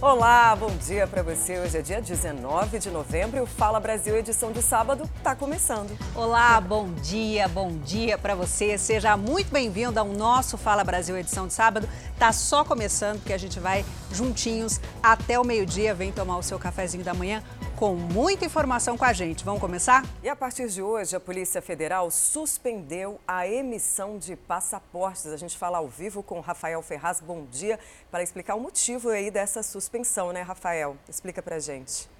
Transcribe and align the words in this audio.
Olá, 0.00 0.54
bom 0.54 0.70
dia 0.76 1.08
para 1.08 1.24
você. 1.24 1.58
Hoje 1.58 1.76
é 1.76 1.82
dia 1.82 2.00
19 2.00 2.78
de 2.78 2.88
novembro 2.88 3.36
e 3.36 3.40
o 3.40 3.46
Fala 3.46 3.80
Brasil 3.80 4.16
edição 4.16 4.52
de 4.52 4.62
sábado 4.62 5.10
está 5.16 5.34
começando. 5.34 5.90
Olá, 6.14 6.60
bom 6.60 6.92
dia, 7.02 7.48
bom 7.48 7.72
dia 7.78 8.16
para 8.16 8.36
você. 8.36 8.78
Seja 8.78 9.16
muito 9.16 9.50
bem-vindo 9.50 9.98
ao 9.98 10.06
nosso 10.06 10.56
Fala 10.56 10.84
Brasil 10.84 11.18
edição 11.18 11.48
de 11.48 11.52
sábado. 11.52 11.88
Tá 12.16 12.32
só 12.32 12.62
começando 12.62 13.18
porque 13.18 13.32
a 13.32 13.38
gente 13.38 13.58
vai 13.58 13.84
juntinhos 14.12 14.80
até 15.02 15.36
o 15.36 15.44
meio-dia. 15.44 15.92
Vem 15.96 16.12
tomar 16.12 16.38
o 16.38 16.44
seu 16.44 16.60
cafezinho 16.60 17.02
da 17.02 17.12
manhã 17.12 17.42
com 17.78 17.94
muita 17.94 18.44
informação 18.44 18.98
com 18.98 19.04
a 19.04 19.12
gente. 19.12 19.44
Vamos 19.44 19.60
começar? 19.60 20.04
E 20.20 20.28
a 20.28 20.34
partir 20.34 20.68
de 20.68 20.82
hoje, 20.82 21.14
a 21.14 21.20
Polícia 21.20 21.62
Federal 21.62 22.10
suspendeu 22.10 23.20
a 23.26 23.46
emissão 23.46 24.18
de 24.18 24.34
passaportes. 24.34 25.26
A 25.26 25.36
gente 25.36 25.56
fala 25.56 25.78
ao 25.78 25.86
vivo 25.86 26.20
com 26.20 26.40
Rafael 26.40 26.82
Ferraz. 26.82 27.20
Bom 27.20 27.46
dia, 27.48 27.78
para 28.10 28.20
explicar 28.20 28.56
o 28.56 28.60
motivo 28.60 29.10
aí 29.10 29.30
dessa 29.30 29.62
suspensão, 29.62 30.32
né, 30.32 30.42
Rafael? 30.42 30.96
Explica 31.08 31.40
pra 31.40 31.60
gente. 31.60 32.10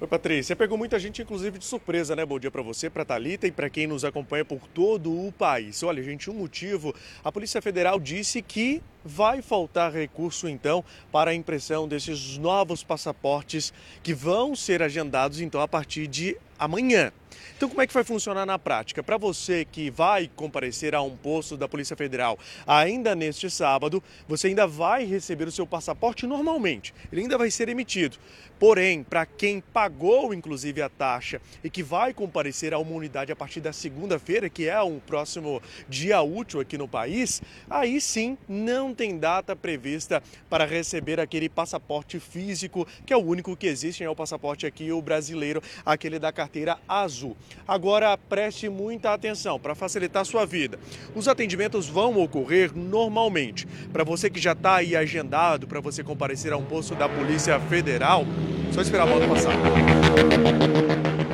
Oi, 0.00 0.06
Patrícia. 0.06 0.54
Pegou 0.54 0.78
muita 0.78 0.96
gente, 0.96 1.20
inclusive, 1.20 1.58
de 1.58 1.64
surpresa, 1.64 2.14
né? 2.14 2.24
Bom 2.24 2.38
dia 2.38 2.52
para 2.52 2.62
você, 2.62 2.88
para 2.88 3.04
Talita 3.04 3.48
e 3.48 3.50
para 3.50 3.68
quem 3.68 3.88
nos 3.88 4.04
acompanha 4.04 4.44
por 4.44 4.60
todo 4.68 5.10
o 5.26 5.32
país. 5.32 5.82
Olha, 5.82 6.00
gente, 6.04 6.30
um 6.30 6.34
motivo. 6.34 6.94
A 7.24 7.32
Polícia 7.32 7.60
Federal 7.60 7.98
disse 7.98 8.40
que 8.40 8.80
vai 9.08 9.42
faltar 9.42 9.92
recurso, 9.92 10.48
então, 10.48 10.84
para 11.10 11.30
a 11.30 11.34
impressão 11.34 11.88
desses 11.88 12.36
novos 12.38 12.84
passaportes 12.84 13.72
que 14.02 14.14
vão 14.14 14.54
ser 14.54 14.82
agendados, 14.82 15.40
então, 15.40 15.60
a 15.60 15.66
partir 15.66 16.06
de 16.06 16.36
amanhã. 16.58 17.12
Então, 17.56 17.68
como 17.68 17.82
é 17.82 17.86
que 17.86 17.94
vai 17.94 18.04
funcionar 18.04 18.46
na 18.46 18.58
prática? 18.58 19.02
Para 19.02 19.16
você 19.16 19.64
que 19.64 19.90
vai 19.90 20.30
comparecer 20.36 20.94
a 20.94 21.02
um 21.02 21.16
posto 21.16 21.56
da 21.56 21.68
Polícia 21.68 21.96
Federal 21.96 22.38
ainda 22.66 23.14
neste 23.14 23.50
sábado, 23.50 24.02
você 24.28 24.48
ainda 24.48 24.66
vai 24.66 25.04
receber 25.04 25.48
o 25.48 25.52
seu 25.52 25.66
passaporte 25.66 26.26
normalmente. 26.26 26.94
Ele 27.10 27.22
ainda 27.22 27.36
vai 27.36 27.50
ser 27.50 27.68
emitido. 27.68 28.16
Porém, 28.58 29.04
para 29.04 29.24
quem 29.24 29.60
pagou 29.60 30.34
inclusive 30.34 30.82
a 30.82 30.88
taxa 30.88 31.40
e 31.62 31.70
que 31.70 31.82
vai 31.82 32.12
comparecer 32.12 32.74
a 32.74 32.78
uma 32.78 32.92
unidade 32.92 33.30
a 33.30 33.36
partir 33.36 33.60
da 33.60 33.72
segunda-feira, 33.72 34.48
que 34.48 34.68
é 34.68 34.80
o 34.80 35.00
próximo 35.00 35.62
dia 35.88 36.20
útil 36.22 36.60
aqui 36.60 36.76
no 36.78 36.88
país, 36.88 37.40
aí 37.70 38.00
sim 38.00 38.36
não 38.48 38.94
tem 38.98 39.16
data 39.16 39.54
prevista 39.54 40.20
para 40.50 40.66
receber 40.66 41.20
aquele 41.20 41.48
passaporte 41.48 42.18
físico, 42.18 42.84
que 43.06 43.12
é 43.12 43.16
o 43.16 43.20
único 43.20 43.56
que 43.56 43.68
existe, 43.68 44.02
é 44.02 44.10
o 44.10 44.16
passaporte 44.16 44.66
aqui, 44.66 44.90
o 44.90 45.00
brasileiro, 45.00 45.62
aquele 45.86 46.18
da 46.18 46.32
carteira 46.32 46.76
azul. 46.88 47.36
Agora 47.66 48.18
preste 48.18 48.68
muita 48.68 49.14
atenção 49.14 49.60
para 49.60 49.76
facilitar 49.76 50.22
a 50.22 50.24
sua 50.24 50.44
vida. 50.44 50.80
Os 51.14 51.28
atendimentos 51.28 51.88
vão 51.88 52.20
ocorrer 52.20 52.76
normalmente. 52.76 53.68
Para 53.92 54.02
você 54.02 54.28
que 54.28 54.40
já 54.40 54.52
está 54.52 54.76
aí 54.76 54.96
agendado 54.96 55.68
para 55.68 55.80
você 55.80 56.02
comparecer 56.02 56.52
a 56.52 56.56
um 56.56 56.64
posto 56.64 56.96
da 56.96 57.08
Polícia 57.08 57.60
Federal, 57.60 58.24
só 58.72 58.82
esperar 58.82 59.04
a 59.04 59.06
moto 59.06 59.28
passar. 59.28 59.52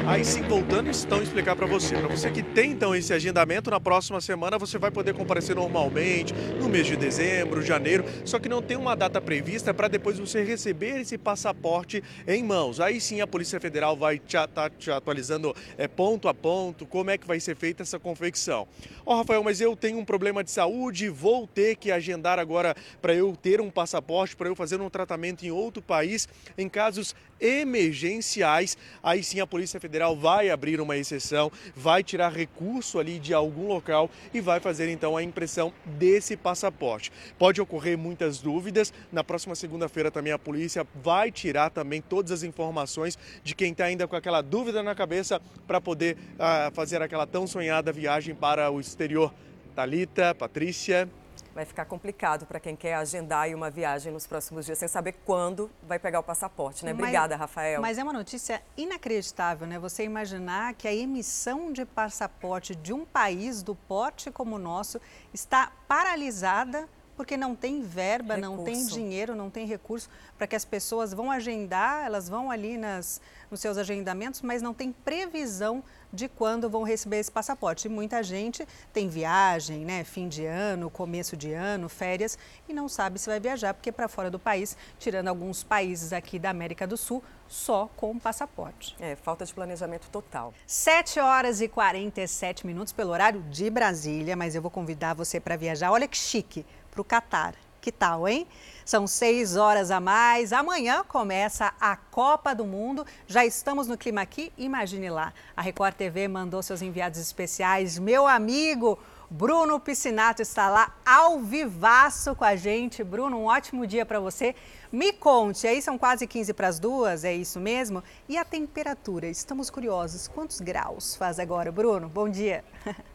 Aí 0.07 0.25
sim, 0.25 0.43
voltando 0.43 0.89
então 0.91 1.23
explicar 1.23 1.57
para 1.57 1.67
você. 1.67 1.97
Para 1.97 2.09
você 2.09 2.31
que 2.31 2.41
tem 2.41 2.73
então 2.73 2.95
esse 2.95 3.13
agendamento, 3.13 3.71
na 3.71 3.81
próxima 3.81 4.21
semana 4.21 4.59
você 4.59 4.79
vai 4.79 4.91
poder 4.91 5.15
comparecer 5.15 5.57
normalmente, 5.57 6.33
no 6.61 6.69
mês 6.69 6.87
de 6.87 6.95
dezembro, 6.95 7.44
janeiro, 7.63 8.05
só 8.25 8.39
que 8.39 8.49
não 8.49 8.63
tem 8.63 8.77
uma 8.77 8.95
data 8.95 9.21
prevista 9.21 9.73
para 9.73 9.89
depois 9.89 10.19
você 10.19 10.43
receber 10.43 11.01
esse 11.01 11.17
passaporte 11.17 12.03
em 12.27 12.43
mãos. 12.43 12.81
Aí 12.81 13.01
sim 13.01 13.21
a 13.21 13.27
Polícia 13.27 13.61
Federal 13.61 13.97
vai 13.97 14.17
estar 14.17 14.71
te 14.71 14.91
atualizando 14.91 15.55
é, 15.79 15.89
ponto 15.89 16.29
a 16.29 16.35
ponto 16.35 16.87
como 16.87 17.11
é 17.11 17.19
que 17.19 17.27
vai 17.27 17.41
ser 17.41 17.57
feita 17.57 17.83
essa 17.83 17.99
confecção. 17.99 18.67
Ó, 19.07 19.15
oh, 19.15 19.17
Rafael, 19.19 19.43
mas 19.43 19.61
eu 19.61 19.77
tenho 19.77 19.99
um 19.99 20.05
problema 20.05 20.43
de 20.43 20.51
saúde, 20.51 21.09
vou 21.09 21.47
ter 21.47 21.77
que 21.77 21.91
agendar 21.91 22.39
agora 22.39 22.75
para 23.01 23.15
eu 23.15 23.37
ter 23.37 23.61
um 23.61 23.71
passaporte, 23.71 24.37
para 24.37 24.49
eu 24.49 24.57
fazer 24.57 24.81
um 24.81 24.89
tratamento 24.89 25.45
em 25.45 25.51
outro 25.51 25.83
país, 25.83 26.29
em 26.57 26.69
casos 26.69 27.15
emergenciais. 27.41 28.77
Aí 29.03 29.23
sim 29.23 29.41
a 29.41 29.47
Polícia 29.47 29.81
Federal 29.81 30.17
vai 30.17 30.51
abrir 30.51 30.81
uma 30.81 30.97
exceção, 30.97 31.51
vai 31.75 32.03
tirar 32.03 32.33
recurso 32.33 32.99
ali 32.99 33.19
de 33.19 33.35
algum 33.35 33.69
local 33.69 34.11
e 34.33 34.41
vai 34.41 34.61
fazer 34.61 34.89
então 34.89 35.17
a 35.17 35.23
impressão 35.23 35.73
desse 35.85 36.37
passaporte. 36.37 37.13
Pode 37.39 37.61
ocorrer 37.61 37.99
muitas 37.99 38.39
dúvidas. 38.39 38.93
Na 39.13 39.25
próxima 39.25 39.55
segunda-feira 39.55 40.11
também 40.11 40.33
a 40.33 40.39
polícia 40.39 40.87
vai 41.03 41.31
tirar 41.31 41.71
também 41.71 42.01
todas 42.01 42.33
as 42.33 42.43
informações 42.43 43.19
de 43.43 43.55
quem 43.55 43.73
está 43.73 43.85
ainda 43.85 44.07
com 44.07 44.17
aquela 44.17 44.43
dúvida 44.43 44.83
na 44.83 44.95
cabeça 44.95 45.41
para 45.67 45.81
poder 45.81 46.17
uh, 46.35 46.75
fazer 46.75 47.03
aquela 47.03 47.27
tão 47.27 47.47
sonhada 47.47 47.93
viagem 47.93 48.35
para 48.35 48.71
o 48.71 48.81
exterior. 48.81 49.33
Talita, 49.75 50.35
Patrícia 50.35 51.09
vai 51.55 51.65
ficar 51.65 51.85
complicado 51.85 52.45
para 52.45 52.59
quem 52.59 52.75
quer 52.75 52.95
agendar 52.95 53.49
uma 53.55 53.71
viagem 53.71 54.13
nos 54.13 54.27
próximos 54.27 54.67
dias 54.67 54.77
sem 54.77 54.89
saber 54.89 55.13
quando 55.25 55.71
vai 55.83 55.99
pegar 55.99 56.19
o 56.19 56.23
passaporte, 56.23 56.85
né? 56.85 56.93
Obrigada, 56.93 57.35
mas, 57.35 57.41
Rafael. 57.41 57.81
Mas 57.81 57.97
é 57.97 58.03
uma 58.03 58.13
notícia 58.13 58.61
inacreditável, 58.77 59.67
né? 59.67 59.79
Você 59.79 60.03
imaginar 60.03 60.75
que 60.75 60.89
a 60.89 60.95
emissão 60.95 61.73
de 61.73 61.85
passaporte 61.85 62.75
de 62.75 62.93
um 62.93 63.05
país 63.05 63.63
do 63.63 63.75
porte 63.75 64.31
como 64.31 64.57
o 64.57 64.59
nosso 64.59 65.01
está 65.33 65.71
paralisada 65.87 66.89
porque 67.17 67.37
não 67.37 67.55
tem 67.55 67.81
verba, 67.83 68.35
recurso. 68.35 68.57
não 68.57 68.65
tem 68.65 68.87
dinheiro, 68.87 69.37
não 69.37 69.49
tem 69.49 69.67
recurso 69.67 70.09
para 70.37 70.47
que 70.49 70.57
as 70.57 70.65
pessoas 70.65 71.15
vão 71.15 71.31
agendar, 71.31 72.05
elas 72.05 72.29
vão 72.29 72.51
ali 72.51 72.77
nas, 72.77 73.21
nos 73.51 73.61
seus 73.61 73.79
agendamentos, 73.79 74.43
mas 74.43 74.61
não 74.61 74.75
tem 74.75 74.91
previsão 74.91 75.83
de 76.15 76.29
quando 76.29 76.71
vão 76.71 76.83
receber 76.83 77.19
esse 77.19 77.31
passaporte. 77.31 77.87
E 77.87 77.91
muita 77.91 78.23
gente 78.23 78.67
tem 78.93 79.09
viagem, 79.09 79.85
né, 79.85 80.05
fim 80.05 80.29
de 80.29 80.47
ano, 80.47 80.89
começo 80.89 81.37
de 81.37 81.53
ano, 81.53 81.89
férias 81.89 82.39
e 82.69 82.73
não 82.73 82.89
sabe 82.89 83.19
se 83.19 83.29
vai 83.29 83.41
viajar 83.41 83.75
porque 83.75 83.93
para 83.93 84.09
fora 84.09 84.31
do 84.31 84.39
país, 84.39 84.77
tirando 84.99 85.29
alguns 85.29 85.63
países 85.63 86.13
aqui 86.13 86.39
da 86.39 86.51
América 86.51 86.87
do 86.87 86.97
Sul, 86.97 87.23
só 87.49 87.89
com 87.97 88.19
passaporte. 88.19 88.97
É, 88.99 89.17
falta 89.17 89.45
de 89.45 89.53
planejamento 89.53 90.09
total. 90.11 90.55
7 90.67 91.21
horas 91.21 91.61
e 91.61 91.69
47 91.69 92.67
minutos 92.67 92.93
pelo 92.93 93.11
horário 93.11 93.43
de 93.51 93.69
Brasília, 93.69 94.37
mas 94.37 94.55
eu 94.55 94.63
vou 94.63 94.71
convidar 94.71 95.15
você 95.15 95.41
para 95.41 95.57
viajar. 95.57 95.91
Olha 95.91 96.09
que 96.09 96.17
chique, 96.17 96.65
para 96.91 97.01
o 97.01 97.05
Catar. 97.05 97.55
Que 97.81 97.93
tal, 97.93 98.27
hein? 98.27 98.47
São 98.85 99.07
seis 99.07 99.57
horas 99.57 99.91
a 99.91 100.01
mais. 100.01 100.53
Amanhã 100.53 101.05
começa 101.07 101.73
a 101.81 101.97
Copa 101.97 102.55
do 102.55 102.65
Mundo. 102.65 103.07
Já 103.27 103.45
estamos 103.45 103.87
no 103.87 103.97
clima 103.97 104.21
aqui. 104.21 104.53
Imagine 104.59 105.11
lá. 105.11 105.33
A 105.57 105.63
Record 105.63 105.95
TV 105.95 106.29
mandou 106.29 106.63
seus 106.63 106.83
enviados 106.83 107.19
especiais. 107.19 107.99
Meu 107.99 108.27
amigo 108.27 108.99
Bruno 109.31 109.81
Piscinato 109.81 110.43
está 110.43 110.69
lá 110.69 110.95
ao 111.05 111.41
vivaço 111.41 112.35
com 112.37 112.45
a 112.45 112.55
gente. 112.57 113.03
Bruno, 113.03 113.39
um 113.39 113.45
ótimo 113.47 113.87
dia 113.87 114.05
para 114.05 114.21
você. 114.21 114.55
Me 114.93 115.13
conte, 115.13 115.67
aí 115.67 115.83
são 115.83 115.99
quase 115.99 116.27
15 116.27 116.53
para 116.53 116.69
as 116.69 116.79
duas, 116.79 117.25
é 117.25 117.35
isso 117.35 117.59
mesmo? 117.59 118.03
E 118.29 118.37
a 118.39 118.45
temperatura? 118.45 119.27
Estamos 119.27 119.71
curiosos. 119.71 120.29
Quantos 120.29 120.61
graus 120.61 121.17
faz 121.17 121.39
agora, 121.39 121.73
Bruno? 121.73 122.09
Bom 122.09 122.29
dia. 122.29 122.65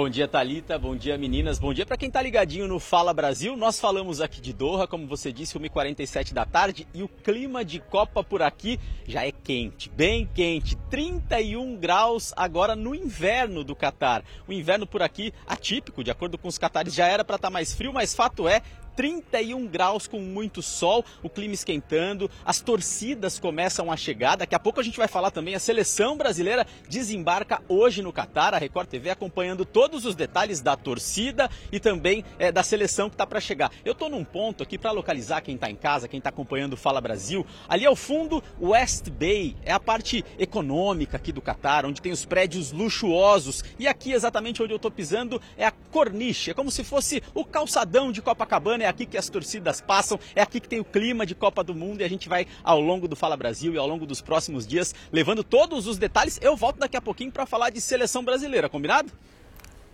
Bom 0.00 0.08
dia, 0.08 0.28
Talita. 0.28 0.78
Bom 0.78 0.94
dia, 0.94 1.18
meninas. 1.18 1.58
Bom 1.58 1.74
dia 1.74 1.84
para 1.84 1.96
quem 1.96 2.08
tá 2.08 2.22
ligadinho 2.22 2.68
no 2.68 2.78
Fala 2.78 3.12
Brasil. 3.12 3.56
Nós 3.56 3.80
falamos 3.80 4.20
aqui 4.20 4.40
de 4.40 4.52
Doha, 4.52 4.86
como 4.86 5.08
você 5.08 5.32
disse, 5.32 5.58
1h47 5.58 6.32
da 6.32 6.44
tarde, 6.44 6.86
e 6.94 7.02
o 7.02 7.08
clima 7.08 7.64
de 7.64 7.80
Copa 7.80 8.22
por 8.22 8.40
aqui 8.40 8.78
já 9.08 9.26
é 9.26 9.32
quente, 9.48 9.88
bem 9.88 10.28
quente, 10.34 10.76
31 10.90 11.74
graus 11.76 12.34
agora 12.36 12.76
no 12.76 12.94
inverno 12.94 13.64
do 13.64 13.74
Catar. 13.74 14.22
O 14.46 14.52
inverno 14.52 14.86
por 14.86 15.00
aqui 15.00 15.32
atípico, 15.46 16.04
de 16.04 16.10
acordo 16.10 16.36
com 16.36 16.48
os 16.48 16.58
catares, 16.58 16.92
já 16.92 17.06
era 17.06 17.24
para 17.24 17.36
estar 17.36 17.48
tá 17.48 17.52
mais 17.52 17.72
frio, 17.72 17.90
mas 17.90 18.14
fato 18.14 18.46
é, 18.46 18.60
31 18.98 19.64
graus 19.68 20.08
com 20.08 20.18
muito 20.18 20.60
sol, 20.60 21.04
o 21.22 21.30
clima 21.30 21.54
esquentando, 21.54 22.28
as 22.44 22.60
torcidas 22.60 23.38
começam 23.38 23.92
a 23.92 23.96
chegar. 23.96 24.36
Daqui 24.36 24.56
a 24.56 24.58
pouco 24.58 24.80
a 24.80 24.82
gente 24.82 24.98
vai 24.98 25.06
falar 25.06 25.30
também, 25.30 25.54
a 25.54 25.60
seleção 25.60 26.16
brasileira 26.16 26.66
desembarca 26.88 27.62
hoje 27.68 28.02
no 28.02 28.12
Catar, 28.12 28.54
a 28.54 28.58
Record 28.58 28.88
TV 28.88 29.10
acompanhando 29.10 29.64
todos 29.64 30.04
os 30.04 30.16
detalhes 30.16 30.60
da 30.60 30.76
torcida 30.76 31.48
e 31.70 31.78
também 31.78 32.24
é, 32.40 32.50
da 32.50 32.64
seleção 32.64 33.08
que 33.08 33.14
está 33.14 33.24
para 33.24 33.38
chegar. 33.38 33.70
Eu 33.84 33.92
estou 33.92 34.10
num 34.10 34.24
ponto 34.24 34.64
aqui 34.64 34.76
para 34.76 34.90
localizar 34.90 35.42
quem 35.42 35.54
está 35.54 35.70
em 35.70 35.76
casa, 35.76 36.08
quem 36.08 36.18
está 36.18 36.30
acompanhando 36.30 36.72
o 36.72 36.76
Fala 36.76 37.00
Brasil. 37.00 37.46
Ali 37.68 37.86
ao 37.86 37.94
fundo, 37.94 38.42
West 38.60 39.10
Bay, 39.10 39.37
é 39.64 39.72
a 39.72 39.80
parte 39.80 40.24
econômica 40.38 41.16
aqui 41.16 41.32
do 41.32 41.40
Catar, 41.40 41.86
onde 41.86 42.02
tem 42.02 42.12
os 42.12 42.24
prédios 42.24 42.72
luxuosos. 42.72 43.64
E 43.78 43.86
aqui 43.86 44.12
exatamente 44.12 44.62
onde 44.62 44.72
eu 44.72 44.76
estou 44.76 44.90
pisando 44.90 45.40
é 45.56 45.64
a 45.64 45.70
Corniche, 45.70 46.50
é 46.50 46.54
como 46.54 46.70
se 46.70 46.84
fosse 46.84 47.22
o 47.34 47.44
calçadão 47.44 48.10
de 48.12 48.20
Copacabana, 48.20 48.84
é 48.84 48.86
aqui 48.86 49.06
que 49.06 49.16
as 49.16 49.28
torcidas 49.28 49.80
passam, 49.80 50.18
é 50.34 50.42
aqui 50.42 50.60
que 50.60 50.68
tem 50.68 50.80
o 50.80 50.84
clima 50.84 51.24
de 51.24 51.34
Copa 51.34 51.62
do 51.62 51.74
Mundo 51.74 52.00
e 52.00 52.04
a 52.04 52.08
gente 52.08 52.28
vai 52.28 52.46
ao 52.62 52.80
longo 52.80 53.06
do 53.06 53.16
Fala 53.16 53.36
Brasil 53.36 53.72
e 53.74 53.78
ao 53.78 53.86
longo 53.86 54.06
dos 54.06 54.20
próximos 54.20 54.66
dias 54.66 54.94
levando 55.12 55.44
todos 55.44 55.86
os 55.86 55.98
detalhes. 55.98 56.38
Eu 56.42 56.56
volto 56.56 56.78
daqui 56.78 56.96
a 56.96 57.02
pouquinho 57.02 57.32
para 57.32 57.46
falar 57.46 57.70
de 57.70 57.80
seleção 57.80 58.24
brasileira, 58.24 58.68
combinado? 58.68 59.12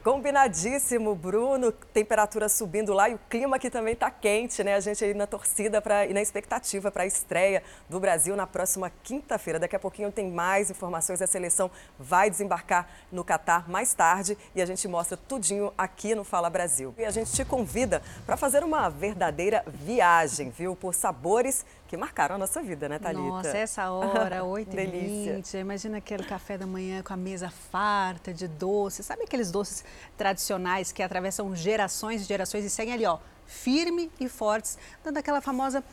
Combinadíssimo, 0.05 1.15
Bruno. 1.15 1.73
Temperatura 1.73 2.47
subindo 2.47 2.93
lá 2.93 3.09
e 3.09 3.15
o 3.15 3.21
clima 3.31 3.57
aqui 3.57 3.71
também 3.71 3.95
está 3.95 4.11
quente, 4.11 4.63
né? 4.63 4.75
A 4.75 4.81
gente 4.81 5.03
aí 5.03 5.15
na 5.15 5.27
torcida 5.27 5.81
pra, 5.81 6.05
e 6.05 6.13
na 6.13 6.21
expectativa 6.21 6.93
para 6.93 7.05
a 7.05 7.07
estreia 7.07 7.63
do 7.89 7.99
Brasil 7.99 8.37
na 8.37 8.47
próxima 8.47 8.93
quinta-feira. 9.03 9.59
Daqui 9.59 9.75
a 9.75 9.79
pouquinho 9.79 10.13
tem 10.13 10.31
mais 10.31 10.71
informações. 10.71 11.23
A 11.23 11.27
seleção 11.27 11.71
vai 11.99 12.29
desembarcar 12.29 12.87
no 13.11 13.25
Catar 13.25 13.67
mais 13.67 13.95
tarde 13.95 14.37
e 14.55 14.61
a 14.61 14.67
gente 14.67 14.87
mostra 14.87 15.17
tudinho 15.17 15.73
aqui 15.79 16.15
no 16.15 16.23
Fala 16.23 16.51
Brasil. 16.51 16.95
E 16.99 17.05
a 17.07 17.11
gente 17.11 17.33
te 17.33 17.43
convida 17.43 18.03
para 18.27 18.37
fazer 18.37 18.63
uma 18.63 18.91
verdadeira 18.91 19.65
viagem, 19.67 20.51
viu? 20.51 20.77
Por 20.77 20.93
sabores 20.95 21.65
que 21.87 21.97
marcaram 21.97 22.37
a 22.37 22.39
nossa 22.39 22.63
vida, 22.63 22.89
né, 22.89 22.99
Thalita? 22.99 23.23
Nossa, 23.23 23.57
essa 23.57 23.91
hora, 23.93 24.41
8h20, 24.41 25.61
imagina 25.61 25.99
aquele 25.99 26.25
café 26.25 26.57
da 26.57 26.67
manhã 26.67 27.03
com 27.03 27.13
a 27.13 27.17
mesa 27.17 27.51
farta 27.51 28.33
de 28.33 28.49
doces. 28.49 29.07
Sabe 29.07 29.23
aqueles 29.25 29.51
doces 29.51 29.85
tradicionais 30.17 30.93
que 30.93 31.03
atravessam 31.03 31.55
gerações 31.55 32.23
e 32.23 32.25
gerações 32.25 32.65
e 32.65 32.71
seguem 32.71 32.95
ali, 32.95 33.07
ó, 33.07 33.19
firme 33.47 34.11
e 34.19 34.29
fortes, 34.29 34.79
dando 35.03 35.19
aquela 35.19 35.41
famosa 35.41 35.85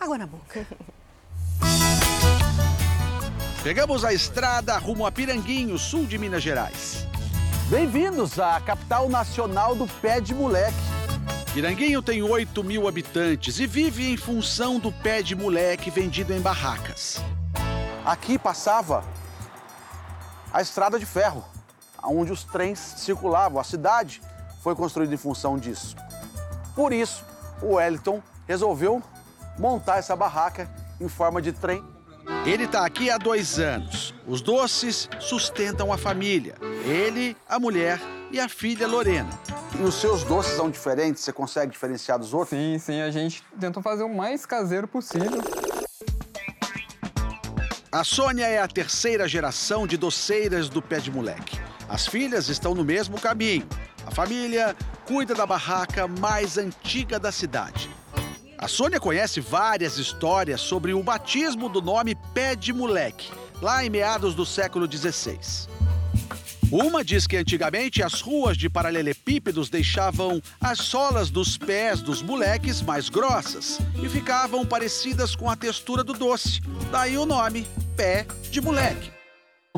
água 0.00 0.18
na 0.18 0.26
boca. 0.26 0.66
Pegamos 3.62 4.04
a 4.04 4.12
estrada 4.12 4.76
rumo 4.78 5.04
a 5.04 5.12
Piranguinho, 5.12 5.78
sul 5.78 6.06
de 6.06 6.16
Minas 6.16 6.42
Gerais. 6.42 7.06
Bem-vindos 7.68 8.38
à 8.38 8.60
capital 8.60 9.08
nacional 9.08 9.74
do 9.74 9.86
pé 10.00 10.20
de 10.20 10.34
moleque. 10.34 10.97
Piranguinho 11.58 12.00
tem 12.00 12.22
8 12.22 12.62
mil 12.62 12.86
habitantes 12.86 13.58
e 13.58 13.66
vive 13.66 14.08
em 14.08 14.16
função 14.16 14.78
do 14.78 14.92
pé 14.92 15.22
de 15.22 15.34
moleque 15.34 15.90
vendido 15.90 16.32
em 16.32 16.40
barracas. 16.40 17.20
Aqui 18.04 18.38
passava 18.38 19.02
a 20.52 20.62
estrada 20.62 21.00
de 21.00 21.04
ferro, 21.04 21.44
onde 22.04 22.30
os 22.30 22.44
trens 22.44 22.78
circulavam. 22.78 23.60
A 23.60 23.64
cidade 23.64 24.22
foi 24.62 24.76
construída 24.76 25.12
em 25.12 25.16
função 25.16 25.58
disso. 25.58 25.96
Por 26.76 26.92
isso, 26.92 27.24
o 27.60 27.74
Wellington 27.74 28.22
resolveu 28.46 29.02
montar 29.58 29.98
essa 29.98 30.14
barraca 30.14 30.70
em 31.00 31.08
forma 31.08 31.42
de 31.42 31.50
trem. 31.50 31.82
Ele 32.46 32.66
está 32.66 32.86
aqui 32.86 33.10
há 33.10 33.18
dois 33.18 33.58
anos. 33.58 34.14
Os 34.28 34.40
doces 34.40 35.08
sustentam 35.18 35.92
a 35.92 35.98
família. 35.98 36.54
Ele, 36.84 37.36
a 37.48 37.58
mulher 37.58 38.00
e 38.30 38.40
a 38.40 38.48
filha 38.48 38.86
Lorena. 38.86 39.30
E 39.78 39.82
os 39.82 39.94
seus 39.94 40.24
doces 40.24 40.52
são 40.54 40.70
diferentes? 40.70 41.22
Você 41.22 41.32
consegue 41.32 41.72
diferenciar 41.72 42.18
dos 42.18 42.32
outros? 42.34 42.50
Sim, 42.50 42.78
sim, 42.78 43.00
a 43.00 43.10
gente 43.10 43.42
tentou 43.60 43.82
fazer 43.82 44.02
o 44.02 44.14
mais 44.14 44.44
caseiro 44.44 44.88
possível. 44.88 45.42
A 47.90 48.04
Sônia 48.04 48.46
é 48.46 48.60
a 48.60 48.68
terceira 48.68 49.26
geração 49.26 49.86
de 49.86 49.96
doceiras 49.96 50.68
do 50.68 50.82
Pé 50.82 50.98
de 50.98 51.10
Moleque. 51.10 51.58
As 51.88 52.06
filhas 52.06 52.48
estão 52.48 52.74
no 52.74 52.84
mesmo 52.84 53.18
caminho. 53.20 53.66
A 54.06 54.10
família 54.10 54.76
cuida 55.06 55.34
da 55.34 55.46
barraca 55.46 56.06
mais 56.06 56.58
antiga 56.58 57.18
da 57.18 57.32
cidade. 57.32 57.88
A 58.58 58.68
Sônia 58.68 58.98
conhece 58.98 59.40
várias 59.40 59.98
histórias 59.98 60.60
sobre 60.60 60.92
o 60.92 61.02
batismo 61.02 61.68
do 61.68 61.80
nome 61.80 62.14
Pé 62.34 62.56
de 62.56 62.72
Moleque, 62.72 63.30
lá 63.62 63.84
em 63.84 63.88
meados 63.88 64.34
do 64.34 64.44
século 64.44 64.90
XVI. 64.90 65.38
Uma 66.70 67.02
diz 67.02 67.26
que 67.26 67.36
antigamente 67.36 68.02
as 68.02 68.20
ruas 68.20 68.54
de 68.54 68.68
paralelepípedos 68.68 69.70
deixavam 69.70 70.42
as 70.60 70.78
solas 70.78 71.30
dos 71.30 71.56
pés 71.56 72.02
dos 72.02 72.20
moleques 72.20 72.82
mais 72.82 73.08
grossas 73.08 73.78
e 74.02 74.06
ficavam 74.06 74.66
parecidas 74.66 75.34
com 75.34 75.48
a 75.48 75.56
textura 75.56 76.04
do 76.04 76.12
doce. 76.12 76.60
Daí 76.92 77.16
o 77.16 77.24
nome 77.24 77.66
Pé 77.96 78.26
de 78.50 78.60
Moleque. 78.60 79.17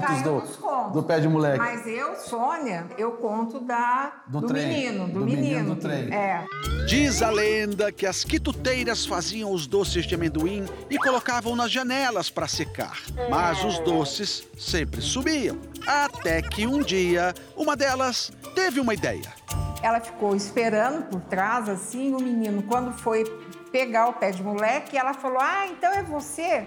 Contos 0.00 0.22
do, 0.22 0.92
do 0.92 1.02
pé 1.02 1.20
de 1.20 1.28
moleque. 1.28 1.58
Mas 1.58 1.86
eu, 1.86 2.14
Sônia, 2.16 2.86
eu 2.96 3.12
conto 3.12 3.60
da, 3.60 4.22
Do 4.26 4.40
do, 4.40 4.46
trem. 4.46 4.66
menino, 4.66 5.06
do, 5.08 5.20
Do 5.20 5.24
menino 5.24 5.74
do 5.74 5.80
trem. 5.80 6.12
É. 6.12 6.44
Diz 6.86 7.22
a 7.22 7.30
lenda 7.30 7.92
que 7.92 8.06
as 8.06 8.24
quituteiras 8.24 9.04
faziam 9.06 9.52
os 9.52 9.66
doces 9.66 10.04
de 10.06 10.14
amendoim 10.14 10.64
e 10.88 10.96
colocavam 10.98 11.54
nas 11.54 11.70
janelas 11.70 12.30
para 12.30 12.48
secar. 12.48 12.98
Mas 13.28 13.62
os 13.64 13.78
doces 13.80 14.46
sempre 14.58 15.00
subiam. 15.00 15.58
Até 15.86 16.42
que 16.42 16.66
um 16.66 16.80
dia, 16.80 17.34
uma 17.56 17.76
delas 17.76 18.32
teve 18.54 18.80
uma 18.80 18.94
ideia. 18.94 19.32
Ela 19.82 20.00
ficou 20.00 20.36
esperando 20.36 21.04
por 21.04 21.20
trás, 21.22 21.68
assim, 21.68 22.14
o 22.14 22.18
menino, 22.20 22.62
quando 22.62 22.92
foi 22.92 23.24
pegar 23.72 24.08
o 24.08 24.12
pé 24.12 24.30
de 24.30 24.42
moleque, 24.42 24.96
ela 24.98 25.14
falou: 25.14 25.38
Ah, 25.40 25.66
então 25.68 25.90
é 25.92 26.02
você? 26.02 26.66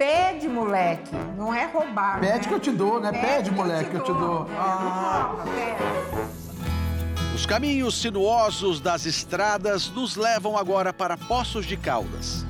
Pé 0.00 0.32
de 0.32 0.48
moleque, 0.48 1.14
não 1.36 1.52
é 1.52 1.66
roubar. 1.66 2.20
Pede 2.20 2.32
né? 2.32 2.44
que 2.48 2.54
eu 2.54 2.58
te 2.58 2.70
dou, 2.70 2.98
né? 2.98 3.12
Pede, 3.12 3.50
que 3.50 3.54
moleque, 3.54 3.90
que 3.90 3.96
eu 3.96 4.02
te 4.02 4.12
dou. 4.14 4.46
É, 4.50 4.56
Ah. 4.56 4.78
não 4.80 5.36
rouba, 5.36 5.44
pede. 5.52 7.34
Os 7.34 7.44
caminhos 7.44 8.00
sinuosos 8.00 8.80
das 8.80 9.04
estradas 9.04 9.90
nos 9.90 10.16
levam 10.16 10.56
agora 10.56 10.90
para 10.90 11.18
Poços 11.18 11.66
de 11.66 11.76
Caldas. 11.76 12.46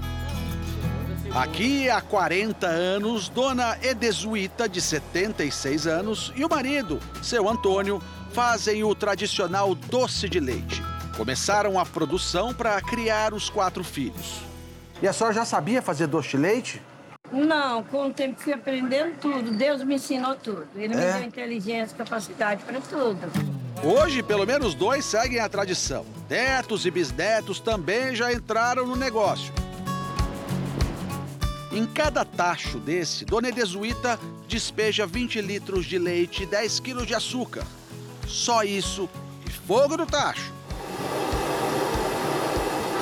Aqui 1.35 1.91
há 1.91 2.01
40 2.01 2.69
anos, 2.69 3.29
Dona 3.29 3.77
Edesuíta, 3.83 4.69
de 4.69 4.81
76 4.81 5.89
anos, 5.89 6.33
e 6.37 6.45
o 6.45 6.49
marido, 6.49 7.01
seu 7.21 7.49
Antônio, 7.49 8.01
fazem 8.33 8.85
o 8.85 8.95
tradicional 8.95 9.75
doce 9.75 10.29
de 10.29 10.39
leite. 10.39 10.81
Começaram 11.17 11.81
a 11.81 11.85
produção 11.85 12.55
para 12.55 12.81
criar 12.81 13.35
os 13.35 13.51
quatro 13.51 13.83
filhos. 13.83 14.41
E 15.03 15.09
a 15.09 15.13
senhora 15.13 15.35
já 15.35 15.45
sabia 15.45 15.83
fazer 15.83 16.07
doce 16.07 16.29
de 16.29 16.37
leite? 16.37 16.90
Não, 17.33 17.85
com 17.85 18.09
o 18.09 18.13
tempo 18.13 18.41
fui 18.41 18.53
aprendendo 18.53 19.15
tudo. 19.21 19.53
Deus 19.53 19.85
me 19.85 19.95
ensinou 19.95 20.35
tudo. 20.35 20.67
Ele 20.75 20.95
É? 20.95 21.13
me 21.13 21.19
deu 21.21 21.29
inteligência, 21.29 21.97
capacidade 21.97 22.63
para 22.65 22.81
tudo. 22.81 23.19
Hoje, 23.83 24.23
pelo 24.23 24.45
menos 24.47 24.75
dois 24.75 25.05
seguem 25.05 25.39
a 25.39 25.49
tradição. 25.49 26.05
Netos 26.29 26.85
e 26.85 26.91
bisnetos 26.91 27.61
também 27.61 28.15
já 28.15 28.33
entraram 28.33 28.87
no 28.87 28.97
negócio. 28.97 29.53
Em 31.73 31.87
cada 31.87 32.25
tacho 32.25 32.79
desse, 32.79 33.25
Dona 33.25 33.49
Edesuíta 33.49 34.19
despeja 34.49 35.07
20 35.07 35.41
litros 35.41 35.87
de 35.87 35.99
leite 35.99 36.43
e 36.43 36.47
10 36.47 36.81
quilos 36.81 37.07
de 37.07 37.15
açúcar. 37.15 37.65
Só 38.27 38.65
isso 38.65 39.09
e 39.47 39.51
fogo 39.51 39.97
no 39.97 40.05
tacho. 40.05 40.53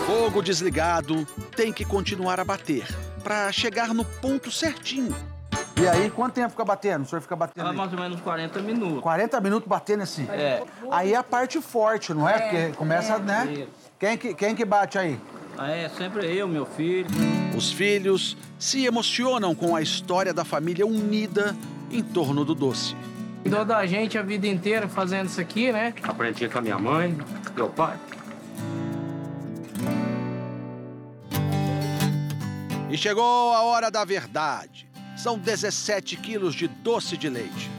Fogo 0.07 0.43
desligado 0.43 1.27
tem 1.57 1.73
que 1.73 1.85
continuar 1.85 2.39
a 2.41 2.45
bater 2.45 2.87
para 3.29 3.53
chegar 3.53 3.93
no 3.93 4.07
ponto 4.07 4.51
certinho. 4.51 5.15
E 5.79 5.87
aí, 5.87 6.11
quanto 6.11 6.33
tempo 6.33 6.49
fica 6.49 6.65
batendo? 6.65 7.05
O 7.05 7.07
senhor 7.07 7.21
fica 7.21 7.37
batendo? 7.37 7.69
Aí? 7.69 7.77
mais 7.77 7.93
ou 7.93 7.99
menos 7.99 8.19
40 8.23 8.59
minutos. 8.63 9.03
40 9.03 9.41
minutos 9.43 9.69
batendo 9.69 10.03
assim? 10.03 10.27
É. 10.31 10.63
Aí 10.91 11.13
é 11.13 11.17
a 11.17 11.23
parte 11.23 11.61
forte, 11.61 12.15
não 12.15 12.27
é? 12.27 12.39
Porque 12.39 12.69
começa, 12.79 13.19
né? 13.19 13.47
Isso. 13.53 13.69
Quem 13.99 14.17
que, 14.17 14.33
quem 14.33 14.55
que 14.55 14.65
bate 14.65 14.97
aí? 14.97 15.21
Ah, 15.59 15.71
É 15.71 15.91
sempre 15.91 16.27
eu, 16.27 16.49
meu 16.49 16.65
filho. 16.65 17.07
Os 17.55 17.71
filhos 17.71 18.35
se 18.59 18.87
emocionam 18.87 19.55
com 19.55 19.77
a 19.77 19.83
história 19.83 20.33
da 20.33 20.45
família 20.45 20.87
unida 20.87 21.55
em 21.91 22.03
torno 22.03 22.47
do 22.47 22.55
doce. 22.55 22.97
Cuidou 23.43 23.63
da 23.63 23.85
gente 23.85 24.17
a 24.17 24.23
vida 24.23 24.47
inteira 24.47 24.89
fazendo 24.89 25.27
isso 25.27 25.41
aqui, 25.41 25.71
né? 25.71 25.93
Aprendi 26.03 26.49
com 26.49 26.59
a 26.59 26.63
minha 26.63 26.79
mãe, 26.79 27.15
meu 27.55 27.69
pai. 27.69 27.95
E 32.91 32.97
chegou 32.97 33.53
a 33.53 33.63
hora 33.63 33.91
da 33.91 34.05
verdade. 34.05 34.89
São 35.17 35.39
17 35.39 36.17
quilos 36.17 36.55
de 36.55 36.69
doce 36.69 37.17
de 37.17 37.29
leite. 37.29 37.71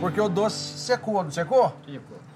Porque 0.00 0.20
o 0.20 0.28
doce 0.28 0.78
secou, 0.78 1.24
não 1.24 1.30
secou? 1.30 1.74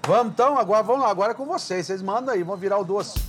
Vamos 0.05 0.33
então, 0.33 0.57
agora 0.57 0.83
vamos 0.83 1.03
lá, 1.03 1.09
agora 1.09 1.31
é 1.31 1.35
com 1.35 1.45
vocês. 1.45 1.85
Vocês 1.85 2.01
mandam 2.01 2.33
aí, 2.33 2.43
vamos 2.43 2.59
virar 2.59 2.79
o 2.79 2.83
doce. 2.83 3.19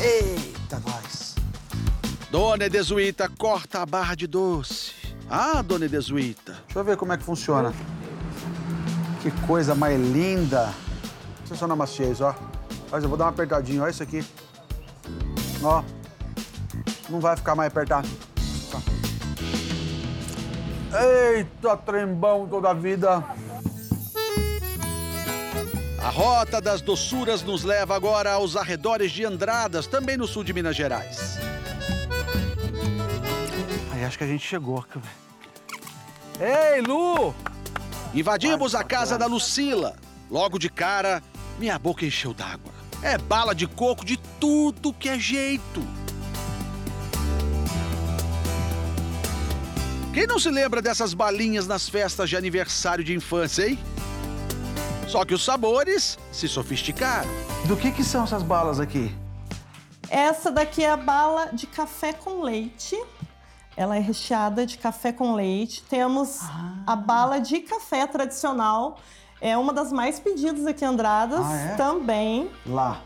Eita, 0.00 0.82
nós. 0.84 1.36
Dona 2.30 2.64
Edesuíta 2.64 3.30
corta 3.38 3.82
a 3.82 3.86
barra 3.86 4.14
de 4.14 4.26
doce. 4.26 4.92
Ah, 5.30 5.62
Dona 5.62 5.84
Edesuíta. 5.84 6.52
Deixa 6.64 6.78
eu 6.78 6.84
ver 6.84 6.96
como 6.96 7.12
é 7.12 7.16
que 7.16 7.22
funciona. 7.22 7.72
Que 9.22 9.30
coisa 9.46 9.74
mais 9.74 9.98
linda. 10.00 10.74
Vocês 11.44 11.58
são 11.58 11.68
na 11.68 11.76
maciez, 11.76 12.20
ó. 12.20 12.34
Mas 12.90 13.02
eu 13.02 13.08
vou 13.08 13.16
dar 13.16 13.24
uma 13.26 13.30
apertadinha, 13.30 13.84
ó 13.84 13.88
isso 13.88 14.02
aqui. 14.02 14.24
Ó. 15.62 15.82
Não 17.12 17.20
vai 17.20 17.36
ficar 17.36 17.54
mais 17.54 17.70
apertado. 17.70 18.08
Eita, 21.34 21.76
trembão 21.76 22.48
toda 22.48 22.70
a 22.70 22.74
vida. 22.74 23.22
A 26.02 26.08
rota 26.08 26.58
das 26.58 26.80
doçuras 26.80 27.42
nos 27.42 27.64
leva 27.64 27.94
agora 27.94 28.32
aos 28.32 28.56
arredores 28.56 29.12
de 29.12 29.26
Andradas, 29.26 29.86
também 29.86 30.16
no 30.16 30.26
sul 30.26 30.42
de 30.42 30.54
Minas 30.54 30.74
Gerais. 30.74 31.38
Aí 33.92 34.04
acho 34.04 34.16
que 34.16 34.24
a 34.24 34.26
gente 34.26 34.46
chegou. 34.46 34.82
Ei, 36.40 36.80
Lu! 36.80 37.34
Invadimos 38.14 38.74
a 38.74 38.82
casa 38.82 39.18
da 39.18 39.26
Lucila. 39.26 39.96
Logo 40.30 40.58
de 40.58 40.70
cara, 40.70 41.22
minha 41.58 41.78
boca 41.78 42.06
encheu 42.06 42.32
d'água. 42.32 42.72
É 43.02 43.18
bala 43.18 43.54
de 43.54 43.66
coco 43.66 44.02
de 44.02 44.16
tudo 44.40 44.94
que 44.94 45.10
é 45.10 45.18
jeito. 45.18 46.01
Quem 50.12 50.26
não 50.26 50.38
se 50.38 50.50
lembra 50.50 50.82
dessas 50.82 51.14
balinhas 51.14 51.66
nas 51.66 51.88
festas 51.88 52.28
de 52.28 52.36
aniversário 52.36 53.02
de 53.02 53.14
infância, 53.14 53.66
hein? 53.68 53.78
Só 55.08 55.24
que 55.24 55.34
os 55.34 55.44
sabores 55.44 56.18
se 56.30 56.48
sofisticaram. 56.48 57.28
Do 57.66 57.76
que, 57.76 57.90
que 57.90 58.04
são 58.04 58.24
essas 58.24 58.42
balas 58.42 58.78
aqui? 58.78 59.14
Essa 60.10 60.50
daqui 60.50 60.84
é 60.84 60.90
a 60.90 60.96
bala 60.96 61.46
de 61.52 61.66
café 61.66 62.12
com 62.12 62.42
leite. 62.42 63.00
Ela 63.74 63.96
é 63.96 64.00
recheada 64.00 64.66
de 64.66 64.76
café 64.76 65.12
com 65.12 65.34
leite. 65.34 65.82
Temos 65.84 66.40
a 66.86 66.94
bala 66.94 67.38
de 67.40 67.60
café 67.60 68.06
tradicional. 68.06 68.98
É 69.40 69.56
uma 69.56 69.72
das 69.72 69.90
mais 69.90 70.20
pedidas 70.20 70.66
aqui 70.66 70.84
em 70.84 70.88
Andradas 70.88 71.40
Ah, 71.44 71.56
é? 71.56 71.74
também. 71.76 72.50
Lá. 72.66 73.00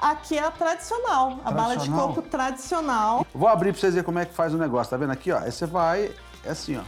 Aqui 0.00 0.36
é 0.36 0.44
a 0.44 0.50
tradicional, 0.50 1.38
a 1.44 1.52
bala 1.52 1.76
de 1.76 1.84
Tradicional? 1.84 2.08
coco 2.08 2.22
tradicional. 2.22 3.26
Vou 3.32 3.48
abrir 3.48 3.70
pra 3.72 3.80
vocês 3.80 3.94
verem 3.94 4.04
como 4.04 4.18
é 4.18 4.24
que 4.26 4.34
faz 4.34 4.52
o 4.52 4.58
negócio, 4.58 4.90
tá 4.90 4.96
vendo 4.96 5.12
aqui, 5.12 5.30
ó? 5.30 5.38
Aí 5.38 5.52
você 5.52 5.64
vai, 5.64 6.10
é 6.44 6.50
assim, 6.50 6.76
ó. 6.76 6.82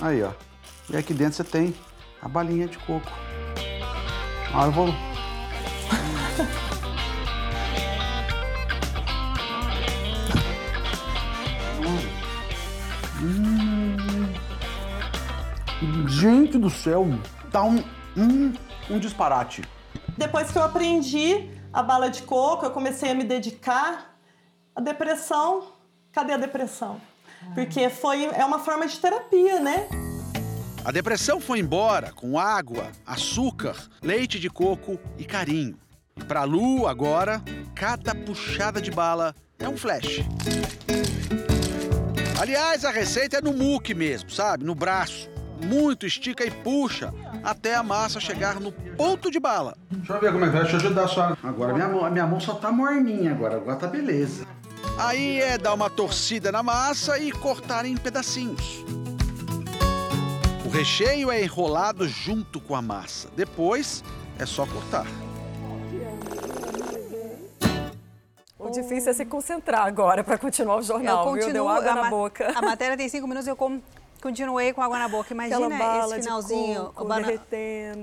Aí, 0.00 0.22
ó. 0.22 0.32
E 0.90 0.96
aqui 0.96 1.12
dentro 1.12 1.34
você 1.34 1.44
tem 1.44 1.74
a 2.22 2.28
balinha 2.28 2.66
de 2.66 2.78
coco. 2.78 3.10
Ah, 4.54 4.64
eu 4.66 4.72
vou... 4.72 4.88
Hum. 13.20 13.98
Gente 16.08 16.56
do 16.58 16.70
céu, 16.70 17.06
tá 17.50 17.62
um, 17.62 17.84
um, 18.16 18.52
um 18.90 18.98
disparate. 18.98 19.62
Depois 20.16 20.50
que 20.50 20.58
eu 20.58 20.62
aprendi 20.62 21.50
a 21.72 21.82
bala 21.82 22.08
de 22.08 22.22
coco, 22.22 22.64
eu 22.64 22.70
comecei 22.70 23.10
a 23.10 23.14
me 23.14 23.24
dedicar 23.24 24.16
à 24.74 24.80
depressão. 24.80 25.72
Cadê 26.12 26.32
a 26.32 26.36
depressão? 26.36 27.00
Porque 27.54 27.88
foi, 27.88 28.24
é 28.24 28.44
uma 28.44 28.58
forma 28.58 28.86
de 28.86 28.98
terapia, 28.98 29.60
né? 29.60 29.88
A 30.84 30.90
depressão 30.90 31.40
foi 31.40 31.58
embora 31.58 32.12
com 32.12 32.38
água, 32.38 32.90
açúcar, 33.06 33.76
leite 34.02 34.38
de 34.38 34.48
coco 34.48 34.98
e 35.18 35.24
carinho. 35.24 35.76
E 36.16 36.24
pra 36.24 36.44
Lu, 36.44 36.86
agora, 36.86 37.42
cada 37.74 38.14
puxada 38.14 38.80
de 38.80 38.90
bala 38.90 39.34
é 39.58 39.68
um 39.68 39.76
flash. 39.76 40.20
Aliás, 42.40 42.84
a 42.84 42.90
receita 42.90 43.38
é 43.38 43.40
no 43.40 43.52
muque 43.52 43.94
mesmo, 43.94 44.30
sabe? 44.30 44.64
No 44.64 44.74
braço. 44.74 45.28
Muito 45.60 46.06
estica 46.06 46.44
e 46.44 46.50
puxa 46.50 47.12
até 47.42 47.74
a 47.74 47.82
massa 47.82 48.20
chegar 48.20 48.60
no 48.60 48.70
ponto 48.70 49.28
de 49.28 49.40
bala. 49.40 49.76
Deixa 49.90 50.12
eu 50.12 50.20
ver 50.20 50.32
como 50.32 50.44
é 50.44 50.48
que 50.48 50.52
vai. 50.52 50.62
Deixa 50.62 50.76
eu 50.76 50.80
ajudar 50.80 51.08
só. 51.08 51.36
Agora 51.42 51.74
minha 51.74 51.88
mão, 51.88 52.10
minha 52.10 52.26
mão 52.26 52.38
só 52.38 52.54
tá 52.54 52.70
morninha 52.70 53.32
agora. 53.32 53.56
Agora 53.56 53.76
tá 53.76 53.88
beleza. 53.88 54.46
Aí 54.98 55.40
é 55.40 55.56
dar 55.56 55.74
uma 55.74 55.88
torcida 55.88 56.50
na 56.50 56.62
massa 56.62 57.18
e 57.18 57.30
cortar 57.30 57.84
em 57.84 57.96
pedacinhos. 57.96 58.84
O 60.64 60.68
recheio 60.68 61.30
é 61.30 61.42
enrolado 61.42 62.06
junto 62.08 62.60
com 62.60 62.74
a 62.74 62.82
massa. 62.82 63.28
Depois 63.36 64.02
é 64.38 64.44
só 64.44 64.66
cortar. 64.66 65.06
O 68.58 68.70
difícil 68.70 69.10
é 69.10 69.14
se 69.14 69.24
concentrar 69.24 69.86
agora 69.86 70.22
para 70.24 70.36
continuar 70.36 70.76
o 70.76 70.82
jornal, 70.82 71.32
viu? 71.32 71.52
Deu 71.52 71.68
água 71.68 71.92
a 71.92 71.94
na 71.94 72.10
boca. 72.10 72.52
A 72.54 72.60
matéria 72.60 72.96
tem 72.96 73.08
cinco 73.08 73.26
minutos, 73.26 73.46
eu 73.48 73.56
com- 73.56 73.80
continuei 74.20 74.72
com 74.72 74.82
água 74.82 74.98
na 74.98 75.08
boca. 75.08 75.32
Imagina 75.32 75.58
esse 76.04 76.16
de 76.16 76.22
finalzinho, 76.22 76.84
coco 76.86 77.04
bana- 77.04 77.32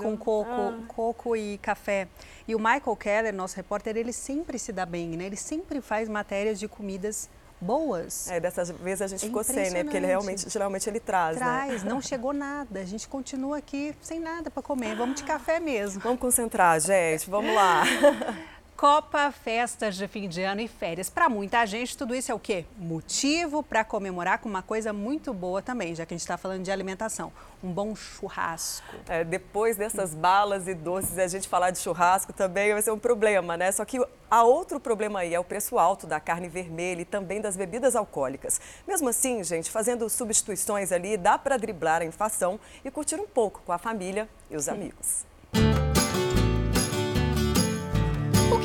com 0.01 0.17
coco, 0.17 0.49
Ah. 0.49 0.79
coco 0.87 1.35
e 1.35 1.57
café. 1.59 2.07
E 2.47 2.53
o 2.55 2.59
Michael 2.59 2.95
Keller, 2.95 3.33
nosso 3.33 3.55
repórter, 3.55 3.97
ele 3.97 4.13
sempre 4.13 4.59
se 4.59 4.71
dá 4.71 4.85
bem, 4.85 5.09
né? 5.09 5.25
Ele 5.25 5.35
sempre 5.35 5.81
faz 5.81 6.07
matérias 6.07 6.59
de 6.59 6.67
comidas 6.67 7.29
boas. 7.59 8.29
É, 8.29 8.39
dessa 8.39 8.63
vez 8.65 9.01
a 9.01 9.07
gente 9.07 9.23
É 9.23 9.27
ficou 9.27 9.43
sem, 9.43 9.71
né? 9.71 9.83
Porque 9.83 9.97
ele 9.97 10.05
realmente, 10.05 10.49
geralmente 10.49 10.87
ele 10.89 10.99
traz, 10.99 11.37
Traz, 11.37 11.83
né? 11.83 11.89
não 11.89 12.01
chegou 12.01 12.33
nada. 12.33 12.79
A 12.79 12.85
gente 12.85 13.07
continua 13.07 13.57
aqui 13.57 13.95
sem 14.01 14.19
nada 14.19 14.51
para 14.51 14.61
comer. 14.61 14.95
Vamos 14.95 15.15
de 15.15 15.23
café 15.23 15.59
mesmo. 15.59 16.01
Vamos 16.01 16.19
concentrar, 16.19 16.79
gente. 16.79 17.29
Vamos 17.29 17.53
lá. 17.53 17.83
Copa, 18.85 19.31
festas 19.31 19.95
de 19.95 20.07
fim 20.07 20.29
de 20.29 20.43
ano 20.43 20.61
e 20.61 20.67
férias. 20.67 21.09
Para 21.09 21.27
muita 21.27 21.65
gente, 21.65 21.97
tudo 21.97 22.13
isso 22.13 22.31
é 22.31 22.35
o 22.35 22.39
quê? 22.39 22.65
Motivo 22.77 23.63
para 23.63 23.83
comemorar 23.83 24.37
com 24.37 24.47
uma 24.47 24.61
coisa 24.61 24.93
muito 24.93 25.33
boa 25.33 25.59
também, 25.59 25.95
já 25.95 26.05
que 26.05 26.13
a 26.13 26.15
gente 26.15 26.21
está 26.21 26.37
falando 26.37 26.61
de 26.61 26.69
alimentação. 26.69 27.33
Um 27.63 27.71
bom 27.71 27.95
churrasco. 27.95 28.95
É, 29.09 29.23
depois 29.23 29.75
dessas 29.75 30.13
balas 30.13 30.67
e 30.67 30.75
doces, 30.75 31.17
a 31.17 31.27
gente 31.27 31.47
falar 31.47 31.71
de 31.71 31.79
churrasco 31.79 32.31
também 32.31 32.73
vai 32.73 32.81
ser 32.83 32.91
um 32.91 32.99
problema, 32.99 33.57
né? 33.57 33.71
Só 33.71 33.83
que 33.85 33.99
há 34.29 34.43
outro 34.43 34.79
problema 34.79 35.21
aí, 35.21 35.33
é 35.33 35.39
o 35.39 35.43
preço 35.43 35.79
alto 35.79 36.05
da 36.05 36.19
carne 36.19 36.47
vermelha 36.47 37.01
e 37.01 37.05
também 37.05 37.41
das 37.41 37.57
bebidas 37.57 37.95
alcoólicas. 37.95 38.61
Mesmo 38.87 39.09
assim, 39.09 39.43
gente, 39.43 39.71
fazendo 39.71 40.07
substituições 40.11 40.91
ali, 40.91 41.17
dá 41.17 41.39
para 41.39 41.57
driblar 41.57 42.03
a 42.03 42.05
inflação 42.05 42.59
e 42.83 42.91
curtir 42.91 43.15
um 43.15 43.25
pouco 43.25 43.63
com 43.65 43.71
a 43.71 43.79
família 43.79 44.29
e 44.47 44.55
os 44.55 44.69
amigos. 44.69 45.25
O 45.55 45.94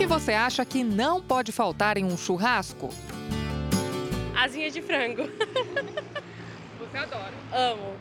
que 0.01 0.07
você 0.07 0.33
acha 0.33 0.65
que 0.65 0.83
não 0.83 1.21
pode 1.21 1.53
faltar 1.53 1.99
em 1.99 2.05
um 2.07 2.17
churrasco? 2.17 2.89
Asinha 4.35 4.71
de 4.71 4.81
frango. 4.81 5.25
Você 6.81 6.97
adora. 6.97 7.35
Amo. 7.53 7.93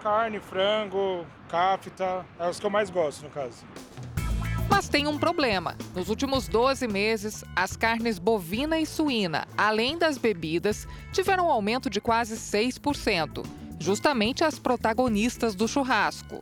Carne, 0.00 0.38
frango, 0.38 1.26
cafta, 1.48 2.24
é 2.38 2.48
os 2.48 2.60
que 2.60 2.66
eu 2.66 2.70
mais 2.70 2.88
gosto, 2.88 3.24
no 3.24 3.30
caso. 3.30 3.64
Mas 4.68 4.88
tem 4.88 5.08
um 5.08 5.18
problema. 5.18 5.76
Nos 5.92 6.08
últimos 6.08 6.46
12 6.46 6.86
meses, 6.86 7.44
as 7.56 7.76
carnes 7.76 8.20
bovina 8.20 8.78
e 8.78 8.86
suína, 8.86 9.48
além 9.58 9.98
das 9.98 10.18
bebidas, 10.18 10.86
tiveram 11.12 11.48
um 11.48 11.50
aumento 11.50 11.90
de 11.90 12.00
quase 12.00 12.36
6%. 12.36 13.44
Justamente 13.80 14.44
as 14.44 14.56
protagonistas 14.56 15.56
do 15.56 15.66
churrasco. 15.66 16.40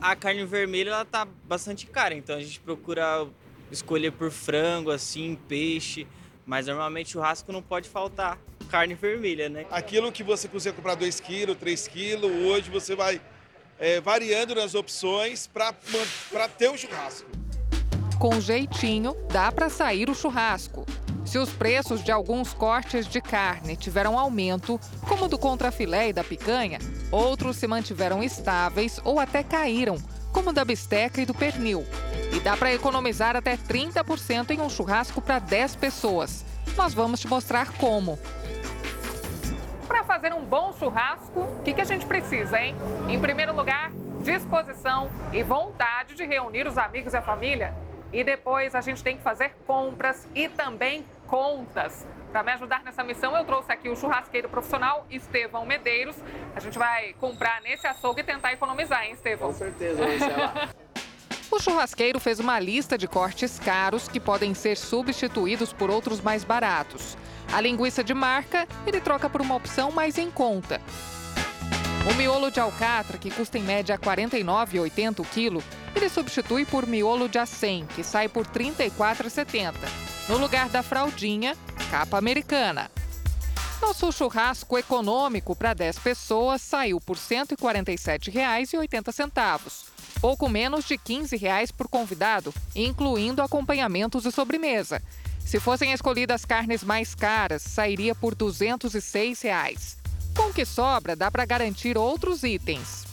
A 0.00 0.14
carne 0.14 0.44
vermelha 0.44 0.90
ela 0.90 1.04
tá 1.04 1.26
bastante 1.44 1.88
cara, 1.88 2.14
então 2.14 2.36
a 2.36 2.40
gente 2.40 2.60
procura 2.60 3.26
escolher 3.70 4.12
por 4.12 4.30
frango, 4.30 4.90
assim, 4.90 5.38
peixe, 5.48 6.06
mas 6.46 6.66
normalmente 6.66 7.10
churrasco 7.10 7.52
não 7.52 7.62
pode 7.62 7.88
faltar 7.88 8.38
carne 8.70 8.94
vermelha, 8.94 9.48
né? 9.48 9.66
Aquilo 9.70 10.12
que 10.12 10.22
você 10.22 10.48
conseguia 10.48 10.74
comprar 10.74 10.94
2 10.94 11.20
kg, 11.20 11.54
3 11.54 11.88
kg, 11.88 12.24
hoje 12.26 12.70
você 12.70 12.94
vai 12.94 13.20
é, 13.78 14.00
variando 14.00 14.54
nas 14.54 14.74
opções 14.74 15.46
para 15.46 15.72
ter 16.48 16.68
o 16.68 16.76
churrasco. 16.76 17.28
Com 18.18 18.40
jeitinho, 18.40 19.14
dá 19.30 19.52
para 19.52 19.68
sair 19.68 20.10
o 20.10 20.14
churrasco. 20.14 20.84
Se 21.24 21.38
os 21.38 21.50
preços 21.50 22.02
de 22.02 22.10
alguns 22.10 22.54
cortes 22.54 23.06
de 23.06 23.20
carne 23.20 23.76
tiveram 23.76 24.18
aumento, 24.18 24.80
como 25.06 25.26
o 25.26 25.28
do 25.28 25.38
contrafilé 25.38 26.08
e 26.08 26.12
da 26.12 26.24
picanha, 26.24 26.78
outros 27.12 27.58
se 27.58 27.66
mantiveram 27.66 28.22
estáveis 28.22 28.98
ou 29.04 29.20
até 29.20 29.42
caíram, 29.42 29.98
como 30.32 30.52
da 30.52 30.64
bisteca 30.64 31.20
e 31.20 31.26
do 31.26 31.34
pernil. 31.34 31.86
E 32.34 32.40
dá 32.40 32.56
para 32.56 32.72
economizar 32.72 33.36
até 33.36 33.56
30% 33.56 34.50
em 34.50 34.60
um 34.60 34.68
churrasco 34.68 35.20
para 35.20 35.38
10 35.38 35.76
pessoas. 35.76 36.44
Nós 36.76 36.94
vamos 36.94 37.20
te 37.20 37.28
mostrar 37.28 37.72
como. 37.72 38.18
Para 39.86 40.04
fazer 40.04 40.32
um 40.34 40.44
bom 40.44 40.72
churrasco, 40.72 41.40
o 41.40 41.62
que, 41.64 41.72
que 41.72 41.80
a 41.80 41.84
gente 41.84 42.06
precisa, 42.06 42.60
hein? 42.60 42.74
Em 43.08 43.18
primeiro 43.18 43.54
lugar, 43.54 43.90
disposição 44.22 45.10
e 45.32 45.42
vontade 45.42 46.14
de 46.14 46.24
reunir 46.24 46.66
os 46.66 46.76
amigos 46.76 47.14
e 47.14 47.16
a 47.16 47.22
família. 47.22 47.74
E 48.12 48.22
depois 48.22 48.74
a 48.74 48.80
gente 48.80 49.02
tem 49.02 49.16
que 49.16 49.22
fazer 49.22 49.54
compras 49.66 50.26
e 50.34 50.48
também 50.48 51.04
contas. 51.26 52.06
Para 52.30 52.42
me 52.42 52.52
ajudar 52.52 52.82
nessa 52.84 53.02
missão, 53.02 53.36
eu 53.36 53.44
trouxe 53.44 53.72
aqui 53.72 53.88
o 53.88 53.96
churrasqueiro 53.96 54.48
profissional 54.48 55.06
Estevão 55.10 55.64
Medeiros. 55.64 56.16
A 56.54 56.60
gente 56.60 56.78
vai 56.78 57.14
comprar 57.14 57.60
nesse 57.62 57.86
açougue 57.86 58.20
e 58.20 58.24
tentar 58.24 58.52
economizar, 58.52 59.04
hein, 59.04 59.12
Estevão? 59.12 59.48
Com 59.48 59.54
certeza, 59.54 60.06
Marcela. 60.06 60.68
O 61.50 61.58
churrasqueiro 61.58 62.20
fez 62.20 62.38
uma 62.38 62.60
lista 62.60 62.98
de 62.98 63.08
cortes 63.08 63.58
caros 63.58 64.06
que 64.06 64.20
podem 64.20 64.52
ser 64.52 64.76
substituídos 64.76 65.72
por 65.72 65.88
outros 65.88 66.20
mais 66.20 66.44
baratos. 66.44 67.16
A 67.50 67.58
linguiça 67.58 68.04
de 68.04 68.12
marca, 68.12 68.68
ele 68.86 69.00
troca 69.00 69.30
por 69.30 69.40
uma 69.40 69.54
opção 69.54 69.90
mais 69.90 70.18
em 70.18 70.30
conta. 70.30 70.78
O 72.06 72.14
miolo 72.14 72.50
de 72.50 72.60
alcatra, 72.60 73.18
que 73.18 73.30
custa 73.30 73.58
em 73.58 73.62
média 73.62 73.96
R$ 73.96 74.00
49,80 74.00 75.20
o 75.20 75.24
quilo, 75.24 75.62
ele 75.94 76.08
substitui 76.08 76.64
por 76.64 76.86
miolo 76.86 77.28
de 77.28 77.38
acém, 77.38 77.86
que 77.94 78.02
sai 78.04 78.28
por 78.28 78.46
R$ 78.46 78.72
34,70. 78.72 79.74
No 80.28 80.38
lugar 80.38 80.68
da 80.68 80.82
fraldinha, 80.82 81.56
capa 81.90 82.18
americana. 82.18 82.90
Nosso 83.80 84.10
churrasco 84.10 84.76
econômico 84.76 85.54
para 85.54 85.72
10 85.74 86.00
pessoas 86.00 86.60
saiu 86.62 87.00
por 87.00 87.16
R$ 87.16 87.22
147,80. 87.22 89.86
Pouco 90.20 90.48
menos 90.48 90.84
de 90.84 90.98
15 90.98 91.36
reais 91.36 91.70
por 91.70 91.88
convidado, 91.88 92.52
incluindo 92.74 93.40
acompanhamentos 93.40 94.26
e 94.26 94.32
sobremesa. 94.32 95.00
Se 95.38 95.60
fossem 95.60 95.92
escolhidas 95.92 96.44
carnes 96.44 96.82
mais 96.82 97.14
caras, 97.14 97.62
sairia 97.62 98.12
por 98.14 98.34
206 98.34 99.42
reais. 99.42 99.97
Com 100.38 100.50
o 100.50 100.54
que 100.54 100.64
sobra, 100.64 101.16
dá 101.16 101.32
para 101.32 101.44
garantir 101.44 101.98
outros 101.98 102.44
itens. 102.44 103.04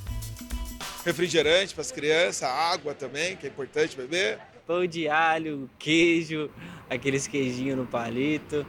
Refrigerante 1.04 1.74
para 1.74 1.82
as 1.82 1.92
crianças, 1.92 2.44
água 2.44 2.94
também, 2.94 3.36
que 3.36 3.48
é 3.48 3.50
importante 3.50 3.98
beber. 3.98 4.40
Pão 4.68 4.86
de 4.86 5.10
alho, 5.10 5.68
queijo, 5.80 6.52
aqueles 6.88 7.26
queijinhos 7.26 7.78
no 7.78 7.88
palito. 7.88 8.64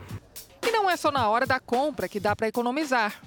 E 0.67 0.71
não 0.71 0.89
é 0.89 0.97
só 0.97 1.13
na 1.13 1.29
hora 1.29 1.45
da 1.45 1.61
compra 1.61 2.09
que 2.09 2.19
dá 2.19 2.35
para 2.35 2.49
economizar. 2.49 3.21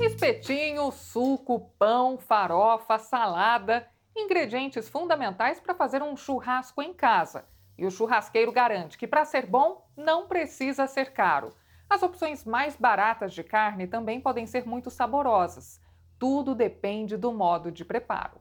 Espetinho, 0.00 0.90
suco, 0.90 1.70
pão, 1.78 2.18
farofa, 2.18 2.98
salada, 2.98 3.86
ingredientes 4.16 4.88
fundamentais 4.88 5.60
para 5.60 5.76
fazer 5.76 6.02
um 6.02 6.16
churrasco 6.16 6.82
em 6.82 6.92
casa. 6.92 7.44
E 7.78 7.86
o 7.86 7.90
churrasqueiro 7.90 8.50
garante 8.50 8.98
que 8.98 9.06
para 9.06 9.24
ser 9.24 9.46
bom 9.46 9.86
não 9.96 10.26
precisa 10.26 10.88
ser 10.88 11.12
caro. 11.12 11.54
As 11.92 12.02
opções 12.02 12.46
mais 12.46 12.74
baratas 12.74 13.34
de 13.34 13.42
carne 13.42 13.86
também 13.86 14.18
podem 14.18 14.46
ser 14.46 14.66
muito 14.66 14.90
saborosas. 14.90 15.78
Tudo 16.18 16.54
depende 16.54 17.18
do 17.18 17.30
modo 17.30 17.70
de 17.70 17.84
preparo. 17.84 18.38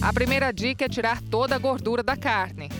A 0.00 0.10
primeira 0.10 0.50
dica 0.54 0.86
é 0.86 0.88
tirar 0.88 1.20
toda 1.20 1.54
a 1.54 1.58
gordura 1.58 2.02
da 2.02 2.16
carne. 2.16 2.70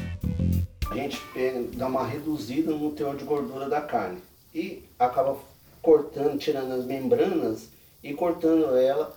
A 0.90 0.94
gente 0.94 1.20
pega, 1.34 1.62
dá 1.74 1.88
uma 1.88 2.06
reduzida 2.06 2.72
no 2.72 2.92
teor 2.92 3.18
de 3.18 3.24
gordura 3.24 3.68
da 3.68 3.82
carne 3.82 4.22
e 4.54 4.82
acaba 4.98 5.36
cortando, 5.82 6.38
tirando 6.38 6.72
as 6.72 6.86
membranas 6.86 7.68
e 8.02 8.14
cortando 8.14 8.74
ela 8.78 9.14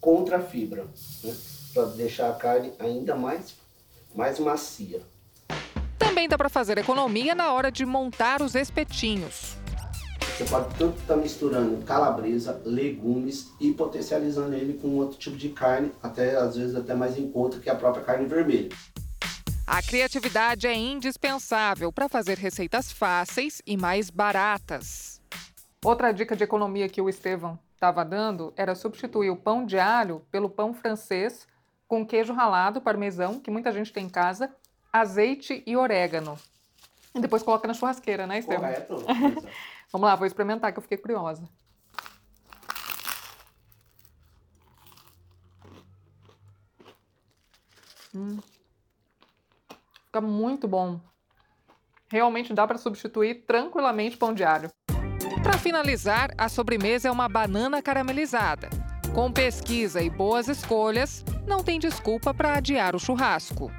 contra 0.00 0.38
a 0.38 0.42
fibra, 0.42 0.84
né? 1.22 1.36
para 1.72 1.84
deixar 1.90 2.28
a 2.28 2.34
carne 2.34 2.72
ainda 2.80 3.14
mais, 3.14 3.54
mais 4.16 4.40
macia. 4.40 5.00
Também 5.96 6.28
dá 6.28 6.36
para 6.36 6.48
fazer 6.48 6.76
economia 6.76 7.36
na 7.36 7.52
hora 7.52 7.70
de 7.70 7.86
montar 7.86 8.42
os 8.42 8.56
espetinhos. 8.56 9.61
Você 10.36 10.44
pode 10.44 10.74
tanto 10.76 10.98
estar 10.98 11.14
tá 11.14 11.20
misturando 11.20 11.84
calabresa, 11.84 12.60
legumes 12.64 13.52
e 13.60 13.70
potencializando 13.72 14.54
ele 14.54 14.78
com 14.78 14.96
outro 14.96 15.18
tipo 15.18 15.36
de 15.36 15.50
carne, 15.50 15.92
até 16.02 16.36
às 16.36 16.56
vezes 16.56 16.74
até 16.74 16.94
mais 16.94 17.18
em 17.18 17.30
conta 17.30 17.60
que 17.60 17.68
a 17.68 17.74
própria 17.74 18.02
carne 18.02 18.26
vermelha. 18.26 18.70
A 19.66 19.82
criatividade 19.82 20.66
é 20.66 20.74
indispensável 20.74 21.92
para 21.92 22.08
fazer 22.08 22.38
receitas 22.38 22.90
fáceis 22.90 23.60
e 23.66 23.76
mais 23.76 24.08
baratas. 24.08 25.20
Outra 25.84 26.12
dica 26.12 26.34
de 26.34 26.44
economia 26.44 26.88
que 26.88 27.02
o 27.02 27.10
Estevão 27.10 27.58
estava 27.74 28.02
dando 28.02 28.54
era 28.56 28.74
substituir 28.74 29.30
o 29.30 29.36
pão 29.36 29.66
de 29.66 29.78
alho 29.78 30.22
pelo 30.30 30.48
pão 30.48 30.72
francês 30.72 31.46
com 31.86 32.06
queijo 32.06 32.32
ralado, 32.32 32.80
parmesão, 32.80 33.38
que 33.38 33.50
muita 33.50 33.70
gente 33.70 33.92
tem 33.92 34.06
em 34.06 34.08
casa, 34.08 34.50
azeite 34.90 35.62
e 35.66 35.76
orégano. 35.76 36.38
E 37.14 37.20
depois 37.20 37.42
coloca 37.42 37.68
na 37.68 37.74
churrasqueira, 37.74 38.26
né, 38.26 38.38
Estevão? 38.38 38.62
Correto. 38.62 38.96
Vamos 39.92 40.06
lá, 40.06 40.16
vou 40.16 40.26
experimentar 40.26 40.72
que 40.72 40.78
eu 40.78 40.82
fiquei 40.82 40.96
curiosa. 40.96 41.46
Hum. 48.14 48.38
Fica 50.06 50.20
muito 50.20 50.66
bom. 50.66 51.00
Realmente 52.10 52.52
dá 52.52 52.66
para 52.66 52.78
substituir 52.78 53.46
tranquilamente 53.46 54.16
pão 54.16 54.34
de 54.34 54.44
alho. 54.44 54.70
Para 55.42 55.58
finalizar, 55.58 56.30
a 56.38 56.48
sobremesa 56.48 57.08
é 57.08 57.10
uma 57.10 57.28
banana 57.28 57.82
caramelizada. 57.82 58.68
Com 59.14 59.32
pesquisa 59.32 60.00
e 60.00 60.08
boas 60.08 60.48
escolhas, 60.48 61.24
não 61.46 61.62
tem 61.62 61.78
desculpa 61.78 62.32
para 62.32 62.54
adiar 62.54 62.94
o 62.94 62.98
churrasco. 62.98 63.70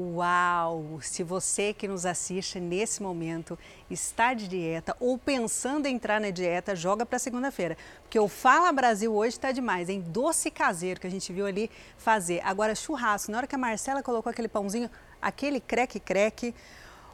Uau! 0.00 1.00
Se 1.02 1.24
você 1.24 1.74
que 1.74 1.88
nos 1.88 2.06
assiste 2.06 2.60
nesse 2.60 3.02
momento 3.02 3.58
está 3.90 4.32
de 4.32 4.46
dieta 4.46 4.96
ou 5.00 5.18
pensando 5.18 5.86
em 5.86 5.96
entrar 5.96 6.20
na 6.20 6.30
dieta, 6.30 6.76
joga 6.76 7.04
para 7.04 7.18
segunda-feira. 7.18 7.76
Porque 8.02 8.16
o 8.16 8.28
Fala 8.28 8.70
Brasil 8.70 9.12
hoje 9.12 9.30
está 9.30 9.50
demais, 9.50 9.88
em 9.88 10.00
doce 10.00 10.52
caseiro 10.52 11.00
que 11.00 11.06
a 11.08 11.10
gente 11.10 11.32
viu 11.32 11.46
ali 11.46 11.68
fazer. 11.96 12.40
Agora, 12.44 12.76
churrasco, 12.76 13.32
na 13.32 13.38
hora 13.38 13.46
que 13.48 13.56
a 13.56 13.58
Marcela 13.58 14.00
colocou 14.00 14.30
aquele 14.30 14.46
pãozinho, 14.46 14.88
aquele 15.20 15.58
creque-creque, 15.58 16.54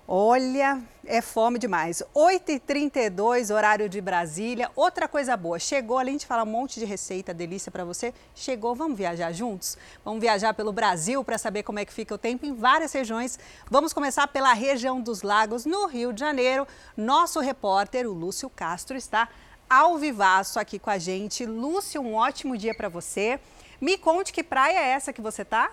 Olha, 0.07 0.83
é 1.07 1.23
fome 1.23 1.59
demais. 1.59 2.03
8h32, 2.15 3.55
horário 3.55 3.89
de 3.89 4.03
Brasília. 4.03 4.71
Outra 4.77 5.09
coisa 5.09 5.35
boa, 5.35 5.59
chegou, 5.59 5.99
além 5.99 6.19
de 6.19 6.27
falar 6.27 6.43
um 6.43 6.47
monte 6.47 6.79
de 6.79 6.85
receita, 6.85 7.33
delícia 7.33 7.73
para 7.73 7.87
você, 7.87 8.13
chegou, 8.35 8.75
vamos 8.75 8.99
viajar 8.99 9.33
juntos? 9.33 9.79
Vamos 10.05 10.21
viajar 10.21 10.53
pelo 10.53 10.75
Brasil 10.75 11.25
para 11.25 11.39
saber 11.39 11.63
como 11.63 11.79
é 11.79 11.87
que 11.87 11.93
fica 11.93 12.15
o 12.15 12.19
tempo 12.19 12.45
em 12.45 12.55
várias 12.55 12.93
regiões. 12.93 13.39
Vamos 13.71 13.95
começar 13.95 14.29
pela 14.29 14.53
região 14.53 15.01
dos 15.01 15.23
lagos, 15.23 15.65
no 15.65 15.87
Rio 15.87 16.13
de 16.13 16.21
Janeiro. 16.21 16.69
Nosso 16.95 17.41
repórter, 17.41 18.07
o 18.07 18.13
Lúcio 18.13 18.51
Castro, 18.51 18.99
está 18.99 19.31
ao 19.71 19.97
vivaço 19.97 20.61
aqui 20.61 20.79
com 20.79 20.91
a 20.91 20.99
gente. 20.99 21.47
Lúcio, 21.47 22.03
um 22.03 22.15
ótimo 22.15 22.59
dia 22.59 22.75
para 22.75 22.91
você. 22.91 23.41
Me 23.81 23.97
conte 23.97 24.35
que 24.35 24.45
praia 24.45 24.81
é 24.81 24.91
essa 24.91 25.15
que 25.15 25.23
você 25.23 25.41
está? 25.41 25.71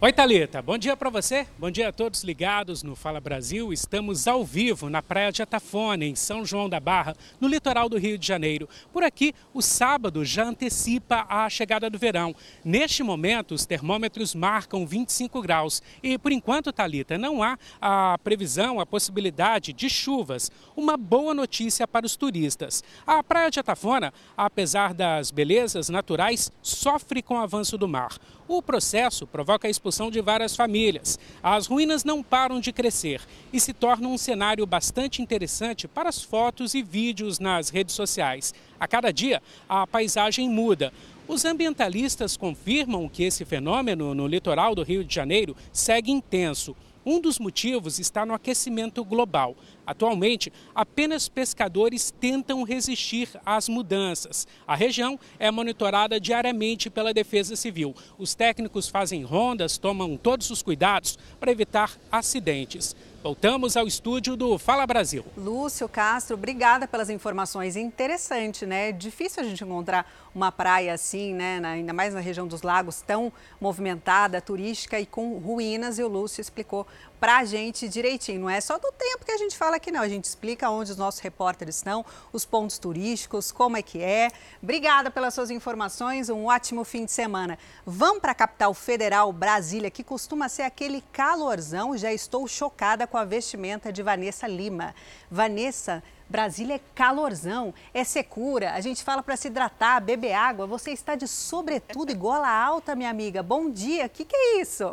Oi, 0.00 0.12
Thalita. 0.12 0.60
Bom 0.60 0.76
dia 0.76 0.96
para 0.96 1.08
você. 1.08 1.46
Bom 1.56 1.70
dia 1.70 1.88
a 1.88 1.92
todos 1.92 2.24
ligados 2.24 2.82
no 2.82 2.96
Fala 2.96 3.20
Brasil. 3.20 3.72
Estamos 3.72 4.26
ao 4.26 4.44
vivo 4.44 4.90
na 4.90 5.00
Praia 5.00 5.30
de 5.30 5.40
Atafone, 5.40 6.06
em 6.06 6.16
São 6.16 6.44
João 6.44 6.68
da 6.68 6.80
Barra, 6.80 7.16
no 7.40 7.46
litoral 7.46 7.88
do 7.88 7.96
Rio 7.96 8.18
de 8.18 8.26
Janeiro. 8.26 8.68
Por 8.92 9.04
aqui, 9.04 9.32
o 9.54 9.62
sábado 9.62 10.24
já 10.24 10.44
antecipa 10.44 11.24
a 11.28 11.48
chegada 11.48 11.88
do 11.88 11.96
verão. 11.96 12.34
Neste 12.64 13.04
momento, 13.04 13.54
os 13.54 13.64
termômetros 13.64 14.34
marcam 14.34 14.84
25 14.84 15.40
graus. 15.40 15.80
E, 16.02 16.18
por 16.18 16.32
enquanto, 16.32 16.72
Thalita, 16.72 17.16
não 17.16 17.40
há 17.42 17.56
a 17.80 18.18
previsão, 18.22 18.80
a 18.80 18.84
possibilidade 18.84 19.72
de 19.72 19.88
chuvas. 19.88 20.50
Uma 20.76 20.96
boa 20.96 21.32
notícia 21.32 21.86
para 21.86 22.04
os 22.04 22.16
turistas. 22.16 22.82
A 23.06 23.22
Praia 23.22 23.48
de 23.48 23.60
Atafona, 23.60 24.12
apesar 24.36 24.92
das 24.92 25.30
belezas 25.30 25.88
naturais, 25.88 26.50
sofre 26.60 27.22
com 27.22 27.36
o 27.36 27.40
avanço 27.40 27.78
do 27.78 27.88
mar. 27.88 28.18
O 28.46 28.60
processo 28.60 29.26
provoca 29.26 29.66
a 29.66 29.70
expulsão 29.84 30.10
de 30.10 30.22
várias 30.22 30.56
famílias. 30.56 31.18
As 31.42 31.66
ruínas 31.66 32.04
não 32.04 32.22
param 32.22 32.58
de 32.58 32.72
crescer 32.72 33.20
e 33.52 33.60
se 33.60 33.74
torna 33.74 34.08
um 34.08 34.16
cenário 34.16 34.64
bastante 34.64 35.20
interessante 35.20 35.86
para 35.86 36.08
as 36.08 36.22
fotos 36.22 36.72
e 36.72 36.82
vídeos 36.82 37.38
nas 37.38 37.68
redes 37.68 37.94
sociais. 37.94 38.54
A 38.80 38.88
cada 38.88 39.12
dia, 39.12 39.42
a 39.68 39.86
paisagem 39.86 40.48
muda. 40.48 40.90
Os 41.28 41.44
ambientalistas 41.44 42.34
confirmam 42.34 43.08
que 43.10 43.24
esse 43.24 43.44
fenômeno 43.44 44.14
no 44.14 44.26
litoral 44.26 44.74
do 44.74 44.82
Rio 44.82 45.04
de 45.04 45.14
Janeiro 45.14 45.54
segue 45.70 46.10
intenso. 46.10 46.74
Um 47.06 47.20
dos 47.20 47.38
motivos 47.38 47.98
está 47.98 48.24
no 48.24 48.32
aquecimento 48.32 49.04
global. 49.04 49.56
Atualmente, 49.86 50.52
apenas 50.74 51.28
pescadores 51.28 52.10
tentam 52.10 52.62
resistir 52.62 53.28
às 53.44 53.68
mudanças. 53.68 54.46
A 54.66 54.74
região 54.74 55.18
é 55.38 55.50
monitorada 55.50 56.18
diariamente 56.18 56.88
pela 56.88 57.12
Defesa 57.12 57.56
Civil. 57.56 57.94
Os 58.16 58.34
técnicos 58.34 58.88
fazem 58.88 59.22
rondas, 59.22 59.76
tomam 59.76 60.16
todos 60.16 60.50
os 60.50 60.62
cuidados 60.62 61.18
para 61.38 61.52
evitar 61.52 61.92
acidentes. 62.10 62.96
Voltamos 63.24 63.74
ao 63.74 63.86
estúdio 63.86 64.36
do 64.36 64.58
Fala 64.58 64.86
Brasil. 64.86 65.24
Lúcio 65.34 65.88
Castro, 65.88 66.34
obrigada 66.34 66.86
pelas 66.86 67.08
informações. 67.08 67.74
Interessante, 67.74 68.66
né? 68.66 68.92
Difícil 68.92 69.42
a 69.42 69.46
gente 69.46 69.64
encontrar 69.64 70.06
uma 70.34 70.52
praia 70.52 70.92
assim, 70.92 71.32
né? 71.32 71.58
ainda 71.64 71.94
mais 71.94 72.12
na 72.12 72.20
região 72.20 72.46
dos 72.46 72.60
lagos, 72.60 73.00
tão 73.00 73.32
movimentada, 73.58 74.42
turística 74.42 75.00
e 75.00 75.06
com 75.06 75.38
ruínas. 75.38 75.98
E 75.98 76.02
o 76.02 76.08
Lúcio 76.08 76.42
explicou 76.42 76.86
para 77.24 77.38
a 77.38 77.44
gente 77.46 77.88
direitinho. 77.88 78.38
Não 78.38 78.50
é 78.50 78.60
só 78.60 78.76
do 78.76 78.92
tempo 78.92 79.24
que 79.24 79.32
a 79.32 79.38
gente 79.38 79.56
fala 79.56 79.76
aqui, 79.76 79.90
não. 79.90 80.02
A 80.02 80.08
gente 80.10 80.24
explica 80.24 80.68
onde 80.68 80.90
os 80.90 80.98
nossos 80.98 81.22
repórteres 81.22 81.76
estão, 81.76 82.04
os 82.30 82.44
pontos 82.44 82.76
turísticos, 82.76 83.50
como 83.50 83.78
é 83.78 83.82
que 83.82 84.02
é. 84.02 84.30
Obrigada 84.62 85.10
pelas 85.10 85.32
suas 85.32 85.48
informações. 85.48 86.28
Um 86.28 86.44
ótimo 86.44 86.84
fim 86.84 87.06
de 87.06 87.12
semana. 87.12 87.58
Vamos 87.86 88.20
para 88.20 88.32
a 88.32 88.34
capital 88.34 88.74
federal, 88.74 89.32
Brasília, 89.32 89.90
que 89.90 90.04
costuma 90.04 90.50
ser 90.50 90.64
aquele 90.64 91.02
calorzão. 91.14 91.96
Já 91.96 92.12
estou 92.12 92.46
chocada 92.46 93.06
com 93.06 93.16
a 93.16 93.24
vestimenta 93.24 93.90
de 93.90 94.02
Vanessa 94.02 94.46
Lima. 94.46 94.94
Vanessa, 95.30 96.02
Brasília 96.28 96.74
é 96.74 96.80
calorzão, 96.94 97.72
é 97.94 98.04
secura. 98.04 98.74
A 98.74 98.82
gente 98.82 99.02
fala 99.02 99.22
para 99.22 99.38
se 99.38 99.48
hidratar, 99.48 99.98
beber 100.02 100.34
água. 100.34 100.66
Você 100.66 100.90
está 100.90 101.14
de 101.14 101.26
sobretudo 101.26 102.12
e 102.12 102.14
gola 102.14 102.50
alta, 102.50 102.94
minha 102.94 103.08
amiga. 103.08 103.42
Bom 103.42 103.70
dia. 103.70 104.04
O 104.04 104.10
que, 104.10 104.26
que 104.26 104.36
é 104.36 104.60
isso? 104.60 104.92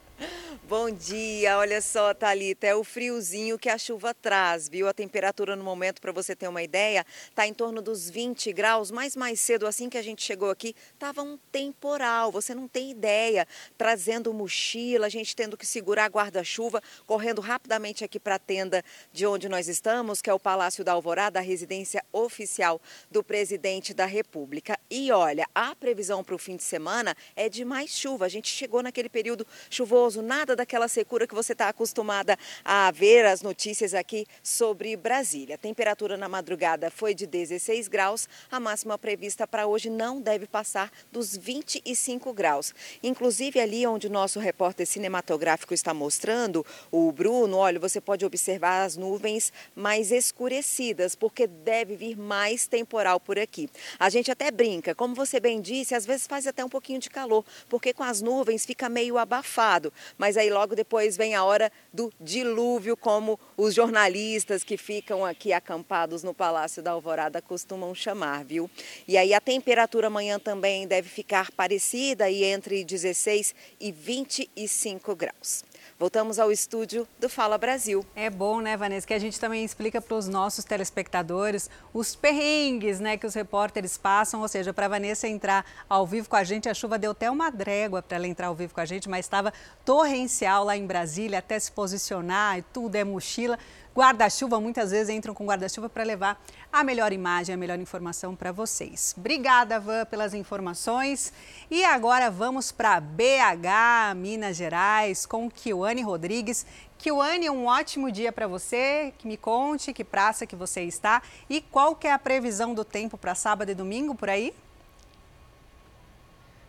Bom 0.71 0.89
dia, 0.89 1.57
olha 1.57 1.81
só, 1.81 2.13
Talita, 2.13 2.65
é 2.65 2.73
o 2.73 2.83
friozinho 2.83 3.59
que 3.59 3.67
a 3.67 3.77
chuva 3.77 4.13
traz, 4.13 4.69
viu? 4.69 4.87
A 4.87 4.93
temperatura 4.93 5.55
no 5.55 5.63
momento, 5.65 5.99
para 5.99 6.13
você 6.13 6.33
ter 6.33 6.47
uma 6.47 6.63
ideia, 6.63 7.05
está 7.29 7.45
em 7.45 7.53
torno 7.53 7.81
dos 7.81 8.09
20 8.09 8.53
graus, 8.53 8.89
mas 8.89 9.15
mais 9.15 9.41
cedo, 9.41 9.67
assim 9.67 9.89
que 9.89 9.97
a 9.97 10.01
gente 10.01 10.23
chegou 10.23 10.49
aqui, 10.49 10.73
estava 10.93 11.23
um 11.23 11.37
temporal, 11.51 12.31
você 12.31 12.55
não 12.55 12.67
tem 12.67 12.91
ideia, 12.91 13.45
trazendo 13.77 14.33
mochila, 14.33 15.07
a 15.07 15.09
gente 15.09 15.35
tendo 15.35 15.57
que 15.57 15.65
segurar 15.65 16.09
guarda-chuva, 16.09 16.81
correndo 17.05 17.41
rapidamente 17.41 18.05
aqui 18.05 18.19
para 18.19 18.35
a 18.35 18.39
tenda 18.39 18.81
de 19.11 19.25
onde 19.25 19.49
nós 19.49 19.67
estamos, 19.67 20.21
que 20.21 20.29
é 20.29 20.33
o 20.33 20.39
Palácio 20.39 20.85
da 20.85 20.93
Alvorada, 20.93 21.39
a 21.39 21.41
residência 21.41 22.01
oficial 22.13 22.79
do 23.09 23.23
presidente 23.23 23.93
da 23.93 24.05
República. 24.05 24.79
E 24.89 25.11
olha, 25.11 25.45
a 25.53 25.75
previsão 25.75 26.23
para 26.23 26.35
o 26.35 26.37
fim 26.37 26.55
de 26.55 26.63
semana 26.63 27.13
é 27.35 27.49
de 27.49 27.65
mais 27.65 27.89
chuva, 27.97 28.25
a 28.25 28.29
gente 28.29 28.47
chegou 28.47 28.81
naquele 28.81 29.09
período 29.09 29.45
chuvoso, 29.69 30.10
nada 30.19 30.55
daquela 30.55 30.87
secura 30.87 31.27
que 31.27 31.35
você 31.35 31.51
está 31.51 31.69
acostumada 31.69 32.35
a 32.65 32.89
ver 32.89 33.23
as 33.27 33.43
notícias 33.43 33.93
aqui 33.93 34.25
sobre 34.41 34.95
Brasília. 34.95 35.53
A 35.53 35.59
temperatura 35.59 36.17
na 36.17 36.27
madrugada 36.27 36.89
foi 36.89 37.13
de 37.13 37.27
16 37.27 37.87
graus, 37.87 38.27
a 38.49 38.59
máxima 38.59 38.97
prevista 38.97 39.45
para 39.45 39.67
hoje 39.67 39.91
não 39.91 40.19
deve 40.19 40.47
passar 40.47 40.91
dos 41.11 41.37
25 41.37 42.33
graus. 42.33 42.73
Inclusive 43.03 43.59
ali 43.59 43.85
onde 43.85 44.07
o 44.07 44.09
nosso 44.09 44.39
repórter 44.39 44.87
cinematográfico 44.87 45.75
está 45.75 45.93
mostrando, 45.93 46.65
o 46.91 47.11
Bruno, 47.11 47.57
olha, 47.57 47.79
você 47.79 48.01
pode 48.01 48.25
observar 48.25 48.85
as 48.85 48.97
nuvens 48.97 49.53
mais 49.75 50.11
escurecidas, 50.11 51.13
porque 51.13 51.45
deve 51.45 51.95
vir 51.95 52.17
mais 52.17 52.65
temporal 52.65 53.19
por 53.19 53.37
aqui. 53.37 53.69
A 53.99 54.09
gente 54.09 54.31
até 54.31 54.49
brinca, 54.49 54.95
como 54.95 55.13
você 55.13 55.39
bem 55.39 55.61
disse, 55.61 55.93
às 55.93 56.05
vezes 56.05 56.25
faz 56.25 56.47
até 56.47 56.63
um 56.63 56.69
pouquinho 56.69 56.99
de 56.99 57.09
calor, 57.09 57.43
porque 57.69 57.93
com 57.93 58.03
as 58.03 58.21
nuvens 58.21 58.65
fica 58.65 58.89
meio 58.89 59.17
abafado, 59.17 59.91
mas 60.17 60.37
aí 60.37 60.49
logo 60.49 60.75
depois 60.75 61.17
vem 61.17 61.35
a 61.35 61.43
hora 61.43 61.71
do 61.93 62.11
dilúvio, 62.19 62.95
como 62.95 63.39
os 63.57 63.73
jornalistas 63.73 64.63
que 64.63 64.77
ficam 64.77 65.25
aqui 65.25 65.53
acampados 65.53 66.23
no 66.23 66.33
Palácio 66.33 66.81
da 66.81 66.91
Alvorada 66.91 67.41
costumam 67.41 67.93
chamar, 67.93 68.43
viu? 68.43 68.69
E 69.07 69.17
aí 69.17 69.33
a 69.33 69.41
temperatura 69.41 70.07
amanhã 70.07 70.39
também 70.39 70.87
deve 70.87 71.09
ficar 71.09 71.51
parecida 71.51 72.29
e 72.29 72.43
entre 72.43 72.83
16 72.83 73.55
e 73.79 73.91
25 73.91 75.15
graus. 75.15 75.63
Voltamos 76.01 76.39
ao 76.39 76.51
estúdio 76.51 77.07
do 77.19 77.29
Fala 77.29 77.59
Brasil. 77.59 78.03
É 78.15 78.27
bom, 78.27 78.59
né, 78.59 78.75
Vanessa, 78.75 79.05
que 79.05 79.13
a 79.13 79.19
gente 79.19 79.39
também 79.39 79.63
explica 79.63 80.01
para 80.01 80.17
os 80.17 80.27
nossos 80.27 80.65
telespectadores 80.65 81.69
os 81.93 82.15
perrengues, 82.15 82.99
né, 82.99 83.17
que 83.17 83.27
os 83.27 83.35
repórteres 83.35 83.99
passam, 83.99 84.41
ou 84.41 84.47
seja, 84.47 84.73
para 84.73 84.87
a 84.87 84.89
Vanessa 84.89 85.27
entrar 85.27 85.63
ao 85.87 86.07
vivo 86.07 86.27
com 86.27 86.35
a 86.35 86.43
gente, 86.43 86.67
a 86.67 86.73
chuva 86.73 86.97
deu 86.97 87.11
até 87.11 87.29
uma 87.29 87.51
drégua 87.51 88.01
para 88.01 88.17
ela 88.17 88.25
entrar 88.25 88.47
ao 88.47 88.55
vivo 88.55 88.73
com 88.73 88.81
a 88.81 88.85
gente, 88.85 89.07
mas 89.07 89.27
estava 89.27 89.53
torrencial 89.85 90.63
lá 90.63 90.75
em 90.75 90.87
Brasília, 90.87 91.37
até 91.37 91.59
se 91.59 91.71
posicionar 91.71 92.57
e 92.57 92.63
tudo 92.63 92.95
é 92.95 93.03
mochila 93.03 93.59
guarda-chuva, 93.95 94.59
muitas 94.59 94.91
vezes 94.91 95.13
entram 95.13 95.33
com 95.33 95.45
guarda-chuva 95.45 95.89
para 95.89 96.03
levar 96.03 96.41
a 96.71 96.83
melhor 96.83 97.11
imagem, 97.11 97.53
a 97.53 97.57
melhor 97.57 97.79
informação 97.79 98.35
para 98.35 98.51
vocês. 98.51 99.13
Obrigada, 99.17 99.79
Van, 99.79 100.05
pelas 100.05 100.33
informações. 100.33 101.33
E 101.69 101.83
agora 101.83 102.31
vamos 102.31 102.71
para 102.71 102.99
BH, 102.99 104.15
Minas 104.15 104.55
Gerais, 104.55 105.25
com 105.25 105.49
Kiwane 105.49 106.01
Rodrigues. 106.01 106.65
Kiwane, 106.97 107.49
um 107.49 107.65
ótimo 107.65 108.11
dia 108.11 108.31
para 108.31 108.47
você. 108.47 109.13
Que 109.17 109.27
me 109.27 109.37
conte 109.37 109.93
que 109.93 110.03
praça 110.03 110.45
que 110.45 110.55
você 110.55 110.83
está 110.83 111.21
e 111.49 111.61
qual 111.61 111.95
que 111.95 112.07
é 112.07 112.13
a 112.13 112.19
previsão 112.19 112.73
do 112.73 112.85
tempo 112.85 113.17
para 113.17 113.35
sábado 113.35 113.71
e 113.71 113.75
domingo 113.75 114.15
por 114.15 114.29
aí? 114.29 114.53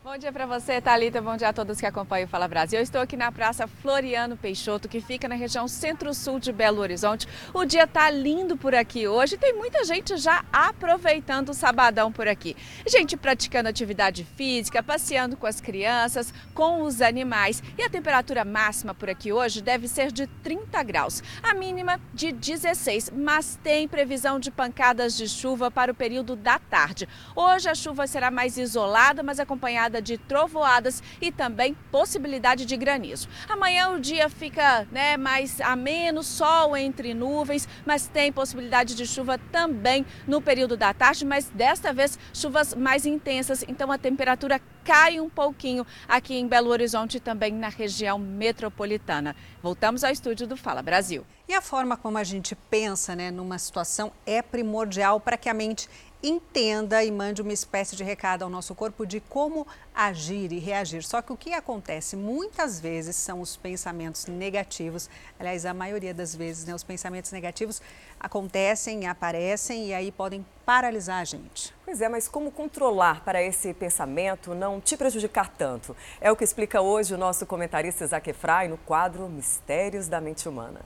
Bom 0.05 0.19
dia 0.19 0.33
para 0.33 0.47
você, 0.47 0.81
Talita. 0.81 1.23
Bom 1.23 1.37
dia 1.37 1.51
a 1.51 1.53
todos 1.53 1.79
que 1.79 1.87
acompanham 1.87 2.27
o 2.27 2.29
Fala 2.29 2.49
Brasil. 2.49 2.77
Eu 2.77 2.83
estou 2.83 3.01
aqui 3.01 3.17
na 3.17 3.31
Praça 3.31 3.69
Floriano 3.69 4.37
Peixoto, 4.37 4.89
que 4.89 5.01
fica 5.01 5.29
na 5.29 5.37
região 5.37 5.69
centro-sul 5.69 6.41
de 6.41 6.53
Belo 6.53 6.81
Horizonte. 6.81 7.29
O 7.55 7.65
dia 7.65 7.87
tá 7.87 8.11
lindo 8.11 8.57
por 8.57 8.75
aqui 8.75 9.07
hoje. 9.07 9.37
Tem 9.37 9.53
muita 9.53 9.85
gente 9.85 10.17
já 10.17 10.45
aproveitando 10.53 11.51
o 11.51 11.55
sabadão 11.55 12.11
por 12.11 12.27
aqui. 12.27 12.57
Gente 12.85 13.17
praticando 13.17 13.69
atividade 13.69 14.25
física, 14.25 14.83
passeando 14.83 15.37
com 15.37 15.47
as 15.47 15.61
crianças, 15.61 16.35
com 16.53 16.83
os 16.83 17.01
animais. 17.01 17.63
E 17.79 17.83
a 17.83 17.89
temperatura 17.89 18.45
máxima 18.45 18.93
por 18.93 19.09
aqui 19.09 19.33
hoje 19.33 19.63
deve 19.63 19.87
ser 19.87 20.11
de 20.11 20.27
30 20.27 20.83
graus, 20.83 21.23
a 21.45 21.55
mínima 21.55 22.01
de 22.13 22.33
16, 22.33 23.13
mas 23.15 23.57
tem 23.63 23.87
previsão 23.87 24.41
de 24.41 24.51
pancadas 24.51 25.17
de 25.17 25.29
chuva 25.29 25.71
para 25.71 25.93
o 25.93 25.95
período 25.95 26.35
da 26.35 26.59
tarde. 26.59 27.09
Hoje 27.37 27.69
a 27.69 27.75
chuva 27.77 28.09
será 28.09 28.33
mais 28.33 28.57
isolada, 28.59 29.23
mas 29.23 29.39
acompanhada 29.39 29.92
de 30.01 30.17
trovoadas 30.17 31.03
e 31.21 31.31
também 31.31 31.77
possibilidade 31.91 32.65
de 32.65 32.77
granizo. 32.77 33.29
Amanhã 33.49 33.91
o 33.91 34.01
dia 34.01 34.29
fica 34.29 34.87
né, 34.91 35.17
mais 35.17 35.61
ameno, 35.61 36.23
sol 36.23 36.77
entre 36.77 37.13
nuvens, 37.15 37.69
mas 37.85 38.07
tem 38.07 38.33
possibilidade 38.33 38.95
de 38.95 39.07
chuva 39.07 39.39
também 39.51 40.07
no 40.27 40.41
período 40.41 40.77
da 40.77 40.95
tarde, 40.95 41.25
mas 41.25 41.49
desta 41.51 41.93
vez 41.93 42.19
chuvas 42.33 42.75
mais 42.75 43.05
intensas, 43.05 43.65
então 43.69 43.91
a 43.91 43.99
temperatura 43.99 44.61
cai 44.85 45.21
um 45.21 45.29
pouquinho 45.29 45.87
aqui 46.09 46.35
em 46.35 46.47
Belo 46.47 46.71
Horizonte 46.71 47.17
e 47.17 47.21
também 47.21 47.53
na 47.53 47.69
região 47.69 48.19
metropolitana. 48.19 49.37
Voltamos 49.63 50.03
ao 50.03 50.11
estúdio 50.11 50.47
do 50.47 50.57
Fala 50.57 50.83
Brasil. 50.83 51.25
E 51.49 51.55
a 51.55 51.61
forma 51.61 51.97
como 51.97 52.19
a 52.19 52.25
gente 52.25 52.55
pensa 52.55 53.15
né, 53.15 53.31
numa 53.31 53.59
situação 53.59 54.13
é 54.25 54.41
primordial 54.41 55.21
para 55.21 55.37
que 55.37 55.49
a 55.49 55.55
mente 55.55 55.89
entenda 56.23 57.03
e 57.03 57.11
mande 57.11 57.43
uma 57.43 57.53
espécie 57.53 57.97
de 57.97 58.05
recado 58.05 58.43
ao 58.45 58.51
nosso 58.51 58.75
corpo 58.75 59.05
de 59.05 59.21
como 59.21 59.67
agir 59.95 60.53
e 60.53 60.59
reagir. 60.59 61.03
Só 61.03 61.21
que 61.21 61.33
o 61.33 61.37
que 61.37 61.53
acontece 61.53 62.15
muitas 62.15 62.79
vezes 62.79 63.17
são 63.17 63.41
os 63.41 63.57
pensamentos 63.57 64.27
negativos. 64.27 65.11
Aliás, 65.39 65.67
a 65.67 65.75
maioria 65.75 66.15
das 66.15 66.35
vezes, 66.35 66.65
né, 66.65 66.75
os 66.75 66.85
pensamentos 66.85 67.33
negativos 67.33 67.83
acontecem, 68.21 69.07
aparecem 69.07 69.89
e 69.89 69.95
aí 69.95 70.13
podem 70.13 70.47
paralisar 70.65 71.21
a 71.21 71.25
gente. 71.25 71.75
Pois 71.85 72.01
é, 72.01 72.09
mas 72.09 72.29
como 72.29 72.53
controlar 72.53 73.25
para 73.25 73.43
esse 73.43 73.75
pensamento 73.75 74.55
não 74.55 74.81
te 74.81 74.97
prejudicar 74.97 75.49
tanto? 75.49 75.97
É 76.21 76.31
o 76.31 76.37
que 76.37 76.45
explica 76.45 76.81
hoje 76.81 77.15
o 77.15 77.19
nosso 77.19 77.45
comentarista 77.45 78.05
Isaac 78.05 78.31
Efraim 78.31 78.69
no 78.69 78.79
quadro 78.79 79.29
Mistérios 79.29 80.07
da 80.07 80.21
Mente 80.21 80.49
Humana. 80.49 80.81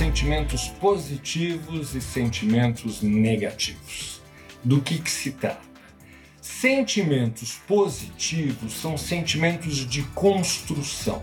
Sentimentos 0.00 0.66
positivos 0.66 1.94
e 1.94 2.00
sentimentos 2.00 3.02
negativos. 3.02 4.22
Do 4.64 4.80
que, 4.80 4.98
que 4.98 5.10
se 5.10 5.32
trata? 5.32 5.60
Sentimentos 6.40 7.60
positivos 7.68 8.72
são 8.72 8.96
sentimentos 8.96 9.86
de 9.86 10.02
construção. 10.14 11.22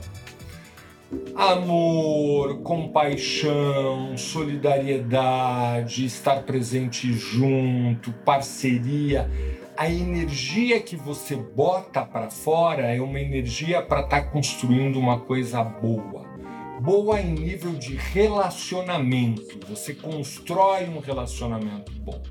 Amor, 1.35 2.61
compaixão, 2.61 4.15
solidariedade, 4.15 6.05
estar 6.05 6.43
presente 6.43 7.11
junto, 7.13 8.11
parceria. 8.23 9.27
A 9.75 9.89
energia 9.89 10.79
que 10.79 10.95
você 10.95 11.35
bota 11.35 12.05
para 12.05 12.29
fora 12.29 12.95
é 12.95 13.01
uma 13.01 13.19
energia 13.19 13.81
para 13.81 14.01
estar 14.01 14.21
tá 14.21 14.27
construindo 14.27 14.99
uma 14.99 15.19
coisa 15.19 15.63
boa 15.63 16.36
boa 16.79 17.19
em 17.19 17.31
nível 17.31 17.73
de 17.73 17.95
relacionamento. 17.95 19.59
Você 19.67 19.93
constrói 19.93 20.85
um 20.85 20.99
relacionamento 20.99 21.91
bom. 21.93 22.21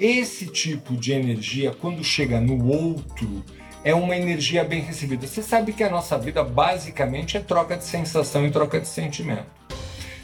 Esse 0.00 0.46
tipo 0.46 0.96
de 0.96 1.12
energia, 1.12 1.72
quando 1.72 2.04
chega 2.04 2.40
no 2.40 2.66
outro, 2.68 3.44
é 3.82 3.94
uma 3.94 4.16
energia 4.16 4.62
bem 4.62 4.80
recebida. 4.80 5.26
Você 5.26 5.42
sabe 5.42 5.72
que 5.72 5.82
a 5.82 5.90
nossa 5.90 6.16
vida 6.18 6.44
basicamente 6.44 7.36
é 7.36 7.40
troca 7.40 7.76
de 7.76 7.84
sensação 7.84 8.46
e 8.46 8.50
troca 8.50 8.80
de 8.80 8.86
sentimento. 8.86 9.46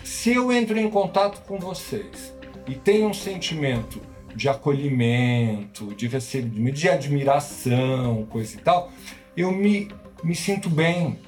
Se 0.05 0.35
eu 0.35 0.53
entro 0.53 0.79
em 0.79 0.89
contato 0.89 1.45
com 1.47 1.59
vocês 1.59 2.35
e 2.69 2.75
tenho 2.75 3.09
um 3.09 3.15
sentimento 3.15 4.01
de 4.35 4.49
acolhimento, 4.49 5.95
de 5.95 6.09
recebimento, 6.09 6.77
de 6.77 6.89
admiração, 6.89 8.27
coisa 8.31 8.57
e 8.57 8.59
tal, 8.59 8.91
eu 9.37 9.51
me, 9.53 9.89
me 10.23 10.35
sinto 10.35 10.69
bem, 10.69 11.19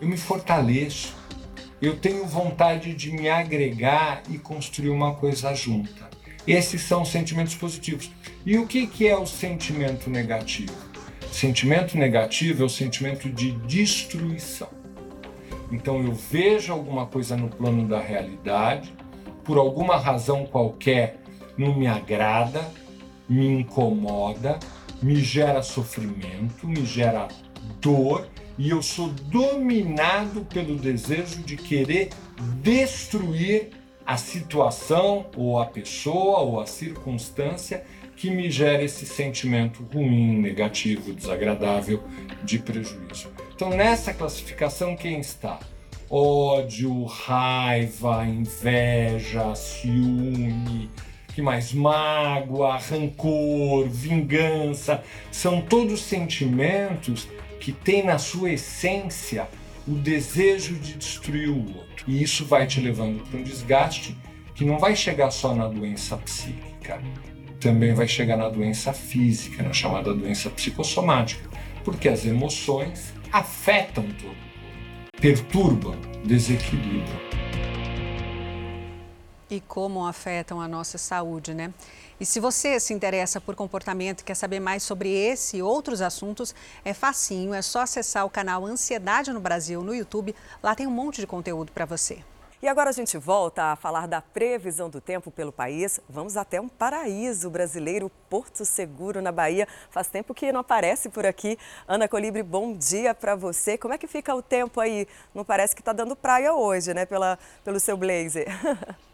eu 0.00 0.08
me 0.08 0.16
fortaleço 0.16 1.21
eu 1.82 1.96
tenho 1.96 2.24
vontade 2.24 2.94
de 2.94 3.10
me 3.10 3.28
agregar 3.28 4.22
e 4.30 4.38
construir 4.38 4.90
uma 4.90 5.16
coisa 5.16 5.52
junta. 5.52 6.08
Esses 6.46 6.82
são 6.82 7.04
sentimentos 7.04 7.56
positivos. 7.56 8.08
E 8.46 8.56
o 8.56 8.68
que, 8.68 8.86
que 8.86 9.08
é 9.08 9.16
o 9.18 9.26
sentimento 9.26 10.08
negativo? 10.08 10.72
Sentimento 11.32 11.98
negativo 11.98 12.62
é 12.62 12.66
o 12.66 12.68
sentimento 12.68 13.28
de 13.28 13.50
destruição. 13.66 14.68
Então 15.72 16.00
eu 16.00 16.14
vejo 16.14 16.72
alguma 16.72 17.06
coisa 17.06 17.36
no 17.36 17.48
plano 17.48 17.88
da 17.88 18.00
realidade, 18.00 18.94
por 19.42 19.58
alguma 19.58 19.96
razão 19.96 20.46
qualquer 20.46 21.18
não 21.58 21.74
me 21.74 21.88
agrada, 21.88 22.64
me 23.28 23.60
incomoda, 23.60 24.60
me 25.02 25.16
gera 25.16 25.62
sofrimento, 25.62 26.64
me 26.64 26.84
gera 26.84 27.26
dor 27.80 28.28
e 28.58 28.70
eu 28.70 28.82
sou 28.82 29.08
dominado 29.08 30.44
pelo 30.44 30.76
desejo 30.76 31.42
de 31.42 31.56
querer 31.56 32.10
destruir 32.62 33.70
a 34.04 34.16
situação 34.16 35.26
ou 35.36 35.58
a 35.60 35.66
pessoa 35.66 36.40
ou 36.40 36.60
a 36.60 36.66
circunstância 36.66 37.84
que 38.16 38.30
me 38.30 38.50
gera 38.50 38.82
esse 38.82 39.06
sentimento 39.06 39.82
ruim, 39.92 40.38
negativo, 40.40 41.12
desagradável 41.12 42.02
de 42.44 42.58
prejuízo. 42.58 43.30
Então, 43.54 43.70
nessa 43.70 44.12
classificação, 44.12 44.96
quem 44.96 45.20
está? 45.20 45.58
Ódio, 46.10 47.04
raiva, 47.04 48.24
inveja, 48.26 49.54
ciúme, 49.54 50.90
que 51.34 51.40
mais? 51.40 51.72
Mágoa, 51.72 52.76
rancor, 52.76 53.88
vingança, 53.88 55.02
são 55.30 55.62
todos 55.62 56.02
sentimentos 56.02 57.26
que 57.62 57.70
tem 57.70 58.02
na 58.02 58.18
sua 58.18 58.50
essência 58.50 59.46
o 59.86 59.92
desejo 59.92 60.74
de 60.74 60.94
destruir 60.94 61.48
o 61.48 61.58
outro. 61.58 62.04
E 62.08 62.20
isso 62.20 62.44
vai 62.44 62.66
te 62.66 62.80
levando 62.80 63.22
para 63.22 63.38
um 63.38 63.42
desgaste 63.44 64.16
que 64.52 64.64
não 64.64 64.80
vai 64.80 64.96
chegar 64.96 65.30
só 65.30 65.54
na 65.54 65.68
doença 65.68 66.16
psíquica, 66.16 67.00
também 67.60 67.94
vai 67.94 68.08
chegar 68.08 68.36
na 68.36 68.48
doença 68.48 68.92
física, 68.92 69.62
na 69.62 69.72
chamada 69.72 70.12
doença 70.12 70.50
psicossomática. 70.50 71.48
Porque 71.84 72.08
as 72.08 72.26
emoções 72.26 73.14
afetam 73.30 74.04
tudo, 74.18 74.36
perturbam, 75.20 75.96
desequilibram. 76.24 77.31
E 79.52 79.60
como 79.60 80.06
afetam 80.06 80.62
a 80.62 80.66
nossa 80.66 80.96
saúde, 80.96 81.52
né? 81.52 81.74
E 82.18 82.24
se 82.24 82.40
você 82.40 82.80
se 82.80 82.94
interessa 82.94 83.38
por 83.38 83.54
comportamento 83.54 84.22
e 84.22 84.24
quer 84.24 84.34
saber 84.34 84.60
mais 84.60 84.82
sobre 84.82 85.10
esse 85.10 85.58
e 85.58 85.62
outros 85.62 86.00
assuntos, 86.00 86.54
é 86.82 86.94
facinho, 86.94 87.52
é 87.52 87.60
só 87.60 87.80
acessar 87.80 88.24
o 88.24 88.30
canal 88.30 88.64
Ansiedade 88.64 89.30
no 89.30 89.40
Brasil 89.40 89.82
no 89.82 89.94
YouTube. 89.94 90.34
Lá 90.62 90.74
tem 90.74 90.86
um 90.86 90.90
monte 90.90 91.20
de 91.20 91.26
conteúdo 91.26 91.70
para 91.70 91.84
você. 91.84 92.24
E 92.62 92.68
agora 92.68 92.88
a 92.88 92.94
gente 92.94 93.18
volta 93.18 93.64
a 93.64 93.76
falar 93.76 94.08
da 94.08 94.22
previsão 94.22 94.88
do 94.88 95.02
tempo 95.02 95.30
pelo 95.30 95.52
país. 95.52 96.00
Vamos 96.08 96.38
até 96.38 96.58
um 96.58 96.68
paraíso 96.68 97.50
brasileiro, 97.50 98.10
Porto 98.30 98.64
Seguro, 98.64 99.20
na 99.20 99.32
Bahia. 99.32 99.68
Faz 99.90 100.06
tempo 100.06 100.32
que 100.32 100.50
não 100.50 100.60
aparece 100.60 101.10
por 101.10 101.26
aqui. 101.26 101.58
Ana 101.86 102.08
Colibre, 102.08 102.42
bom 102.42 102.74
dia 102.74 103.14
para 103.14 103.36
você. 103.36 103.76
Como 103.76 103.92
é 103.92 103.98
que 103.98 104.06
fica 104.06 104.34
o 104.34 104.40
tempo 104.40 104.80
aí? 104.80 105.06
Não 105.34 105.44
parece 105.44 105.74
que 105.74 105.82
está 105.82 105.92
dando 105.92 106.16
praia 106.16 106.54
hoje, 106.54 106.94
né? 106.94 107.04
Pela, 107.04 107.38
pelo 107.62 107.78
seu 107.78 107.98
blazer. 107.98 108.46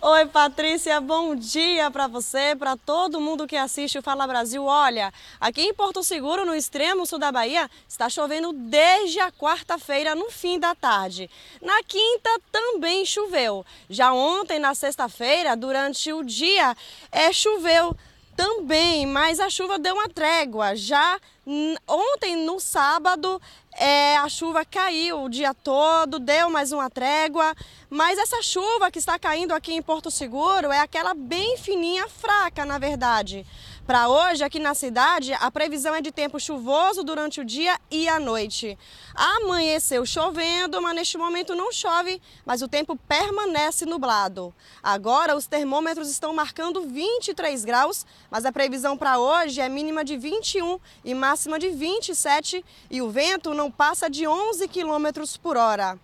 Oi, 0.00 0.26
Patrícia, 0.26 1.00
bom 1.00 1.34
dia 1.34 1.90
para 1.90 2.06
você, 2.06 2.54
para 2.54 2.76
todo 2.76 3.20
mundo 3.20 3.48
que 3.48 3.56
assiste 3.56 3.98
o 3.98 4.02
Fala 4.02 4.28
Brasil. 4.28 4.64
Olha, 4.64 5.12
aqui 5.40 5.60
em 5.60 5.74
Porto 5.74 6.04
Seguro, 6.04 6.46
no 6.46 6.54
extremo 6.54 7.04
sul 7.04 7.18
da 7.18 7.32
Bahia, 7.32 7.68
está 7.88 8.08
chovendo 8.08 8.52
desde 8.52 9.18
a 9.18 9.32
quarta-feira, 9.32 10.14
no 10.14 10.30
fim 10.30 10.56
da 10.56 10.72
tarde. 10.72 11.28
Na 11.60 11.82
quinta 11.82 12.30
também 12.52 13.04
choveu. 13.04 13.66
Já 13.90 14.12
ontem, 14.12 14.60
na 14.60 14.72
sexta-feira, 14.72 15.56
durante 15.56 16.12
o 16.12 16.22
dia, 16.22 16.76
é, 17.10 17.32
choveu 17.32 17.96
também, 18.38 19.04
mas 19.04 19.40
a 19.40 19.50
chuva 19.50 19.80
deu 19.80 19.94
uma 19.94 20.08
trégua. 20.08 20.76
Já 20.76 21.18
ontem, 21.88 22.36
no 22.36 22.60
sábado, 22.60 23.42
é, 23.72 24.16
a 24.16 24.28
chuva 24.28 24.64
caiu 24.64 25.24
o 25.24 25.28
dia 25.28 25.52
todo, 25.52 26.20
deu 26.20 26.48
mais 26.48 26.70
uma 26.70 26.88
trégua, 26.88 27.52
mas 27.90 28.16
essa 28.16 28.40
chuva 28.40 28.92
que 28.92 29.00
está 29.00 29.18
caindo 29.18 29.52
aqui 29.52 29.72
em 29.72 29.82
Porto 29.82 30.08
Seguro 30.08 30.70
é 30.70 30.78
aquela 30.78 31.14
bem 31.14 31.56
fininha, 31.56 32.06
fraca, 32.06 32.64
na 32.64 32.78
verdade. 32.78 33.44
Para 33.88 34.06
hoje, 34.06 34.44
aqui 34.44 34.58
na 34.58 34.74
cidade, 34.74 35.32
a 35.32 35.50
previsão 35.50 35.94
é 35.94 36.02
de 36.02 36.12
tempo 36.12 36.38
chuvoso 36.38 37.02
durante 37.02 37.40
o 37.40 37.44
dia 37.44 37.80
e 37.90 38.06
a 38.06 38.20
noite. 38.20 38.76
Amanheceu 39.14 40.04
chovendo, 40.04 40.82
mas 40.82 40.94
neste 40.94 41.16
momento 41.16 41.54
não 41.54 41.72
chove, 41.72 42.20
mas 42.44 42.60
o 42.60 42.68
tempo 42.68 42.94
permanece 43.08 43.86
nublado. 43.86 44.54
Agora, 44.82 45.34
os 45.34 45.46
termômetros 45.46 46.10
estão 46.10 46.34
marcando 46.34 46.82
23 46.82 47.64
graus, 47.64 48.04
mas 48.30 48.44
a 48.44 48.52
previsão 48.52 48.94
para 48.94 49.18
hoje 49.18 49.58
é 49.58 49.70
mínima 49.70 50.04
de 50.04 50.18
21 50.18 50.78
e 51.02 51.14
máxima 51.14 51.58
de 51.58 51.70
27 51.70 52.62
e 52.90 53.00
o 53.00 53.08
vento 53.08 53.54
não 53.54 53.70
passa 53.70 54.10
de 54.10 54.28
11 54.28 54.68
quilômetros 54.68 55.38
por 55.38 55.56
hora. 55.56 55.98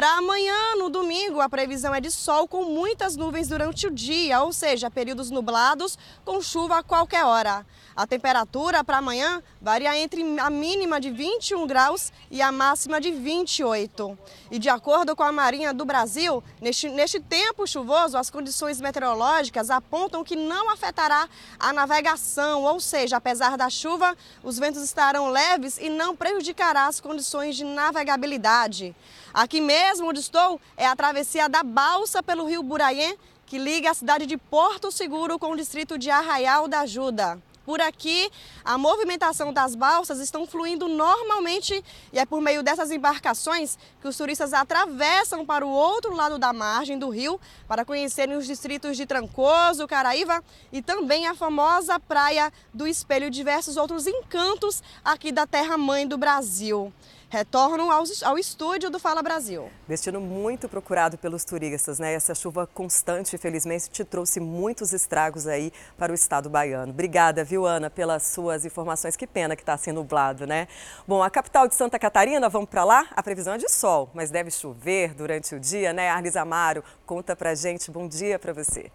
Para 0.00 0.16
amanhã, 0.16 0.76
no 0.78 0.88
domingo, 0.88 1.42
a 1.42 1.48
previsão 1.50 1.94
é 1.94 2.00
de 2.00 2.10
sol 2.10 2.48
com 2.48 2.64
muitas 2.64 3.16
nuvens 3.16 3.48
durante 3.48 3.86
o 3.86 3.90
dia, 3.90 4.40
ou 4.40 4.50
seja, 4.50 4.90
períodos 4.90 5.30
nublados 5.30 5.98
com 6.24 6.40
chuva 6.40 6.78
a 6.78 6.82
qualquer 6.82 7.22
hora. 7.22 7.66
A 7.94 8.06
temperatura 8.06 8.82
para 8.82 8.96
amanhã 8.96 9.42
varia 9.60 9.94
entre 9.98 10.22
a 10.40 10.48
mínima 10.48 10.98
de 10.98 11.10
21 11.10 11.66
graus 11.66 12.10
e 12.30 12.40
a 12.40 12.50
máxima 12.50 12.98
de 12.98 13.10
28. 13.10 14.18
E 14.50 14.58
de 14.58 14.70
acordo 14.70 15.14
com 15.14 15.22
a 15.22 15.30
Marinha 15.30 15.74
do 15.74 15.84
Brasil, 15.84 16.42
neste, 16.62 16.88
neste 16.88 17.20
tempo 17.20 17.66
chuvoso, 17.66 18.16
as 18.16 18.30
condições 18.30 18.80
meteorológicas 18.80 19.68
apontam 19.68 20.24
que 20.24 20.34
não 20.34 20.70
afetará 20.70 21.28
a 21.58 21.74
navegação, 21.74 22.62
ou 22.62 22.80
seja, 22.80 23.18
apesar 23.18 23.58
da 23.58 23.68
chuva, 23.68 24.16
os 24.42 24.58
ventos 24.58 24.82
estarão 24.82 25.28
leves 25.28 25.76
e 25.76 25.90
não 25.90 26.16
prejudicará 26.16 26.86
as 26.86 27.02
condições 27.02 27.54
de 27.54 27.64
navegabilidade. 27.64 28.96
Aqui 29.32 29.60
mesmo 29.60 30.08
onde 30.08 30.18
estou 30.18 30.60
é 30.76 30.86
a 30.86 30.96
travessia 30.96 31.48
da 31.48 31.62
balsa 31.62 32.20
pelo 32.20 32.46
rio 32.46 32.64
Buraiê, 32.64 33.16
que 33.46 33.58
liga 33.58 33.90
a 33.90 33.94
cidade 33.94 34.26
de 34.26 34.36
Porto 34.36 34.90
Seguro 34.90 35.38
com 35.38 35.52
o 35.52 35.56
distrito 35.56 35.96
de 35.96 36.10
Arraial 36.10 36.66
da 36.66 36.80
Ajuda. 36.80 37.40
Por 37.64 37.80
aqui, 37.80 38.28
a 38.64 38.76
movimentação 38.76 39.52
das 39.52 39.76
balsas 39.76 40.18
estão 40.18 40.46
fluindo 40.46 40.88
normalmente 40.88 41.84
e 42.12 42.18
é 42.18 42.26
por 42.26 42.40
meio 42.40 42.64
dessas 42.64 42.90
embarcações 42.90 43.78
que 44.00 44.08
os 44.08 44.16
turistas 44.16 44.52
atravessam 44.52 45.46
para 45.46 45.64
o 45.64 45.70
outro 45.70 46.12
lado 46.12 46.36
da 46.36 46.52
margem 46.52 46.98
do 46.98 47.08
rio 47.10 47.38
para 47.68 47.84
conhecerem 47.84 48.36
os 48.36 48.46
distritos 48.46 48.96
de 48.96 49.06
Trancoso, 49.06 49.86
Caraíva 49.86 50.42
e 50.72 50.82
também 50.82 51.28
a 51.28 51.34
famosa 51.36 52.00
Praia 52.00 52.52
do 52.74 52.86
Espelho 52.88 53.26
e 53.26 53.30
diversos 53.30 53.76
outros 53.76 54.08
encantos 54.08 54.82
aqui 55.04 55.30
da 55.30 55.46
terra-mãe 55.46 56.08
do 56.08 56.18
Brasil 56.18 56.92
retornam 57.30 57.92
ao, 57.92 58.36
estúdio 58.38 58.90
do 58.90 58.98
Fala 58.98 59.22
Brasil. 59.22 59.70
Destino 59.86 60.20
muito 60.20 60.68
procurado 60.68 61.16
pelos 61.16 61.44
turistas, 61.44 62.00
né? 62.00 62.12
Essa 62.12 62.34
chuva 62.34 62.66
constante, 62.66 63.36
infelizmente, 63.36 63.88
te 63.88 64.04
trouxe 64.04 64.40
muitos 64.40 64.92
estragos 64.92 65.46
aí 65.46 65.72
para 65.96 66.10
o 66.10 66.14
estado 66.14 66.50
baiano. 66.50 66.90
Obrigada, 66.90 67.44
viu, 67.44 67.64
Ana, 67.64 67.88
pelas 67.88 68.24
suas 68.24 68.64
informações. 68.64 69.16
Que 69.16 69.28
pena 69.28 69.54
que 69.54 69.62
está 69.62 69.74
assim 69.74 69.92
nublado, 69.92 70.44
né? 70.44 70.66
Bom, 71.06 71.22
a 71.22 71.30
capital 71.30 71.68
de 71.68 71.76
Santa 71.76 72.00
Catarina, 72.00 72.48
vamos 72.48 72.68
para 72.68 72.82
lá? 72.84 73.06
A 73.12 73.22
previsão 73.22 73.54
é 73.54 73.58
de 73.58 73.70
sol, 73.70 74.10
mas 74.12 74.30
deve 74.30 74.50
chover 74.50 75.14
durante 75.14 75.54
o 75.54 75.60
dia, 75.60 75.92
né? 75.92 76.10
Arlis 76.10 76.34
Amaro, 76.34 76.82
conta 77.06 77.36
pra 77.36 77.54
gente. 77.54 77.92
Bom 77.92 78.08
dia 78.08 78.40
para 78.40 78.52
você. 78.52 78.90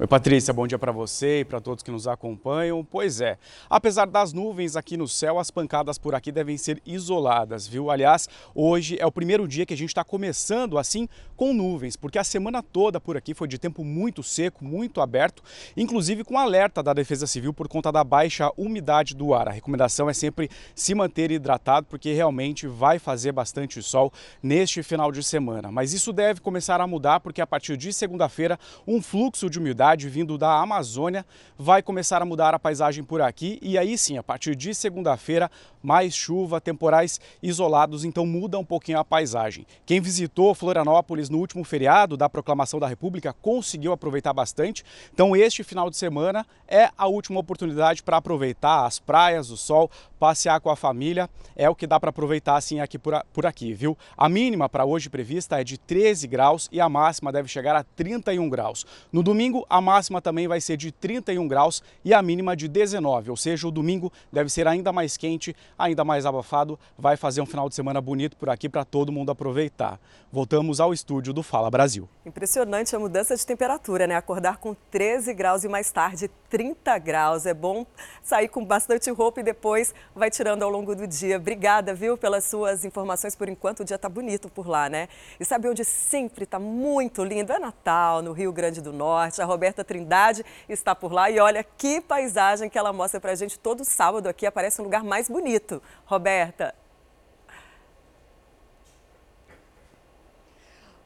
Oi, 0.00 0.06
Patrícia, 0.06 0.54
bom 0.54 0.66
dia 0.66 0.78
para 0.78 0.92
você 0.92 1.40
e 1.40 1.44
para 1.44 1.60
todos 1.60 1.82
que 1.82 1.90
nos 1.90 2.08
acompanham. 2.08 2.82
Pois 2.82 3.20
é, 3.20 3.36
apesar 3.68 4.06
das 4.06 4.32
nuvens 4.32 4.74
aqui 4.74 4.96
no 4.96 5.06
céu, 5.06 5.38
as 5.38 5.50
pancadas 5.50 5.98
por 5.98 6.14
aqui 6.14 6.32
devem 6.32 6.56
ser 6.56 6.80
isoladas, 6.86 7.68
viu? 7.68 7.90
Aliás, 7.90 8.26
hoje 8.54 8.96
é 8.98 9.04
o 9.04 9.12
primeiro 9.12 9.46
dia 9.46 9.66
que 9.66 9.74
a 9.74 9.76
gente 9.76 9.90
está 9.90 10.02
começando 10.02 10.78
assim 10.78 11.06
com 11.36 11.52
nuvens, 11.52 11.96
porque 11.96 12.18
a 12.18 12.24
semana 12.24 12.62
toda 12.62 12.98
por 12.98 13.14
aqui 13.14 13.34
foi 13.34 13.46
de 13.46 13.58
tempo 13.58 13.84
muito 13.84 14.22
seco, 14.22 14.64
muito 14.64 15.02
aberto, 15.02 15.42
inclusive 15.76 16.24
com 16.24 16.38
alerta 16.38 16.82
da 16.82 16.94
Defesa 16.94 17.26
Civil 17.26 17.52
por 17.52 17.68
conta 17.68 17.92
da 17.92 18.02
baixa 18.02 18.50
umidade 18.56 19.14
do 19.14 19.34
ar. 19.34 19.48
A 19.48 19.52
recomendação 19.52 20.08
é 20.08 20.14
sempre 20.14 20.48
se 20.74 20.94
manter 20.94 21.30
hidratado, 21.30 21.86
porque 21.90 22.14
realmente 22.14 22.66
vai 22.66 22.98
fazer 22.98 23.32
bastante 23.32 23.82
sol 23.82 24.10
neste 24.42 24.82
final 24.82 25.12
de 25.12 25.22
semana. 25.22 25.70
Mas 25.70 25.92
isso 25.92 26.10
deve 26.10 26.40
começar 26.40 26.80
a 26.80 26.86
mudar, 26.86 27.20
porque 27.20 27.42
a 27.42 27.46
partir 27.46 27.76
de 27.76 27.92
segunda-feira, 27.92 28.58
um 28.86 29.02
fluxo 29.02 29.50
de 29.50 29.58
umidade 29.58 29.89
umidade 29.90 30.08
vindo 30.08 30.38
da 30.38 30.60
Amazônia 30.60 31.26
vai 31.58 31.82
começar 31.82 32.22
a 32.22 32.24
mudar 32.24 32.54
a 32.54 32.58
paisagem 32.58 33.02
por 33.02 33.20
aqui 33.20 33.58
e 33.60 33.76
aí 33.76 33.98
sim, 33.98 34.16
a 34.16 34.22
partir 34.22 34.54
de 34.54 34.74
segunda-feira, 34.74 35.50
mais 35.82 36.14
chuva, 36.14 36.60
temporais 36.60 37.20
isolados, 37.42 38.04
então 38.04 38.26
muda 38.26 38.58
um 38.58 38.64
pouquinho 38.64 38.98
a 38.98 39.04
paisagem. 39.04 39.66
Quem 39.84 40.00
visitou 40.00 40.54
Florianópolis 40.54 41.28
no 41.28 41.38
último 41.38 41.64
feriado 41.64 42.16
da 42.16 42.28
Proclamação 42.28 42.78
da 42.78 42.86
República 42.86 43.32
conseguiu 43.32 43.92
aproveitar 43.92 44.32
bastante. 44.32 44.84
Então 45.12 45.34
este 45.34 45.62
final 45.62 45.90
de 45.90 45.96
semana 45.96 46.46
é 46.68 46.90
a 46.96 47.06
última 47.06 47.40
oportunidade 47.40 48.02
para 48.02 48.18
aproveitar 48.18 48.86
as 48.86 48.98
praias, 48.98 49.50
o 49.50 49.56
sol, 49.56 49.90
passear 50.18 50.60
com 50.60 50.70
a 50.70 50.76
família. 50.76 51.28
É 51.56 51.68
o 51.68 51.74
que 51.74 51.86
dá 51.86 51.98
para 51.98 52.10
aproveitar 52.10 52.56
assim 52.56 52.80
aqui 52.80 52.98
por, 52.98 53.14
por 53.32 53.46
aqui, 53.46 53.72
viu? 53.72 53.96
A 54.16 54.28
mínima 54.28 54.68
para 54.68 54.84
hoje 54.84 55.10
prevista 55.10 55.60
é 55.60 55.64
de 55.64 55.78
13 55.78 56.26
graus 56.28 56.68
e 56.70 56.80
a 56.80 56.88
máxima 56.88 57.32
deve 57.32 57.48
chegar 57.48 57.74
a 57.74 57.82
31 57.82 58.48
graus. 58.48 58.86
No 59.10 59.22
domingo, 59.22 59.66
a 59.68 59.79
máxima 59.80 60.20
também 60.20 60.46
vai 60.46 60.60
ser 60.60 60.76
de 60.76 60.92
31 60.92 61.46
graus 61.46 61.82
e 62.04 62.12
a 62.14 62.22
mínima 62.22 62.56
de 62.56 62.68
19, 62.68 63.30
ou 63.30 63.36
seja, 63.36 63.66
o 63.66 63.70
domingo 63.70 64.12
deve 64.32 64.50
ser 64.50 64.66
ainda 64.66 64.92
mais 64.92 65.16
quente, 65.16 65.54
ainda 65.78 66.04
mais 66.04 66.26
abafado, 66.26 66.78
vai 66.98 67.16
fazer 67.16 67.40
um 67.40 67.46
final 67.46 67.68
de 67.68 67.74
semana 67.74 68.00
bonito 68.00 68.36
por 68.36 68.48
aqui 68.48 68.68
para 68.68 68.84
todo 68.84 69.12
mundo 69.12 69.30
aproveitar. 69.30 70.00
Voltamos 70.32 70.80
ao 70.80 70.92
estúdio 70.92 71.32
do 71.32 71.42
Fala 71.42 71.70
Brasil. 71.70 72.08
Impressionante 72.24 72.94
a 72.94 72.98
mudança 72.98 73.36
de 73.36 73.44
temperatura, 73.44 74.06
né? 74.06 74.14
Acordar 74.14 74.58
com 74.58 74.76
13 74.90 75.34
graus 75.34 75.64
e 75.64 75.68
mais 75.68 75.90
tarde 75.90 76.30
30 76.48 76.98
graus. 76.98 77.46
É 77.46 77.54
bom 77.54 77.86
sair 78.22 78.48
com 78.48 78.64
bastante 78.64 79.10
roupa 79.10 79.40
e 79.40 79.42
depois 79.42 79.94
vai 80.14 80.30
tirando 80.30 80.62
ao 80.62 80.70
longo 80.70 80.94
do 80.94 81.06
dia. 81.06 81.36
Obrigada, 81.36 81.94
viu, 81.94 82.18
pelas 82.18 82.44
suas 82.44 82.84
informações. 82.84 83.34
Por 83.34 83.48
enquanto 83.48 83.80
o 83.80 83.84
dia 83.84 83.96
está 83.96 84.08
bonito 84.08 84.48
por 84.48 84.68
lá, 84.68 84.88
né? 84.88 85.08
E 85.38 85.44
sabe 85.44 85.68
onde 85.68 85.84
sempre 85.84 86.44
está 86.44 86.58
muito 86.58 87.24
lindo? 87.24 87.52
É 87.52 87.58
Natal, 87.58 88.22
no 88.22 88.32
Rio 88.32 88.52
Grande 88.52 88.80
do 88.80 88.92
Norte. 88.92 89.40
A 89.40 89.44
Roberta 89.44 89.69
Trindade 89.72 90.44
está 90.68 90.94
por 90.94 91.12
lá 91.12 91.30
e 91.30 91.38
olha 91.38 91.64
que 91.64 92.00
paisagem 92.00 92.68
que 92.68 92.78
ela 92.78 92.92
mostra 92.92 93.20
pra 93.20 93.34
gente 93.34 93.58
todo 93.58 93.84
sábado 93.84 94.28
aqui. 94.28 94.46
Aparece 94.46 94.80
um 94.80 94.84
lugar 94.84 95.04
mais 95.04 95.28
bonito. 95.28 95.82
Roberta, 96.04 96.74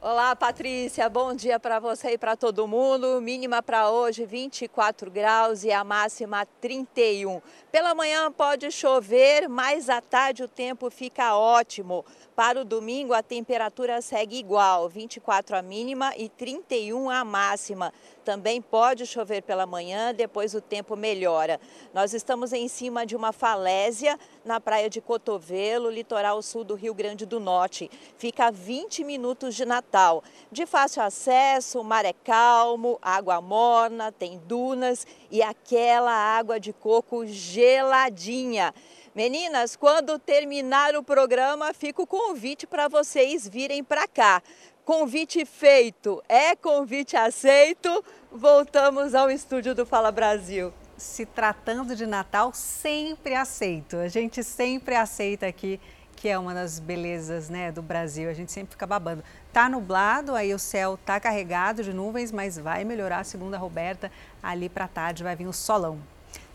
Olá, 0.07 0.35
Patrícia. 0.35 1.09
Bom 1.09 1.33
dia 1.33 1.59
para 1.59 1.79
você 1.79 2.11
e 2.11 2.17
para 2.19 2.35
todo 2.35 2.67
mundo. 2.67 3.19
Mínima 3.19 3.63
para 3.63 3.89
hoje 3.89 4.23
24 4.23 5.09
graus 5.09 5.63
e 5.63 5.71
a 5.71 5.83
máxima 5.83 6.45
31. 6.61 7.41
Pela 7.71 7.95
manhã 7.95 8.31
pode 8.31 8.69
chover, 8.71 9.49
mas 9.49 9.89
à 9.89 10.01
tarde 10.01 10.43
o 10.43 10.47
tempo 10.47 10.91
fica 10.91 11.35
ótimo. 11.35 12.05
Para 12.35 12.61
o 12.61 12.63
domingo 12.63 13.15
a 13.15 13.23
temperatura 13.23 13.99
segue 13.99 14.37
igual, 14.37 14.87
24 14.87 15.57
a 15.57 15.63
mínima 15.63 16.13
e 16.15 16.29
31 16.29 17.09
a 17.09 17.25
máxima. 17.25 17.91
Também 18.25 18.59
pode 18.59 19.05
chover 19.05 19.43
pela 19.43 19.67
manhã, 19.67 20.13
depois 20.13 20.55
o 20.55 20.59
tempo 20.59 20.95
melhora. 20.95 21.61
Nós 21.93 22.11
estamos 22.11 22.51
em 22.51 22.67
cima 22.67 23.05
de 23.05 23.15
uma 23.15 23.31
falésia 23.31 24.19
na 24.43 24.59
praia 24.59 24.89
de 24.89 24.99
Cotovelo, 24.99 25.91
litoral 25.91 26.41
sul 26.41 26.63
do 26.63 26.73
Rio 26.73 26.95
Grande 26.95 27.23
do 27.23 27.39
Norte. 27.39 27.89
Fica 28.17 28.47
a 28.47 28.51
20 28.51 29.03
minutos 29.03 29.53
de 29.53 29.63
Natal. 29.63 30.23
De 30.51 30.65
fácil 30.65 31.03
acesso, 31.03 31.79
o 31.79 31.83
mar 31.83 32.03
é 32.03 32.13
calmo, 32.13 32.97
água 32.99 33.39
morna, 33.39 34.11
tem 34.11 34.39
dunas 34.39 35.05
e 35.29 35.43
aquela 35.43 36.11
água 36.11 36.59
de 36.59 36.73
coco 36.73 37.27
geladinha. 37.27 38.73
Meninas, 39.13 39.77
quando 39.77 40.19
terminar 40.19 40.93
o 40.93 41.01
programa, 41.01 41.73
fica 41.73 42.01
o 42.01 42.07
convite 42.07 42.67
para 42.67 42.89
vocês 42.89 43.47
virem 43.47 43.81
para 43.81 44.05
cá. 44.09 44.43
Convite 44.85 45.43
feito, 45.45 46.21
é 46.29 46.55
convite 46.55 47.17
aceito. 47.17 48.05
Voltamos 48.31 49.15
ao 49.15 49.31
estúdio 49.31 49.73
do 49.73 49.83
Fala 49.83 50.11
Brasil. 50.11 50.71
Se 50.95 51.25
tratando 51.25 51.95
de 51.95 52.05
Natal, 52.05 52.53
sempre 52.53 53.33
aceito. 53.33 53.97
A 53.97 54.07
gente 54.07 54.43
sempre 54.43 54.93
aceita 54.93 55.47
aqui, 55.47 55.81
que 56.15 56.29
é 56.29 56.37
uma 56.37 56.53
das 56.53 56.77
belezas 56.77 57.49
né, 57.49 57.71
do 57.71 57.81
Brasil. 57.81 58.29
A 58.29 58.33
gente 58.33 58.51
sempre 58.51 58.73
fica 58.73 58.85
babando. 58.85 59.23
Tá 59.51 59.67
nublado, 59.67 60.35
aí 60.35 60.53
o 60.53 60.59
céu 60.59 60.99
tá 61.03 61.19
carregado 61.19 61.83
de 61.83 61.91
nuvens, 61.91 62.31
mas 62.31 62.55
vai 62.55 62.83
melhorar, 62.83 63.25
segundo 63.25 63.55
a 63.55 63.57
Roberta. 63.57 64.11
Ali 64.43 64.69
para 64.69 64.87
tarde 64.87 65.23
vai 65.23 65.35
vir 65.35 65.47
o 65.47 65.53
solão. 65.53 65.99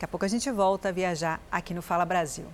Daqui 0.00 0.06
a 0.06 0.08
pouco 0.08 0.24
a 0.24 0.28
gente 0.28 0.50
volta 0.50 0.88
a 0.88 0.92
viajar 0.92 1.38
aqui 1.52 1.74
no 1.74 1.82
Fala 1.82 2.06
Brasil. 2.06 2.46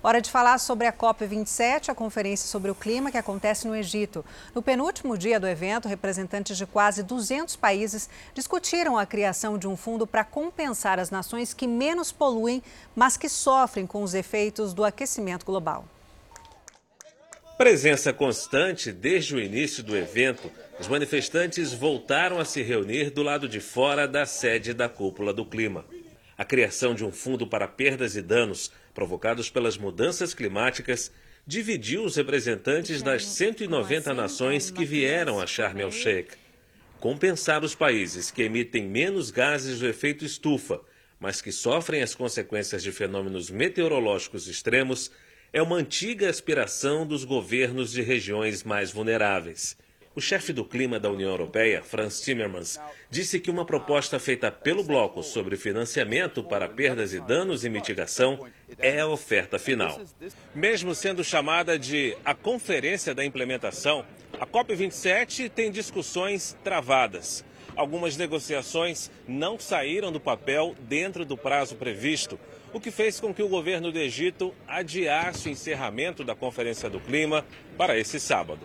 Hora 0.00 0.20
de 0.20 0.30
falar 0.30 0.56
sobre 0.58 0.86
a 0.86 0.92
COP27, 0.92 1.88
a 1.88 1.96
conferência 1.96 2.46
sobre 2.46 2.70
o 2.70 2.76
clima 2.76 3.10
que 3.10 3.18
acontece 3.18 3.66
no 3.66 3.74
Egito. 3.74 4.24
No 4.54 4.62
penúltimo 4.62 5.18
dia 5.18 5.40
do 5.40 5.48
evento, 5.48 5.88
representantes 5.88 6.56
de 6.56 6.64
quase 6.64 7.02
200 7.02 7.56
países 7.56 8.08
discutiram 8.32 8.96
a 8.96 9.04
criação 9.04 9.58
de 9.58 9.66
um 9.66 9.76
fundo 9.76 10.06
para 10.06 10.22
compensar 10.22 11.00
as 11.00 11.10
nações 11.10 11.52
que 11.52 11.66
menos 11.66 12.12
poluem, 12.12 12.62
mas 12.94 13.16
que 13.16 13.28
sofrem 13.28 13.84
com 13.84 14.04
os 14.04 14.14
efeitos 14.14 14.72
do 14.72 14.84
aquecimento 14.84 15.44
global. 15.44 15.84
Presença 17.58 18.12
constante 18.12 18.92
desde 18.92 19.34
o 19.34 19.40
início 19.40 19.82
do 19.82 19.96
evento, 19.96 20.48
os 20.78 20.86
manifestantes 20.86 21.72
voltaram 21.72 22.38
a 22.38 22.44
se 22.44 22.62
reunir 22.62 23.10
do 23.10 23.24
lado 23.24 23.48
de 23.48 23.58
fora 23.58 24.06
da 24.06 24.24
sede 24.24 24.72
da 24.72 24.88
Cúpula 24.88 25.32
do 25.32 25.44
Clima 25.44 25.84
a 26.36 26.44
criação 26.44 26.94
de 26.94 27.04
um 27.04 27.12
fundo 27.12 27.46
para 27.46 27.68
perdas 27.68 28.16
e 28.16 28.22
danos 28.22 28.72
provocados 28.94 29.50
pelas 29.50 29.76
mudanças 29.76 30.34
climáticas 30.34 31.12
dividiu 31.46 32.04
os 32.04 32.16
representantes 32.16 33.02
das 33.02 33.26
190 33.26 34.14
nações 34.14 34.70
que 34.70 34.84
vieram 34.84 35.40
a 35.40 35.46
Sharm 35.46 35.80
el-Sheikh. 35.80 36.36
Compensar 37.00 37.64
os 37.64 37.74
países 37.74 38.30
que 38.30 38.42
emitem 38.42 38.86
menos 38.86 39.30
gases 39.30 39.80
do 39.80 39.88
efeito 39.88 40.24
estufa, 40.24 40.80
mas 41.18 41.40
que 41.40 41.50
sofrem 41.50 42.02
as 42.02 42.14
consequências 42.14 42.82
de 42.82 42.92
fenômenos 42.92 43.50
meteorológicos 43.50 44.46
extremos, 44.46 45.10
é 45.52 45.60
uma 45.60 45.76
antiga 45.76 46.30
aspiração 46.30 47.06
dos 47.06 47.24
governos 47.24 47.92
de 47.92 48.02
regiões 48.02 48.62
mais 48.62 48.90
vulneráveis. 48.90 49.76
O 50.14 50.20
chefe 50.20 50.52
do 50.52 50.62
clima 50.62 51.00
da 51.00 51.10
União 51.10 51.30
Europeia, 51.30 51.82
Franz 51.82 52.20
Timmermans, 52.20 52.78
disse 53.08 53.40
que 53.40 53.50
uma 53.50 53.64
proposta 53.64 54.18
feita 54.18 54.50
pelo 54.50 54.84
bloco 54.84 55.22
sobre 55.22 55.56
financiamento 55.56 56.44
para 56.44 56.68
perdas 56.68 57.14
e 57.14 57.20
danos 57.20 57.64
e 57.64 57.70
mitigação 57.70 58.46
é 58.78 59.00
a 59.00 59.08
oferta 59.08 59.58
final. 59.58 59.98
Mesmo 60.54 60.94
sendo 60.94 61.24
chamada 61.24 61.78
de 61.78 62.14
a 62.22 62.34
Conferência 62.34 63.14
da 63.14 63.24
Implementação, 63.24 64.04
a 64.38 64.46
COP27 64.46 65.50
tem 65.50 65.70
discussões 65.70 66.58
travadas. 66.62 67.42
Algumas 67.74 68.14
negociações 68.18 69.10
não 69.26 69.58
saíram 69.58 70.12
do 70.12 70.20
papel 70.20 70.74
dentro 70.80 71.24
do 71.24 71.38
prazo 71.38 71.74
previsto, 71.76 72.38
o 72.70 72.78
que 72.78 72.90
fez 72.90 73.18
com 73.18 73.32
que 73.32 73.42
o 73.42 73.48
governo 73.48 73.90
do 73.90 73.98
Egito 73.98 74.54
adiasse 74.68 75.48
o 75.48 75.52
encerramento 75.52 76.22
da 76.22 76.34
Conferência 76.34 76.90
do 76.90 77.00
Clima 77.00 77.46
para 77.78 77.98
esse 77.98 78.20
sábado. 78.20 78.60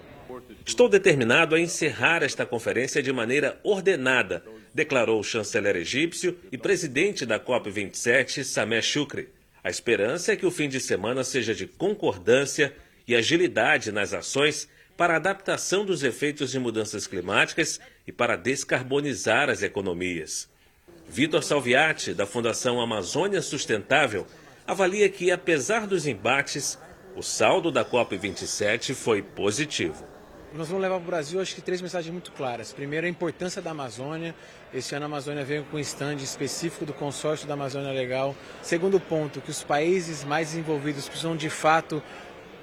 Estou 0.65 0.89
determinado 0.89 1.55
a 1.55 1.59
encerrar 1.59 2.23
esta 2.23 2.45
conferência 2.45 3.01
de 3.01 3.11
maneira 3.13 3.59
ordenada, 3.63 4.43
declarou 4.73 5.19
o 5.19 5.23
chanceler 5.23 5.75
egípcio 5.75 6.37
e 6.51 6.57
presidente 6.57 7.25
da 7.25 7.39
COP27, 7.39 8.43
Sameh 8.43 8.81
Shukri. 8.81 9.29
A 9.63 9.69
esperança 9.69 10.33
é 10.33 10.35
que 10.35 10.45
o 10.45 10.51
fim 10.51 10.69
de 10.69 10.79
semana 10.79 11.23
seja 11.23 11.55
de 11.55 11.67
concordância 11.67 12.73
e 13.07 13.15
agilidade 13.15 13.91
nas 13.91 14.13
ações 14.13 14.67
para 14.97 15.13
a 15.13 15.17
adaptação 15.17 15.85
dos 15.85 16.03
efeitos 16.03 16.51
de 16.51 16.59
mudanças 16.59 17.07
climáticas 17.07 17.79
e 18.05 18.11
para 18.11 18.35
descarbonizar 18.35 19.49
as 19.49 19.61
economias. 19.61 20.49
Vitor 21.07 21.43
Salviati, 21.43 22.13
da 22.13 22.25
Fundação 22.25 22.81
Amazônia 22.81 23.41
Sustentável, 23.41 24.27
avalia 24.65 25.07
que, 25.07 25.31
apesar 25.31 25.87
dos 25.87 26.05
embates, 26.05 26.77
o 27.15 27.23
saldo 27.23 27.71
da 27.71 27.85
COP27 27.85 28.93
foi 28.93 29.21
positivo. 29.21 30.16
Nós 30.53 30.69
vamos 30.69 30.81
levar 30.81 30.95
para 30.95 31.03
o 31.03 31.07
Brasil, 31.07 31.41
acho 31.41 31.53
que 31.53 31.61
três 31.61 31.81
mensagens 31.81 32.11
muito 32.11 32.31
claras. 32.31 32.71
Primeiro, 32.71 33.05
a 33.05 33.09
importância 33.09 33.61
da 33.61 33.71
Amazônia. 33.71 34.33
Este 34.73 34.95
ano 34.95 35.03
a 35.03 35.07
Amazônia 35.07 35.43
veio 35.43 35.65
com 35.65 35.75
um 35.75 35.79
stand 35.79 36.15
específico 36.15 36.85
do 36.85 36.93
consórcio 36.93 37.45
da 37.45 37.53
Amazônia 37.53 37.91
Legal. 37.91 38.33
Segundo 38.61 38.97
ponto, 38.97 39.41
que 39.41 39.51
os 39.51 39.61
países 39.61 40.23
mais 40.23 40.49
desenvolvidos 40.49 41.07
precisam 41.07 41.35
de 41.35 41.49
fato 41.49 42.01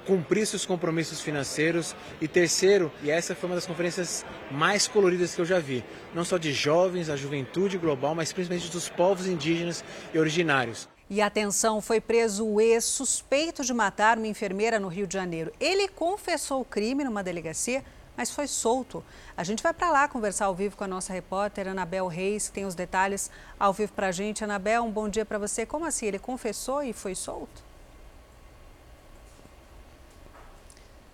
cumprir 0.05 0.47
seus 0.47 0.65
compromissos 0.65 1.21
financeiros. 1.21 1.95
E 2.19 2.27
terceiro, 2.27 2.91
e 3.03 3.11
essa 3.11 3.35
foi 3.35 3.47
uma 3.47 3.55
das 3.55 3.67
conferências 3.67 4.25
mais 4.49 4.87
coloridas 4.87 5.35
que 5.35 5.41
eu 5.41 5.45
já 5.45 5.59
vi, 5.59 5.83
não 6.13 6.25
só 6.25 6.39
de 6.39 6.51
jovens, 6.53 7.07
a 7.07 7.15
juventude 7.15 7.77
global, 7.77 8.15
mas 8.15 8.33
principalmente 8.33 8.71
dos 8.71 8.89
povos 8.89 9.27
indígenas 9.27 9.83
e 10.11 10.17
originários. 10.17 10.94
E 11.07 11.21
atenção, 11.21 11.81
foi 11.81 12.01
preso 12.01 12.45
o 12.45 12.59
ex-suspeito 12.59 13.63
de 13.63 13.73
matar 13.73 14.17
uma 14.17 14.27
enfermeira 14.27 14.79
no 14.79 14.87
Rio 14.87 15.05
de 15.05 15.13
Janeiro. 15.13 15.53
Ele 15.59 15.87
confessou 15.87 16.61
o 16.61 16.65
crime 16.65 17.03
numa 17.03 17.23
delegacia, 17.23 17.85
mas 18.17 18.31
foi 18.31 18.47
solto. 18.47 19.03
A 19.37 19.43
gente 19.43 19.61
vai 19.61 19.73
para 19.73 19.91
lá 19.91 20.07
conversar 20.07 20.45
ao 20.45 20.55
vivo 20.55 20.75
com 20.75 20.83
a 20.83 20.87
nossa 20.87 21.13
repórter 21.13 21.67
Anabel 21.67 22.07
Reis, 22.07 22.47
que 22.47 22.55
tem 22.55 22.65
os 22.65 22.73
detalhes 22.73 23.29
ao 23.59 23.71
vivo 23.71 23.93
para 23.93 24.07
a 24.07 24.11
gente. 24.11 24.43
Anabel, 24.43 24.83
um 24.83 24.91
bom 24.91 25.07
dia 25.07 25.25
para 25.25 25.37
você. 25.37 25.63
Como 25.63 25.85
assim? 25.85 26.07
Ele 26.07 26.17
confessou 26.17 26.81
e 26.81 26.91
foi 26.91 27.13
solto? 27.13 27.63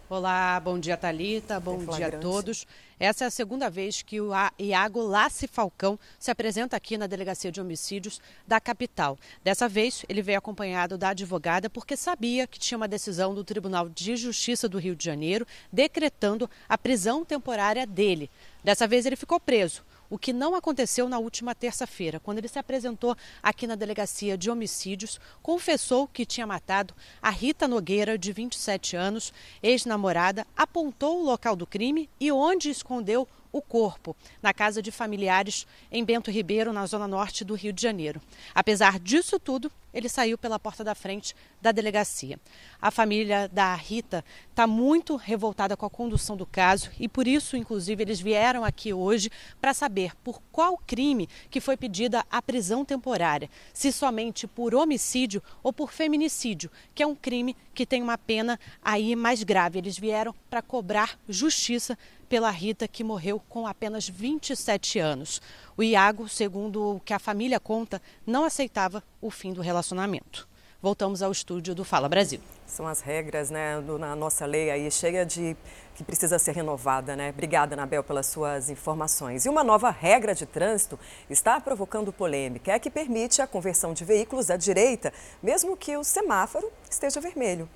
Olá, 0.09 0.59
bom 0.59 0.77
dia 0.77 0.97
Talita, 0.97 1.57
bom 1.59 1.85
dia 1.85 2.07
a 2.07 2.11
todos. 2.11 2.67
Essa 3.01 3.23
é 3.23 3.27
a 3.27 3.31
segunda 3.31 3.67
vez 3.67 4.03
que 4.03 4.21
o 4.21 4.29
Iago 4.59 5.01
Lace 5.01 5.47
Falcão 5.47 5.97
se 6.19 6.29
apresenta 6.29 6.77
aqui 6.77 6.99
na 6.99 7.07
Delegacia 7.07 7.51
de 7.51 7.59
Homicídios 7.59 8.21
da 8.47 8.61
capital. 8.61 9.17
Dessa 9.43 9.67
vez, 9.67 10.05
ele 10.07 10.21
veio 10.21 10.37
acompanhado 10.37 10.99
da 10.99 11.09
advogada 11.09 11.67
porque 11.67 11.97
sabia 11.97 12.45
que 12.45 12.59
tinha 12.59 12.77
uma 12.77 12.87
decisão 12.87 13.33
do 13.33 13.43
Tribunal 13.43 13.89
de 13.89 14.15
Justiça 14.15 14.69
do 14.69 14.77
Rio 14.77 14.95
de 14.95 15.03
Janeiro 15.03 15.47
decretando 15.73 16.47
a 16.69 16.77
prisão 16.77 17.25
temporária 17.25 17.87
dele. 17.87 18.29
Dessa 18.63 18.85
vez, 18.87 19.03
ele 19.07 19.15
ficou 19.15 19.39
preso 19.39 19.83
o 20.11 20.19
que 20.19 20.33
não 20.33 20.53
aconteceu 20.53 21.07
na 21.07 21.17
última 21.17 21.55
terça-feira, 21.55 22.19
quando 22.19 22.39
ele 22.39 22.49
se 22.49 22.59
apresentou 22.59 23.15
aqui 23.41 23.65
na 23.65 23.75
delegacia 23.75 24.37
de 24.37 24.51
homicídios, 24.51 25.17
confessou 25.41 26.05
que 26.05 26.25
tinha 26.25 26.45
matado 26.45 26.93
a 27.21 27.29
Rita 27.29 27.65
Nogueira, 27.65 28.17
de 28.17 28.33
27 28.33 28.97
anos, 28.97 29.33
ex-namorada, 29.63 30.45
apontou 30.55 31.21
o 31.21 31.23
local 31.23 31.55
do 31.55 31.65
crime 31.65 32.09
e 32.19 32.29
onde 32.29 32.69
escondeu 32.69 33.25
o 33.51 33.61
corpo 33.61 34.15
na 34.41 34.53
casa 34.53 34.81
de 34.81 34.91
familiares 34.91 35.67
em 35.91 36.03
Bento 36.03 36.31
Ribeiro, 36.31 36.73
na 36.73 36.85
zona 36.85 37.07
norte 37.07 37.43
do 37.43 37.53
Rio 37.53 37.73
de 37.73 37.81
Janeiro. 37.81 38.21
Apesar 38.53 38.99
disso 38.99 39.39
tudo, 39.39 39.71
ele 39.93 40.07
saiu 40.07 40.37
pela 40.37 40.59
porta 40.59 40.83
da 40.83 40.95
frente 40.95 41.35
da 41.61 41.71
delegacia. 41.71 42.39
A 42.81 42.89
família 42.89 43.49
da 43.49 43.75
Rita 43.75 44.23
está 44.49 44.65
muito 44.65 45.15
revoltada 45.15 45.75
com 45.75 45.85
a 45.85 45.89
condução 45.89 46.37
do 46.37 46.45
caso 46.45 46.89
e 46.99 47.07
por 47.07 47.27
isso, 47.27 47.57
inclusive, 47.57 48.01
eles 48.01 48.19
vieram 48.19 48.63
aqui 48.63 48.93
hoje 48.93 49.29
para 49.59 49.73
saber 49.73 50.15
por 50.23 50.41
qual 50.51 50.77
crime 50.77 51.27
que 51.49 51.59
foi 51.59 51.75
pedida 51.75 52.25
a 52.31 52.41
prisão 52.41 52.85
temporária, 52.85 53.49
se 53.73 53.91
somente 53.91 54.47
por 54.47 54.73
homicídio 54.73 55.43
ou 55.61 55.73
por 55.73 55.91
feminicídio, 55.91 56.71
que 56.95 57.03
é 57.03 57.07
um 57.07 57.15
crime 57.15 57.55
que 57.73 57.85
tem 57.85 58.01
uma 58.01 58.17
pena 58.17 58.59
aí 58.81 59.15
mais 59.15 59.43
grave. 59.43 59.79
Eles 59.79 59.97
vieram 59.97 60.33
para 60.49 60.61
cobrar 60.61 61.19
justiça 61.27 61.97
pela 62.31 62.49
Rita, 62.49 62.87
que 62.87 63.03
morreu 63.03 63.41
com 63.49 63.67
apenas 63.67 64.07
27 64.07 64.99
anos. 64.99 65.41
O 65.75 65.83
Iago, 65.83 66.29
segundo 66.29 66.95
o 66.95 66.99
que 67.01 67.13
a 67.13 67.19
família 67.19 67.59
conta, 67.59 68.01
não 68.25 68.45
aceitava 68.45 69.03
o 69.19 69.29
fim 69.29 69.51
do 69.51 69.59
relacionamento. 69.59 70.47
Voltamos 70.81 71.21
ao 71.21 71.29
estúdio 71.29 71.75
do 71.75 71.83
Fala 71.83 72.07
Brasil. 72.07 72.39
São 72.65 72.87
as 72.87 73.01
regras, 73.01 73.49
né, 73.49 73.81
na 73.99 74.15
nossa 74.15 74.45
lei 74.45 74.71
aí, 74.71 74.89
cheia 74.89 75.25
de 75.25 75.57
que 75.93 76.05
precisa 76.05 76.39
ser 76.39 76.55
renovada, 76.55 77.17
né? 77.17 77.31
Obrigada, 77.31 77.75
Anabel, 77.75 78.01
pelas 78.01 78.27
suas 78.27 78.69
informações. 78.69 79.45
E 79.45 79.49
uma 79.49 79.61
nova 79.61 79.89
regra 79.89 80.33
de 80.33 80.45
trânsito 80.45 80.97
está 81.29 81.59
provocando 81.59 82.13
polêmica, 82.13 82.71
é 82.71 82.79
que 82.79 82.89
permite 82.89 83.41
a 83.41 83.45
conversão 83.45 83.93
de 83.93 84.05
veículos 84.05 84.49
à 84.49 84.55
direita, 84.55 85.11
mesmo 85.43 85.75
que 85.75 85.97
o 85.97 86.03
semáforo 86.05 86.71
esteja 86.89 87.19
vermelho. 87.19 87.67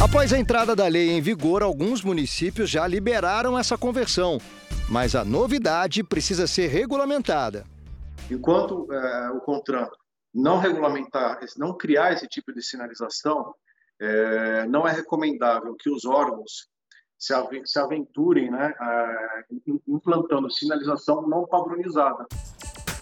Após 0.00 0.32
a 0.32 0.38
entrada 0.38 0.76
da 0.76 0.86
lei 0.86 1.10
em 1.10 1.20
vigor, 1.20 1.60
alguns 1.60 2.04
municípios 2.04 2.70
já 2.70 2.86
liberaram 2.86 3.58
essa 3.58 3.76
conversão. 3.76 4.38
Mas 4.88 5.16
a 5.16 5.24
novidade 5.24 6.04
precisa 6.04 6.46
ser 6.46 6.68
regulamentada. 6.68 7.64
Enquanto 8.30 8.86
é, 8.92 9.30
o 9.32 9.40
CONTRAN 9.40 9.88
não 10.32 10.58
regulamentar, 10.58 11.40
não 11.56 11.76
criar 11.76 12.12
esse 12.12 12.28
tipo 12.28 12.54
de 12.54 12.62
sinalização, 12.62 13.52
é, 14.00 14.66
não 14.66 14.86
é 14.86 14.92
recomendável 14.92 15.74
que 15.74 15.90
os 15.90 16.04
órgãos 16.04 16.68
se, 17.18 17.34
aventurem 17.80 18.52
né, 18.52 18.72
implantando 19.88 20.48
sinalização 20.48 21.26
não 21.26 21.44
padronizada. 21.44 22.24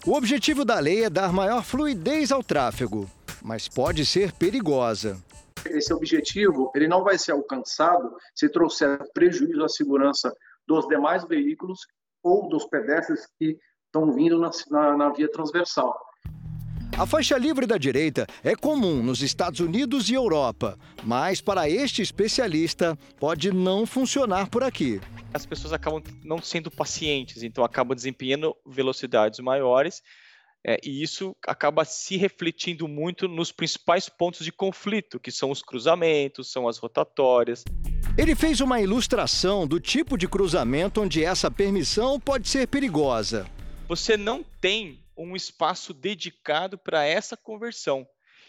O 0.07 0.15
objetivo 0.15 0.65
da 0.65 0.79
lei 0.79 1.05
é 1.05 1.11
dar 1.11 1.31
maior 1.31 1.63
fluidez 1.63 2.33
ao 2.33 2.43
tráfego, 2.43 3.07
mas 3.43 3.69
pode 3.69 4.07
ser 4.07 4.33
perigosa. 4.33 5.23
Esse 5.65 5.93
objetivo 5.93 6.71
ele 6.75 6.87
não 6.87 7.03
vai 7.03 7.19
ser 7.19 7.33
alcançado 7.33 8.17
se 8.35 8.49
trouxer 8.49 8.99
prejuízo 9.13 9.65
à 9.65 9.69
segurança 9.69 10.33
dos 10.67 10.87
demais 10.87 11.25
veículos 11.25 11.81
ou 12.23 12.49
dos 12.49 12.65
pedestres 12.67 13.27
que 13.39 13.57
estão 13.87 14.13
vindo 14.13 14.39
na, 14.39 14.51
na, 14.71 14.97
na 14.97 15.11
via 15.11 15.31
transversal. 15.31 15.97
A 16.99 17.05
faixa 17.05 17.37
livre 17.37 17.67
da 17.67 17.77
direita 17.77 18.27
é 18.43 18.57
comum 18.57 19.03
nos 19.03 19.21
Estados 19.21 19.61
Unidos 19.61 20.09
e 20.09 20.15
Europa, 20.15 20.79
mas 21.05 21.43
para 21.43 21.69
este 21.69 22.01
especialista 22.01 22.99
pode 23.21 23.53
não 23.53 23.85
funcionar 23.85 24.49
por 24.49 24.63
aqui. 24.63 24.99
As 25.35 25.45
pessoas 25.45 25.75
acabam 25.75 26.03
não 26.25 26.41
sendo 26.41 26.71
pacientes, 26.71 27.43
então 27.43 27.63
acabam 27.63 27.95
desempenhando 27.95 28.57
velocidades 28.65 29.39
maiores 29.41 30.03
é, 30.69 30.81
e 30.83 31.01
isso 31.01 31.37
acaba 31.47 31.85
se 31.85 32.17
refletindo 32.17 32.89
muito 32.89 33.29
nos 33.29 33.53
principais 33.53 34.09
pontos 34.09 34.45
de 34.45 34.51
conflito, 34.51 35.21
que 35.21 35.31
são 35.31 35.53
os 35.53 35.63
cruzamentos, 35.63 36.51
são 36.51 36.67
as 36.67 36.77
rotatórias. 36.77 37.63
Ele 38.19 38.35
fez 38.35 38.61
uma 38.61 38.81
ilustração 38.81 39.65
do 39.65 39.79
tipo 39.79 40.19
de 40.19 40.27
cruzamento 40.27 41.01
onde 41.01 41.23
essa 41.23 41.49
permissão 41.49 42.19
pode 42.19 42.49
ser 42.49 42.67
perigosa. 42.67 43.47
Você 43.87 44.17
não 44.17 44.45
tem 44.61 44.99
um 45.17 45.37
espaço 45.37 45.95
dedicado 45.95 46.77
para 46.77 47.05
essa 47.05 47.37
conversão. 47.37 48.05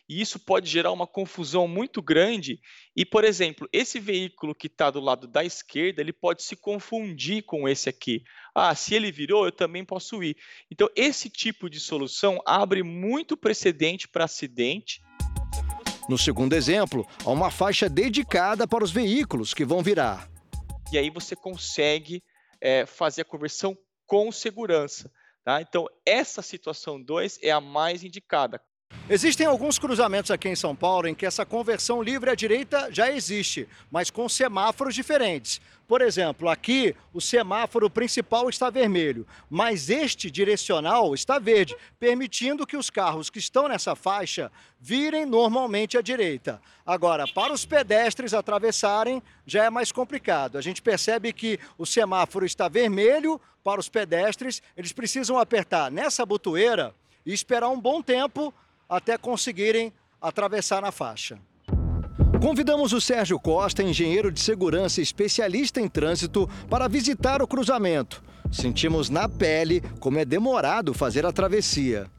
E 0.10 0.22
isso 0.22 0.40
pode 0.40 0.70
gerar 0.70 0.92
uma 0.92 1.06
confusão 1.06 1.68
muito 1.68 2.02
grande. 2.02 2.62
E, 2.96 3.06
por 3.06 3.26
exemplo, 3.26 3.68
esse 3.74 4.00
veículo 4.00 4.56
que 4.56 4.68
está 4.68 4.90
do 4.90 5.02
lado 5.02 5.28
da 5.28 5.44
esquerda, 5.44 6.02
ele 6.02 6.14
pode 6.14 6.44
se 6.44 6.56
confundir 6.56 7.44
com 7.44 7.68
esse 7.68 7.90
aqui. 7.90 8.24
Ah, 8.56 8.74
se 8.74 8.96
ele 8.96 9.12
virou, 9.12 9.46
eu 9.46 9.52
também 9.52 9.84
posso 9.84 10.24
ir. 10.24 10.38
Então, 10.72 10.90
esse 10.96 11.30
tipo 11.30 11.70
de 11.70 11.80
solução 11.80 12.42
abre 12.46 12.84
muito 12.84 13.36
precedente 13.36 14.08
para 14.08 14.24
acidente. 14.24 15.02
No 16.08 16.18
segundo 16.18 16.54
exemplo, 16.54 17.06
há 17.26 17.30
uma 17.30 17.52
faixa 17.52 17.90
dedicada 17.90 18.66
para 18.66 18.84
os 18.84 18.92
veículos 18.92 19.54
que 19.54 19.66
vão 19.66 19.84
virar. 19.84 20.30
E 20.90 20.98
aí 20.98 21.10
você 21.10 21.36
consegue 21.36 22.24
é, 22.62 22.86
fazer 22.86 23.24
a 23.24 23.26
conversão 23.26 23.78
com 24.06 24.32
segurança. 24.32 25.12
Tá? 25.44 25.62
Então, 25.62 25.86
essa 26.06 26.42
situação 26.42 27.02
2 27.02 27.40
é 27.42 27.52
a 27.52 27.60
mais 27.60 28.06
indicada. 28.06 28.62
Existem 29.10 29.48
alguns 29.48 29.80
cruzamentos 29.80 30.32
aqui 30.32 30.50
em 30.50 30.56
São 30.56 30.76
Paulo 30.76 31.08
em 31.08 31.16
que 31.16 31.26
essa 31.26 31.46
conversão 31.46 32.04
livre 32.04 32.30
à 32.30 32.36
direita 32.36 32.90
já 32.92 33.10
existe, 33.10 33.66
mas 33.90 34.12
com 34.12 34.28
semáforos 34.28 34.94
diferentes. 34.94 35.62
Por 35.88 36.02
exemplo, 36.02 36.50
aqui 36.50 36.94
o 37.14 37.22
semáforo 37.22 37.90
principal 37.90 38.50
está 38.50 38.70
vermelho, 38.70 39.26
mas 39.50 39.90
este 39.90 40.30
direcional 40.30 41.14
está 41.14 41.40
verde, 41.40 41.74
permitindo 41.98 42.68
que 42.68 42.76
os 42.76 42.90
carros 42.90 43.30
que 43.30 43.40
estão 43.40 43.70
nessa 43.70 43.96
faixa 43.96 44.52
virem 44.78 45.26
normalmente 45.26 45.98
à 45.98 46.02
direita. 46.02 46.62
Agora, 46.86 47.26
para 47.26 47.54
os 47.54 47.66
pedestres 47.66 48.34
atravessarem, 48.34 49.24
já 49.46 49.64
é 49.64 49.70
mais 49.70 49.90
complicado. 49.90 50.58
A 50.58 50.62
gente 50.62 50.82
percebe 50.82 51.32
que 51.32 51.58
o 51.78 51.86
semáforo 51.86 52.46
está 52.46 52.68
vermelho 52.68 53.40
para 53.64 53.80
os 53.80 53.88
pedestres, 53.88 54.62
eles 54.76 54.92
precisam 54.92 55.40
apertar 55.40 55.90
nessa 55.90 56.26
botoeira 56.26 56.94
e 57.26 57.32
esperar 57.32 57.70
um 57.70 57.80
bom 57.80 58.02
tempo 58.02 58.54
até 58.90 59.18
conseguirem 59.18 59.94
atravessar 60.22 60.82
na 60.82 60.92
faixa. 60.92 61.38
Convidamos 62.42 62.94
o 62.94 63.02
Sérgio 63.02 63.40
Costa, 63.40 63.82
engenheiro 63.82 64.32
de 64.32 64.40
segurança 64.40 65.00
e 65.00 65.04
especialista 65.04 65.82
em 65.82 65.88
trânsito, 65.88 66.48
para 66.70 66.88
visitar 66.88 67.42
o 67.42 67.48
cruzamento. 67.48 68.24
Sentimos 68.52 69.10
na 69.10 69.28
pele 69.28 69.82
como 70.00 70.20
é 70.20 70.26
demorado 70.26 70.94
fazer 70.94 71.26
a 71.26 71.32
travessia. 71.32 72.10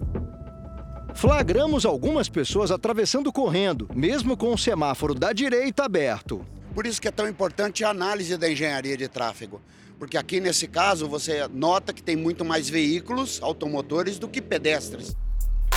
Flagramos 1.14 1.87
algumas 1.87 2.29
pessoas 2.29 2.71
atravessando 2.71 3.33
correndo, 3.33 3.89
mesmo 3.95 4.37
com 4.37 4.53
o 4.53 4.59
semáforo 4.59 5.14
da 5.14 5.33
direita 5.33 5.85
aberto. 5.85 6.45
Por 6.75 6.87
isso 6.87 7.01
que 7.01 7.09
é 7.09 7.12
tão 7.12 7.29
importante 7.29 7.85
a 7.85 7.91
análise 7.91 8.37
da 8.37 8.51
engenharia 8.51 8.97
de 8.97 9.09
tráfego. 9.09 9.61
Porque 9.99 10.16
aqui 10.16 10.41
nesse 10.41 10.69
caso 10.69 11.09
você 11.09 11.49
nota 11.49 11.93
que 11.93 12.03
tem 12.03 12.14
muito 12.14 12.45
mais 12.45 12.69
veículos 12.69 13.41
automotores 13.43 14.19
do 14.19 14.29
que 14.29 14.41
pedestres. 14.41 15.16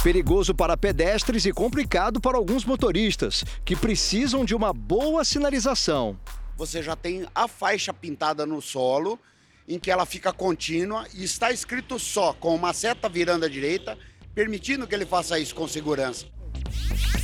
Perigoso 0.04 0.56
para 0.56 0.76
pedestres 0.76 1.46
e 1.46 1.52
complicado 1.52 2.20
para 2.20 2.38
alguns 2.38 2.66
motoristas, 2.66 3.44
que 3.64 3.76
precisam 3.76 4.44
de 4.44 4.56
uma 4.56 4.74
boa 4.74 5.24
sinalização. 5.24 6.18
Você 6.58 6.82
já 6.82 6.96
tem 6.96 7.26
a 7.34 7.48
faixa 7.48 7.94
pintada 7.94 8.46
no 8.46 8.62
solo, 8.62 9.20
em 9.68 9.80
que 9.80 9.92
ela 9.92 10.06
fica 10.06 10.34
contínua 10.34 11.06
e 11.14 11.24
está 11.24 11.52
escrito 11.52 12.00
só, 12.00 12.34
com 12.34 12.56
uma 12.56 12.74
seta 12.74 13.08
virando 13.08 13.46
à 13.46 13.50
direita, 13.50 13.98
permitindo 14.34 14.88
que 14.88 14.96
ele 14.96 15.06
faça 15.06 15.40
isso 15.40 15.54
com 15.54 15.68
segurança. 15.68 16.26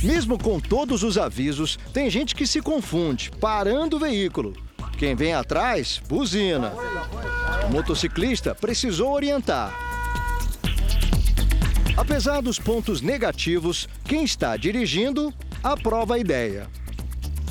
Mesmo 0.02 0.38
com 0.38 0.60
todos 0.60 1.02
os 1.02 1.18
avisos, 1.18 1.78
tem 1.92 2.08
gente 2.08 2.34
que 2.34 2.46
se 2.46 2.62
confunde, 2.62 3.30
parando 3.40 3.96
o 3.96 4.00
veículo. 4.00 4.54
Quem 4.96 5.14
vem 5.14 5.34
atrás, 5.34 6.00
buzina. 6.08 6.72
O 7.68 7.72
motociclista 7.72 8.54
precisou 8.54 9.12
orientar. 9.12 9.87
Apesar 11.98 12.40
dos 12.40 12.60
pontos 12.60 13.00
negativos, 13.00 13.88
quem 14.04 14.22
está 14.22 14.56
dirigindo 14.56 15.34
aprova 15.64 16.14
a 16.14 16.18
ideia. 16.18 16.68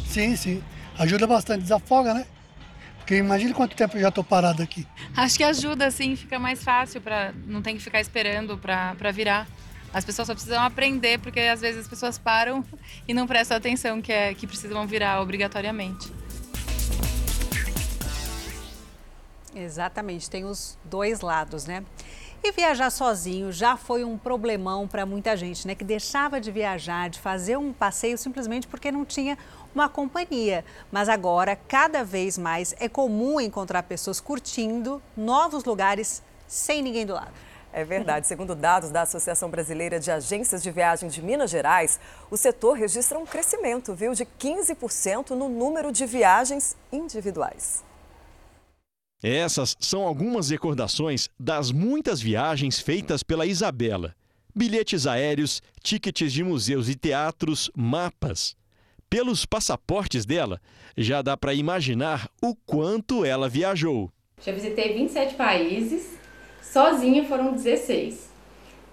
Sim, 0.05 0.37
sim. 0.37 0.63
Ajuda 0.97 1.27
bastante, 1.27 1.63
desafoga, 1.63 2.13
né? 2.13 2.25
Porque 2.97 3.17
imagine 3.17 3.53
quanto 3.53 3.75
tempo 3.75 3.97
eu 3.97 4.01
já 4.01 4.07
estou 4.07 4.23
parado 4.23 4.63
aqui. 4.63 4.87
Acho 5.13 5.35
que 5.35 5.43
ajuda, 5.43 5.91
sim, 5.91 6.15
fica 6.15 6.39
mais 6.39 6.63
fácil 6.63 7.01
para 7.01 7.33
não 7.45 7.61
ter 7.61 7.73
que 7.73 7.81
ficar 7.81 7.99
esperando 7.99 8.57
para 8.57 9.11
virar. 9.11 9.45
As 9.93 10.05
pessoas 10.05 10.27
só 10.27 10.33
precisam 10.33 10.63
aprender, 10.63 11.19
porque 11.19 11.41
às 11.41 11.59
vezes 11.59 11.81
as 11.81 11.87
pessoas 11.89 12.17
param 12.17 12.63
e 13.05 13.13
não 13.13 13.27
prestam 13.27 13.57
atenção 13.57 14.01
que, 14.01 14.13
é, 14.13 14.33
que 14.33 14.47
precisam 14.47 14.87
virar 14.87 15.21
obrigatoriamente. 15.21 16.09
Exatamente, 19.53 20.29
tem 20.29 20.45
os 20.45 20.77
dois 20.85 21.19
lados, 21.19 21.65
né? 21.65 21.83
E 22.43 22.51
viajar 22.51 22.89
sozinho 22.89 23.51
já 23.51 23.75
foi 23.75 24.03
um 24.03 24.17
problemão 24.17 24.88
para 24.88 25.05
muita 25.05 25.35
gente, 25.35 25.67
né? 25.67 25.75
Que 25.75 25.83
deixava 25.83 26.39
de 26.39 26.51
viajar, 26.51 27.09
de 27.09 27.19
fazer 27.19 27.57
um 27.57 27.73
passeio 27.73 28.17
simplesmente 28.17 28.67
porque 28.67 28.91
não 28.91 29.03
tinha 29.03 29.38
uma 29.73 29.89
companhia. 29.89 30.63
Mas 30.91 31.09
agora, 31.09 31.55
cada 31.67 32.03
vez 32.03 32.38
mais, 32.38 32.73
é 32.79 32.88
comum 32.88 33.41
encontrar 33.41 33.83
pessoas 33.83 34.19
curtindo 34.19 35.01
novos 35.15 35.63
lugares 35.65 36.21
sem 36.47 36.81
ninguém 36.81 37.05
do 37.05 37.13
lado. 37.13 37.33
É 37.73 37.83
verdade. 37.83 38.25
Segundo 38.25 38.55
dados 38.55 38.89
da 38.89 39.01
Associação 39.01 39.49
Brasileira 39.49 39.99
de 39.99 40.09
Agências 40.09 40.63
de 40.63 40.71
Viagem 40.71 41.09
de 41.09 41.21
Minas 41.21 41.51
Gerais, 41.51 41.99
o 42.31 42.38
setor 42.38 42.73
registra 42.73 43.19
um 43.19 43.25
crescimento, 43.25 43.93
viu, 43.93 44.13
de 44.13 44.25
15% 44.25 45.31
no 45.31 45.49
número 45.49 45.91
de 45.91 46.05
viagens 46.05 46.75
individuais. 46.91 47.83
Essas 49.22 49.76
são 49.80 50.03
algumas 50.03 50.51
recordações 50.51 51.28
das 51.39 51.72
muitas 51.72 52.22
viagens 52.22 52.80
feitas 52.80 53.24
pela 53.24 53.47
Isabela. 53.47 54.15
Bilhetes 54.55 55.07
aéreos, 55.07 55.61
tickets 55.82 56.32
de 56.32 56.43
museus 56.43 56.88
e 56.88 56.95
teatros, 56.95 57.72
mapas. 57.76 58.55
Pelos 59.09 59.45
passaportes 59.45 60.26
dela, 60.26 60.61
já 60.95 61.22
dá 61.22 61.36
para 61.36 61.53
imaginar 61.53 62.30
o 62.43 62.55
quanto 62.55 63.26
ela 63.26 63.49
viajou. 63.49 64.11
Já 64.43 64.51
visitei 64.51 64.93
27 64.93 65.34
países, 65.34 66.15
sozinha 66.61 67.26
foram 67.26 67.53
16. 67.53 68.32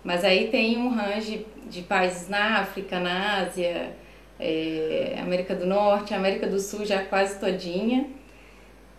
Mas 0.03 0.25
aí 0.25 0.49
tem 0.49 0.79
um 0.79 0.95
range 0.95 1.47
de 1.69 1.83
países 1.83 2.29
na 2.29 2.61
África, 2.61 2.99
na 2.99 3.41
Ásia, 3.41 3.95
é, 4.41 5.19
América 5.21 5.55
do 5.55 5.67
Norte, 5.67 6.15
América 6.15 6.47
do 6.47 6.59
Sul 6.61 6.87
já 6.87 7.05
quase 7.05 7.39
todinha 7.39 8.09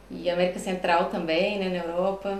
e 0.09 0.29
América 0.29 0.59
Central 0.59 1.09
também, 1.09 1.59
né, 1.59 1.69
na 1.69 1.91
Europa. 1.91 2.39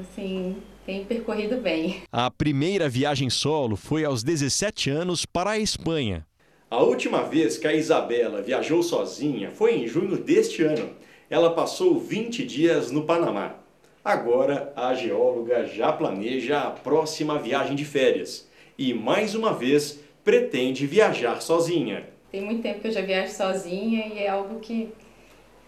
Assim, 0.00 0.56
tem 0.86 1.04
percorrido 1.04 1.56
bem. 1.56 2.02
A 2.12 2.30
primeira 2.30 2.88
viagem 2.88 3.28
solo 3.28 3.76
foi 3.76 4.04
aos 4.04 4.22
17 4.22 4.90
anos 4.90 5.26
para 5.26 5.50
a 5.50 5.58
Espanha. 5.58 6.26
A 6.70 6.82
última 6.82 7.22
vez 7.22 7.58
que 7.58 7.66
a 7.66 7.74
Isabela 7.74 8.40
viajou 8.40 8.82
sozinha 8.82 9.50
foi 9.50 9.74
em 9.74 9.88
junho 9.88 10.16
deste 10.16 10.62
ano. 10.62 10.90
Ela 11.28 11.50
passou 11.50 11.98
20 11.98 12.46
dias 12.46 12.90
no 12.90 13.02
Panamá. 13.02 13.56
Agora, 14.04 14.72
a 14.76 14.94
geóloga 14.94 15.66
já 15.66 15.92
planeja 15.92 16.60
a 16.60 16.70
próxima 16.70 17.38
viagem 17.38 17.76
de 17.76 17.84
férias 17.84 18.48
e, 18.78 18.94
mais 18.94 19.34
uma 19.34 19.52
vez, 19.52 20.00
pretende 20.24 20.86
viajar 20.86 21.42
sozinha. 21.42 22.08
Tem 22.30 22.40
muito 22.40 22.62
tempo 22.62 22.80
que 22.80 22.88
eu 22.88 22.92
já 22.92 23.02
viajo 23.02 23.32
sozinha 23.32 24.06
e 24.06 24.20
é 24.20 24.28
algo 24.28 24.60
que 24.60 24.92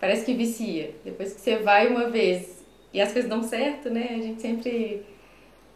parece 0.02 0.24
que 0.24 0.34
vicia. 0.34 0.96
Depois 1.04 1.32
que 1.32 1.40
você 1.40 1.58
vai 1.58 1.86
uma 1.86 2.10
vez 2.10 2.60
e 2.92 3.00
as 3.00 3.12
coisas 3.12 3.30
dão 3.30 3.44
certo, 3.44 3.88
né? 3.88 4.08
A 4.10 4.20
gente 4.20 4.42
sempre 4.42 5.02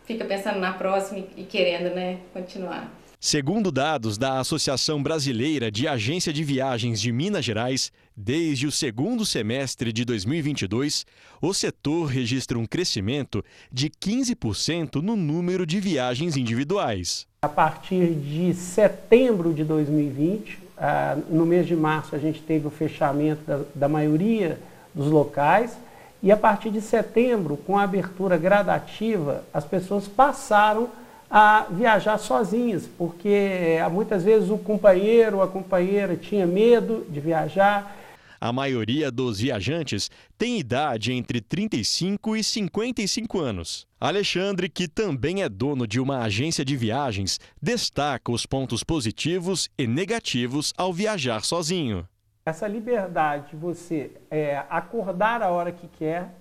fica 0.04 0.24
pensando 0.24 0.58
na 0.58 0.72
próxima 0.72 1.24
e 1.36 1.44
querendo, 1.44 1.94
né, 1.94 2.18
continuar. 2.32 2.92
Segundo 3.20 3.70
dados 3.70 4.18
da 4.18 4.40
Associação 4.40 5.00
Brasileira 5.00 5.70
de 5.70 5.86
Agência 5.86 6.32
de 6.32 6.42
Viagens 6.42 7.00
de 7.00 7.12
Minas 7.12 7.44
Gerais, 7.44 7.92
desde 8.16 8.66
o 8.66 8.72
segundo 8.72 9.24
semestre 9.24 9.92
de 9.92 10.04
2022, 10.04 11.06
o 11.40 11.54
setor 11.54 12.06
registra 12.06 12.58
um 12.58 12.66
crescimento 12.66 13.44
de 13.72 13.88
15% 13.88 14.96
no 14.96 15.14
número 15.14 15.64
de 15.64 15.78
viagens 15.78 16.36
individuais. 16.36 17.28
A 17.42 17.48
partir 17.48 18.12
de 18.14 18.52
setembro 18.54 19.54
de 19.54 19.62
2020, 19.62 20.65
ah, 20.78 21.16
no 21.28 21.46
mês 21.46 21.66
de 21.66 21.74
março, 21.74 22.14
a 22.14 22.18
gente 22.18 22.40
teve 22.42 22.66
o 22.66 22.70
fechamento 22.70 23.42
da, 23.46 23.60
da 23.74 23.88
maioria 23.88 24.58
dos 24.94 25.10
locais 25.10 25.76
e 26.22 26.32
a 26.32 26.36
partir 26.36 26.70
de 26.70 26.80
setembro, 26.80 27.56
com 27.56 27.78
a 27.78 27.82
abertura 27.82 28.36
gradativa, 28.36 29.44
as 29.52 29.64
pessoas 29.64 30.08
passaram 30.08 30.88
a 31.30 31.66
viajar 31.70 32.18
sozinhas, 32.18 32.88
porque 32.96 33.28
eh, 33.28 33.88
muitas 33.90 34.22
vezes 34.22 34.48
o 34.48 34.56
companheiro 34.56 35.38
ou 35.38 35.42
a 35.42 35.48
companheira 35.48 36.16
tinha 36.16 36.46
medo 36.46 37.04
de 37.08 37.20
viajar. 37.20 37.96
A 38.40 38.52
maioria 38.52 39.10
dos 39.10 39.40
viajantes 39.40 40.10
tem 40.36 40.58
idade 40.58 41.12
entre 41.12 41.40
35 41.40 42.36
e 42.36 42.44
55 42.44 43.38
anos. 43.38 43.86
Alexandre, 44.00 44.68
que 44.68 44.86
também 44.86 45.42
é 45.42 45.48
dono 45.48 45.86
de 45.86 45.98
uma 45.98 46.18
agência 46.18 46.64
de 46.64 46.76
viagens, 46.76 47.40
destaca 47.60 48.30
os 48.30 48.44
pontos 48.44 48.84
positivos 48.84 49.68
e 49.78 49.86
negativos 49.86 50.72
ao 50.76 50.92
viajar 50.92 51.44
sozinho. 51.44 52.06
Essa 52.44 52.68
liberdade 52.68 53.50
de 53.50 53.56
você 53.56 54.12
é, 54.30 54.64
acordar 54.70 55.42
a 55.42 55.50
hora 55.50 55.72
que 55.72 55.88
quer, 55.88 56.32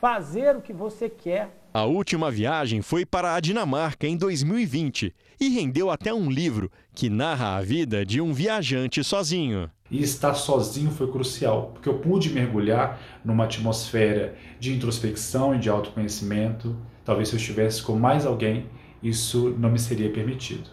fazer 0.00 0.56
o 0.56 0.62
que 0.62 0.72
você 0.72 1.08
quer. 1.08 1.59
A 1.72 1.84
última 1.84 2.32
viagem 2.32 2.82
foi 2.82 3.06
para 3.06 3.32
a 3.32 3.38
Dinamarca 3.38 4.04
em 4.04 4.16
2020 4.16 5.14
e 5.38 5.48
rendeu 5.50 5.88
até 5.88 6.12
um 6.12 6.28
livro 6.28 6.68
que 6.92 7.08
narra 7.08 7.56
a 7.56 7.62
vida 7.62 8.04
de 8.04 8.20
um 8.20 8.32
viajante 8.32 9.04
sozinho. 9.04 9.70
E 9.88 10.02
estar 10.02 10.34
sozinho 10.34 10.90
foi 10.90 11.08
crucial, 11.12 11.70
porque 11.72 11.88
eu 11.88 12.00
pude 12.00 12.30
mergulhar 12.30 13.00
numa 13.24 13.44
atmosfera 13.44 14.34
de 14.58 14.74
introspecção 14.74 15.54
e 15.54 15.60
de 15.60 15.70
autoconhecimento. 15.70 16.76
Talvez 17.04 17.28
se 17.28 17.36
eu 17.36 17.38
estivesse 17.38 17.80
com 17.84 17.94
mais 17.94 18.26
alguém, 18.26 18.66
isso 19.00 19.54
não 19.56 19.70
me 19.70 19.78
seria 19.78 20.10
permitido. 20.10 20.68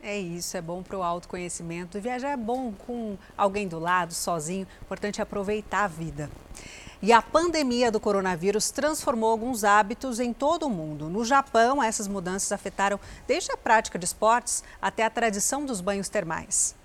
É 0.00 0.16
isso, 0.16 0.56
é 0.56 0.62
bom 0.62 0.84
para 0.84 0.98
o 0.98 1.02
autoconhecimento. 1.02 2.00
Viajar 2.00 2.30
é 2.30 2.36
bom 2.36 2.72
com 2.72 3.16
alguém 3.36 3.66
do 3.66 3.80
lado, 3.80 4.14
sozinho. 4.14 4.68
Importante 4.82 5.20
é 5.20 5.22
aproveitar 5.22 5.84
a 5.84 5.88
vida. 5.88 6.30
E 7.02 7.12
a 7.12 7.20
pandemia 7.20 7.90
do 7.90 7.98
coronavírus 7.98 8.70
transformou 8.70 9.30
alguns 9.30 9.64
hábitos 9.64 10.20
em 10.20 10.32
todo 10.32 10.66
o 10.66 10.70
mundo. 10.70 11.08
No 11.08 11.24
Japão, 11.24 11.82
essas 11.82 12.06
mudanças 12.06 12.52
afetaram 12.52 13.00
desde 13.26 13.50
a 13.50 13.56
prática 13.56 13.98
de 13.98 14.04
esportes 14.04 14.62
até 14.80 15.04
a 15.04 15.10
tradição 15.10 15.66
dos 15.66 15.80
banhos 15.80 16.08
termais 16.08 16.76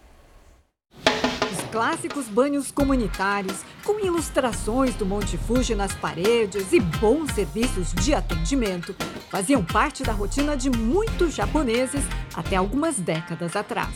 clássicos 1.68 2.28
banhos 2.28 2.72
comunitários, 2.72 3.60
com 3.84 4.00
ilustrações 4.00 4.96
do 4.96 5.06
Monte 5.06 5.38
Fuji 5.38 5.76
nas 5.76 5.94
paredes 5.94 6.72
e 6.72 6.80
bons 6.80 7.32
serviços 7.34 7.94
de 7.94 8.14
atendimento, 8.14 8.96
faziam 9.30 9.64
parte 9.64 10.02
da 10.02 10.12
rotina 10.12 10.56
de 10.56 10.70
muitos 10.70 11.36
japoneses 11.36 12.04
até 12.34 12.56
algumas 12.56 12.98
décadas 13.00 13.56
atrás. 13.56 13.94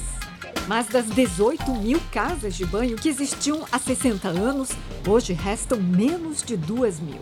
Mas 0.67 0.87
das 0.87 1.05
18 1.07 1.73
mil 1.75 1.99
casas 2.11 2.55
de 2.55 2.65
banho 2.65 2.95
que 2.95 3.09
existiam 3.09 3.65
há 3.71 3.79
60 3.79 4.27
anos, 4.27 4.69
hoje 5.07 5.33
restam 5.33 5.79
menos 5.79 6.41
de 6.43 6.55
2 6.55 6.99
mil. 6.99 7.21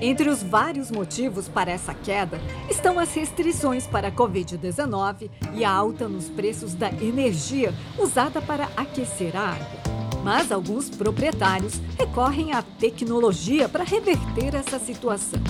Entre 0.00 0.30
os 0.30 0.42
vários 0.42 0.90
motivos 0.90 1.46
para 1.46 1.70
essa 1.70 1.92
queda 1.92 2.40
estão 2.70 2.98
as 2.98 3.12
restrições 3.12 3.86
para 3.86 4.08
a 4.08 4.12
Covid-19 4.12 5.30
e 5.54 5.62
a 5.62 5.70
alta 5.70 6.08
nos 6.08 6.28
preços 6.30 6.74
da 6.74 6.88
energia 6.88 7.74
usada 7.98 8.40
para 8.40 8.68
aquecer 8.76 9.36
a 9.36 9.50
água. 9.50 9.80
Mas 10.24 10.50
alguns 10.50 10.88
proprietários 10.88 11.80
recorrem 11.98 12.52
à 12.52 12.62
tecnologia 12.62 13.68
para 13.68 13.84
reverter 13.84 14.54
essa 14.54 14.78
situação. 14.78 15.40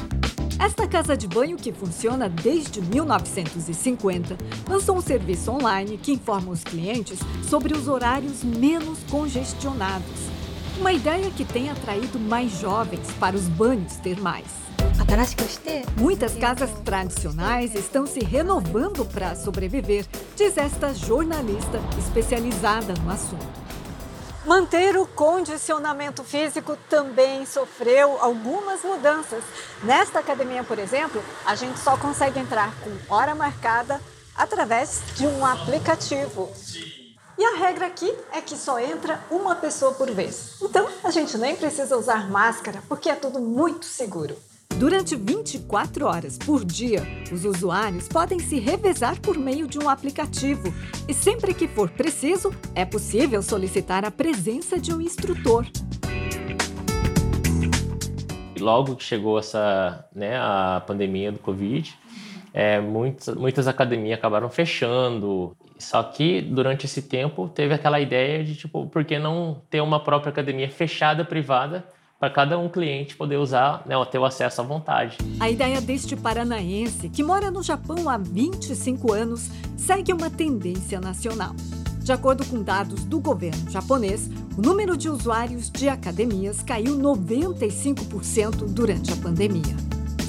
Esta 0.60 0.86
casa 0.86 1.16
de 1.16 1.26
banho, 1.26 1.56
que 1.56 1.72
funciona 1.72 2.28
desde 2.28 2.82
1950, 2.82 4.36
lançou 4.68 4.96
um 4.96 5.00
serviço 5.00 5.50
online 5.50 5.96
que 5.96 6.12
informa 6.12 6.52
os 6.52 6.62
clientes 6.62 7.18
sobre 7.48 7.74
os 7.74 7.88
horários 7.88 8.44
menos 8.44 8.98
congestionados 9.10 10.30
uma 10.80 10.92
ideia 10.94 11.30
que 11.30 11.44
tem 11.44 11.68
atraído 11.68 12.18
mais 12.18 12.58
jovens 12.58 13.06
para 13.20 13.36
os 13.36 13.46
banhos 13.48 13.96
termais. 13.96 14.46
Muitas 16.00 16.34
casas 16.36 16.70
tradicionais 16.84 17.74
estão 17.74 18.06
se 18.06 18.20
renovando 18.20 19.04
para 19.04 19.36
sobreviver, 19.36 20.06
diz 20.34 20.56
esta 20.56 20.94
jornalista 20.94 21.80
especializada 21.98 22.94
no 23.04 23.10
assunto. 23.10 23.69
Manter 24.46 24.96
o 24.96 25.06
condicionamento 25.06 26.24
físico 26.24 26.74
também 26.88 27.44
sofreu 27.44 28.16
algumas 28.22 28.82
mudanças. 28.82 29.44
Nesta 29.82 30.20
academia, 30.20 30.64
por 30.64 30.78
exemplo, 30.78 31.22
a 31.44 31.54
gente 31.54 31.78
só 31.78 31.94
consegue 31.98 32.40
entrar 32.40 32.74
com 32.80 33.14
hora 33.14 33.34
marcada 33.34 34.00
através 34.34 35.02
de 35.14 35.26
um 35.26 35.44
aplicativo. 35.44 36.50
E 37.36 37.44
a 37.44 37.56
regra 37.56 37.86
aqui 37.86 38.10
é 38.32 38.40
que 38.40 38.56
só 38.56 38.78
entra 38.78 39.22
uma 39.30 39.56
pessoa 39.56 39.92
por 39.92 40.10
vez. 40.10 40.56
Então, 40.62 40.88
a 41.04 41.10
gente 41.10 41.36
nem 41.36 41.54
precisa 41.54 41.96
usar 41.98 42.30
máscara, 42.30 42.82
porque 42.88 43.10
é 43.10 43.14
tudo 43.14 43.40
muito 43.40 43.84
seguro. 43.84 44.36
Durante 44.78 45.14
24 45.16 46.06
horas 46.06 46.38
por 46.38 46.64
dia, 46.64 47.02
os 47.32 47.44
usuários 47.44 48.08
podem 48.08 48.38
se 48.38 48.58
revezar 48.58 49.20
por 49.20 49.36
meio 49.38 49.66
de 49.66 49.78
um 49.78 49.88
aplicativo 49.88 50.72
e 51.08 51.12
sempre 51.12 51.52
que 51.52 51.68
for 51.68 51.90
preciso, 51.90 52.50
é 52.74 52.84
possível 52.84 53.42
solicitar 53.42 54.04
a 54.04 54.10
presença 54.10 54.78
de 54.78 54.92
um 54.92 55.00
instrutor. 55.00 55.66
Logo 58.58 58.96
que 58.96 59.04
chegou 59.04 59.38
essa, 59.38 60.08
né, 60.14 60.36
a 60.38 60.82
pandemia 60.86 61.32
do 61.32 61.38
Covid, 61.38 61.94
é, 62.52 62.80
muitas, 62.80 63.34
muitas 63.34 63.68
academias 63.68 64.18
acabaram 64.18 64.50
fechando 64.50 65.56
só 65.80 66.02
que 66.02 66.42
durante 66.42 66.84
esse 66.84 67.02
tempo 67.02 67.48
teve 67.48 67.72
aquela 67.72 67.98
ideia 67.98 68.44
de 68.44 68.54
tipo, 68.54 68.86
por 68.86 69.02
que 69.02 69.18
não 69.18 69.62
ter 69.70 69.80
uma 69.80 69.98
própria 69.98 70.30
academia 70.30 70.68
fechada, 70.68 71.24
privada, 71.24 71.86
para 72.20 72.28
cada 72.28 72.58
um 72.58 72.68
cliente 72.68 73.16
poder 73.16 73.38
usar, 73.38 73.82
né, 73.86 73.94
ter 74.10 74.18
o 74.18 74.26
acesso 74.26 74.60
à 74.60 74.64
vontade. 74.64 75.16
A 75.40 75.48
ideia 75.48 75.80
deste 75.80 76.14
paranaense, 76.14 77.08
que 77.08 77.22
mora 77.22 77.50
no 77.50 77.62
Japão 77.62 78.10
há 78.10 78.18
25 78.18 79.10
anos, 79.10 79.48
segue 79.74 80.12
uma 80.12 80.28
tendência 80.28 81.00
nacional. 81.00 81.54
De 82.00 82.12
acordo 82.12 82.44
com 82.44 82.62
dados 82.62 83.04
do 83.04 83.18
governo 83.20 83.70
japonês, 83.70 84.28
o 84.56 84.60
número 84.60 84.98
de 84.98 85.08
usuários 85.08 85.70
de 85.70 85.88
academias 85.88 86.62
caiu 86.62 86.98
95% 86.98 88.66
durante 88.68 89.12
a 89.12 89.16
pandemia. 89.16 89.76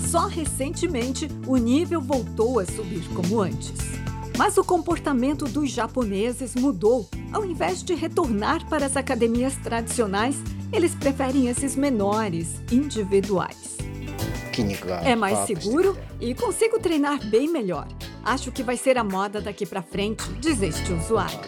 Só 0.07 0.27
recentemente 0.27 1.27
o 1.45 1.57
nível 1.57 1.99
voltou 1.99 2.59
a 2.59 2.65
subir 2.65 3.03
como 3.13 3.41
antes. 3.41 3.91
Mas 4.37 4.57
o 4.57 4.63
comportamento 4.63 5.45
dos 5.45 5.71
japoneses 5.71 6.55
mudou. 6.55 7.09
Ao 7.31 7.45
invés 7.45 7.83
de 7.83 7.93
retornar 7.93 8.67
para 8.67 8.85
as 8.85 8.97
academias 8.97 9.55
tradicionais, 9.57 10.35
eles 10.71 10.95
preferem 10.95 11.47
esses 11.47 11.75
menores, 11.75 12.61
individuais. 12.71 13.77
É 15.03 15.15
mais 15.15 15.39
seguro 15.47 15.97
e 16.19 16.33
consigo 16.35 16.79
treinar 16.79 17.25
bem 17.27 17.47
melhor. 17.49 17.87
Acho 18.23 18.51
que 18.51 18.63
vai 18.63 18.77
ser 18.77 18.97
a 18.97 19.03
moda 19.03 19.41
daqui 19.41 19.65
para 19.65 19.81
frente, 19.81 20.23
diz 20.39 20.61
este 20.61 20.91
usuário. 20.91 21.39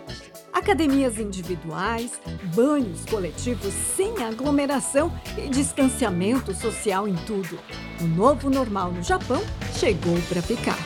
Academias 0.52 1.18
individuais, 1.18 2.12
banhos 2.56 3.04
coletivos 3.06 3.74
sem 3.96 4.24
aglomeração 4.24 5.12
e 5.38 5.50
distanciamento 5.50 6.54
social 6.54 7.08
em 7.08 7.16
tudo. 7.16 7.60
O 8.00 8.06
novo 8.06 8.50
normal 8.50 8.92
no 8.92 9.04
Japão 9.04 9.42
chegou 9.74 10.16
para 10.30 10.42
ficar. 10.42 10.78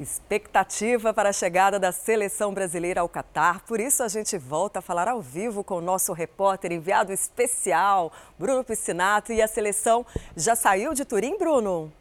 Expectativa 0.00 1.12
para 1.12 1.28
a 1.28 1.32
chegada 1.32 1.78
da 1.78 1.92
seleção 1.92 2.54
brasileira 2.54 3.02
ao 3.02 3.08
Catar. 3.08 3.60
Por 3.66 3.78
isso, 3.78 4.02
a 4.02 4.08
gente 4.08 4.38
volta 4.38 4.78
a 4.78 4.82
falar 4.82 5.06
ao 5.06 5.20
vivo 5.20 5.62
com 5.62 5.74
o 5.74 5.80
nosso 5.82 6.14
repórter 6.14 6.72
enviado 6.72 7.12
especial, 7.12 8.10
Bruno 8.38 8.64
Piscinato. 8.64 9.30
E 9.30 9.42
a 9.42 9.46
seleção 9.46 10.06
já 10.34 10.56
saiu 10.56 10.94
de 10.94 11.04
Turim, 11.04 11.36
Bruno? 11.36 11.92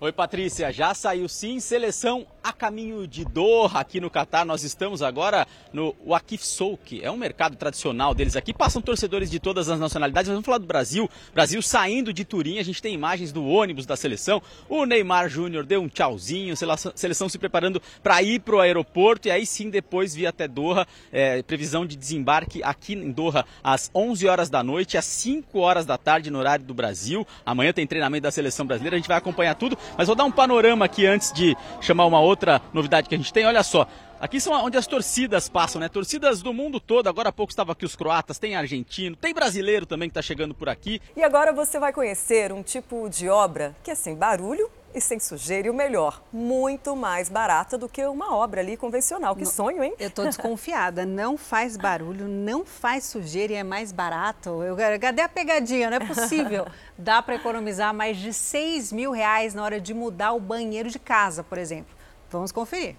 Oi, 0.00 0.12
Patrícia. 0.12 0.72
Já 0.72 0.94
saiu 0.94 1.28
sim. 1.28 1.60
Seleção 1.60 2.26
a 2.42 2.52
caminho 2.52 3.06
de 3.06 3.24
Doha, 3.24 3.80
aqui 3.80 4.00
no 4.00 4.10
Catar. 4.10 4.44
Nós 4.44 4.62
estamos 4.62 5.02
agora 5.02 5.46
no 5.72 5.94
Wakif 6.06 6.46
Souk, 6.46 7.02
é 7.02 7.10
um 7.10 7.16
mercado 7.16 7.56
tradicional 7.56 8.14
deles 8.14 8.36
aqui. 8.36 8.54
Passam 8.54 8.80
torcedores 8.80 9.30
de 9.30 9.38
todas 9.38 9.68
as 9.68 9.78
nacionalidades. 9.78 10.28
Mas 10.28 10.34
vamos 10.34 10.46
falar 10.46 10.58
do 10.58 10.66
Brasil. 10.66 11.08
Brasil 11.34 11.60
saindo 11.60 12.12
de 12.12 12.24
Turim, 12.24 12.58
a 12.58 12.62
gente 12.62 12.80
tem 12.80 12.94
imagens 12.94 13.32
do 13.32 13.46
ônibus 13.46 13.86
da 13.86 13.96
seleção. 13.96 14.42
O 14.68 14.84
Neymar 14.84 15.28
Júnior 15.28 15.64
deu 15.64 15.82
um 15.82 15.88
tchauzinho, 15.88 16.54
seleção 16.94 17.28
se 17.28 17.38
preparando 17.38 17.82
para 18.02 18.22
ir 18.22 18.40
para 18.40 18.56
o 18.56 18.60
aeroporto 18.60 19.28
e 19.28 19.30
aí 19.30 19.44
sim 19.44 19.68
depois 19.70 20.14
vir 20.14 20.26
até 20.26 20.48
Doha. 20.48 20.86
É, 21.12 21.42
previsão 21.42 21.84
de 21.84 21.96
desembarque 21.96 22.62
aqui 22.62 22.94
em 22.94 23.10
Doha 23.10 23.44
às 23.62 23.90
11 23.94 24.26
horas 24.26 24.48
da 24.48 24.62
noite, 24.62 24.96
às 24.96 25.04
5 25.04 25.58
horas 25.58 25.84
da 25.84 25.98
tarde 25.98 26.30
no 26.30 26.38
horário 26.38 26.64
do 26.64 26.74
Brasil. 26.74 27.26
Amanhã 27.44 27.72
tem 27.72 27.86
treinamento 27.86 28.22
da 28.22 28.30
seleção 28.30 28.66
brasileira, 28.66 28.96
a 28.96 28.98
gente 28.98 29.08
vai 29.08 29.18
acompanhar 29.18 29.54
tudo. 29.54 29.76
Mas 29.96 30.06
vou 30.06 30.16
dar 30.16 30.24
um 30.24 30.32
panorama 30.32 30.84
aqui 30.84 31.06
antes 31.06 31.32
de 31.32 31.56
chamar 31.80 32.06
uma 32.06 32.20
outra 32.20 32.27
novidade 32.72 33.08
que 33.08 33.14
a 33.14 33.18
gente 33.18 33.32
tem. 33.32 33.46
Olha 33.46 33.62
só, 33.62 33.86
Aqui 34.20 34.40
são 34.40 34.52
onde 34.52 34.76
as 34.76 34.84
torcidas 34.84 35.48
passam, 35.48 35.80
né? 35.80 35.88
Torcidas 35.88 36.42
do 36.42 36.52
mundo 36.52 36.80
todo. 36.80 37.06
Agora 37.06 37.28
há 37.28 37.32
pouco 37.32 37.52
estavam 37.52 37.72
aqui 37.72 37.84
os 37.84 37.94
croatas, 37.94 38.36
tem 38.36 38.56
argentino, 38.56 39.14
tem 39.14 39.32
brasileiro 39.32 39.86
também 39.86 40.08
que 40.08 40.10
está 40.10 40.22
chegando 40.22 40.52
por 40.52 40.68
aqui. 40.68 41.00
E 41.16 41.22
agora 41.22 41.52
você 41.52 41.78
vai 41.78 41.92
conhecer 41.92 42.52
um 42.52 42.60
tipo 42.60 43.08
de 43.08 43.28
obra 43.28 43.76
que 43.84 43.92
é 43.92 43.94
sem 43.94 44.16
barulho 44.16 44.68
e 44.92 45.00
sem 45.00 45.20
sujeira 45.20 45.68
e 45.68 45.70
o 45.70 45.74
melhor, 45.74 46.20
muito 46.32 46.96
mais 46.96 47.28
barata 47.28 47.78
do 47.78 47.88
que 47.88 48.04
uma 48.06 48.34
obra 48.34 48.60
ali 48.60 48.76
convencional. 48.76 49.36
Que 49.36 49.46
sonho, 49.46 49.84
hein? 49.84 49.94
Eu 50.00 50.10
tô 50.10 50.24
desconfiada. 50.26 51.06
Não 51.06 51.36
faz 51.36 51.76
barulho, 51.76 52.26
não 52.26 52.64
faz 52.64 53.04
sujeira 53.04 53.52
e 53.52 53.56
é 53.56 53.62
mais 53.62 53.92
barato. 53.92 54.64
Eu, 54.64 54.76
cadê 54.98 55.22
a 55.22 55.28
pegadinha? 55.28 55.90
Não 55.90 55.96
é 55.98 56.00
possível. 56.00 56.66
Dá 56.98 57.22
para 57.22 57.36
economizar 57.36 57.94
mais 57.94 58.16
de 58.16 58.32
6 58.32 58.92
mil 58.92 59.12
reais 59.12 59.54
na 59.54 59.62
hora 59.62 59.80
de 59.80 59.94
mudar 59.94 60.32
o 60.32 60.40
banheiro 60.40 60.90
de 60.90 60.98
casa, 60.98 61.44
por 61.44 61.58
exemplo. 61.58 61.97
Vamos 62.30 62.52
conferir. 62.52 62.96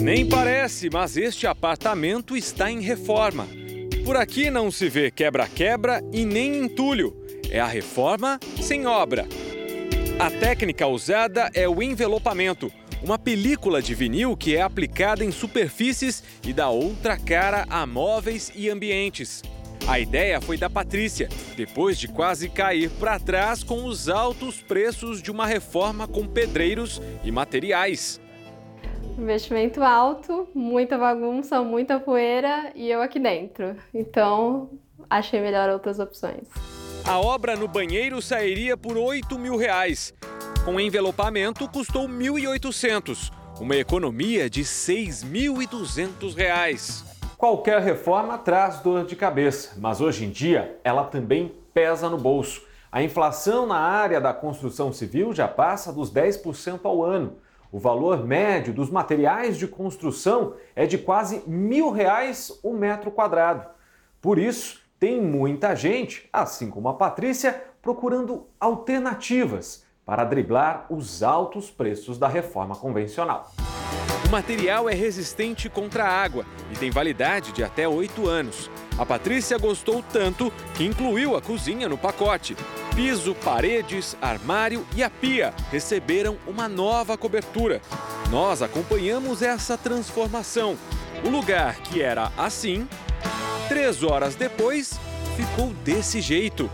Nem 0.00 0.28
parece, 0.28 0.88
mas 0.90 1.16
este 1.16 1.46
apartamento 1.46 2.36
está 2.36 2.70
em 2.70 2.80
reforma. 2.80 3.46
Por 4.04 4.16
aqui 4.16 4.50
não 4.50 4.70
se 4.70 4.88
vê 4.88 5.10
quebra-quebra 5.10 6.02
e 6.12 6.24
nem 6.24 6.56
entulho. 6.56 7.16
É 7.50 7.60
a 7.60 7.66
reforma 7.66 8.38
sem 8.60 8.86
obra. 8.86 9.26
A 10.18 10.30
técnica 10.30 10.86
usada 10.86 11.50
é 11.54 11.68
o 11.68 11.82
envelopamento, 11.82 12.70
uma 13.02 13.18
película 13.18 13.80
de 13.80 13.94
vinil 13.94 14.36
que 14.36 14.54
é 14.54 14.62
aplicada 14.62 15.24
em 15.24 15.30
superfícies 15.30 16.22
e 16.46 16.52
dá 16.52 16.68
outra 16.68 17.18
cara 17.18 17.66
a 17.70 17.86
móveis 17.86 18.52
e 18.54 18.68
ambientes. 18.68 19.42
A 19.88 19.98
ideia 19.98 20.40
foi 20.40 20.56
da 20.56 20.70
Patrícia, 20.70 21.28
depois 21.56 21.98
de 21.98 22.06
quase 22.06 22.48
cair 22.48 22.90
para 22.90 23.18
trás 23.18 23.64
com 23.64 23.84
os 23.86 24.08
altos 24.08 24.62
preços 24.62 25.20
de 25.20 25.30
uma 25.30 25.46
reforma 25.46 26.06
com 26.06 26.26
pedreiros 26.26 27.02
e 27.24 27.32
materiais. 27.32 28.20
Investimento 29.18 29.82
alto, 29.82 30.48
muita 30.54 30.96
bagunça, 30.96 31.60
muita 31.62 31.98
poeira 31.98 32.72
e 32.74 32.88
eu 32.88 33.02
aqui 33.02 33.18
dentro. 33.18 33.76
Então, 33.92 34.70
achei 35.08 35.40
melhor 35.40 35.68
outras 35.70 35.98
opções. 35.98 36.48
A 37.04 37.18
obra 37.18 37.56
no 37.56 37.66
banheiro 37.66 38.22
sairia 38.22 38.76
por 38.76 38.96
8 38.96 39.38
mil 39.38 39.56
reais. 39.56 40.14
Com 40.64 40.78
envelopamento, 40.78 41.68
custou 41.68 42.06
1.800, 42.06 43.32
uma 43.58 43.74
economia 43.74 44.48
de 44.48 44.62
6.200 44.62 46.34
reais. 46.34 47.09
Qualquer 47.40 47.80
reforma 47.80 48.36
traz 48.36 48.80
dor 48.80 49.06
de 49.06 49.16
cabeça, 49.16 49.74
mas 49.78 50.02
hoje 50.02 50.26
em 50.26 50.30
dia 50.30 50.78
ela 50.84 51.04
também 51.04 51.54
pesa 51.72 52.06
no 52.06 52.18
bolso. 52.18 52.62
A 52.92 53.02
inflação 53.02 53.66
na 53.66 53.78
área 53.78 54.20
da 54.20 54.34
construção 54.34 54.92
civil 54.92 55.32
já 55.32 55.48
passa 55.48 55.90
dos 55.90 56.12
10% 56.12 56.80
ao 56.84 57.02
ano. 57.02 57.38
O 57.72 57.78
valor 57.78 58.26
médio 58.26 58.74
dos 58.74 58.90
materiais 58.90 59.56
de 59.56 59.66
construção 59.66 60.52
é 60.76 60.84
de 60.84 60.98
quase 60.98 61.42
mil 61.46 61.90
reais 61.90 62.60
o 62.62 62.72
um 62.72 62.76
metro 62.76 63.10
quadrado. 63.10 63.66
Por 64.20 64.38
isso, 64.38 64.78
tem 64.98 65.18
muita 65.18 65.74
gente, 65.74 66.28
assim 66.30 66.68
como 66.68 66.90
a 66.90 66.94
Patrícia, 66.94 67.58
procurando 67.80 68.48
alternativas 68.60 69.82
para 70.04 70.24
driblar 70.24 70.84
os 70.90 71.22
altos 71.22 71.70
preços 71.70 72.18
da 72.18 72.28
reforma 72.28 72.76
convencional. 72.76 73.50
O 74.30 74.32
material 74.32 74.88
é 74.88 74.94
resistente 74.94 75.68
contra 75.68 76.04
a 76.04 76.08
água 76.08 76.46
e 76.70 76.76
tem 76.76 76.88
validade 76.88 77.50
de 77.50 77.64
até 77.64 77.88
oito 77.88 78.28
anos. 78.28 78.70
A 78.96 79.04
Patrícia 79.04 79.58
gostou 79.58 80.04
tanto 80.04 80.52
que 80.76 80.84
incluiu 80.84 81.34
a 81.34 81.42
cozinha 81.42 81.88
no 81.88 81.98
pacote. 81.98 82.56
Piso, 82.94 83.34
paredes, 83.34 84.16
armário 84.22 84.86
e 84.94 85.02
a 85.02 85.10
pia 85.10 85.52
receberam 85.72 86.38
uma 86.46 86.68
nova 86.68 87.18
cobertura. 87.18 87.82
Nós 88.30 88.62
acompanhamos 88.62 89.42
essa 89.42 89.76
transformação. 89.76 90.78
O 91.24 91.28
lugar 91.28 91.74
que 91.80 92.00
era 92.00 92.30
assim, 92.38 92.86
três 93.68 94.04
horas 94.04 94.36
depois, 94.36 94.92
ficou 95.36 95.72
desse 95.82 96.20
jeito. 96.20 96.70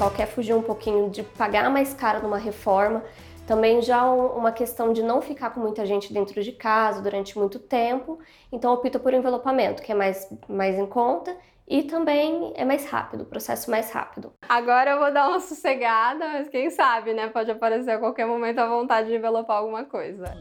Pessoal 0.00 0.10
quer 0.10 0.26
fugir 0.26 0.54
um 0.54 0.62
pouquinho 0.62 1.10
de 1.10 1.22
pagar 1.22 1.68
mais 1.68 1.92
caro 1.92 2.22
numa 2.22 2.38
reforma, 2.38 3.04
também 3.46 3.82
já 3.82 4.10
uma 4.10 4.50
questão 4.50 4.94
de 4.94 5.02
não 5.02 5.20
ficar 5.20 5.50
com 5.50 5.60
muita 5.60 5.84
gente 5.84 6.10
dentro 6.10 6.42
de 6.42 6.52
casa 6.52 7.02
durante 7.02 7.38
muito 7.38 7.58
tempo, 7.58 8.18
então 8.50 8.72
opta 8.72 8.98
por 8.98 9.12
envelopamento, 9.12 9.82
que 9.82 9.92
é 9.92 9.94
mais, 9.94 10.26
mais 10.48 10.78
em 10.78 10.86
conta 10.86 11.36
e 11.68 11.82
também 11.82 12.50
é 12.56 12.64
mais 12.64 12.88
rápido, 12.88 13.24
o 13.24 13.24
processo 13.26 13.70
mais 13.70 13.90
rápido. 13.90 14.32
Agora 14.48 14.92
eu 14.92 15.00
vou 15.00 15.12
dar 15.12 15.28
uma 15.28 15.38
sossegada, 15.38 16.26
mas 16.28 16.48
quem 16.48 16.70
sabe, 16.70 17.12
né? 17.12 17.28
Pode 17.28 17.50
aparecer 17.50 17.90
a 17.90 17.98
qualquer 17.98 18.26
momento 18.26 18.58
a 18.58 18.66
vontade 18.66 19.08
de 19.08 19.16
envelopar 19.16 19.58
alguma 19.58 19.84
coisa. 19.84 20.34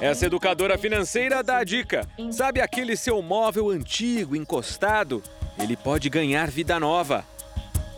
Essa 0.00 0.26
educadora 0.26 0.76
financeira 0.76 1.44
dá 1.44 1.58
a 1.58 1.64
dica. 1.64 2.08
Sabe 2.32 2.60
aquele 2.60 2.96
seu 2.96 3.22
móvel 3.22 3.70
antigo, 3.70 4.34
encostado? 4.34 5.22
Ele 5.56 5.76
pode 5.76 6.10
ganhar 6.10 6.50
vida 6.50 6.80
nova. 6.80 7.24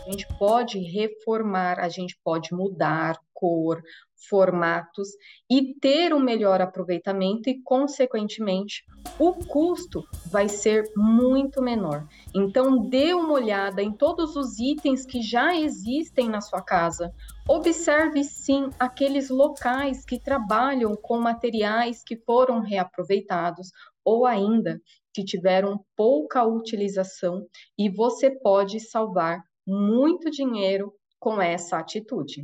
A 0.05 0.11
gente 0.11 0.27
pode 0.37 0.81
reformar, 0.81 1.79
a 1.79 1.89
gente 1.89 2.19
pode 2.25 2.53
mudar 2.53 3.17
cor, 3.33 3.83
formatos 4.29 5.09
e 5.51 5.75
ter 5.81 6.13
um 6.13 6.19
melhor 6.19 6.61
aproveitamento 6.61 7.49
e, 7.49 7.61
consequentemente, 7.63 8.85
o 9.19 9.33
custo 9.33 10.05
vai 10.27 10.49
ser 10.49 10.91
muito 10.97 11.63
menor. 11.63 12.07
Então, 12.35 12.89
dê 12.89 13.15
uma 13.15 13.33
olhada 13.33 13.83
em 13.83 13.93
todos 13.93 14.35
os 14.35 14.59
itens 14.59 15.07
que 15.07 15.23
já 15.23 15.57
existem 15.57 16.29
na 16.29 16.41
sua 16.41 16.63
casa. 16.63 17.13
Observe 17.49 18.25
sim 18.25 18.71
aqueles 18.79 19.29
locais 19.29 20.05
que 20.05 20.21
trabalham 20.21 20.97
com 20.97 21.19
materiais 21.19 22.03
que 22.05 22.17
foram 22.17 22.61
reaproveitados 22.61 23.71
ou 24.05 24.27
ainda 24.27 24.81
que 25.13 25.25
tiveram 25.25 25.85
pouca 25.97 26.45
utilização 26.45 27.47
e 27.79 27.89
você 27.89 28.31
pode 28.31 28.81
salvar 28.81 29.43
muito 29.67 30.31
dinheiro 30.31 30.93
com 31.19 31.41
essa 31.41 31.79
atitude. 31.79 32.41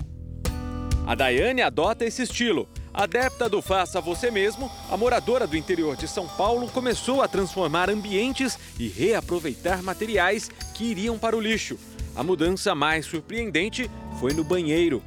A 1.07 1.14
Daiane 1.14 1.62
adota 1.62 2.05
esse 2.05 2.23
estilo. 2.23 2.69
Adepta 2.93 3.49
do 3.49 3.62
faça 3.62 4.01
você 4.01 4.31
mesmo, 4.31 4.71
a 4.91 4.97
moradora 4.97 5.47
do 5.47 5.57
interior 5.57 5.97
de 5.97 6.09
São 6.09 6.29
Paulo 6.29 6.69
começou 6.71 7.23
a 7.23 7.29
transformar 7.29 7.89
ambientes 7.89 8.59
e 8.79 8.89
reaproveitar 8.89 9.83
materiais 9.83 10.49
que 10.77 10.85
iriam 10.91 11.19
para 11.19 11.37
o 11.37 11.41
lixo. 11.41 11.79
A 12.14 12.23
mudança 12.23 12.75
mais 12.75 13.07
surpreendente 13.07 13.89
foi 14.19 14.33
no 14.33 14.43
banheiro. 14.43 15.03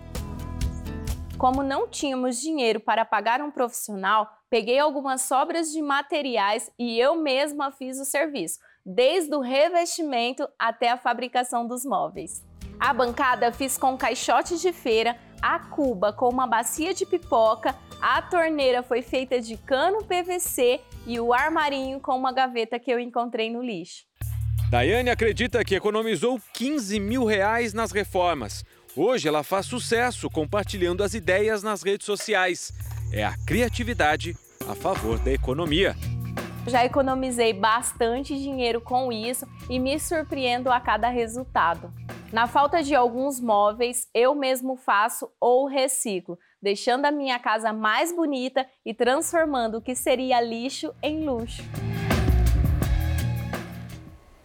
Como 1.38 1.64
não 1.64 1.88
tínhamos 1.88 2.40
dinheiro 2.40 2.80
para 2.80 3.04
pagar 3.04 3.42
um 3.42 3.52
profissional, 3.52 4.30
peguei 4.50 4.80
algumas 4.80 5.24
sobras 5.24 5.72
de 5.72 5.82
materiais 5.82 6.72
e 6.80 7.00
eu 7.00 7.16
mesma 7.16 7.72
fiz 7.72 8.00
o 8.00 8.06
serviço 8.06 8.60
desde 8.86 9.36
o 9.36 9.40
revestimento 9.40 10.48
até 10.58 10.90
a 10.90 10.98
fabricação 10.98 11.68
dos 11.68 11.86
móveis. 11.86 12.44
A 12.80 12.94
bancada 12.94 13.52
fiz 13.52 13.78
com 13.78 13.98
caixotes 13.98 14.60
de 14.62 14.74
feira, 14.74 15.16
a 15.42 15.60
cuba 15.60 16.12
com 16.12 16.30
uma 16.30 16.48
bacia 16.48 16.94
de 16.94 17.06
pipoca, 17.06 17.76
a 18.02 18.22
torneira 18.22 18.82
foi 18.82 19.02
feita 19.04 19.40
de 19.40 19.56
cano 19.58 20.04
PVC 20.04 20.82
e 21.06 21.20
o 21.20 21.34
armarinho 21.34 22.00
com 22.00 22.18
uma 22.18 22.34
gaveta 22.34 22.80
que 22.80 22.92
eu 22.92 23.00
encontrei 23.00 23.52
no 23.52 23.62
lixo. 23.62 24.06
Daiane 24.72 25.10
acredita 25.10 25.64
que 25.64 25.76
economizou 25.76 26.40
15 26.54 27.00
mil 27.00 27.26
reais 27.26 27.74
nas 27.74 27.92
reformas. 27.92 28.64
Hoje 28.96 29.28
ela 29.28 29.44
faz 29.44 29.66
sucesso 29.66 30.30
compartilhando 30.30 31.04
as 31.04 31.14
ideias 31.14 31.62
nas 31.62 31.84
redes 31.84 32.06
sociais. 32.06 32.72
É 33.14 33.24
a 33.24 33.36
criatividade 33.46 34.36
a 34.68 34.74
favor 34.74 35.20
da 35.20 35.32
economia. 35.32 35.96
Já 36.68 36.86
economizei 36.86 37.54
bastante 37.54 38.38
dinheiro 38.38 38.80
com 38.80 39.12
isso 39.12 39.48
e 39.70 39.80
me 39.80 40.00
surpreendo 40.00 40.72
a 40.72 40.80
cada 40.80 41.10
resultado. 41.10 41.92
Na 42.32 42.48
falta 42.48 42.84
de 42.84 42.96
alguns 42.96 43.40
móveis, 43.40 44.08
eu 44.14 44.36
mesmo 44.36 44.76
faço 44.78 45.30
ou 45.40 45.68
reciclo, 45.68 46.38
deixando 46.62 47.06
a 47.06 47.12
minha 47.12 47.40
casa 47.40 47.74
mais 47.74 48.16
bonita 48.16 48.66
e 48.86 48.94
transformando 48.94 49.80
o 49.80 49.82
que 49.82 49.96
seria 49.96 50.40
lixo 50.40 50.94
em 51.02 51.26
luxo. 51.26 51.64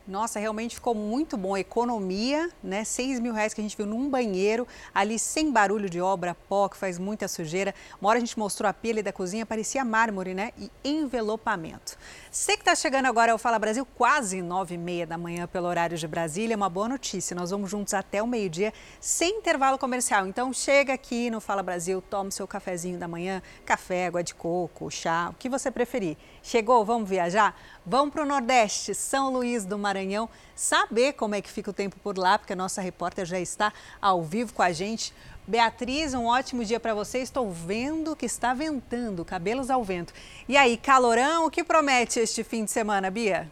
Nossa, 0.07 0.39
realmente 0.39 0.77
ficou 0.77 0.95
muito 0.95 1.37
bom. 1.37 1.57
Economia, 1.57 2.49
né? 2.63 2.85
6 2.85 3.19
mil 3.19 3.33
reais 3.33 3.53
que 3.53 3.61
a 3.61 3.65
gente 3.65 3.77
viu 3.77 3.87
num 3.87 4.09
banheiro, 4.09 4.67
ali 4.95 5.19
sem 5.19 5.51
barulho 5.51 5.91
de 5.91 6.01
obra, 6.01 6.33
pó, 6.49 6.69
que 6.69 6.77
faz 6.77 6.97
muita 6.97 7.27
sujeira. 7.27 7.75
Uma 8.01 8.11
hora 8.11 8.19
a 8.19 8.21
gente 8.21 8.39
mostrou 8.39 8.69
a 8.69 8.73
pele 8.73 9.03
da 9.03 9.13
cozinha, 9.13 9.45
parecia 9.45 9.85
mármore, 9.85 10.33
né? 10.33 10.53
E 10.57 10.71
envelopamento. 10.85 11.99
Você 12.31 12.53
que 12.53 12.61
está 12.63 12.77
chegando 12.77 13.07
agora 13.07 13.33
ao 13.33 13.39
Fala 13.39 13.59
Brasil, 13.59 13.85
quase 13.97 14.41
nove 14.43 14.77
e 14.77 14.79
meia 14.79 15.07
da 15.07 15.19
manhã 15.19 15.49
pelo 15.49 15.67
horário 15.67 15.99
de 15.99 16.07
Brasília, 16.07 16.57
uma 16.57 16.69
boa 16.69 16.89
notícia. 16.89 17.35
Nós 17.35 17.51
vamos 17.51 17.69
juntos 17.69 17.93
até 17.93 18.23
o 18.23 18.29
meio-dia, 18.29 18.73
sem 19.01 19.39
intervalo 19.39 19.77
comercial. 19.77 20.25
Então 20.29 20.53
chega 20.53 20.93
aqui 20.93 21.31
no 21.31 21.41
Fala 21.41 21.65
Brasil, 21.65 22.01
toma 22.01 22.29
o 22.29 22.33
seu 22.33 22.47
cafezinho 22.47 22.97
da 22.97 23.09
manhã, 23.09 23.43
café, 23.65 24.07
água 24.07 24.23
de 24.23 24.37
coco, 24.37 24.89
chá, 24.89 25.31
o 25.31 25.35
que 25.35 25.49
você 25.49 25.69
preferir. 25.69 26.17
Chegou? 26.47 26.85
Vamos 26.85 27.11
viajar? 27.11 27.61
Vamos 27.85 28.15
para 28.15 28.23
o 28.23 28.25
Nordeste, 28.25 28.95
São 28.95 29.33
Luís 29.33 29.65
do 29.65 29.77
Maranhão, 29.77 30.29
saber 30.55 31.15
como 31.15 31.35
é 31.35 31.43
que 31.43 31.51
fica 31.51 31.71
o 31.71 31.75
tempo 31.75 31.97
por 32.05 32.17
lá, 32.17 32.39
porque 32.39 32.53
a 32.53 32.57
nossa 32.57 32.81
repórter 32.81 33.27
já 33.27 33.41
está 33.41 33.73
ao 34.01 34.23
vivo 34.23 34.55
com 34.55 34.63
a 34.63 34.71
gente. 34.71 35.13
Beatriz, 35.45 36.15
um 36.15 36.27
ótimo 36.27 36.65
dia 36.65 36.79
para 36.79 36.95
você. 36.95 37.19
Estou 37.19 37.51
vendo 37.51 38.15
que 38.15 38.27
está 38.27 38.55
ventando, 38.55 39.25
cabelos 39.25 39.71
ao 39.71 39.83
vento. 39.83 40.15
E 40.49 40.57
aí, 40.57 40.77
calorão, 40.77 41.47
o 41.47 41.51
que 41.51 41.65
promete 41.65 42.21
este 42.21 42.45
fim 42.45 42.65
de 42.65 42.71
semana, 42.71 43.11
Bia? 43.11 43.51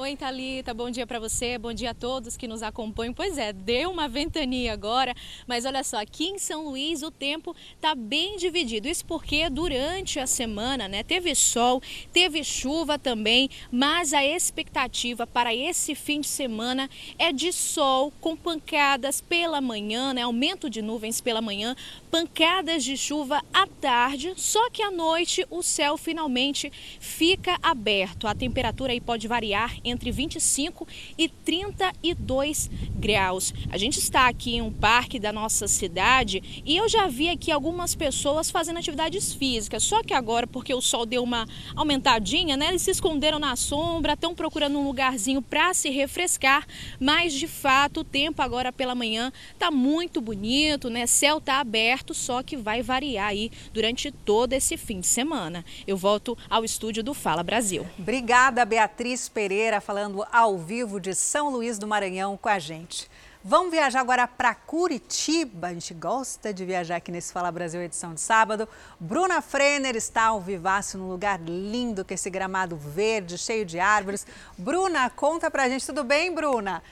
Oi, 0.00 0.16
Thalita, 0.16 0.72
bom 0.72 0.90
dia 0.90 1.06
para 1.06 1.20
você, 1.20 1.58
bom 1.58 1.74
dia 1.74 1.90
a 1.90 1.94
todos 1.94 2.34
que 2.34 2.48
nos 2.48 2.62
acompanham. 2.62 3.12
Pois 3.12 3.36
é, 3.36 3.52
deu 3.52 3.90
uma 3.90 4.08
ventania 4.08 4.72
agora, 4.72 5.14
mas 5.46 5.66
olha 5.66 5.84
só, 5.84 6.00
aqui 6.00 6.24
em 6.24 6.38
São 6.38 6.64
Luís 6.64 7.02
o 7.02 7.10
tempo 7.10 7.54
tá 7.82 7.94
bem 7.94 8.38
dividido. 8.38 8.88
Isso 8.88 9.04
porque 9.04 9.50
durante 9.50 10.18
a 10.18 10.26
semana, 10.26 10.88
né, 10.88 11.02
teve 11.02 11.34
sol, 11.34 11.82
teve 12.14 12.42
chuva 12.42 12.98
também, 12.98 13.50
mas 13.70 14.14
a 14.14 14.24
expectativa 14.24 15.26
para 15.26 15.54
esse 15.54 15.94
fim 15.94 16.22
de 16.22 16.28
semana 16.28 16.88
é 17.18 17.30
de 17.30 17.52
sol 17.52 18.10
com 18.22 18.34
pancadas 18.34 19.20
pela 19.20 19.60
manhã, 19.60 20.14
né, 20.14 20.22
aumento 20.22 20.70
de 20.70 20.80
nuvens 20.80 21.20
pela 21.20 21.42
manhã, 21.42 21.76
pancadas 22.10 22.82
de 22.82 22.96
chuva 22.96 23.44
à 23.52 23.66
tarde, 23.66 24.32
só 24.34 24.70
que 24.70 24.82
à 24.82 24.90
noite 24.90 25.46
o 25.50 25.62
céu 25.62 25.98
finalmente 25.98 26.72
fica 26.98 27.58
aberto. 27.62 28.26
A 28.26 28.34
temperatura 28.34 28.92
aí 28.94 29.00
pode 29.00 29.28
variar 29.28 29.76
25 29.98 30.86
e 31.16 31.28
32 31.28 32.70
graus. 32.94 33.52
A 33.70 33.78
gente 33.78 33.98
está 33.98 34.28
aqui 34.28 34.56
em 34.56 34.62
um 34.62 34.72
parque 34.72 35.18
da 35.18 35.32
nossa 35.32 35.66
cidade 35.66 36.62
e 36.64 36.76
eu 36.76 36.88
já 36.88 37.06
vi 37.06 37.28
aqui 37.28 37.50
algumas 37.50 37.94
pessoas 37.94 38.50
fazendo 38.50 38.78
atividades 38.78 39.32
físicas, 39.32 39.82
só 39.82 40.02
que 40.02 40.14
agora, 40.14 40.46
porque 40.46 40.74
o 40.74 40.80
sol 40.80 41.06
deu 41.06 41.22
uma 41.22 41.46
aumentadinha, 41.74 42.56
né? 42.56 42.68
Eles 42.68 42.82
se 42.82 42.90
esconderam 42.90 43.38
na 43.38 43.56
sombra, 43.56 44.14
estão 44.14 44.34
procurando 44.34 44.78
um 44.78 44.84
lugarzinho 44.84 45.42
para 45.42 45.72
se 45.74 45.90
refrescar, 45.90 46.66
mas 46.98 47.32
de 47.32 47.46
fato 47.46 48.00
o 48.00 48.04
tempo 48.04 48.42
agora 48.42 48.72
pela 48.72 48.94
manhã 48.94 49.32
tá 49.58 49.70
muito 49.70 50.20
bonito, 50.20 50.90
né? 50.90 51.06
Céu 51.06 51.40
tá 51.40 51.60
aberto, 51.60 52.14
só 52.14 52.42
que 52.42 52.56
vai 52.56 52.82
variar 52.82 53.28
aí 53.28 53.50
durante 53.72 54.10
todo 54.10 54.52
esse 54.52 54.76
fim 54.76 55.00
de 55.00 55.06
semana. 55.06 55.64
Eu 55.86 55.96
volto 55.96 56.36
ao 56.48 56.64
estúdio 56.64 57.02
do 57.02 57.14
Fala 57.14 57.42
Brasil. 57.42 57.86
Obrigada, 57.98 58.64
Beatriz 58.64 59.28
Pereira 59.28 59.69
falando 59.78 60.26
ao 60.32 60.56
vivo 60.56 60.98
de 60.98 61.14
São 61.14 61.50
Luís 61.50 61.78
do 61.78 61.86
Maranhão 61.86 62.34
com 62.38 62.48
a 62.48 62.58
gente. 62.58 63.10
Vamos 63.44 63.70
viajar 63.70 64.00
agora 64.00 64.26
para 64.26 64.54
Curitiba. 64.54 65.68
A 65.68 65.72
gente 65.74 65.92
gosta 65.92 66.52
de 66.52 66.64
viajar 66.64 66.96
aqui 66.96 67.12
nesse 67.12 67.30
Fala 67.30 67.52
Brasil 67.52 67.82
edição 67.82 68.14
de 68.14 68.22
sábado. 68.22 68.66
Bruna 68.98 69.40
Frenner 69.40 69.96
está 69.96 70.24
ao 70.24 70.40
vivaço 70.40 70.96
num 70.98 71.08
lugar 71.08 71.38
lindo, 71.38 72.04
com 72.04 72.14
esse 72.14 72.30
gramado 72.30 72.74
verde, 72.76 73.36
cheio 73.36 73.64
de 73.64 73.78
árvores. 73.78 74.26
Bruna, 74.56 75.10
conta 75.10 75.50
pra 75.50 75.68
gente, 75.68 75.84
tudo 75.84 76.02
bem, 76.02 76.34
Bruna? 76.34 76.82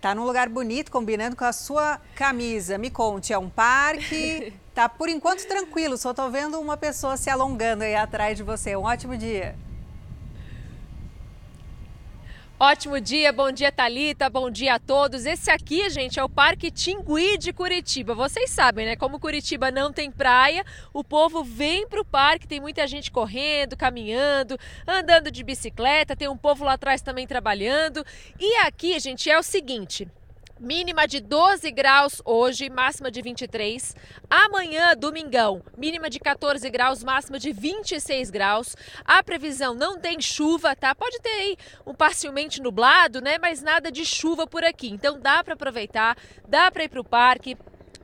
Tá 0.00 0.14
num 0.14 0.24
lugar 0.24 0.48
bonito, 0.48 0.90
combinando 0.90 1.36
com 1.36 1.44
a 1.44 1.52
sua 1.52 2.00
camisa. 2.14 2.78
Me 2.78 2.90
conte, 2.90 3.32
é 3.32 3.38
um 3.38 3.50
parque? 3.50 4.52
Tá 4.78 4.88
por 4.88 5.08
enquanto 5.08 5.44
tranquilo, 5.44 5.98
só 5.98 6.14
tô 6.14 6.30
vendo 6.30 6.60
uma 6.60 6.76
pessoa 6.76 7.16
se 7.16 7.28
alongando 7.28 7.82
aí 7.82 7.96
atrás 7.96 8.36
de 8.36 8.44
você. 8.44 8.76
Um 8.76 8.84
ótimo 8.84 9.16
dia. 9.16 9.56
Ótimo 12.60 13.00
dia, 13.00 13.32
bom 13.32 13.52
dia 13.52 13.70
Talita, 13.70 14.28
bom 14.28 14.50
dia 14.50 14.74
a 14.74 14.78
todos. 14.80 15.24
Esse 15.24 15.48
aqui, 15.48 15.88
gente, 15.90 16.18
é 16.18 16.24
o 16.24 16.28
Parque 16.28 16.72
Tingui 16.72 17.38
de 17.38 17.52
Curitiba. 17.52 18.16
Vocês 18.16 18.50
sabem, 18.50 18.84
né? 18.84 18.96
Como 18.96 19.20
Curitiba 19.20 19.70
não 19.70 19.92
tem 19.92 20.10
praia, 20.10 20.64
o 20.92 21.04
povo 21.04 21.44
vem 21.44 21.86
para 21.86 22.00
o 22.00 22.04
parque, 22.04 22.48
tem 22.48 22.58
muita 22.58 22.84
gente 22.88 23.12
correndo, 23.12 23.76
caminhando, 23.76 24.58
andando 24.88 25.30
de 25.30 25.44
bicicleta, 25.44 26.16
tem 26.16 26.26
um 26.26 26.36
povo 26.36 26.64
lá 26.64 26.72
atrás 26.72 27.00
também 27.00 27.28
trabalhando. 27.28 28.04
E 28.40 28.56
aqui, 28.66 28.98
gente, 28.98 29.30
é 29.30 29.38
o 29.38 29.42
seguinte: 29.44 30.08
Mínima 30.60 31.06
de 31.06 31.20
12 31.20 31.70
graus 31.70 32.20
hoje, 32.24 32.68
máxima 32.68 33.12
de 33.12 33.22
23. 33.22 33.94
Amanhã, 34.28 34.92
domingão, 34.96 35.62
mínima 35.76 36.10
de 36.10 36.18
14 36.18 36.68
graus, 36.68 37.04
máxima 37.04 37.38
de 37.38 37.52
26 37.52 38.28
graus. 38.28 38.74
A 39.04 39.22
previsão 39.22 39.72
não 39.72 40.00
tem 40.00 40.20
chuva, 40.20 40.74
tá? 40.74 40.96
Pode 40.96 41.20
ter 41.20 41.28
aí 41.28 41.56
um 41.86 41.94
parcialmente 41.94 42.60
nublado, 42.60 43.20
né? 43.20 43.38
Mas 43.38 43.62
nada 43.62 43.88
de 43.92 44.04
chuva 44.04 44.48
por 44.48 44.64
aqui. 44.64 44.88
Então 44.88 45.20
dá 45.20 45.44
para 45.44 45.54
aproveitar, 45.54 46.16
dá 46.48 46.72
para 46.72 46.82
ir 46.82 46.88
para 46.88 47.00
o 47.02 47.04
parque, 47.04 47.56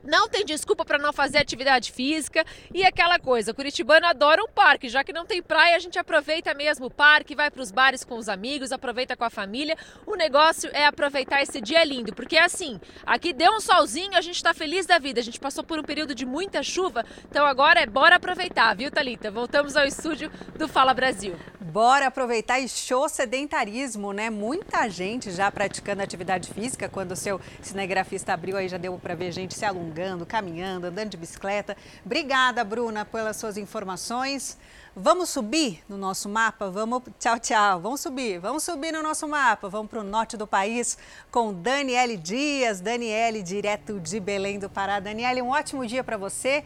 não 0.05 0.29
tem 0.29 0.45
desculpa 0.45 0.85
para 0.85 0.97
não 0.97 1.11
fazer 1.11 1.39
atividade 1.39 1.91
física 1.91 2.45
e 2.73 2.85
aquela 2.85 3.19
coisa, 3.19 3.53
curitibano 3.53 4.05
adora 4.05 4.43
um 4.43 4.47
parque, 4.47 4.89
já 4.89 5.03
que 5.03 5.13
não 5.13 5.25
tem 5.25 5.41
praia, 5.41 5.75
a 5.75 5.79
gente 5.79 5.97
aproveita 5.97 6.53
mesmo 6.53 6.85
o 6.85 6.91
parque, 6.91 7.35
vai 7.35 7.49
para 7.49 7.61
os 7.61 7.71
bares 7.71 8.03
com 8.03 8.17
os 8.17 8.29
amigos, 8.29 8.71
aproveita 8.71 9.15
com 9.15 9.23
a 9.23 9.29
família. 9.29 9.77
O 10.05 10.15
negócio 10.15 10.69
é 10.73 10.85
aproveitar 10.85 11.41
esse 11.41 11.59
dia 11.59 11.83
lindo, 11.83 12.13
porque 12.13 12.37
assim, 12.37 12.79
aqui 13.05 13.33
deu 13.33 13.51
um 13.53 13.59
solzinho, 13.59 14.15
a 14.15 14.21
gente 14.21 14.35
está 14.35 14.53
feliz 14.53 14.85
da 14.85 14.99
vida. 14.99 15.19
A 15.19 15.23
gente 15.23 15.39
passou 15.39 15.63
por 15.63 15.79
um 15.79 15.83
período 15.83 16.13
de 16.13 16.25
muita 16.25 16.61
chuva, 16.61 17.05
então 17.29 17.45
agora 17.45 17.79
é 17.79 17.85
bora 17.85 18.15
aproveitar, 18.15 18.75
viu, 18.75 18.91
Talita? 18.91 19.31
Voltamos 19.31 19.75
ao 19.75 19.85
estúdio 19.85 20.31
do 20.57 20.67
Fala 20.67 20.93
Brasil. 20.93 21.35
Bora 21.65 22.05
aproveitar 22.05 22.59
e 22.59 22.69
show 22.69 23.09
sedentarismo, 23.09 24.13
né? 24.13 24.29
Muita 24.29 24.87
gente 24.87 25.31
já 25.31 25.51
praticando 25.51 26.03
atividade 26.03 26.53
física, 26.53 26.87
quando 26.87 27.13
o 27.13 27.15
seu 27.15 27.41
cinegrafista 27.59 28.33
abriu 28.33 28.55
aí 28.55 28.69
já 28.69 28.77
deu 28.77 28.95
para 28.99 29.15
ver 29.15 29.31
gente 29.31 29.55
se 29.55 29.65
alongando 29.65 30.27
caminhando, 30.27 30.85
andando 30.85 31.09
de 31.09 31.17
bicicleta. 31.17 31.75
Obrigada, 32.05 32.63
Bruna, 32.63 33.03
pelas 33.03 33.37
suas 33.37 33.57
informações. 33.57 34.59
Vamos 34.95 35.29
subir 35.29 35.83
no 35.89 35.97
nosso 35.97 36.29
mapa? 36.29 36.69
Vamos, 36.69 37.01
tchau, 37.17 37.39
tchau. 37.39 37.81
Vamos 37.81 37.99
subir, 37.99 38.39
vamos 38.39 38.61
subir 38.61 38.93
no 38.93 39.01
nosso 39.01 39.27
mapa. 39.27 39.67
Vamos 39.67 39.89
para 39.89 40.01
o 40.01 40.03
norte 40.03 40.37
do 40.37 40.45
país 40.45 40.99
com 41.31 41.51
Daniele 41.51 42.15
Dias. 42.15 42.79
Daniele, 42.79 43.41
direto 43.41 43.99
de 43.99 44.19
Belém 44.19 44.59
do 44.59 44.69
Pará. 44.69 44.99
Daniele, 44.99 45.41
um 45.41 45.49
ótimo 45.49 45.83
dia 45.87 46.03
para 46.03 46.15
você. 46.15 46.63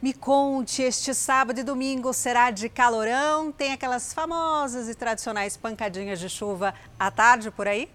Me 0.00 0.12
conte, 0.12 0.82
este 0.82 1.14
sábado 1.14 1.58
e 1.58 1.62
domingo 1.62 2.12
será 2.12 2.50
de 2.50 2.68
calorão? 2.68 3.50
Tem 3.50 3.72
aquelas 3.72 4.12
famosas 4.12 4.90
e 4.90 4.94
tradicionais 4.94 5.56
pancadinhas 5.56 6.20
de 6.20 6.28
chuva 6.28 6.74
à 6.98 7.10
tarde 7.10 7.50
por 7.50 7.66
aí? 7.66 7.88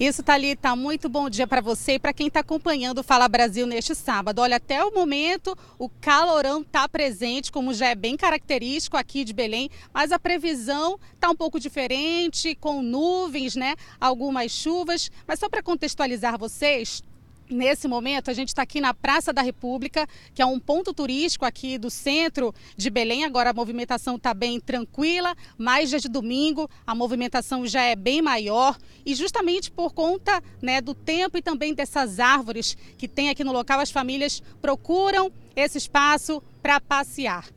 Isso, 0.00 0.22
Thalita, 0.22 0.76
muito 0.76 1.08
bom 1.08 1.28
dia 1.28 1.44
para 1.44 1.60
você 1.60 1.94
e 1.94 1.98
para 1.98 2.12
quem 2.12 2.28
está 2.28 2.38
acompanhando 2.38 2.98
o 2.98 3.02
Fala 3.02 3.26
Brasil 3.26 3.66
neste 3.66 3.96
sábado. 3.96 4.38
Olha, 4.38 4.54
até 4.54 4.84
o 4.84 4.94
momento 4.94 5.58
o 5.76 5.88
calorão 5.88 6.60
está 6.60 6.88
presente, 6.88 7.50
como 7.50 7.74
já 7.74 7.88
é 7.88 7.96
bem 7.96 8.16
característico 8.16 8.96
aqui 8.96 9.24
de 9.24 9.32
Belém, 9.32 9.68
mas 9.92 10.12
a 10.12 10.18
previsão 10.18 11.00
está 11.12 11.28
um 11.28 11.34
pouco 11.34 11.58
diferente, 11.58 12.54
com 12.54 12.80
nuvens, 12.80 13.56
né? 13.56 13.74
Algumas 14.00 14.52
chuvas. 14.52 15.10
Mas 15.26 15.40
só 15.40 15.48
para 15.48 15.64
contextualizar 15.64 16.38
vocês, 16.38 17.02
Nesse 17.50 17.88
momento, 17.88 18.30
a 18.30 18.34
gente 18.34 18.48
está 18.48 18.62
aqui 18.62 18.78
na 18.78 18.92
Praça 18.92 19.32
da 19.32 19.40
República, 19.40 20.06
que 20.34 20.42
é 20.42 20.46
um 20.46 20.60
ponto 20.60 20.92
turístico 20.92 21.46
aqui 21.46 21.78
do 21.78 21.88
centro 21.88 22.54
de 22.76 22.90
Belém. 22.90 23.24
Agora 23.24 23.50
a 23.50 23.54
movimentação 23.54 24.16
está 24.16 24.34
bem 24.34 24.60
tranquila, 24.60 25.34
mas 25.56 25.90
desde 25.90 26.10
domingo 26.10 26.68
a 26.86 26.94
movimentação 26.94 27.66
já 27.66 27.82
é 27.82 27.96
bem 27.96 28.20
maior. 28.20 28.76
E 29.04 29.14
justamente 29.14 29.70
por 29.70 29.94
conta 29.94 30.42
né, 30.60 30.82
do 30.82 30.92
tempo 30.94 31.38
e 31.38 31.42
também 31.42 31.72
dessas 31.72 32.20
árvores 32.20 32.76
que 32.98 33.08
tem 33.08 33.30
aqui 33.30 33.42
no 33.42 33.52
local, 33.52 33.80
as 33.80 33.90
famílias 33.90 34.42
procuram 34.60 35.32
esse 35.56 35.78
espaço 35.78 36.42
para 36.62 36.78
passear. 36.78 37.48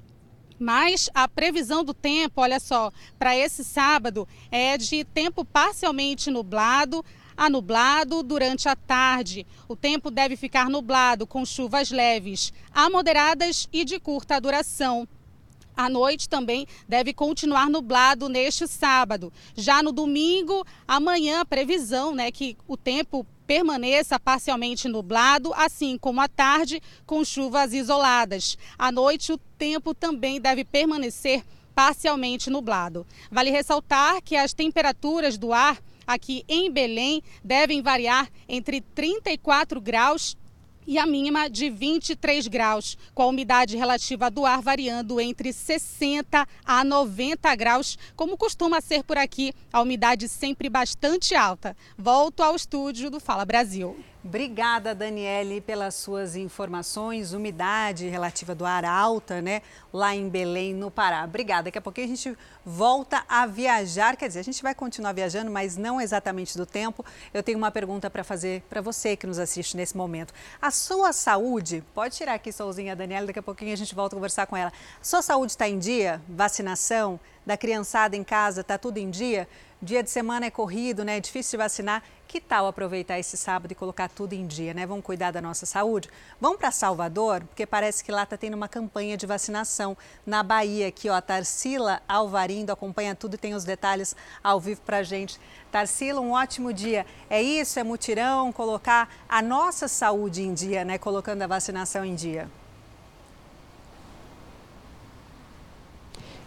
Mas 0.57 1.09
a 1.13 1.27
previsão 1.27 1.83
do 1.83 1.93
tempo, 1.93 2.39
olha 2.39 2.59
só, 2.59 2.93
para 3.19 3.35
esse 3.35 3.63
sábado 3.63 4.27
é 4.51 4.77
de 4.77 5.03
tempo 5.03 5.43
parcialmente 5.43 6.29
nublado 6.29 7.03
a 7.41 7.49
nublado 7.49 8.21
durante 8.21 8.69
a 8.69 8.75
tarde. 8.75 9.47
O 9.67 9.75
tempo 9.75 10.11
deve 10.11 10.35
ficar 10.35 10.69
nublado, 10.69 11.25
com 11.25 11.43
chuvas 11.43 11.89
leves, 11.89 12.53
a 12.71 12.87
moderadas 12.87 13.67
e 13.73 13.83
de 13.83 13.99
curta 13.99 14.39
duração. 14.39 15.07
A 15.75 15.89
noite 15.89 16.29
também 16.29 16.67
deve 16.87 17.13
continuar 17.13 17.67
nublado 17.67 18.29
neste 18.29 18.67
sábado. 18.67 19.33
Já 19.55 19.81
no 19.81 19.91
domingo, 19.91 20.63
amanhã, 20.87 21.41
a 21.41 21.45
previsão 21.45 22.13
né, 22.13 22.31
que 22.31 22.55
o 22.67 22.77
tempo 22.77 23.25
permaneça 23.47 24.19
parcialmente 24.19 24.87
nublado, 24.87 25.51
assim 25.55 25.97
como 25.97 26.21
à 26.21 26.27
tarde, 26.27 26.79
com 27.07 27.25
chuvas 27.25 27.73
isoladas. 27.73 28.55
À 28.77 28.91
noite, 28.91 29.33
o 29.33 29.39
tempo 29.57 29.95
também 29.95 30.39
deve 30.39 30.63
permanecer 30.63 31.43
parcialmente 31.73 32.51
nublado. 32.51 33.03
Vale 33.31 33.49
ressaltar 33.49 34.21
que 34.21 34.35
as 34.35 34.53
temperaturas 34.53 35.39
do 35.39 35.51
ar 35.51 35.81
aqui 36.05 36.43
em 36.47 36.71
Belém 36.71 37.21
devem 37.43 37.81
variar 37.81 38.29
entre 38.47 38.81
34 38.81 39.79
graus 39.79 40.37
e 40.85 40.97
a 40.97 41.05
mínima 41.05 41.49
de 41.49 41.69
23 41.69 42.47
graus, 42.47 42.97
com 43.13 43.23
a 43.23 43.27
umidade 43.27 43.77
relativa 43.77 44.29
do 44.29 44.45
ar 44.45 44.61
variando 44.61 45.19
entre 45.21 45.53
60 45.53 46.47
a 46.65 46.83
90 46.83 47.55
graus, 47.55 47.97
como 48.15 48.37
costuma 48.37 48.81
ser 48.81 49.03
por 49.03 49.17
aqui, 49.17 49.53
a 49.71 49.81
umidade 49.81 50.27
sempre 50.27 50.69
bastante 50.69 51.35
alta. 51.35 51.75
Volto 51.97 52.41
ao 52.41 52.55
estúdio 52.55 53.09
do 53.09 53.19
Fala 53.19 53.45
Brasil. 53.45 54.10
Obrigada, 54.23 54.93
Daniele, 54.93 55.59
pelas 55.59 55.95
suas 55.95 56.35
informações. 56.35 57.33
Umidade 57.33 58.07
relativa 58.07 58.53
do 58.53 58.63
ar 58.63 58.85
alta, 58.85 59.41
né? 59.41 59.63
Lá 59.91 60.15
em 60.15 60.29
Belém, 60.29 60.75
no 60.75 60.91
Pará. 60.91 61.23
Obrigada. 61.23 61.63
Daqui 61.63 61.79
a 61.79 61.81
pouquinho 61.81 62.05
a 62.05 62.09
gente 62.15 62.37
volta 62.63 63.25
a 63.27 63.47
viajar. 63.47 64.15
Quer 64.15 64.27
dizer, 64.27 64.41
a 64.41 64.43
gente 64.43 64.61
vai 64.61 64.75
continuar 64.75 65.13
viajando, 65.13 65.49
mas 65.49 65.75
não 65.75 65.99
exatamente 65.99 66.55
do 66.55 66.67
tempo. 66.67 67.03
Eu 67.33 67.41
tenho 67.41 67.57
uma 67.57 67.71
pergunta 67.71 68.11
para 68.11 68.23
fazer 68.23 68.61
para 68.69 68.79
você 68.79 69.15
que 69.15 69.25
nos 69.25 69.39
assiste 69.39 69.75
nesse 69.75 69.97
momento. 69.97 70.35
A 70.61 70.69
sua 70.69 71.11
saúde, 71.13 71.83
pode 71.91 72.15
tirar 72.15 72.35
aqui 72.35 72.51
solzinha, 72.51 72.95
Daniela, 72.95 73.25
daqui 73.25 73.39
a 73.39 73.43
pouquinho 73.43 73.73
a 73.73 73.77
gente 73.77 73.95
volta 73.95 74.15
a 74.15 74.17
conversar 74.17 74.45
com 74.45 74.55
ela. 74.55 74.71
A 75.01 75.03
sua 75.03 75.23
saúde 75.23 75.53
está 75.53 75.67
em 75.67 75.79
dia? 75.79 76.21
Vacinação? 76.29 77.19
Da 77.43 77.57
criançada 77.57 78.15
em 78.15 78.23
casa, 78.23 78.61
está 78.61 78.77
tudo 78.77 78.99
em 78.99 79.09
dia? 79.09 79.47
Dia 79.83 80.03
de 80.03 80.11
semana 80.11 80.45
é 80.45 80.51
corrido, 80.51 81.03
né? 81.03 81.17
É 81.17 81.19
difícil 81.19 81.57
de 81.57 81.63
vacinar. 81.63 82.03
Que 82.27 82.39
tal 82.39 82.67
aproveitar 82.67 83.17
esse 83.17 83.35
sábado 83.35 83.71
e 83.71 83.75
colocar 83.75 84.07
tudo 84.07 84.33
em 84.33 84.45
dia, 84.45 84.75
né? 84.75 84.85
Vamos 84.85 85.03
cuidar 85.03 85.31
da 85.31 85.41
nossa 85.41 85.65
saúde? 85.65 86.07
Vamos 86.39 86.59
para 86.59 86.69
Salvador, 86.69 87.41
porque 87.45 87.65
parece 87.65 88.03
que 88.03 88.11
lá 88.11 88.21
está 88.21 88.37
tendo 88.37 88.53
uma 88.53 88.67
campanha 88.67 89.17
de 89.17 89.25
vacinação. 89.25 89.97
Na 90.23 90.43
Bahia, 90.43 90.87
aqui, 90.87 91.09
ó, 91.09 91.19
Tarsila 91.19 91.99
Alvarindo 92.07 92.71
acompanha 92.71 93.15
tudo 93.15 93.33
e 93.33 93.37
tem 93.39 93.55
os 93.55 93.63
detalhes 93.63 94.15
ao 94.43 94.59
vivo 94.59 94.81
para 94.81 95.01
gente. 95.01 95.39
Tarsila, 95.71 96.21
um 96.21 96.33
ótimo 96.33 96.71
dia. 96.71 97.03
É 97.27 97.41
isso, 97.41 97.79
é 97.79 97.83
mutirão, 97.83 98.51
colocar 98.51 99.09
a 99.27 99.41
nossa 99.41 99.87
saúde 99.87 100.43
em 100.43 100.53
dia, 100.53 100.85
né? 100.85 100.99
Colocando 100.99 101.41
a 101.41 101.47
vacinação 101.47 102.05
em 102.05 102.13
dia. 102.13 102.47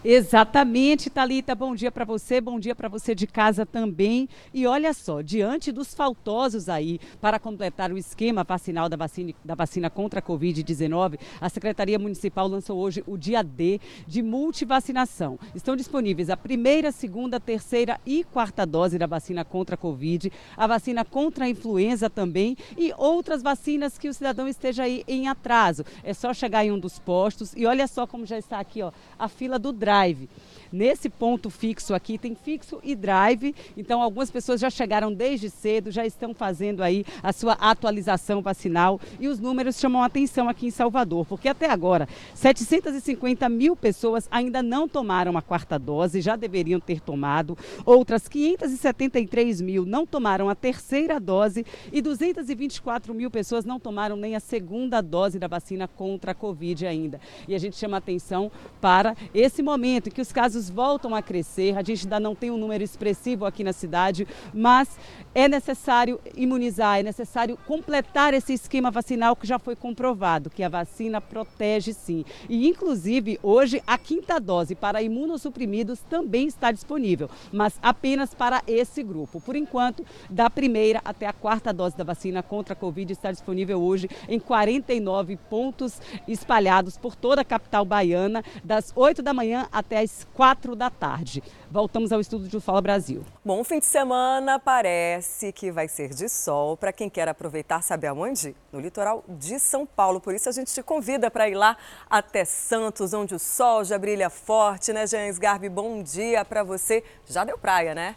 Exatamente, 0.07 1.09
Talita. 1.09 1.55
Bom 1.55 1.75
dia 1.75 1.91
para 1.91 2.05
você, 2.05 2.39
bom 2.39 2.61
dia 2.61 2.75
para 2.75 2.91
você 2.91 3.15
de 3.15 3.27
casa 3.27 3.65
também. 3.65 4.29
E 4.53 4.67
olha 4.67 4.93
só, 4.93 5.23
diante 5.23 5.73
dos 5.73 5.95
faltosos 5.95 6.69
aí 6.69 7.01
para 7.23 7.39
completar 7.39 7.91
o 7.91 7.97
esquema 7.97 8.45
vacinal 8.45 8.87
da 8.87 8.99
vacina, 8.99 9.33
da 9.43 9.55
vacina 9.55 9.89
contra 9.89 10.21
a 10.21 10.23
Covid-19, 10.23 11.19
a 11.41 11.49
Secretaria 11.49 11.99
Municipal 11.99 12.47
lançou 12.47 12.79
hoje 12.79 13.03
o 13.07 13.17
dia 13.17 13.43
D 13.43 13.81
de 14.07 14.21
multivacinação. 14.21 15.39
Estão 15.55 15.75
disponíveis 15.75 16.29
a 16.29 16.37
primeira, 16.37 16.93
segunda, 16.93 17.41
terceira 17.41 17.99
e 18.05 18.25
quarta 18.25 18.67
dose 18.67 18.99
da 18.99 19.07
vacina 19.07 19.43
contra 19.43 19.75
a 19.75 19.79
Covid, 19.79 20.31
a 20.55 20.67
vacina 20.67 21.03
contra 21.03 21.47
a 21.47 21.49
influenza 21.49 22.11
também 22.11 22.59
e 22.77 22.93
outras 22.99 23.43
vacinas 23.43 23.97
que 23.97 24.11
o 24.11 24.13
cidadão 24.13 24.47
esteja 24.47 24.83
aí 24.83 25.03
em 25.09 25.29
atraso. 25.29 25.83
É 26.03 26.13
só 26.13 26.35
chegar 26.35 26.63
em 26.63 26.73
um 26.73 26.79
dos 26.79 26.99
postos 26.99 27.55
e 27.57 27.65
olha 27.65 27.87
só 27.87 28.07
como 28.07 28.27
já 28.27 28.37
está 28.37 28.61
aqui, 28.61 28.83
ó, 28.83 28.93
a 29.19 29.29
fila 29.29 29.59
do 29.59 29.73
drive 29.73 29.94
drive. 29.95 30.29
Nesse 30.75 31.09
ponto 31.09 31.51
fixo 31.51 31.95
aqui 31.95 32.19
tem 32.19 32.35
fixo 32.35 32.81
e 32.83 32.97
drive, 32.97 33.55
então 33.77 34.03
algumas 34.03 34.29
pessoas 34.29 34.61
já 34.61 34.69
chegaram 34.69 35.15
desde 35.15 35.49
cedo, 35.49 35.89
já 35.89 36.05
estão 36.05 36.35
fazendo 36.35 36.83
aí 36.83 37.07
a 37.23 37.33
sua 37.33 37.53
atualização 37.53 38.43
vacinal. 38.43 39.01
E 39.21 39.29
os 39.29 39.39
números 39.39 39.79
chamam 39.79 40.03
a 40.03 40.07
atenção 40.07 40.49
aqui 40.49 40.67
em 40.67 40.73
Salvador, 40.73 41.27
porque 41.27 41.49
até 41.49 41.71
agora 41.71 42.09
750 42.35 43.49
mil 43.49 43.77
pessoas 43.77 44.27
ainda 44.33 44.65
não 44.65 44.89
tomaram 44.89 45.39
a 45.39 45.43
quarta 45.43 45.79
dose, 45.79 46.21
já 46.21 46.35
deveriam 46.35 46.81
ter 46.81 46.99
tomado, 47.01 47.57
outras 47.87 48.27
573 48.27 49.61
mil 49.61 49.87
não 49.87 50.05
tomaram 50.05 50.49
a 50.49 50.57
terceira 50.57 51.21
dose 51.21 51.65
e 51.93 52.03
224 52.03 53.15
mil 53.15 53.31
pessoas 53.31 53.65
não 53.65 53.79
tomaram 53.79 54.17
nem 54.17 54.35
a 54.35 54.41
segunda 54.41 55.01
dose 55.01 55.39
da 55.39 55.47
vacina 55.47 55.87
contra 55.87 56.33
a 56.33 56.35
Covid 56.35 56.85
ainda. 56.85 57.21
E 57.47 57.55
a 57.55 57.59
gente 57.59 57.77
chama 57.77 57.99
atenção 57.99 58.51
para 58.81 59.17
esse 59.33 59.63
momento 59.63 60.09
em 60.09 60.11
que 60.11 60.21
os 60.21 60.33
casos 60.33 60.64
voltam 60.69 61.15
a 61.15 61.23
crescer. 61.23 61.77
A 61.77 61.83
gente 61.83 62.05
ainda 62.05 62.21
não 62.21 62.35
tem 62.35 62.51
um 62.51 62.57
número 62.57 62.83
expressivo 62.83 63.45
aqui 63.45 63.65
na 63.65 63.73
cidade, 63.73 64.27
mas 64.53 64.99
é 65.35 65.49
necessário 65.49 66.21
imunizar, 66.37 66.99
é 67.01 67.03
necessário 67.03 67.59
completar 67.67 68.35
esse 68.35 68.53
esquema 68.53 68.91
vacinal 68.91 69.35
que 69.35 69.47
já 69.47 69.59
foi 69.59 69.75
comprovado, 69.75 70.51
que 70.51 70.63
a 70.63 70.69
vacina 70.69 71.21
protege 71.21 71.93
sim. 71.93 72.25
E, 72.49 72.69
inclusive, 72.69 73.39
hoje 73.43 73.83
a 73.87 73.99
quinta 73.99 74.39
dose 74.39 74.75
para 74.75 75.03
imunossuprimidos 75.03 76.01
também 76.09 76.47
está 76.47 76.71
disponível, 76.71 77.29
mas 77.53 77.79
apenas 77.83 78.35
para 78.35 78.63
esse 78.67 79.03
grupo. 79.03 79.41
Por 79.41 79.57
enquanto, 79.57 80.05
da 80.31 80.49
primeira 80.49 81.01
até 81.05 81.27
a 81.27 81.33
quarta 81.33 81.73
dose 81.73 81.97
da 81.97 82.05
vacina 82.05 82.43
contra 82.43 82.75
a 82.75 82.77
Covid 82.77 83.13
está 83.13 83.31
disponível 83.33 83.83
hoje 83.83 84.09
em 84.29 84.39
49 84.39 85.37
pontos 85.51 86.01
espalhados 86.29 86.97
por 86.97 87.17
toda 87.17 87.41
a 87.41 87.45
capital 87.45 87.85
baiana, 87.85 88.45
das 88.63 88.93
8 88.95 89.23
da 89.23 89.35
manhã 89.35 89.67
até 89.73 90.01
as 90.01 90.27
4 90.35 90.54
quatro 90.55 90.77
da 90.77 90.89
tarde. 90.89 91.43
Voltamos 91.69 92.13
ao 92.13 92.21
estudo 92.21 92.47
de 92.47 92.61
Fala 92.61 92.81
Brasil. 92.81 93.25
Bom, 93.45 93.65
fim 93.65 93.81
de 93.81 93.87
semana 93.87 94.59
parece 94.59 95.53
que 95.53 95.73
vai 95.73 95.89
ser 95.89 96.11
de 96.11 96.29
sol 96.29 96.77
para 96.77 96.93
quem 96.93 97.11
quer 97.11 97.29
aproveitar, 97.29 97.83
sabe 97.83 98.07
aonde? 98.07 98.55
No 98.73 98.79
litoral 98.79 99.25
de 99.29 99.59
São 99.59 99.85
Paulo. 99.85 100.21
Por 100.21 100.33
isso 100.33 100.49
a 100.49 100.53
gente 100.53 100.73
te 100.73 100.83
convida 100.83 101.29
para 101.29 101.49
ir 101.49 101.57
lá 101.57 101.77
até 102.09 102.45
Santos, 102.45 103.13
onde 103.13 103.35
o 103.35 103.39
sol 103.39 103.83
já 103.83 103.99
brilha 103.99 104.31
forte, 104.31 104.93
né, 104.93 105.07
Jean 105.09 105.33
Garbi? 105.35 105.69
Bom 105.69 106.03
dia 106.05 106.45
para 106.45 106.63
você. 106.63 107.03
Já 107.27 107.43
deu 107.43 107.59
praia, 107.59 107.93
né? 107.93 108.15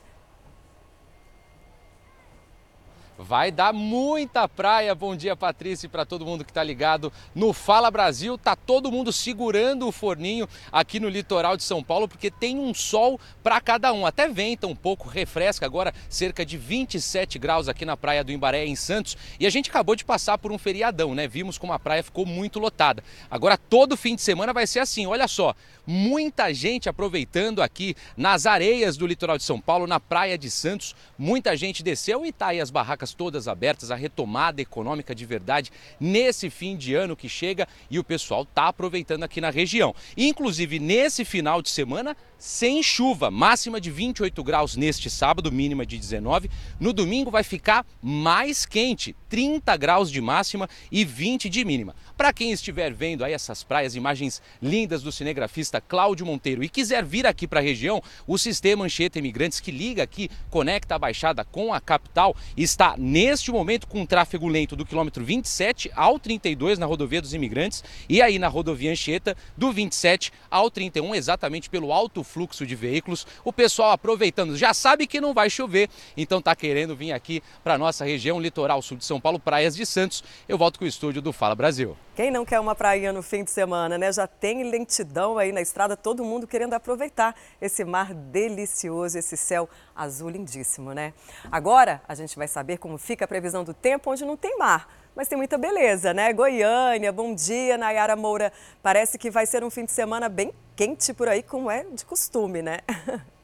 Vai 3.18 3.52
dar 3.52 3.74
muita 3.74 4.48
praia. 4.48 4.94
Bom 4.94 5.16
dia, 5.16 5.36
Patrícia, 5.36 5.90
para 5.90 6.06
todo 6.06 6.24
mundo 6.24 6.46
que 6.46 6.52
está 6.52 6.64
ligado 6.64 7.12
no 7.34 7.52
Fala 7.52 7.90
Brasil. 7.90 8.38
Tá 8.38 8.56
todo 8.56 8.92
mundo 8.92 9.12
segurando 9.12 9.88
o 9.88 9.92
forninho 9.92 10.48
aqui 10.72 11.00
no 11.00 11.10
litoral 11.10 11.58
de 11.58 11.64
São 11.64 11.82
Paulo, 11.82 12.08
porque 12.08 12.30
tem 12.30 12.60
um 12.60 12.76
sol 12.76 13.20
para 13.42 13.60
cada 13.60 13.92
um. 13.92 14.06
Até 14.06 14.30
venta 14.30 14.68
um 14.68 14.76
pouco, 14.76 15.10
refresca 15.10 15.66
agora 15.66 15.92
cerca 16.08 16.46
de 16.46 16.58
27 16.58 17.40
graus 17.40 17.68
aqui 17.68 17.86
na 17.86 17.98
praia 17.98 18.24
do 18.24 18.32
Imbaré, 18.32 18.68
em 18.68 18.76
Santos. 18.76 19.18
E 19.40 19.48
a 19.48 19.50
gente 19.50 19.72
acabou 19.72 19.96
de 19.96 20.06
passar 20.06 20.38
por 20.38 20.52
um 20.52 20.58
feriadão, 20.60 21.16
né? 21.16 21.28
Vimos 21.28 21.58
como 21.58 21.74
a 21.74 21.80
praia 21.80 22.04
ficou 22.04 22.24
muito 22.24 22.60
lotada. 22.60 23.04
Agora 23.32 23.58
todo 23.58 23.98
fim 23.98 24.14
de 24.14 24.22
semana 24.22 24.54
vai 24.54 24.68
ser 24.68 24.80
assim. 24.80 25.08
Olha 25.08 25.28
só, 25.28 25.56
muita 25.88 26.54
gente 26.54 26.88
aproveitando 26.88 27.64
aqui 27.64 27.96
nas 28.16 28.46
areias 28.46 28.96
do 28.96 29.08
litoral 29.08 29.40
de 29.40 29.44
São 29.44 29.60
Paulo, 29.60 29.88
na 29.88 30.00
praia 30.00 30.38
de 30.38 30.52
Santos. 30.52 30.96
Muita 31.18 31.58
gente 31.58 31.82
desceu 31.82 32.24
e 32.24 32.32
tá 32.32 32.50
aí 32.50 32.62
as 32.62 32.70
barracas 32.70 33.07
todas 33.14 33.48
abertas, 33.48 33.92
a 33.92 33.96
retomada 33.96 34.62
econômica 34.62 35.14
de 35.14 35.26
verdade 35.26 35.72
nesse 36.00 36.50
fim 36.50 36.76
de 36.76 36.94
ano 36.96 37.16
que 37.16 37.30
chega 37.30 37.68
e 37.90 38.00
o 38.00 38.04
pessoal 38.04 38.44
está 38.44 38.68
aproveitando 38.68 39.24
aqui 39.24 39.42
na 39.42 39.50
região. 39.50 39.94
Inclusive 40.16 40.80
nesse 40.80 41.26
final 41.26 41.62
de 41.62 41.70
semana, 41.70 42.16
sem 42.38 42.84
chuva, 42.84 43.32
máxima 43.32 43.82
de 43.82 43.90
28 43.90 44.44
graus 44.44 44.76
neste 44.76 45.10
sábado, 45.10 45.52
mínima 45.52 45.86
de 45.86 45.98
19. 45.98 46.50
No 46.80 46.94
domingo 46.94 47.32
vai 47.32 47.44
ficar 47.44 47.86
mais 48.02 48.66
quente, 48.66 49.16
30 49.28 49.76
graus 49.78 50.12
de 50.12 50.22
máxima 50.22 50.70
e 50.92 51.04
20 51.04 51.50
de 51.50 51.66
mínima. 51.66 51.96
Para 52.16 52.32
quem 52.32 52.52
estiver 52.52 52.94
vendo 52.94 53.24
aí 53.24 53.34
essas 53.34 53.64
praias, 53.64 53.96
imagens 53.96 54.42
lindas 54.62 55.02
do 55.02 55.12
cinegrafista 55.12 55.82
Cláudio 55.82 56.26
Monteiro 56.26 56.64
e 56.64 56.70
quiser 56.70 57.04
vir 57.04 57.26
aqui 57.26 57.48
para 57.48 57.60
a 57.60 57.64
região, 57.64 58.02
o 58.28 58.38
sistema 58.38 58.86
Anchieta 58.86 59.20
Imigrantes 59.20 59.60
que 59.60 59.72
liga 59.72 60.04
aqui, 60.04 60.30
conecta 60.50 60.96
a 60.96 61.00
Baixada 61.00 61.44
com 61.44 61.74
a 61.74 61.82
capital, 61.82 62.36
está 62.56 62.96
neste 62.98 63.52
momento 63.52 63.88
com 63.88 64.06
tráfego 64.06 64.48
lento 64.48 64.76
do 64.76 64.86
quilômetro 64.86 65.24
27 65.24 65.92
ao 65.96 66.20
32 66.20 66.78
na 66.78 66.86
rodovia 66.86 67.22
dos 67.22 67.34
Imigrantes 67.34 67.84
e 68.08 68.22
aí 68.22 68.38
na 68.38 68.48
rodovia 68.48 68.92
Anchieta 68.92 69.36
do 69.56 69.72
27 69.72 70.32
ao 70.50 70.70
31, 70.70 71.16
exatamente 71.16 71.70
pelo 71.70 71.92
alto 71.92 72.24
fluxo 72.28 72.66
de 72.66 72.76
veículos. 72.76 73.26
O 73.44 73.52
pessoal 73.52 73.92
aproveitando, 73.92 74.56
já 74.56 74.74
sabe 74.74 75.08
que 75.08 75.20
não 75.20 75.34
vai 75.34 75.50
chover, 75.50 75.90
então 76.16 76.42
tá 76.42 76.56
querendo 76.56 76.96
vir 76.96 77.12
aqui 77.12 77.42
para 77.64 77.78
nossa 77.78 78.06
região 78.06 78.40
litoral 78.40 78.82
sul 78.82 78.98
de 78.98 79.06
São 79.06 79.20
Paulo, 79.20 79.40
praias 79.40 79.76
de 79.76 79.86
Santos. 79.86 80.24
Eu 80.48 80.58
volto 80.58 80.78
com 80.78 80.86
o 80.86 80.88
estúdio 80.88 81.22
do 81.22 81.34
Fala 81.34 81.56
Brasil. 81.56 81.98
Quem 82.16 82.30
não 82.30 82.44
quer 82.44 82.60
uma 82.60 82.76
praia 82.76 83.14
no 83.14 83.22
fim 83.22 83.44
de 83.44 83.52
semana, 83.52 83.98
né? 83.98 84.12
Já 84.12 84.28
tem 84.28 84.70
lentidão 84.70 85.38
aí 85.38 85.52
na 85.52 85.62
estrada, 85.62 85.96
todo 85.96 86.24
mundo 86.24 86.48
querendo 86.48 86.74
aproveitar 86.74 87.36
esse 87.62 87.86
mar 87.86 88.14
delicioso, 88.14 89.18
esse 89.18 89.38
céu 89.38 89.70
azul 89.96 90.30
lindíssimo, 90.30 90.94
né? 90.94 91.14
Agora 91.52 92.02
a 92.08 92.16
gente 92.16 92.36
vai 92.36 92.48
saber 92.48 92.78
como 92.78 92.98
fica 92.98 93.26
a 93.26 93.28
previsão 93.28 93.64
do 93.64 93.74
tempo 93.74 94.12
onde 94.12 94.26
não 94.26 94.36
tem 94.36 94.58
mar 94.58 95.07
mas 95.18 95.28
tem 95.28 95.36
muita 95.36 95.58
beleza, 95.58 96.14
né? 96.14 96.32
Goiânia, 96.32 97.12
bom 97.12 97.34
dia, 97.34 97.76
Nayara 97.76 98.16
Moura. 98.16 98.54
Parece 98.84 99.18
que 99.18 99.32
vai 99.32 99.48
ser 99.48 99.64
um 99.64 99.70
fim 99.72 99.84
de 99.84 99.92
semana 99.92 100.30
bem 100.30 100.54
quente 100.76 101.12
por 101.12 101.28
aí, 101.28 101.42
como 101.42 101.72
é 101.72 101.84
de 101.92 102.06
costume, 102.06 102.62
né? 102.62 102.82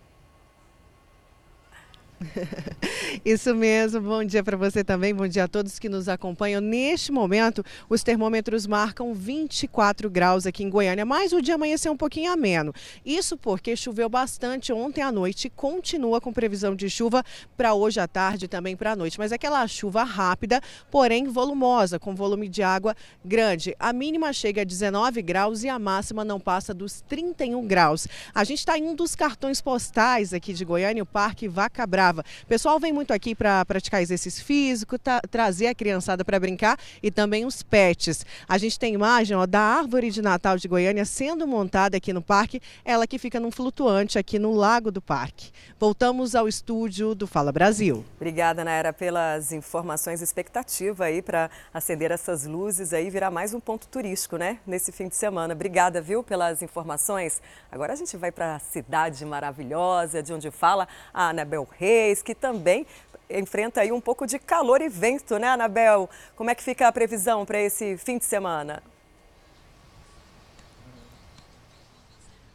Isso 3.24 3.54
mesmo, 3.56 4.02
bom 4.02 4.24
dia 4.24 4.44
para 4.44 4.58
você 4.58 4.84
também, 4.84 5.14
bom 5.14 5.28
dia 5.28 5.44
a 5.44 5.48
todos 5.48 5.80
que 5.80 5.90
nos 5.90 6.08
acompanham. 6.08 6.62
Neste 6.62 7.12
momento, 7.12 7.64
os 7.90 8.04
termômetros 8.04 8.66
marcam 8.66 9.14
24 9.14 10.10
graus 10.10 10.46
aqui 10.46 10.64
em 10.64 10.70
Goiânia, 10.70 11.06
mas 11.06 11.34
o 11.34 11.42
dia 11.42 11.56
amanheceu 11.56 11.92
um 11.92 11.98
pouquinho 11.98 12.32
ameno. 12.32 12.74
Isso 13.06 13.38
porque 13.38 13.76
choveu 13.76 14.10
bastante 14.10 14.72
ontem 14.72 15.02
à 15.02 15.12
noite 15.12 15.46
e 15.46 15.50
continua 15.50 16.20
com 16.20 16.34
previsão 16.34 16.76
de 16.76 16.90
chuva 16.90 17.24
para 17.56 17.74
hoje 17.74 18.00
à 18.00 18.08
tarde 18.08 18.46
e 18.46 18.48
também 18.48 18.76
para 18.76 18.92
a 18.92 18.96
noite. 18.96 19.20
Mas 19.20 19.32
é 19.32 19.36
aquela 19.36 19.68
chuva 19.68 20.04
rápida, 20.04 20.62
porém 20.90 21.28
volumosa, 21.28 22.00
com 22.00 22.16
volume 22.16 22.48
de 22.48 22.64
água 22.64 22.96
grande. 23.24 23.76
A 23.80 23.94
mínima 23.94 24.32
chega 24.34 24.62
a 24.62 24.66
19 24.66 25.22
graus 25.22 25.64
e 25.64 25.70
a 25.70 25.80
máxima 25.80 26.24
não 26.24 26.40
passa 26.40 26.74
dos 26.74 27.02
31 27.02 27.66
graus. 27.66 28.08
A 28.34 28.44
gente 28.44 28.60
está 28.60 28.78
em 28.78 28.84
um 28.84 28.96
dos 28.96 29.16
cartões 29.16 29.62
postais 29.62 30.34
aqui 30.34 30.54
de 30.54 30.66
Goiânia, 30.66 31.04
o 31.04 31.06
Parque 31.06 31.48
Vaca 31.48 31.86
Brava. 31.86 32.12
O 32.22 32.47
pessoal 32.47 32.80
vem 32.80 32.93
muito 32.93 33.11
aqui 33.11 33.34
para 33.34 33.66
praticar 33.66 34.01
exercício 34.01 34.43
físico, 34.43 34.99
tá, 34.99 35.22
trazer 35.32 35.68
a 35.68 35.76
criançada 35.76 36.24
para 36.24 36.39
brincar 36.39 36.78
e 37.01 37.09
também 37.09 37.45
os 37.45 37.64
pets. 37.64 38.26
A 38.47 38.57
gente 38.57 38.78
tem 38.78 38.93
imagem 38.93 39.36
ó, 39.36 39.45
da 39.45 39.61
árvore 39.61 40.11
de 40.11 40.22
Natal 40.22 40.57
de 40.57 40.68
Goiânia 40.68 41.05
sendo 41.05 41.47
montada 41.47 41.97
aqui 41.97 42.14
no 42.14 42.22
parque, 42.22 42.61
ela 42.84 43.07
que 43.07 43.18
fica 43.18 43.39
num 43.39 43.51
flutuante 43.51 44.20
aqui 44.20 44.38
no 44.38 44.51
lago 44.51 44.91
do 44.91 45.01
parque. 45.01 45.51
Voltamos 45.80 46.36
ao 46.36 46.47
estúdio 46.47 47.16
do 47.16 47.26
Fala 47.26 47.51
Brasil. 47.51 48.03
Obrigada, 48.16 48.64
Naira, 48.64 48.93
pelas 48.93 49.51
informações. 49.51 50.22
Expectativa 50.22 51.05
aí 51.05 51.22
para 51.22 51.49
acender 51.74 52.11
essas 52.11 52.45
luzes 52.45 52.93
aí, 52.93 53.09
virar 53.09 53.32
mais 53.32 53.53
um 53.53 53.59
ponto 53.59 53.88
turístico, 53.88 54.38
né? 54.38 54.59
Nesse 54.66 54.91
fim 54.91 55.07
de 55.07 55.16
semana. 55.16 55.53
Obrigada, 55.53 56.01
viu, 56.01 56.24
pelas 56.24 56.61
informações. 56.61 57.41
Agora 57.72 57.93
a 57.93 57.95
gente 57.95 58.16
vai 58.18 58.32
para 58.32 58.55
a 58.55 58.59
cidade 58.59 59.26
maravilhosa, 59.26 60.22
de 60.22 60.34
onde 60.34 60.51
fala 60.51 60.88
a 61.14 61.30
Anabel 61.30 61.68
Reis, 61.78 62.03
que 62.24 62.36
também 62.36 62.86
enfrenta 63.30 63.82
aí 63.82 63.91
um 63.91 64.01
pouco 64.01 64.28
de 64.28 64.38
calor 64.38 64.82
e 64.82 64.89
vento, 64.89 65.38
né, 65.38 65.47
Anabel? 65.47 66.10
Como 66.36 66.49
é 66.49 66.56
que 66.56 66.64
fica 66.64 66.88
a 66.88 66.91
previsão 66.91 67.45
para 67.45 67.60
esse 67.62 67.97
fim 67.97 68.18
de 68.18 68.26
semana? 68.26 68.84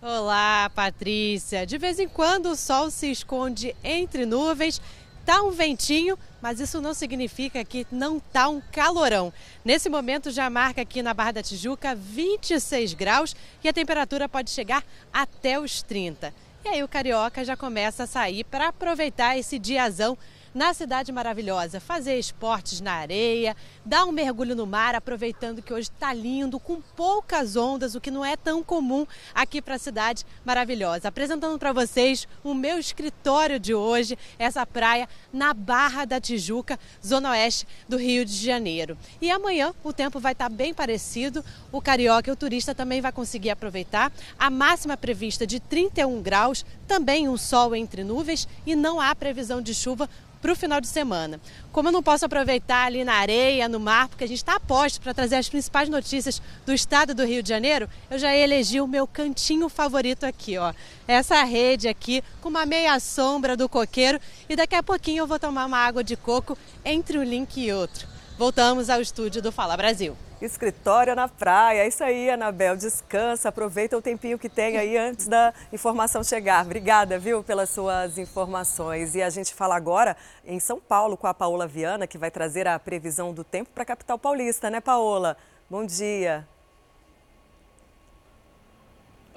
Olá, 0.01 0.71
Patrícia. 0.75 1.67
De 1.67 1.77
vez 1.77 1.99
em 1.99 2.09
quando 2.09 2.47
o 2.47 2.57
sol 2.57 2.89
se 2.89 3.11
esconde 3.11 3.75
entre 3.83 4.25
nuvens, 4.25 4.81
tá 5.27 5.43
um 5.43 5.51
ventinho, 5.51 6.17
mas 6.41 6.61
isso 6.61 6.81
não 6.81 6.95
significa 6.95 7.65
que 7.65 7.85
não 7.91 8.21
tá 8.21 8.49
um 8.49 8.61
calorão. 8.61 9.33
Nesse 9.65 9.89
momento 9.89 10.31
já 10.31 10.49
marca 10.49 10.83
aqui 10.83 11.03
na 11.03 11.13
Barra 11.13 11.33
da 11.33 11.43
Tijuca 11.43 11.97
26 11.97 12.95
graus 12.95 13.35
e 13.63 13.69
a 13.69 13.73
temperatura 13.73 14.29
pode 14.29 14.51
chegar 14.51 14.85
até 15.13 15.59
os 15.59 15.83
30. 15.83 16.33
E 16.65 16.69
aí 16.69 16.83
o 16.83 16.89
carioca 16.89 17.45
já 17.45 17.57
começa 17.57 18.05
a 18.05 18.07
sair 18.07 18.45
para 18.45 18.69
aproveitar 18.69 19.39
esse 19.39 19.59
diazão 19.59 20.19
na 20.55 20.73
cidade 20.75 21.13
maravilhosa, 21.13 21.81
fazer 21.81 22.19
esportes 22.19 22.81
na 22.81 22.93
areia, 22.93 23.57
dar 23.85 24.05
um 24.05 24.13
mergulho 24.13 24.57
no 24.57 24.67
mar, 24.67 24.95
aproveitando 24.95 25.63
que 25.63 25.73
hoje 25.73 25.91
está 25.95 26.13
lindo, 26.13 26.59
com 26.59 26.81
poucas 26.81 27.57
ondas, 27.57 27.95
o 27.95 28.01
que 28.01 28.11
não 28.11 28.25
é 28.25 28.37
tão 28.37 28.63
comum 28.63 29.07
aqui 29.35 29.61
para 29.61 29.75
a 29.75 29.79
cidade 29.79 30.25
maravilhosa. 30.45 31.09
Apresentando 31.09 31.59
para 31.59 31.73
vocês 31.73 32.27
o 32.43 32.55
meu 32.55 32.79
escritório 32.79 33.59
de 33.59 33.75
hoje, 33.75 34.19
essa 34.39 34.65
praia 34.67 35.09
na 35.33 35.53
Barra 35.53 36.05
da 36.05 36.21
Tijuca, 36.21 36.79
zona 37.05 37.31
oeste 37.31 37.67
do 37.89 37.97
Rio 37.97 38.25
de 38.25 38.35
Janeiro. 38.35 38.97
E 39.21 39.31
amanhã 39.31 39.75
o 39.83 39.93
tempo 39.93 40.19
vai 40.19 40.33
estar 40.33 40.49
tá 40.49 40.55
bem 40.55 40.73
parecido, 40.73 41.45
o 41.71 41.81
carioca 41.81 42.31
e 42.31 42.33
o 42.33 42.37
turista 42.37 42.75
também 42.75 43.01
vai 43.01 43.13
conseguir 43.13 43.51
aproveitar. 43.51 44.13
A 44.39 44.51
máxima 44.51 44.97
prevista 44.97 45.47
de 45.47 45.61
31 45.61 46.21
graus, 46.23 46.65
também 46.87 47.29
um 47.29 47.37
sol 47.37 47.75
entre 47.75 48.03
nuvens 48.03 48.49
e 48.67 48.75
não 48.75 49.01
há 49.01 49.15
previsão 49.15 49.61
de 49.61 49.75
chuva 49.75 50.09
para 50.41 50.53
o 50.53 50.57
final 50.57 50.81
de 50.81 50.87
semana. 50.87 51.41
Como 51.73 51.89
eu 51.89 51.93
não 51.93 52.03
posso 52.03 52.25
aproveitar 52.25 52.87
ali 52.87 53.05
na 53.05 53.15
areia, 53.15 53.69
no 53.69 53.81
mar, 53.81 54.09
porque 54.09 54.25
a 54.25 54.27
gente 54.29 54.39
está 54.39 54.57
a 54.57 54.61
posto 54.61 55.01
para 55.01 55.15
trazer 55.15 55.37
as 55.37 55.49
principais 55.49 55.89
notícias 55.89 56.41
do 56.65 56.73
estado 56.73 57.15
do 57.15 57.25
Rio 57.25 57.43
de 57.43 57.49
Janeiro, 57.49 57.89
eu 58.11 58.19
já 58.19 58.35
elegi 58.35 58.81
o 58.81 58.87
meu 58.87 59.07
cantinho 59.07 59.69
favorito 59.69 60.25
aqui, 60.25 60.59
ó. 60.59 60.73
Essa 61.07 61.43
rede 61.45 61.89
aqui 61.89 62.23
com 62.41 62.49
uma 62.49 62.67
meia 62.67 62.99
sombra 63.01 63.57
do 63.57 63.69
coqueiro 63.69 64.21
e 64.49 64.57
daqui 64.57 64.75
a 64.75 64.83
pouquinho 64.83 65.23
eu 65.23 65.27
vou 65.27 65.39
tomar 65.39 65.67
uma 65.67 65.79
água 65.79 66.05
de 66.05 66.17
coco 66.17 66.57
entre 66.85 67.19
um 67.19 67.25
link 67.25 67.57
e 67.57 67.73
outro. 67.73 68.07
Voltamos 68.37 68.89
ao 68.89 69.01
estúdio 69.01 69.43
do 69.43 69.51
Fala 69.51 69.77
Brasil. 69.77 70.17
Escritório 70.41 71.17
na 71.17 71.27
praia. 71.29 71.83
É 71.83 71.89
isso 71.89 72.03
aí, 72.05 72.31
Anabel. 72.31 72.77
Descansa, 72.77 73.49
aproveita 73.49 73.97
o 73.97 74.03
tempinho 74.03 74.39
que 74.39 74.49
tem 74.49 74.77
aí 74.77 74.97
antes 74.97 75.27
da 75.27 75.53
informação 75.73 76.23
chegar. 76.23 76.65
Obrigada, 76.65 77.19
viu, 77.19 77.43
pelas 77.43 77.71
suas 77.71 78.19
informações. 78.19 79.15
E 79.15 79.23
a 79.23 79.31
gente 79.31 79.53
fala 79.53 79.75
agora 79.75 80.17
em 80.45 80.61
São 80.61 80.81
Paulo 80.81 81.17
com 81.17 81.27
a 81.27 81.35
Paola 81.35 81.67
Viana, 81.67 82.07
que 82.07 82.19
vai 82.19 82.31
trazer 82.31 82.69
a 82.69 82.79
previsão 82.79 83.33
do 83.33 83.43
tempo 83.43 83.71
para 83.75 83.83
a 83.83 83.87
capital 83.87 84.19
paulista, 84.19 84.71
né, 84.71 84.81
Paola? 84.81 85.37
Bom 85.69 85.85
dia. 85.85 86.47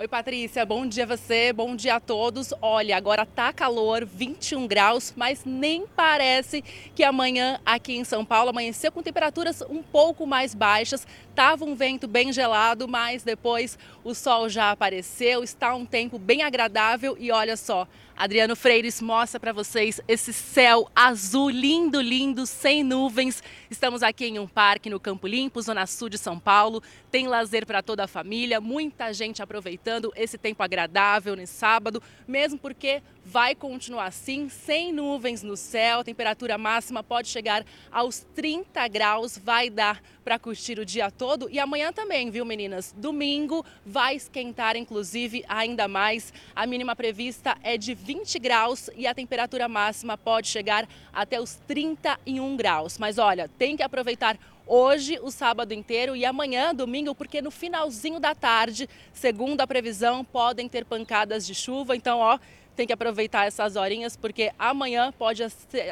Oi, 0.01 0.07
Patrícia, 0.07 0.65
bom 0.65 0.87
dia 0.87 1.03
a 1.03 1.15
você, 1.15 1.53
bom 1.53 1.75
dia 1.75 1.97
a 1.97 1.99
todos. 1.99 2.51
Olha, 2.59 2.97
agora 2.97 3.23
tá 3.23 3.53
calor, 3.53 4.03
21 4.03 4.65
graus, 4.65 5.13
mas 5.15 5.45
nem 5.45 5.85
parece 5.85 6.63
que 6.95 7.03
amanhã 7.03 7.61
aqui 7.63 7.93
em 7.93 8.03
São 8.03 8.25
Paulo 8.25 8.49
amanheceu 8.49 8.91
com 8.91 9.03
temperaturas 9.03 9.61
um 9.69 9.83
pouco 9.83 10.25
mais 10.25 10.55
baixas. 10.55 11.05
Tava 11.35 11.65
um 11.65 11.75
vento 11.75 12.07
bem 12.07 12.33
gelado, 12.33 12.87
mas 12.87 13.21
depois 13.21 13.77
o 14.03 14.15
sol 14.15 14.49
já 14.49 14.71
apareceu, 14.71 15.43
está 15.43 15.75
um 15.75 15.85
tempo 15.85 16.17
bem 16.17 16.41
agradável 16.41 17.15
e 17.19 17.31
olha 17.31 17.55
só, 17.55 17.87
Adriano 18.21 18.55
Freires 18.55 19.01
mostra 19.01 19.39
para 19.39 19.51
vocês 19.51 19.99
esse 20.07 20.31
céu 20.31 20.87
azul 20.95 21.49
lindo, 21.49 21.99
lindo, 21.99 22.45
sem 22.45 22.83
nuvens. 22.83 23.41
Estamos 23.69 24.03
aqui 24.03 24.25
em 24.25 24.37
um 24.37 24.47
parque 24.47 24.91
no 24.91 24.99
Campo 24.99 25.25
Limpo, 25.25 25.61
zona 25.61 25.87
sul 25.87 26.07
de 26.09 26.19
São 26.19 26.37
Paulo. 26.37 26.83
Tem 27.11 27.27
lazer 27.27 27.65
para 27.65 27.83
toda 27.83 28.05
a 28.05 28.07
família, 28.07 28.61
muita 28.61 29.11
gente 29.11 29.43
aproveitando 29.43 30.13
esse 30.15 30.37
tempo 30.37 30.63
agradável 30.63 31.35
nesse 31.35 31.51
sábado, 31.51 32.01
mesmo 32.25 32.57
porque 32.57 33.03
vai 33.25 33.53
continuar 33.53 34.05
assim, 34.05 34.47
sem 34.47 34.93
nuvens 34.93 35.43
no 35.43 35.57
céu. 35.57 35.99
A 35.99 36.03
temperatura 36.05 36.57
máxima 36.57 37.03
pode 37.03 37.27
chegar 37.27 37.65
aos 37.91 38.25
30 38.33 38.87
graus, 38.87 39.37
vai 39.37 39.69
dar 39.69 40.01
para 40.23 40.39
curtir 40.39 40.79
o 40.79 40.85
dia 40.85 41.11
todo. 41.11 41.49
E 41.49 41.59
amanhã 41.59 41.91
também, 41.91 42.31
viu, 42.31 42.45
meninas? 42.45 42.93
Domingo 42.97 43.65
vai 43.85 44.15
esquentar, 44.15 44.77
inclusive, 44.77 45.43
ainda 45.49 45.89
mais. 45.89 46.33
A 46.55 46.65
mínima 46.65 46.95
prevista 46.95 47.57
é 47.61 47.77
de 47.77 47.93
20 47.93 48.39
graus 48.39 48.89
e 48.95 49.05
a 49.05 49.13
temperatura 49.13 49.67
máxima 49.67 50.17
pode 50.17 50.47
chegar 50.47 50.87
até 51.11 51.41
os 51.41 51.55
31 51.67 52.55
graus. 52.55 52.97
Mas 52.97 53.17
olha, 53.17 53.49
tem 53.49 53.75
que 53.75 53.83
aproveitar 53.83 54.39
hoje, 54.71 55.19
o 55.21 55.29
sábado 55.29 55.73
inteiro 55.73 56.15
e 56.15 56.23
amanhã, 56.23 56.73
domingo, 56.73 57.13
porque 57.13 57.41
no 57.41 57.51
finalzinho 57.51 58.21
da 58.21 58.33
tarde, 58.33 58.87
segundo 59.13 59.59
a 59.59 59.67
previsão, 59.67 60.23
podem 60.23 60.69
ter 60.69 60.85
pancadas 60.85 61.45
de 61.45 61.53
chuva. 61.53 61.93
Então, 61.93 62.19
ó, 62.19 62.39
tem 62.73 62.87
que 62.87 62.93
aproveitar 62.93 63.45
essas 63.45 63.75
horinhas 63.75 64.15
porque 64.15 64.53
amanhã 64.57 65.11
pode 65.11 65.43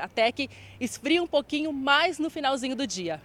até 0.01 0.32
que 0.32 0.49
esfrie 0.80 1.19
um 1.19 1.27
pouquinho 1.27 1.73
mais 1.73 2.17
no 2.17 2.30
finalzinho 2.30 2.73
do 2.73 2.88
dia. 2.88 3.21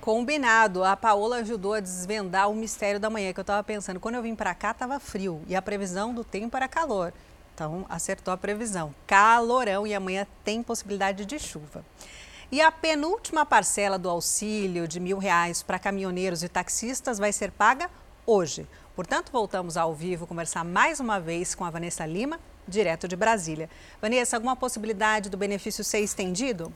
Combinado. 0.00 0.82
A 0.82 0.96
Paola 0.96 1.36
ajudou 1.38 1.74
a 1.74 1.80
desvendar 1.80 2.50
o 2.50 2.54
mistério 2.54 2.98
da 2.98 3.10
manhã 3.10 3.34
que 3.34 3.40
eu 3.40 3.42
estava 3.42 3.62
pensando. 3.62 4.00
Quando 4.00 4.14
eu 4.14 4.22
vim 4.22 4.34
para 4.34 4.54
cá 4.54 4.70
estava 4.70 4.98
frio 4.98 5.42
e 5.46 5.54
a 5.54 5.60
previsão 5.60 6.14
do 6.14 6.24
tempo 6.24 6.56
era 6.56 6.66
calor. 6.66 7.12
Então 7.54 7.84
acertou 7.86 8.32
a 8.32 8.36
previsão. 8.38 8.94
Calorão 9.06 9.86
e 9.86 9.92
amanhã 9.92 10.26
tem 10.42 10.62
possibilidade 10.62 11.26
de 11.26 11.38
chuva. 11.38 11.84
E 12.50 12.62
a 12.62 12.72
penúltima 12.72 13.44
parcela 13.44 13.98
do 13.98 14.08
auxílio 14.08 14.88
de 14.88 14.98
mil 14.98 15.18
reais 15.18 15.62
para 15.62 15.78
caminhoneiros 15.78 16.42
e 16.42 16.48
taxistas 16.48 17.18
vai 17.18 17.30
ser 17.30 17.50
paga 17.50 17.90
hoje. 18.24 18.66
Portanto, 18.96 19.30
voltamos 19.30 19.76
ao 19.76 19.94
vivo 19.94 20.26
conversar 20.26 20.64
mais 20.64 20.98
uma 20.98 21.20
vez 21.20 21.54
com 21.54 21.62
a 21.62 21.70
Vanessa 21.70 22.06
Lima, 22.06 22.40
direto 22.66 23.06
de 23.06 23.16
Brasília. 23.16 23.68
Vanessa, 24.00 24.38
alguma 24.38 24.56
possibilidade 24.56 25.28
do 25.28 25.36
benefício 25.36 25.84
ser 25.84 26.00
estendido? 26.00 26.72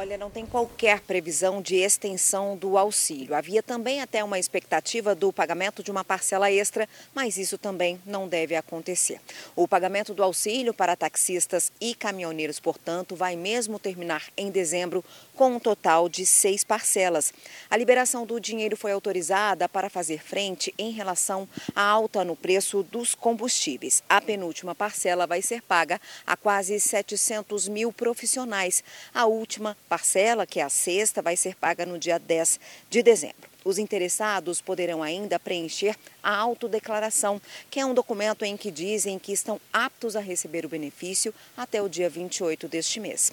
Olha, 0.00 0.16
não 0.16 0.30
tem 0.30 0.46
qualquer 0.46 1.00
previsão 1.00 1.60
de 1.60 1.74
extensão 1.74 2.56
do 2.56 2.78
auxílio. 2.78 3.34
Havia 3.34 3.60
também 3.64 4.00
até 4.00 4.22
uma 4.22 4.38
expectativa 4.38 5.12
do 5.12 5.32
pagamento 5.32 5.82
de 5.82 5.90
uma 5.90 6.04
parcela 6.04 6.52
extra, 6.52 6.88
mas 7.12 7.36
isso 7.36 7.58
também 7.58 8.00
não 8.06 8.28
deve 8.28 8.54
acontecer. 8.54 9.20
O 9.56 9.66
pagamento 9.66 10.14
do 10.14 10.22
auxílio 10.22 10.72
para 10.72 10.94
taxistas 10.94 11.72
e 11.80 11.96
caminhoneiros, 11.96 12.60
portanto, 12.60 13.16
vai 13.16 13.34
mesmo 13.34 13.76
terminar 13.76 14.22
em 14.36 14.52
dezembro 14.52 15.04
com 15.34 15.56
um 15.56 15.58
total 15.58 16.08
de 16.08 16.24
seis 16.24 16.62
parcelas. 16.62 17.32
A 17.68 17.76
liberação 17.76 18.24
do 18.24 18.38
dinheiro 18.38 18.76
foi 18.76 18.92
autorizada 18.92 19.68
para 19.68 19.90
fazer 19.90 20.22
frente 20.22 20.72
em 20.78 20.92
relação 20.92 21.48
à 21.74 21.82
alta 21.82 22.24
no 22.24 22.36
preço 22.36 22.84
dos 22.84 23.16
combustíveis. 23.16 24.00
A 24.08 24.20
penúltima 24.20 24.76
parcela 24.76 25.26
vai 25.26 25.42
ser 25.42 25.60
paga 25.60 26.00
a 26.24 26.36
quase 26.36 26.78
700 26.78 27.66
mil 27.66 27.92
profissionais. 27.92 28.84
A 29.12 29.26
última 29.26 29.76
parcela, 29.88 30.46
que 30.46 30.60
é 30.60 30.62
a 30.62 30.68
sexta, 30.68 31.22
vai 31.22 31.36
ser 31.36 31.56
paga 31.56 31.86
no 31.86 31.98
dia 31.98 32.18
10 32.18 32.60
de 32.90 33.02
dezembro. 33.02 33.48
Os 33.64 33.78
interessados 33.78 34.60
poderão 34.60 35.02
ainda 35.02 35.38
preencher 35.38 35.96
a 36.22 36.36
autodeclaração, 36.36 37.40
que 37.70 37.80
é 37.80 37.84
um 37.84 37.94
documento 37.94 38.44
em 38.44 38.56
que 38.56 38.70
dizem 38.70 39.18
que 39.18 39.32
estão 39.32 39.60
aptos 39.72 40.14
a 40.14 40.20
receber 40.20 40.64
o 40.64 40.68
benefício 40.68 41.34
até 41.56 41.82
o 41.82 41.88
dia 41.88 42.08
28 42.08 42.68
deste 42.68 43.00
mês. 43.00 43.32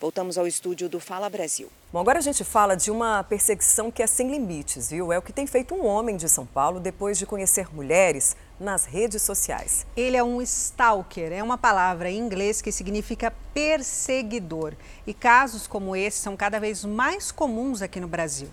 Voltamos 0.00 0.36
ao 0.36 0.46
estúdio 0.46 0.88
do 0.88 1.00
Fala 1.00 1.30
Brasil. 1.30 1.70
Bom, 1.92 2.00
agora 2.00 2.18
a 2.18 2.22
gente 2.22 2.44
fala 2.44 2.76
de 2.76 2.90
uma 2.90 3.22
perseguição 3.24 3.90
que 3.90 4.02
é 4.02 4.06
sem 4.06 4.30
limites, 4.30 4.90
viu? 4.90 5.12
É 5.12 5.18
o 5.18 5.22
que 5.22 5.32
tem 5.32 5.46
feito 5.46 5.74
um 5.74 5.86
homem 5.86 6.16
de 6.16 6.28
São 6.28 6.44
Paulo 6.44 6.80
depois 6.80 7.18
de 7.18 7.24
conhecer 7.24 7.74
mulheres 7.74 8.36
nas 8.58 8.84
redes 8.84 9.22
sociais. 9.22 9.86
Ele 9.96 10.16
é 10.16 10.22
um 10.22 10.40
stalker, 10.42 11.32
é 11.32 11.42
uma 11.42 11.58
palavra 11.58 12.10
em 12.10 12.18
inglês 12.18 12.62
que 12.62 12.72
significa 12.72 13.32
perseguidor. 13.52 14.74
E 15.06 15.12
casos 15.12 15.66
como 15.66 15.96
esse 15.96 16.18
são 16.18 16.36
cada 16.36 16.58
vez 16.58 16.84
mais 16.84 17.32
comuns 17.32 17.82
aqui 17.82 18.00
no 18.00 18.08
Brasil. 18.08 18.48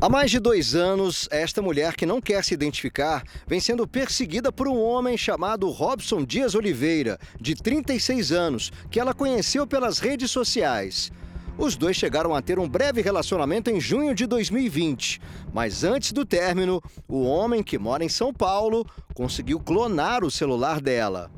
Há 0.00 0.08
mais 0.08 0.30
de 0.30 0.38
dois 0.38 0.74
anos, 0.74 1.26
esta 1.30 1.62
mulher 1.62 1.94
que 1.94 2.04
não 2.04 2.20
quer 2.20 2.44
se 2.44 2.52
identificar 2.52 3.22
vem 3.46 3.58
sendo 3.58 3.86
perseguida 3.86 4.52
por 4.52 4.68
um 4.68 4.78
homem 4.78 5.16
chamado 5.16 5.70
Robson 5.70 6.24
Dias 6.24 6.54
Oliveira, 6.54 7.18
de 7.40 7.54
36 7.54 8.30
anos, 8.30 8.72
que 8.90 9.00
ela 9.00 9.14
conheceu 9.14 9.66
pelas 9.66 9.98
redes 9.98 10.30
sociais. 10.30 11.10
Os 11.56 11.76
dois 11.76 11.96
chegaram 11.96 12.34
a 12.34 12.42
ter 12.42 12.58
um 12.58 12.68
breve 12.68 13.00
relacionamento 13.00 13.70
em 13.70 13.80
junho 13.80 14.12
de 14.12 14.26
2020, 14.26 15.20
mas 15.52 15.84
antes 15.84 16.12
do 16.12 16.26
término, 16.26 16.82
o 17.08 17.22
homem 17.22 17.62
que 17.62 17.78
mora 17.78 18.04
em 18.04 18.08
São 18.08 18.34
Paulo 18.34 18.84
conseguiu 19.14 19.60
clonar 19.60 20.24
o 20.24 20.30
celular 20.30 20.80
dela. 20.80 21.30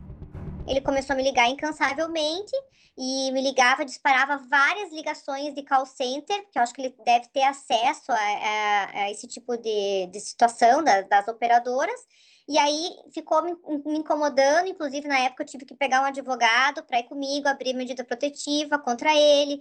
Ele 0.66 0.80
começou 0.80 1.12
a 1.12 1.16
me 1.16 1.22
ligar 1.22 1.48
incansavelmente 1.48 2.52
e 2.96 3.30
me 3.30 3.42
ligava, 3.42 3.84
disparava 3.84 4.38
várias 4.48 4.90
ligações 4.90 5.54
de 5.54 5.62
call 5.62 5.84
center, 5.84 6.46
que 6.50 6.58
eu 6.58 6.62
acho 6.62 6.72
que 6.72 6.80
ele 6.80 6.94
deve 7.04 7.28
ter 7.28 7.42
acesso 7.42 8.10
a, 8.10 8.14
a, 8.14 9.02
a 9.02 9.10
esse 9.10 9.28
tipo 9.28 9.54
de, 9.58 10.06
de 10.06 10.18
situação 10.18 10.82
das, 10.82 11.06
das 11.08 11.28
operadoras. 11.28 12.00
E 12.48 12.58
aí 12.58 12.90
ficou 13.12 13.42
me, 13.42 13.52
me, 13.84 13.98
incomodando, 13.98 14.68
inclusive 14.68 15.08
na 15.08 15.18
época 15.18 15.42
eu 15.42 15.46
tive 15.48 15.64
que 15.64 15.74
pegar 15.74 16.02
um 16.02 16.04
advogado 16.04 16.82
para 16.84 17.00
ir 17.00 17.04
comigo, 17.04 17.48
abrir 17.48 17.74
medida 17.74 18.04
protetiva 18.04 18.78
contra 18.78 19.12
ele. 19.14 19.60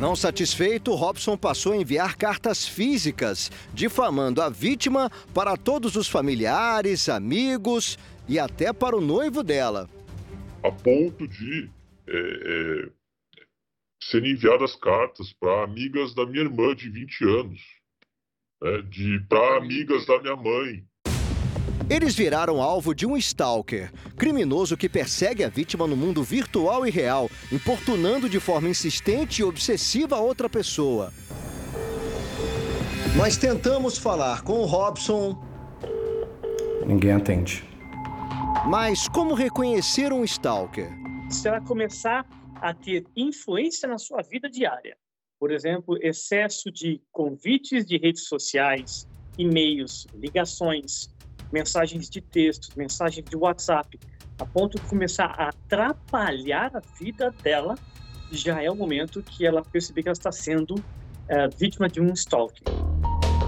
Não 0.00 0.16
satisfeito, 0.16 0.94
Robson 0.94 1.36
passou 1.36 1.72
a 1.72 1.76
enviar 1.76 2.16
cartas 2.16 2.66
físicas, 2.66 3.50
difamando 3.72 4.40
a 4.40 4.48
vítima 4.48 5.10
para 5.34 5.56
todos 5.56 5.96
os 5.96 6.08
familiares, 6.08 7.08
amigos 7.08 7.98
e 8.26 8.38
até 8.38 8.72
para 8.72 8.96
o 8.96 9.00
noivo 9.00 9.42
dela. 9.42 9.88
A 10.62 10.72
ponto 10.72 11.28
de 11.28 11.70
é, 12.08 12.16
é, 12.16 12.90
serem 14.02 14.32
enviadas 14.32 14.74
cartas 14.76 15.32
para 15.32 15.64
amigas 15.64 16.14
da 16.14 16.26
minha 16.26 16.44
irmã 16.44 16.74
de 16.74 16.88
20 16.88 17.24
anos, 17.24 17.60
né, 18.62 18.82
de 18.82 19.20
para 19.28 19.58
amigas 19.58 20.06
da 20.06 20.20
minha 20.20 20.36
mãe. 20.36 20.84
Eles 21.88 22.14
viraram 22.14 22.62
alvo 22.62 22.94
de 22.94 23.06
um 23.06 23.16
stalker, 23.16 23.92
criminoso 24.16 24.76
que 24.76 24.88
persegue 24.88 25.44
a 25.44 25.48
vítima 25.48 25.86
no 25.86 25.96
mundo 25.96 26.22
virtual 26.22 26.86
e 26.86 26.90
real, 26.90 27.30
importunando 27.52 28.28
de 28.28 28.40
forma 28.40 28.68
insistente 28.68 29.40
e 29.40 29.44
obsessiva 29.44 30.16
a 30.16 30.20
outra 30.20 30.48
pessoa. 30.48 31.12
Nós 33.16 33.36
tentamos 33.36 33.98
falar 33.98 34.42
com 34.42 34.60
o 34.60 34.64
Robson. 34.64 35.40
Ninguém 36.86 37.12
atende. 37.12 37.64
Mas 38.66 39.08
como 39.08 39.34
reconhecer 39.34 40.12
um 40.12 40.24
stalker? 40.24 41.04
se 41.28 41.48
ela 41.48 41.60
começar 41.60 42.26
a 42.56 42.72
ter 42.72 43.04
influência 43.16 43.88
na 43.88 43.98
sua 43.98 44.22
vida 44.22 44.48
diária, 44.48 44.96
por 45.38 45.50
exemplo, 45.50 45.98
excesso 46.00 46.70
de 46.70 47.00
convites 47.12 47.84
de 47.84 47.98
redes 47.98 48.26
sociais, 48.28 49.08
e-mails, 49.36 50.06
ligações, 50.14 51.10
mensagens 51.54 52.10
de 52.10 52.20
texto, 52.20 52.76
mensagens 52.76 53.24
de 53.24 53.36
WhatsApp, 53.36 53.98
a 54.40 54.44
ponto 54.44 54.76
de 54.76 54.82
começar 54.88 55.32
a 55.38 55.50
atrapalhar 55.50 56.72
a 56.74 56.82
vida 56.98 57.32
dela, 57.42 57.76
já 58.32 58.60
é 58.60 58.68
o 58.68 58.74
momento 58.74 59.22
que 59.22 59.46
ela 59.46 59.62
perceber 59.62 60.02
que 60.02 60.08
ela 60.08 60.14
está 60.14 60.32
sendo 60.32 60.74
é, 61.28 61.46
vítima 61.48 61.88
de 61.88 62.00
um 62.00 62.12
stalking. 62.12 62.64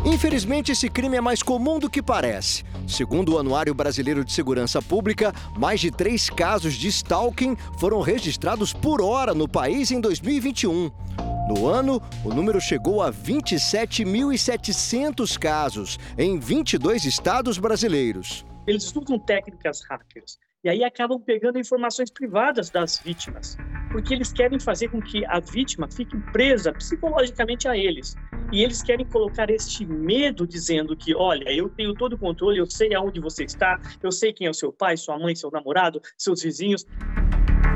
Infelizmente, 0.05 0.71
esse 0.71 0.89
crime 0.89 1.17
é 1.17 1.21
mais 1.21 1.43
comum 1.43 1.81
do 1.81 1.91
que 1.91 2.01
parece. 2.01 2.63
Segundo 2.87 3.35
o 3.35 3.39
Anuário 3.41 3.75
Brasileiro 3.75 4.25
de 4.25 4.33
Segurança 4.33 4.81
Pública, 4.81 5.35
mais 5.59 5.81
de 5.81 5.91
três 5.91 6.31
casos 6.31 6.75
de 6.75 6.87
stalking 6.87 7.57
foram 7.81 8.01
registrados 8.01 8.73
por 8.73 9.03
hora 9.03 9.35
no 9.35 9.49
país 9.49 9.91
em 9.91 10.01
2021. 10.01 11.36
No 11.47 11.67
ano, 11.69 12.03
o 12.25 12.35
número 12.35 12.61
chegou 12.61 13.01
a 13.01 13.13
27.700 13.13 15.39
casos 15.39 15.97
em 16.19 16.41
22 16.41 17.05
estados 17.05 17.57
brasileiros. 17.57 18.45
Eles 18.67 18.83
estudam 18.83 19.17
técnicas 19.17 19.81
hackers 19.89 20.41
e 20.65 20.69
aí 20.69 20.83
acabam 20.83 21.21
pegando 21.21 21.57
informações 21.57 22.11
privadas 22.11 22.69
das 22.69 22.99
vítimas, 22.99 23.57
porque 23.93 24.13
eles 24.13 24.33
querem 24.33 24.59
fazer 24.59 24.89
com 24.89 25.01
que 25.01 25.25
a 25.27 25.39
vítima 25.39 25.89
fique 25.89 26.19
presa 26.33 26.73
psicologicamente 26.73 27.69
a 27.69 27.77
eles. 27.77 28.17
E 28.53 28.65
eles 28.65 28.83
querem 28.83 29.07
colocar 29.07 29.49
este 29.49 29.87
medo 29.87 30.49
dizendo 30.49 30.97
que, 30.97 31.15
olha, 31.15 31.49
eu 31.53 31.69
tenho 31.69 31.95
todo 31.95 32.15
o 32.15 32.19
controle, 32.19 32.59
eu 32.59 32.67
sei 32.67 32.93
aonde 32.93 33.21
você 33.21 33.45
está, 33.45 33.81
eu 34.03 34.11
sei 34.11 34.33
quem 34.33 34.49
é 34.49 34.51
o 34.51 34.55
seu 34.55 34.73
pai, 34.73 34.97
sua 34.97 35.17
mãe, 35.17 35.37
seu 35.37 35.53
namorado, 35.53 36.03
seus 36.19 36.43
vizinhos. 36.43 36.85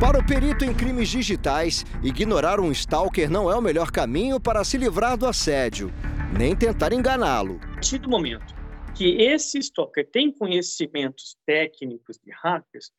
Para 0.00 0.18
o 0.18 0.26
perito 0.26 0.64
em 0.64 0.74
crimes 0.74 1.10
digitais, 1.10 1.84
ignorar 2.02 2.58
um 2.58 2.72
stalker 2.72 3.30
não 3.30 3.50
é 3.50 3.54
o 3.54 3.60
melhor 3.60 3.90
caminho 3.90 4.40
para 4.40 4.64
se 4.64 4.78
livrar 4.78 5.14
do 5.14 5.26
assédio, 5.26 5.92
nem 6.32 6.56
tentar 6.56 6.94
enganá-lo. 6.94 7.60
A 7.62 7.74
partir 7.74 7.98
do 7.98 8.08
momento 8.08 8.54
que 8.94 9.20
esse 9.20 9.58
stalker 9.58 10.08
tem 10.10 10.32
conhecimentos 10.32 11.36
técnicos 11.44 12.18
de 12.24 12.32
hackers, 12.32 12.90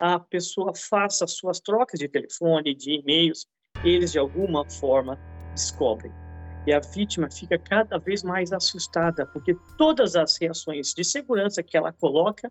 a 0.00 0.18
pessoa 0.18 0.72
faça 0.74 1.28
suas 1.28 1.60
trocas 1.60 2.00
de 2.00 2.08
telefone, 2.08 2.74
de 2.74 2.98
e-mails, 2.98 3.46
eles 3.84 4.10
de 4.10 4.18
alguma 4.18 4.68
forma 4.68 5.16
descobrem. 5.52 6.12
E 6.66 6.72
a 6.72 6.80
vítima 6.80 7.30
fica 7.30 7.56
cada 7.56 7.98
vez 7.98 8.24
mais 8.24 8.52
assustada, 8.52 9.24
porque 9.26 9.56
todas 9.76 10.16
as 10.16 10.36
reações 10.36 10.92
de 10.92 11.04
segurança 11.04 11.62
que 11.62 11.76
ela 11.76 11.92
coloca, 11.92 12.50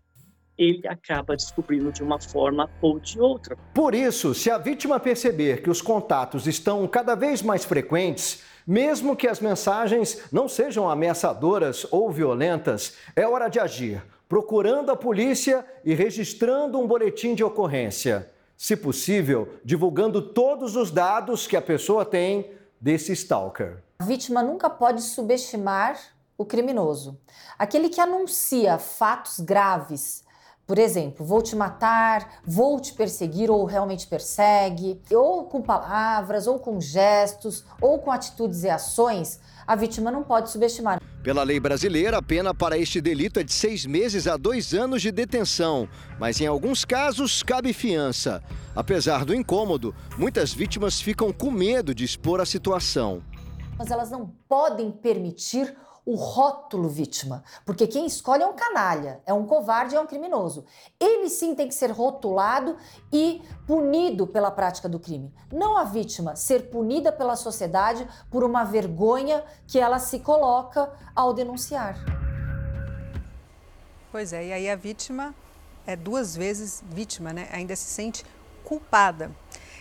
ele 0.58 0.86
acaba 0.88 1.36
descobrindo 1.36 1.92
de 1.92 2.02
uma 2.02 2.20
forma 2.20 2.68
ou 2.82 2.98
de 2.98 3.20
outra. 3.20 3.56
Por 3.72 3.94
isso, 3.94 4.34
se 4.34 4.50
a 4.50 4.58
vítima 4.58 4.98
perceber 4.98 5.62
que 5.62 5.70
os 5.70 5.80
contatos 5.80 6.46
estão 6.46 6.86
cada 6.88 7.14
vez 7.14 7.40
mais 7.40 7.64
frequentes, 7.64 8.42
mesmo 8.66 9.16
que 9.16 9.28
as 9.28 9.40
mensagens 9.40 10.24
não 10.32 10.48
sejam 10.48 10.90
ameaçadoras 10.90 11.86
ou 11.90 12.10
violentas, 12.10 12.96
é 13.14 13.26
hora 13.26 13.48
de 13.48 13.60
agir, 13.60 14.02
procurando 14.28 14.90
a 14.90 14.96
polícia 14.96 15.64
e 15.84 15.94
registrando 15.94 16.78
um 16.78 16.86
boletim 16.86 17.34
de 17.34 17.44
ocorrência. 17.44 18.30
Se 18.56 18.76
possível, 18.76 19.48
divulgando 19.64 20.20
todos 20.20 20.74
os 20.74 20.90
dados 20.90 21.46
que 21.46 21.56
a 21.56 21.62
pessoa 21.62 22.04
tem 22.04 22.50
desse 22.80 23.12
stalker. 23.12 23.78
A 24.00 24.04
vítima 24.04 24.42
nunca 24.42 24.68
pode 24.68 25.00
subestimar 25.02 25.96
o 26.36 26.44
criminoso. 26.44 27.18
Aquele 27.58 27.88
que 27.88 28.00
anuncia 28.00 28.78
fatos 28.78 29.40
graves, 29.40 30.24
por 30.68 30.78
exemplo, 30.78 31.24
vou 31.24 31.40
te 31.40 31.56
matar, 31.56 32.42
vou 32.44 32.78
te 32.78 32.92
perseguir 32.92 33.50
ou 33.50 33.64
realmente 33.64 34.06
persegue, 34.06 35.00
ou 35.10 35.44
com 35.44 35.62
palavras, 35.62 36.46
ou 36.46 36.58
com 36.58 36.78
gestos, 36.78 37.64
ou 37.80 37.98
com 37.98 38.12
atitudes 38.12 38.64
e 38.64 38.68
ações, 38.68 39.40
a 39.66 39.74
vítima 39.74 40.10
não 40.10 40.22
pode 40.22 40.50
subestimar. 40.50 41.00
Pela 41.22 41.42
lei 41.42 41.58
brasileira, 41.58 42.18
a 42.18 42.22
pena 42.22 42.54
para 42.54 42.76
este 42.76 43.00
delito 43.00 43.40
é 43.40 43.42
de 43.42 43.52
seis 43.52 43.86
meses 43.86 44.26
a 44.26 44.36
dois 44.36 44.74
anos 44.74 45.00
de 45.00 45.10
detenção, 45.10 45.88
mas 46.20 46.38
em 46.38 46.46
alguns 46.46 46.84
casos 46.84 47.42
cabe 47.42 47.72
fiança. 47.72 48.42
Apesar 48.76 49.24
do 49.24 49.34
incômodo, 49.34 49.94
muitas 50.18 50.52
vítimas 50.52 51.00
ficam 51.00 51.32
com 51.32 51.50
medo 51.50 51.94
de 51.94 52.04
expor 52.04 52.42
a 52.42 52.46
situação. 52.46 53.22
Mas 53.78 53.90
elas 53.90 54.10
não 54.10 54.34
podem 54.46 54.90
permitir 54.90 55.74
o 56.08 56.14
rótulo 56.14 56.88
vítima, 56.88 57.44
porque 57.66 57.86
quem 57.86 58.06
escolhe 58.06 58.42
é 58.42 58.46
um 58.46 58.54
canalha, 58.54 59.20
é 59.26 59.34
um 59.34 59.44
covarde, 59.44 59.94
é 59.94 60.00
um 60.00 60.06
criminoso. 60.06 60.64
Ele 60.98 61.28
sim 61.28 61.54
tem 61.54 61.68
que 61.68 61.74
ser 61.74 61.90
rotulado 61.90 62.78
e 63.12 63.42
punido 63.66 64.26
pela 64.26 64.50
prática 64.50 64.88
do 64.88 64.98
crime. 64.98 65.30
Não 65.52 65.76
a 65.76 65.84
vítima 65.84 66.34
ser 66.34 66.70
punida 66.70 67.12
pela 67.12 67.36
sociedade 67.36 68.08
por 68.30 68.42
uma 68.42 68.64
vergonha 68.64 69.44
que 69.66 69.78
ela 69.78 69.98
se 69.98 70.20
coloca 70.20 70.90
ao 71.14 71.34
denunciar. 71.34 71.98
Pois 74.10 74.32
é, 74.32 74.46
e 74.46 74.52
aí 74.54 74.70
a 74.70 74.76
vítima 74.76 75.34
é 75.86 75.94
duas 75.94 76.34
vezes 76.34 76.82
vítima, 76.88 77.34
né? 77.34 77.50
Ainda 77.52 77.76
se 77.76 77.84
sente 77.84 78.24
culpada. 78.64 79.30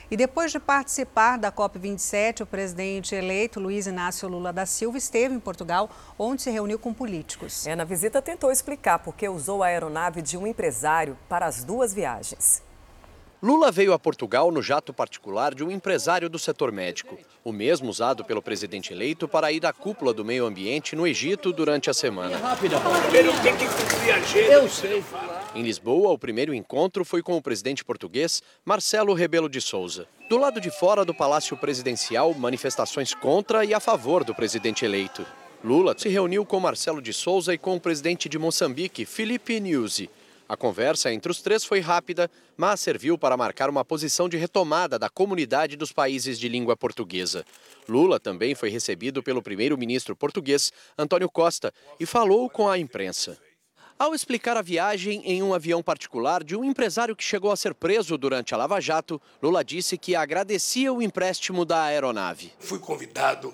E 0.10 0.16
depois 0.16 0.54
de 0.54 0.60
participar 0.60 1.38
da 1.38 1.52
COP27, 1.52 2.42
o 2.42 2.46
presidente 2.46 3.14
eleito 3.14 3.60
Luiz 3.60 3.88
Inácio 3.88 4.30
Lula 4.30 4.54
da 4.54 4.66
Silva 4.66 4.98
esteve 4.98 5.36
em 5.36 5.40
Portugal, 5.40 5.90
onde 6.18 6.44
se 6.44 6.50
reuniu 6.50 6.80
com 6.80 6.94
políticos. 6.94 7.68
É, 7.68 7.76
na 7.76 7.84
visita 7.84 8.22
tentou 8.22 8.50
explicar 8.50 9.00
por 9.00 9.14
que 9.14 9.28
usou 9.28 9.64
a 9.64 9.68
aeronave 9.68 10.22
de 10.22 10.38
um 10.38 10.48
empresário 10.48 11.18
para 11.28 11.46
as 11.46 11.62
duas 11.62 11.94
viagens. 11.94 12.64
Lula 13.42 13.72
veio 13.72 13.94
a 13.94 14.00
Portugal 14.00 14.52
no 14.52 14.64
jato 14.64 14.92
particular 14.92 15.54
de 15.54 15.64
um 15.64 15.70
empresário 15.70 16.28
do 16.28 16.40
setor 16.40 16.72
médico, 16.72 17.20
o 17.44 17.52
mesmo 17.52 17.88
usado 17.88 18.26
pelo 18.26 18.42
presidente 18.42 18.92
eleito 18.92 19.28
para 19.28 19.52
ir 19.52 19.64
à 19.64 19.72
cúpula 19.72 20.12
do 20.12 20.26
meio 20.26 20.44
ambiente 20.44 20.96
no 20.96 21.06
Egito 21.06 21.54
durante 21.54 21.88
a 21.88 21.94
semana. 21.94 22.36
Em 25.54 25.62
Lisboa, 25.62 26.10
o 26.10 26.18
primeiro 26.18 26.52
encontro 26.52 27.06
foi 27.06 27.22
com 27.22 27.38
o 27.38 27.42
presidente 27.42 27.86
português 27.86 28.42
Marcelo 28.66 29.14
Rebelo 29.14 29.48
de 29.48 29.62
Souza. 29.62 30.08
Do 30.28 30.38
lado 30.38 30.60
de 30.60 30.72
fora 30.72 31.06
do 31.06 31.14
Palácio 31.14 31.56
Presidencial, 31.56 32.34
manifestações 32.34 33.14
contra 33.14 33.64
e 33.64 33.72
a 33.72 33.80
favor 33.80 34.24
do 34.24 34.34
presidente 34.34 34.84
eleito. 34.84 35.24
Lula 35.64 35.94
se 35.96 36.10
reuniu 36.10 36.44
com 36.44 36.60
Marcelo 36.60 37.02
de 37.02 37.14
Souza 37.14 37.54
e 37.54 37.58
com 37.58 37.76
o 37.76 37.80
presidente 37.80 38.28
de 38.28 38.40
Moçambique, 38.40 39.06
Felipe 39.06 39.60
Nyusi. 39.60 40.10
A 40.50 40.56
conversa 40.56 41.12
entre 41.12 41.30
os 41.30 41.42
três 41.42 41.66
foi 41.66 41.82
rápida, 41.82 42.32
mas 42.56 42.80
serviu 42.80 43.18
para 43.18 43.36
marcar 43.36 43.70
uma 43.70 43.84
posição 43.84 44.30
de 44.30 44.38
retomada 44.38 44.98
da 44.98 45.10
comunidade 45.10 45.76
dos 45.76 45.92
países 45.92 46.40
de 46.40 46.48
língua 46.48 46.78
portuguesa. 46.78 47.44
Lula 47.88 48.18
também 48.18 48.56
foi 48.56 48.70
recebido 48.70 49.22
pelo 49.22 49.42
primeiro-ministro 49.42 50.16
português, 50.16 50.72
Antônio 50.98 51.30
Costa, 51.30 51.74
e 52.00 52.06
falou 52.06 52.50
com 52.50 52.70
a 52.70 52.78
imprensa. 52.78 53.38
Ao 54.00 54.16
explicar 54.16 54.56
a 54.56 54.62
viagem 54.62 55.22
em 55.26 55.44
um 55.44 55.54
avião 55.54 55.84
particular 55.84 56.44
de 56.44 56.56
um 56.56 56.64
empresário 56.64 57.16
que 57.16 57.24
chegou 57.24 57.52
a 57.52 57.58
ser 57.58 57.74
preso 57.74 58.18
durante 58.18 58.54
a 58.54 58.58
Lava 58.58 58.80
Jato, 58.80 59.22
Lula 59.42 59.66
disse 59.66 59.98
que 59.98 60.16
agradecia 60.16 60.94
o 60.94 61.02
empréstimo 61.02 61.66
da 61.66 61.84
aeronave. 61.84 62.54
Fui 62.60 62.80
convidado 62.80 63.54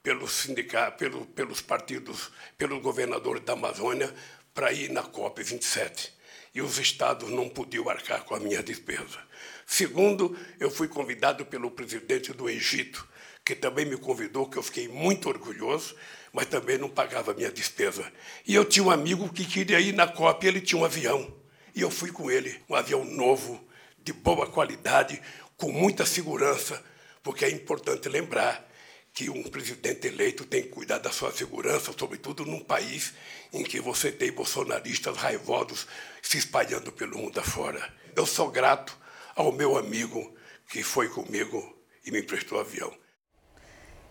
pelo 0.00 0.28
sindicato, 0.28 0.96
pelo, 0.96 1.26
pelos 1.26 1.60
partidos, 1.60 2.30
pelo 2.56 2.80
governador 2.80 3.40
da 3.40 3.54
Amazônia 3.54 4.14
para 4.54 4.72
ir 4.72 4.90
na 4.90 5.02
COP 5.02 5.42
27 5.42 6.19
e 6.54 6.60
os 6.60 6.78
estados 6.78 7.30
não 7.30 7.48
podiam 7.48 7.88
arcar 7.88 8.24
com 8.24 8.34
a 8.34 8.40
minha 8.40 8.62
despesa. 8.62 9.18
Segundo, 9.66 10.36
eu 10.58 10.70
fui 10.70 10.88
convidado 10.88 11.46
pelo 11.46 11.70
presidente 11.70 12.32
do 12.32 12.48
Egito, 12.48 13.06
que 13.44 13.54
também 13.54 13.84
me 13.84 13.96
convidou, 13.96 14.48
que 14.48 14.56
eu 14.56 14.62
fiquei 14.62 14.88
muito 14.88 15.28
orgulhoso, 15.28 15.94
mas 16.32 16.46
também 16.46 16.78
não 16.78 16.88
pagava 16.88 17.32
a 17.32 17.34
minha 17.34 17.50
despesa. 17.50 18.10
E 18.46 18.54
eu 18.54 18.64
tinha 18.64 18.84
um 18.84 18.90
amigo 18.90 19.32
que 19.32 19.44
queria 19.44 19.80
ir 19.80 19.92
na 19.92 20.06
COP, 20.06 20.46
ele 20.46 20.60
tinha 20.60 20.80
um 20.80 20.84
avião, 20.84 21.32
e 21.74 21.80
eu 21.80 21.90
fui 21.90 22.10
com 22.10 22.30
ele, 22.30 22.60
um 22.68 22.74
avião 22.74 23.04
novo, 23.04 23.64
de 24.02 24.12
boa 24.12 24.46
qualidade, 24.46 25.20
com 25.56 25.70
muita 25.70 26.06
segurança, 26.06 26.82
porque 27.22 27.44
é 27.44 27.50
importante 27.50 28.08
lembrar 28.08 28.68
que 29.12 29.28
um 29.28 29.42
presidente 29.42 30.06
eleito 30.06 30.44
tem 30.44 30.62
que 30.62 30.68
cuidar 30.68 30.98
da 30.98 31.12
sua 31.12 31.32
segurança, 31.32 31.94
sobretudo 31.96 32.46
num 32.46 32.60
país 32.60 33.12
em 33.52 33.62
que 33.62 33.80
você 33.80 34.10
tem 34.10 34.32
bolsonaristas 34.32 35.16
raivosos 35.16 35.86
se 36.22 36.38
espalhando 36.38 36.92
pelo 36.92 37.18
mundo 37.18 37.38
afora. 37.40 37.92
Eu 38.14 38.26
sou 38.26 38.50
grato 38.50 38.96
ao 39.34 39.52
meu 39.52 39.76
amigo 39.76 40.34
que 40.68 40.82
foi 40.82 41.08
comigo 41.08 41.76
e 42.04 42.10
me 42.10 42.20
emprestou 42.20 42.60
avião. 42.60 42.92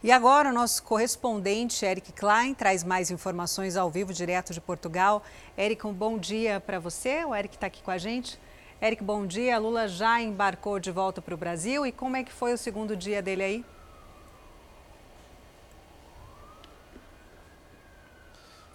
E 0.01 0.11
agora 0.11 0.49
o 0.49 0.53
nosso 0.53 0.81
correspondente 0.83 1.85
Eric 1.85 2.13
Klein 2.13 2.53
traz 2.53 2.85
mais 2.85 3.11
informações 3.11 3.75
ao 3.75 3.91
vivo 3.91 4.13
direto 4.13 4.53
de 4.53 4.61
Portugal. 4.61 5.21
Eric, 5.57 5.85
um 5.85 5.93
bom 5.93 6.17
dia 6.17 6.61
para 6.61 6.79
você. 6.79 7.25
O 7.25 7.35
Eric 7.35 7.55
está 7.55 7.67
aqui 7.67 7.83
com 7.83 7.91
a 7.91 7.97
gente. 7.97 8.39
Eric, 8.81 9.03
bom 9.03 9.27
dia. 9.27 9.57
Lula 9.57 9.89
já 9.89 10.21
embarcou 10.21 10.79
de 10.79 10.89
volta 10.89 11.21
para 11.21 11.33
o 11.33 11.37
Brasil 11.37 11.85
e 11.85 11.91
como 11.91 12.15
é 12.15 12.23
que 12.23 12.31
foi 12.31 12.53
o 12.53 12.57
segundo 12.57 12.95
dia 12.95 13.21
dele 13.21 13.43
aí? 13.43 13.65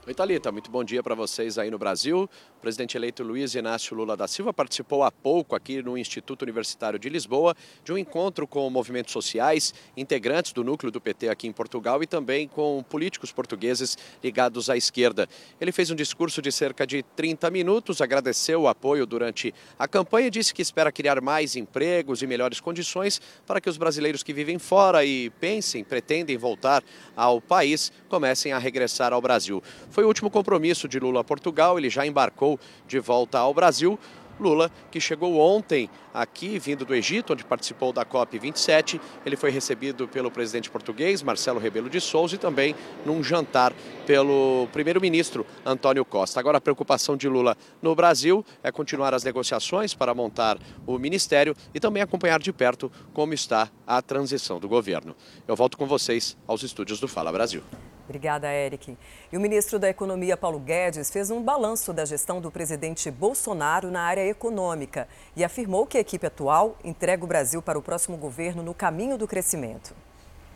Oi, 0.06 0.12
Thalita, 0.12 0.52
muito 0.52 0.70
bom 0.70 0.84
dia 0.84 1.02
para 1.02 1.14
vocês 1.14 1.56
aí 1.56 1.70
no 1.70 1.78
Brasil. 1.78 2.28
Presidente 2.64 2.96
eleito 2.96 3.22
Luiz 3.22 3.54
Inácio 3.54 3.94
Lula 3.94 4.16
da 4.16 4.26
Silva 4.26 4.50
participou 4.50 5.02
há 5.02 5.12
pouco 5.12 5.54
aqui 5.54 5.82
no 5.82 5.98
Instituto 5.98 6.40
Universitário 6.40 6.98
de 6.98 7.10
Lisboa 7.10 7.54
de 7.84 7.92
um 7.92 7.98
encontro 7.98 8.46
com 8.46 8.70
movimentos 8.70 9.12
sociais, 9.12 9.74
integrantes 9.94 10.50
do 10.54 10.64
núcleo 10.64 10.90
do 10.90 10.98
PT 10.98 11.28
aqui 11.28 11.46
em 11.46 11.52
Portugal 11.52 12.02
e 12.02 12.06
também 12.06 12.48
com 12.48 12.82
políticos 12.88 13.30
portugueses 13.30 13.98
ligados 14.22 14.70
à 14.70 14.78
esquerda. 14.78 15.28
Ele 15.60 15.72
fez 15.72 15.90
um 15.90 15.94
discurso 15.94 16.40
de 16.40 16.50
cerca 16.50 16.86
de 16.86 17.02
30 17.02 17.50
minutos, 17.50 18.00
agradeceu 18.00 18.62
o 18.62 18.68
apoio 18.68 19.04
durante 19.04 19.52
a 19.78 19.86
campanha 19.86 20.28
e 20.28 20.30
disse 20.30 20.54
que 20.54 20.62
espera 20.62 20.90
criar 20.90 21.20
mais 21.20 21.56
empregos 21.56 22.22
e 22.22 22.26
melhores 22.26 22.60
condições 22.60 23.20
para 23.46 23.60
que 23.60 23.68
os 23.68 23.76
brasileiros 23.76 24.22
que 24.22 24.32
vivem 24.32 24.58
fora 24.58 25.04
e 25.04 25.28
pensem, 25.38 25.84
pretendem 25.84 26.38
voltar 26.38 26.82
ao 27.14 27.42
país, 27.42 27.92
comecem 28.08 28.52
a 28.52 28.58
regressar 28.58 29.12
ao 29.12 29.20
Brasil. 29.20 29.62
Foi 29.90 30.02
o 30.04 30.06
último 30.06 30.30
compromisso 30.30 30.88
de 30.88 30.98
Lula 30.98 31.20
a 31.20 31.24
Portugal, 31.24 31.78
ele 31.78 31.90
já 31.90 32.06
embarcou 32.06 32.53
de 32.86 32.98
volta 32.98 33.38
ao 33.38 33.52
Brasil. 33.52 33.98
Lula, 34.38 34.70
que 34.90 35.00
chegou 35.00 35.38
ontem 35.38 35.88
aqui, 36.12 36.58
vindo 36.58 36.84
do 36.84 36.94
Egito, 36.94 37.32
onde 37.32 37.44
participou 37.44 37.92
da 37.92 38.04
COP27. 38.04 39.00
Ele 39.24 39.36
foi 39.36 39.50
recebido 39.50 40.08
pelo 40.08 40.30
presidente 40.30 40.70
português, 40.70 41.22
Marcelo 41.22 41.60
Rebelo 41.60 41.88
de 41.88 42.00
Souza, 42.00 42.34
e 42.34 42.38
também 42.38 42.74
num 43.04 43.22
jantar 43.22 43.72
pelo 44.06 44.68
primeiro-ministro 44.72 45.46
Antônio 45.64 46.04
Costa. 46.04 46.40
Agora, 46.40 46.58
a 46.58 46.60
preocupação 46.60 47.16
de 47.16 47.28
Lula 47.28 47.56
no 47.80 47.94
Brasil 47.94 48.44
é 48.62 48.70
continuar 48.72 49.14
as 49.14 49.24
negociações 49.24 49.94
para 49.94 50.14
montar 50.14 50.58
o 50.86 50.98
ministério 50.98 51.56
e 51.72 51.80
também 51.80 52.02
acompanhar 52.02 52.40
de 52.40 52.52
perto 52.52 52.90
como 53.12 53.34
está 53.34 53.70
a 53.86 54.02
transição 54.02 54.58
do 54.58 54.68
governo. 54.68 55.14
Eu 55.46 55.56
volto 55.56 55.76
com 55.76 55.86
vocês 55.86 56.36
aos 56.46 56.62
estúdios 56.62 57.00
do 57.00 57.08
Fala 57.08 57.30
Brasil. 57.30 57.62
Obrigada, 58.04 58.52
Eric. 58.52 58.96
E 59.32 59.36
o 59.36 59.40
ministro 59.40 59.78
da 59.78 59.88
Economia, 59.88 60.36
Paulo 60.36 60.58
Guedes, 60.58 61.10
fez 61.10 61.30
um 61.30 61.42
balanço 61.42 61.92
da 61.92 62.04
gestão 62.04 62.40
do 62.40 62.50
presidente 62.50 63.10
Bolsonaro 63.10 63.90
na 63.90 64.02
área 64.02 64.26
econômica 64.26 65.08
e 65.34 65.42
afirmou 65.42 65.86
que 65.86 65.96
a 65.96 66.00
equipe 66.00 66.26
atual 66.26 66.76
entrega 66.84 67.24
o 67.24 67.28
Brasil 67.28 67.62
para 67.62 67.78
o 67.78 67.82
próximo 67.82 68.16
governo 68.16 68.62
no 68.62 68.74
caminho 68.74 69.16
do 69.16 69.26
crescimento. 69.26 69.94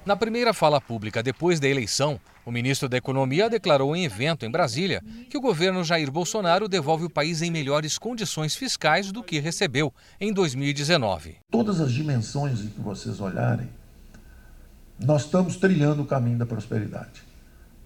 Na 0.05 0.17
primeira 0.17 0.55
fala 0.55 0.81
pública 0.81 1.23
depois 1.23 1.61
da 1.61 1.69
eleição, 1.69 2.19
o 2.47 2.51
ministro 2.51 2.89
da 2.89 2.97
Economia 2.97 3.51
declarou 3.51 3.95
em 3.95 4.05
evento 4.05 4.47
em 4.47 4.51
Brasília 4.51 5.03
que 5.29 5.37
o 5.37 5.41
governo 5.41 5.85
Jair 5.85 6.11
Bolsonaro 6.11 6.67
devolve 6.67 7.05
o 7.05 7.11
país 7.11 7.43
em 7.43 7.51
melhores 7.51 7.99
condições 7.99 8.55
fiscais 8.55 9.13
do 9.13 9.23
que 9.23 9.39
recebeu 9.39 9.93
em 10.19 10.33
2019. 10.33 11.37
Todas 11.51 11.79
as 11.79 11.93
dimensões 11.93 12.61
em 12.61 12.69
que 12.69 12.81
vocês 12.81 13.21
olharem, 13.21 13.69
nós 14.99 15.27
estamos 15.27 15.57
trilhando 15.57 16.03
o 16.03 16.07
caminho 16.07 16.39
da 16.39 16.47
prosperidade. 16.47 17.28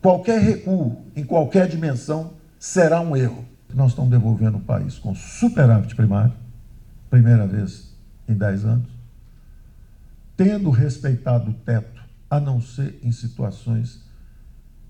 Qualquer 0.02 0.40
recuo 0.40 1.00
em 1.14 1.24
qualquer 1.24 1.68
dimensão 1.68 2.32
será 2.58 3.00
um 3.00 3.16
erro. 3.16 3.46
Nós 3.72 3.90
estamos 3.90 4.10
devolvendo 4.10 4.58
o 4.58 4.60
país 4.60 4.98
com 4.98 5.14
superávit 5.14 5.94
primário, 5.94 6.34
primeira 7.08 7.46
vez 7.46 7.94
em 8.28 8.34
10 8.34 8.64
anos, 8.64 8.88
tendo 10.36 10.70
respeitado 10.70 11.52
o 11.52 11.54
teto, 11.54 12.02
a 12.28 12.40
não 12.40 12.60
ser 12.60 12.98
em 13.02 13.12
situações 13.12 14.02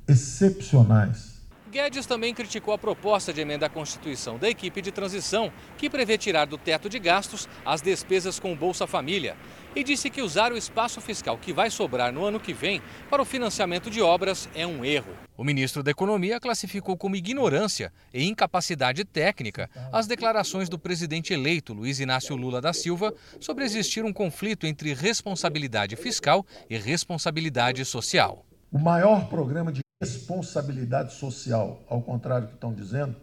excepcionais 0.08 1.31
Guedes 1.72 2.04
também 2.04 2.34
criticou 2.34 2.74
a 2.74 2.78
proposta 2.78 3.32
de 3.32 3.40
emenda 3.40 3.64
à 3.64 3.68
Constituição 3.70 4.36
da 4.36 4.46
equipe 4.46 4.82
de 4.82 4.92
transição, 4.92 5.50
que 5.78 5.88
prevê 5.88 6.18
tirar 6.18 6.44
do 6.44 6.58
teto 6.58 6.86
de 6.86 6.98
gastos 6.98 7.48
as 7.64 7.80
despesas 7.80 8.38
com 8.38 8.54
Bolsa 8.54 8.86
Família, 8.86 9.38
e 9.74 9.82
disse 9.82 10.10
que 10.10 10.20
usar 10.20 10.52
o 10.52 10.56
espaço 10.58 11.00
fiscal 11.00 11.38
que 11.38 11.50
vai 11.50 11.70
sobrar 11.70 12.12
no 12.12 12.26
ano 12.26 12.38
que 12.38 12.52
vem 12.52 12.82
para 13.08 13.22
o 13.22 13.24
financiamento 13.24 13.88
de 13.88 14.02
obras 14.02 14.50
é 14.54 14.66
um 14.66 14.84
erro. 14.84 15.14
O 15.34 15.42
ministro 15.42 15.82
da 15.82 15.90
Economia 15.90 16.38
classificou 16.38 16.94
como 16.94 17.16
ignorância 17.16 17.90
e 18.12 18.22
incapacidade 18.28 19.02
técnica 19.02 19.70
as 19.90 20.06
declarações 20.06 20.68
do 20.68 20.78
presidente 20.78 21.32
eleito 21.32 21.72
Luiz 21.72 22.00
Inácio 22.00 22.36
Lula 22.36 22.60
da 22.60 22.74
Silva 22.74 23.14
sobre 23.40 23.64
existir 23.64 24.04
um 24.04 24.12
conflito 24.12 24.66
entre 24.66 24.92
responsabilidade 24.92 25.96
fiscal 25.96 26.44
e 26.68 26.76
responsabilidade 26.76 27.82
social. 27.86 28.44
O 28.70 28.78
maior 28.78 29.26
programa 29.30 29.72
de 29.72 29.80
responsabilidade 30.02 31.12
social, 31.12 31.80
ao 31.88 32.02
contrário 32.02 32.46
do 32.46 32.48
que 32.48 32.54
estão 32.56 32.74
dizendo, 32.74 33.14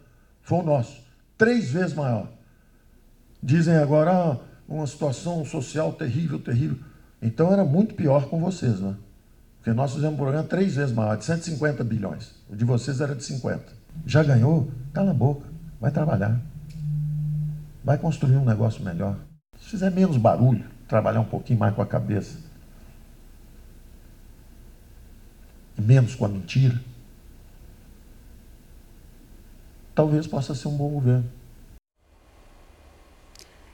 foi 0.41 0.60
o 0.60 0.64
nosso. 0.64 1.01
Três 1.38 1.69
vezes 1.69 1.93
maior. 1.93 2.30
Dizem 3.43 3.76
agora 3.76 4.11
ah, 4.11 4.38
uma 4.68 4.88
situação 4.88 5.43
social 5.43 5.91
terrível, 5.91 6.39
terrível. 6.39 6.77
Então 7.22 7.51
era 7.51 7.65
muito 7.65 7.95
pior 7.95 8.30
com 8.30 8.39
vocês, 8.39 8.80
né? 8.80 8.95
Porque 9.57 9.73
nós 9.73 9.93
fizemos 9.93 10.14
um 10.14 10.18
programa 10.18 10.47
três 10.47 10.76
vezes 10.76 10.95
maior, 10.95 11.18
de 11.18 11.26
150 11.26 11.84
bilhões. 11.84 12.31
O 12.49 12.56
de 12.56 12.64
vocês 12.64 13.01
era 13.01 13.14
de 13.14 13.23
50. 13.26 13.61
Já 14.06 14.23
ganhou? 14.23 14.72
Cala 14.93 15.11
a 15.11 15.14
boca. 15.14 15.45
Vai 15.81 15.91
trabalhar. 15.91 16.39
Vai 17.84 17.97
construir 17.97 18.38
um 18.38 18.45
negócio 18.45 18.84
melhor. 18.84 19.18
Se 19.60 19.72
fizer 19.72 19.91
menos 19.91 20.15
barulho, 20.15 20.64
trabalhar 20.88 21.19
um 21.19 21.26
pouquinho 21.26 21.60
mais 21.60 21.76
com 21.76 21.81
a 21.81 21.85
cabeça 21.85 22.48
menos 25.80 26.15
com 26.15 26.26
a 26.26 26.27
mentira, 26.27 26.80
talvez 29.95 30.27
possa 30.27 30.53
ser 30.56 30.68
um 30.68 30.77
bom 30.77 30.89
governo. 30.89 31.39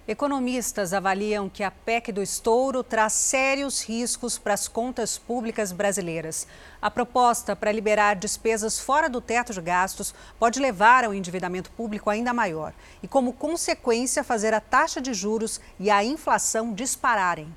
Economistas 0.07 0.93
avaliam 0.93 1.49
que 1.49 1.63
a 1.63 1.71
PEC 1.71 2.11
do 2.11 2.21
estouro 2.21 2.83
traz 2.83 3.13
sérios 3.13 3.81
riscos 3.81 4.37
para 4.37 4.53
as 4.53 4.67
contas 4.67 5.17
públicas 5.17 5.71
brasileiras. 5.71 6.47
A 6.79 6.91
proposta 6.91 7.55
para 7.55 7.71
liberar 7.71 8.15
despesas 8.15 8.79
fora 8.79 9.09
do 9.09 9.19
teto 9.19 9.51
de 9.51 9.59
gastos 9.61 10.13
pode 10.37 10.59
levar 10.59 11.03
ao 11.03 11.13
endividamento 11.13 11.71
público 11.71 12.11
ainda 12.11 12.35
maior 12.35 12.71
e, 13.01 13.07
como 13.07 13.33
consequência, 13.33 14.23
fazer 14.23 14.53
a 14.53 14.61
taxa 14.61 15.01
de 15.01 15.11
juros 15.11 15.59
e 15.79 15.89
a 15.89 16.03
inflação 16.03 16.71
dispararem. 16.71 17.51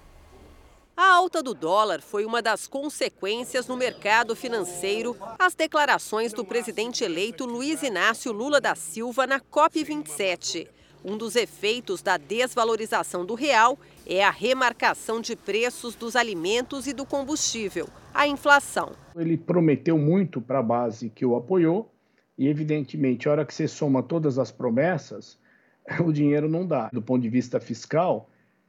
A 1.01 1.15
alta 1.15 1.41
do 1.41 1.55
dólar 1.55 2.03
foi 2.03 2.25
uma 2.25 2.43
das 2.43 2.67
consequências 2.67 3.69
no 3.69 3.77
mercado 3.77 4.35
financeiro 4.35 5.17
às 5.39 5.55
declarações 5.55 6.33
do 6.33 6.45
presidente 6.45 7.05
eleito 7.05 7.47
Luiz 7.47 7.85
Inácio 7.85 8.33
Lula 8.33 8.61
da 8.61 8.75
Silva 8.75 9.25
na 9.25 9.39
COP27. 9.39 10.67
Um 11.05 11.17
dos 11.17 11.37
efeitos 11.37 12.03
da 12.03 12.17
desvalorização 12.17 13.25
do 13.25 13.37
real 13.37 13.79
é 14.05 14.25
a 14.25 14.31
remarcação 14.31 15.21
de 15.21 15.37
preços 15.37 15.95
dos 15.95 16.17
alimentos 16.17 16.89
e 16.89 16.93
do 16.93 17.07
combustível, 17.07 17.89
a 18.13 18.27
inflação. 18.27 18.91
Ele 19.15 19.37
prometeu 19.37 19.97
muito 19.97 20.41
para 20.41 20.59
a 20.59 20.65
base 20.65 21.11
que 21.11 21.25
o 21.25 21.37
apoiou 21.37 21.95
e, 22.37 22.49
evidentemente, 22.49 23.29
a 23.29 23.31
hora 23.31 23.47
que 23.47 23.55
você 23.55 23.69
soma 23.69 24.03
todas 24.03 24.37
as 24.37 24.51
promessas, 24.51 25.39
o 26.05 26.13
dinheiro 26.13 26.49
não 26.49 26.67
dá. 26.67 26.91
Do 26.93 27.01
ponto 27.01 27.23
de 27.23 27.29
vista 27.29 27.61
fiscal, 27.61 28.29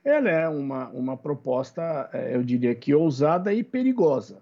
ela 0.10 0.30
é 0.30 0.50
uma, 0.50 0.90
uma 0.90 1.18
proposta, 1.18 2.10
é, 2.12 2.36
eu 2.36 2.44
diria 2.44 2.74
que 2.76 2.94
ousada 2.94 3.54
e 3.54 3.64
perigosa. 3.64 4.42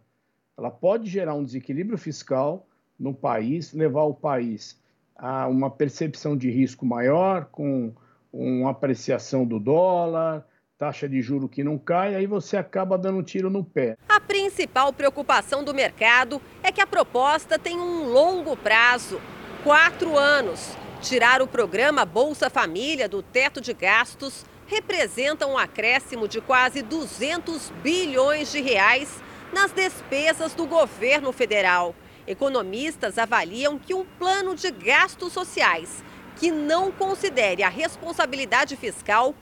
Ela 0.57 0.71
pode 0.71 1.09
gerar 1.09 1.35
um 1.35 1.43
desequilíbrio 1.43 1.97
fiscal 1.97 2.67
no 2.99 3.13
país, 3.13 3.73
levar 3.73 4.03
o 4.03 4.13
país 4.13 4.81
a 5.15 5.47
uma 5.47 5.69
percepção 5.69 6.35
de 6.37 6.49
risco 6.49 6.85
maior, 6.85 7.45
com 7.45 7.93
uma 8.31 8.71
apreciação 8.71 9.45
do 9.45 9.59
dólar, 9.59 10.45
taxa 10.77 11.09
de 11.09 11.21
juro 11.21 11.49
que 11.49 11.63
não 11.63 11.77
cai, 11.77 12.13
aí 12.15 12.27
você 12.27 12.55
acaba 12.55 12.97
dando 12.97 13.19
um 13.19 13.23
tiro 13.23 13.49
no 13.49 13.63
pé. 13.63 13.97
A 14.07 14.19
principal 14.19 14.93
preocupação 14.93 15.63
do 15.63 15.73
mercado 15.73 16.41
é 16.61 16.71
que 16.71 16.81
a 16.81 16.87
proposta 16.87 17.57
tem 17.57 17.79
um 17.79 18.11
longo 18.11 18.55
prazo 18.55 19.19
quatro 19.63 20.17
anos. 20.17 20.75
Tirar 21.01 21.41
o 21.41 21.47
programa 21.47 22.05
Bolsa 22.05 22.49
Família 22.49 23.09
do 23.09 23.21
teto 23.21 23.59
de 23.59 23.73
gastos 23.73 24.45
representa 24.67 25.47
um 25.47 25.57
acréscimo 25.57 26.27
de 26.27 26.41
quase 26.41 26.81
200 26.81 27.71
bilhões 27.81 28.51
de 28.51 28.61
reais 28.61 29.09
nas 29.53 29.71
despesas 29.71 30.53
do 30.53 30.65
governo 30.65 31.31
federal. 31.31 31.95
Economistas 32.27 33.17
avaliam 33.17 33.79
que 33.79 33.93
um 33.93 34.05
plano 34.19 34.53
de 34.53 34.69
gastos 34.69 35.31
sociais 35.31 36.03
que 36.35 36.51
não 36.51 36.91
considere 36.91 37.63
a 37.63 37.69
responsabilidade 37.69 38.75
fiscal 38.75 39.33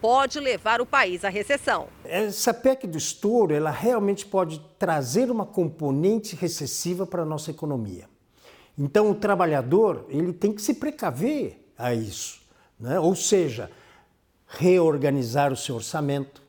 pode 0.00 0.40
levar 0.40 0.80
o 0.80 0.86
país 0.86 1.24
à 1.24 1.28
recessão. 1.28 1.88
Essa 2.02 2.54
PEC 2.54 2.86
do 2.86 2.96
estouro, 2.96 3.54
ela 3.54 3.70
realmente 3.70 4.24
pode 4.24 4.58
trazer 4.78 5.30
uma 5.30 5.44
componente 5.44 6.34
recessiva 6.34 7.06
para 7.06 7.22
a 7.22 7.26
nossa 7.26 7.50
economia. 7.50 8.08
Então, 8.78 9.10
o 9.10 9.14
trabalhador 9.14 10.06
ele 10.08 10.32
tem 10.32 10.54
que 10.54 10.62
se 10.62 10.74
precaver 10.74 11.70
a 11.76 11.94
isso. 11.94 12.40
Né? 12.78 12.98
Ou 12.98 13.14
seja, 13.14 13.70
reorganizar 14.50 15.52
o 15.52 15.56
seu 15.56 15.76
orçamento, 15.76 16.42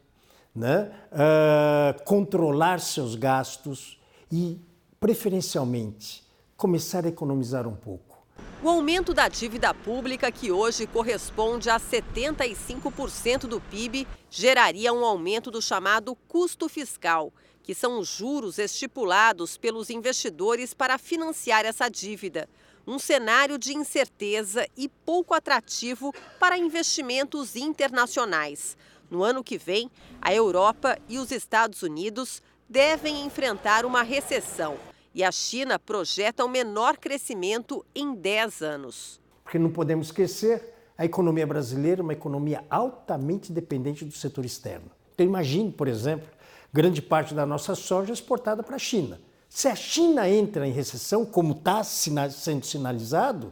né? 0.56 0.92
Uh, 1.12 2.04
controlar 2.04 2.80
seus 2.80 3.16
gastos 3.16 4.00
e, 4.32 4.60
preferencialmente, 5.00 6.24
começar 6.58 7.06
a 7.06 7.10
economizar 7.10 7.68
um 7.68 7.76
pouco. 7.76 8.20
O 8.64 8.70
aumento 8.70 9.14
da 9.14 9.28
dívida 9.28 9.74
pública, 9.74 10.32
que 10.32 10.52
hoje 10.52 10.86
corresponde 10.86 11.70
a 11.70 11.80
75% 11.80 13.42
do 13.48 13.60
PIB, 13.60 14.08
geraria 14.30 14.94
um 14.94 15.06
aumento 15.06 15.50
do 15.50 15.62
chamado 15.62 16.16
custo 16.28 16.68
fiscal, 16.70 17.32
que 17.64 17.74
são 17.74 18.00
os 18.00 18.08
juros 18.08 18.58
estipulados 18.60 19.58
pelos 19.58 19.90
investidores 19.90 20.74
para 20.74 20.98
financiar 20.98 21.66
essa 21.66 21.90
dívida 21.90 22.48
um 22.86 22.98
cenário 22.98 23.58
de 23.58 23.74
incerteza 23.74 24.68
e 24.76 24.90
pouco 24.90 25.34
atrativo 25.34 26.14
para 26.40 26.58
investimentos 26.58 27.56
internacionais. 27.56 28.78
No 29.10 29.24
ano 29.24 29.44
que 29.44 29.58
vem, 29.58 29.90
a 30.22 30.34
Europa 30.34 30.98
e 31.08 31.18
os 31.18 31.32
Estados 31.32 31.84
Unidos 31.84 32.42
devem 32.70 33.26
enfrentar 33.26 33.86
uma 33.86 34.02
recessão 34.02 34.78
e 35.14 35.24
a 35.24 35.32
China 35.32 35.78
projeta 35.78 36.44
o 36.44 36.48
um 36.48 36.50
menor 36.50 36.98
crescimento 36.98 37.86
em 37.94 38.16
10 38.16 38.62
anos. 38.62 39.20
Porque 39.44 39.60
não 39.60 39.70
podemos 39.70 40.08
esquecer, 40.08 40.74
a 40.98 41.04
economia 41.06 41.46
brasileira 41.46 42.02
é 42.02 42.04
uma 42.04 42.14
economia 42.14 42.64
altamente 42.70 43.52
dependente 43.52 44.06
do 44.06 44.14
setor 44.14 44.46
externo. 44.46 44.90
Então 45.14 45.26
imagine, 45.26 45.72
por 45.72 45.88
exemplo, 45.88 46.30
grande 46.72 47.02
parte 47.02 47.34
da 47.34 47.46
nossa 47.46 47.76
soja 47.76 48.14
exportada 48.14 48.64
para 48.64 48.78
a 48.78 48.80
China. 48.80 49.20
Se 49.54 49.68
a 49.68 49.76
China 49.76 50.30
entra 50.30 50.66
em 50.66 50.72
recessão, 50.72 51.26
como 51.26 51.52
está 51.52 51.84
sendo 51.84 52.66
sinalizado, 52.66 53.52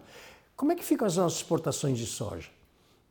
como 0.56 0.72
é 0.72 0.76
que 0.76 0.84
ficam 0.84 1.06
as 1.06 1.18
nossas 1.18 1.40
exportações 1.40 1.98
de 1.98 2.06
soja? 2.06 2.48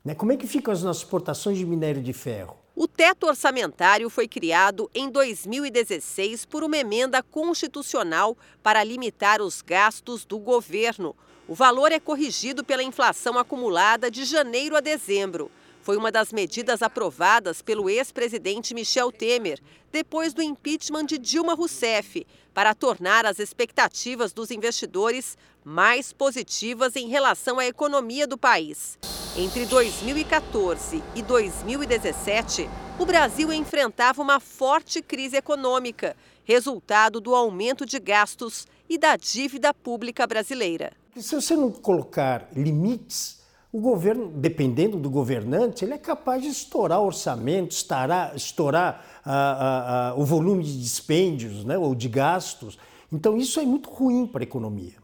Né? 0.02 0.14
Como 0.14 0.32
é 0.32 0.38
que 0.38 0.46
ficam 0.46 0.72
as 0.72 0.82
nossas 0.82 1.02
exportações 1.02 1.58
de 1.58 1.66
minério 1.66 2.02
de 2.02 2.14
ferro? 2.14 2.56
O 2.74 2.88
teto 2.88 3.26
orçamentário 3.26 4.08
foi 4.08 4.26
criado 4.26 4.90
em 4.94 5.10
2016 5.10 6.46
por 6.46 6.64
uma 6.64 6.78
emenda 6.78 7.22
constitucional 7.22 8.34
para 8.62 8.82
limitar 8.82 9.42
os 9.42 9.60
gastos 9.60 10.24
do 10.24 10.38
governo. 10.38 11.14
O 11.46 11.54
valor 11.54 11.92
é 11.92 12.00
corrigido 12.00 12.64
pela 12.64 12.82
inflação 12.82 13.38
acumulada 13.38 14.10
de 14.10 14.24
janeiro 14.24 14.74
a 14.74 14.80
dezembro 14.80 15.50
foi 15.88 15.96
uma 15.96 16.12
das 16.12 16.34
medidas 16.34 16.82
aprovadas 16.82 17.62
pelo 17.62 17.88
ex-presidente 17.88 18.74
Michel 18.74 19.10
Temer 19.10 19.58
depois 19.90 20.34
do 20.34 20.42
impeachment 20.42 21.06
de 21.06 21.16
Dilma 21.16 21.54
Rousseff, 21.54 22.26
para 22.52 22.74
tornar 22.74 23.24
as 23.24 23.38
expectativas 23.38 24.34
dos 24.34 24.50
investidores 24.50 25.38
mais 25.64 26.12
positivas 26.12 26.94
em 26.94 27.08
relação 27.08 27.58
à 27.58 27.64
economia 27.64 28.26
do 28.26 28.36
país. 28.36 28.98
Entre 29.34 29.64
2014 29.64 31.02
e 31.16 31.22
2017, 31.22 32.68
o 32.98 33.06
Brasil 33.06 33.50
enfrentava 33.50 34.20
uma 34.20 34.38
forte 34.40 35.00
crise 35.00 35.38
econômica, 35.38 36.14
resultado 36.44 37.18
do 37.18 37.34
aumento 37.34 37.86
de 37.86 37.98
gastos 37.98 38.66
e 38.90 38.98
da 38.98 39.16
dívida 39.16 39.72
pública 39.72 40.26
brasileira. 40.26 40.92
Se 41.16 41.34
você 41.34 41.56
não 41.56 41.72
colocar 41.72 42.46
limites 42.54 43.37
o 43.70 43.80
governo, 43.80 44.28
dependendo 44.28 44.96
do 44.96 45.10
governante, 45.10 45.84
ele 45.84 45.92
é 45.92 45.98
capaz 45.98 46.42
de 46.42 46.48
estourar 46.48 47.02
orçamento, 47.02 47.72
estourar, 47.72 48.34
estourar 48.34 49.04
ah, 49.24 49.32
ah, 49.32 50.08
ah, 50.10 50.14
o 50.16 50.24
volume 50.24 50.64
de 50.64 50.80
dispêndios 50.80 51.64
né, 51.64 51.76
ou 51.76 51.94
de 51.94 52.08
gastos. 52.08 52.78
Então, 53.12 53.36
isso 53.36 53.60
é 53.60 53.64
muito 53.64 53.90
ruim 53.90 54.26
para 54.26 54.42
a 54.42 54.44
economia, 54.44 54.94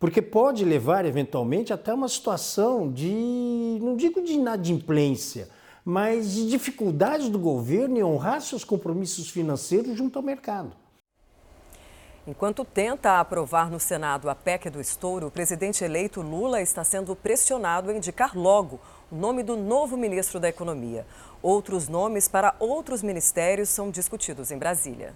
porque 0.00 0.20
pode 0.20 0.64
levar, 0.64 1.04
eventualmente, 1.04 1.72
até 1.72 1.94
uma 1.94 2.08
situação 2.08 2.90
de, 2.90 3.78
não 3.80 3.96
digo 3.96 4.20
de 4.20 4.32
inadimplência, 4.32 5.48
mas 5.84 6.34
de 6.34 6.48
dificuldades 6.48 7.28
do 7.28 7.38
governo 7.38 7.98
em 7.98 8.02
honrar 8.02 8.40
seus 8.40 8.64
compromissos 8.64 9.30
financeiros 9.30 9.96
junto 9.96 10.18
ao 10.18 10.24
mercado. 10.24 10.72
Enquanto 12.28 12.62
tenta 12.62 13.18
aprovar 13.18 13.70
no 13.70 13.80
Senado 13.80 14.28
a 14.28 14.34
PEC 14.34 14.68
do 14.68 14.82
estouro, 14.82 15.28
o 15.28 15.30
presidente 15.30 15.82
eleito 15.82 16.20
Lula 16.20 16.60
está 16.60 16.84
sendo 16.84 17.16
pressionado 17.16 17.90
a 17.90 17.94
indicar 17.94 18.36
logo 18.36 18.78
o 19.10 19.16
nome 19.16 19.42
do 19.42 19.56
novo 19.56 19.96
ministro 19.96 20.38
da 20.38 20.46
Economia. 20.46 21.06
Outros 21.40 21.88
nomes 21.88 22.28
para 22.28 22.54
outros 22.58 23.02
ministérios 23.02 23.70
são 23.70 23.90
discutidos 23.90 24.50
em 24.50 24.58
Brasília. 24.58 25.14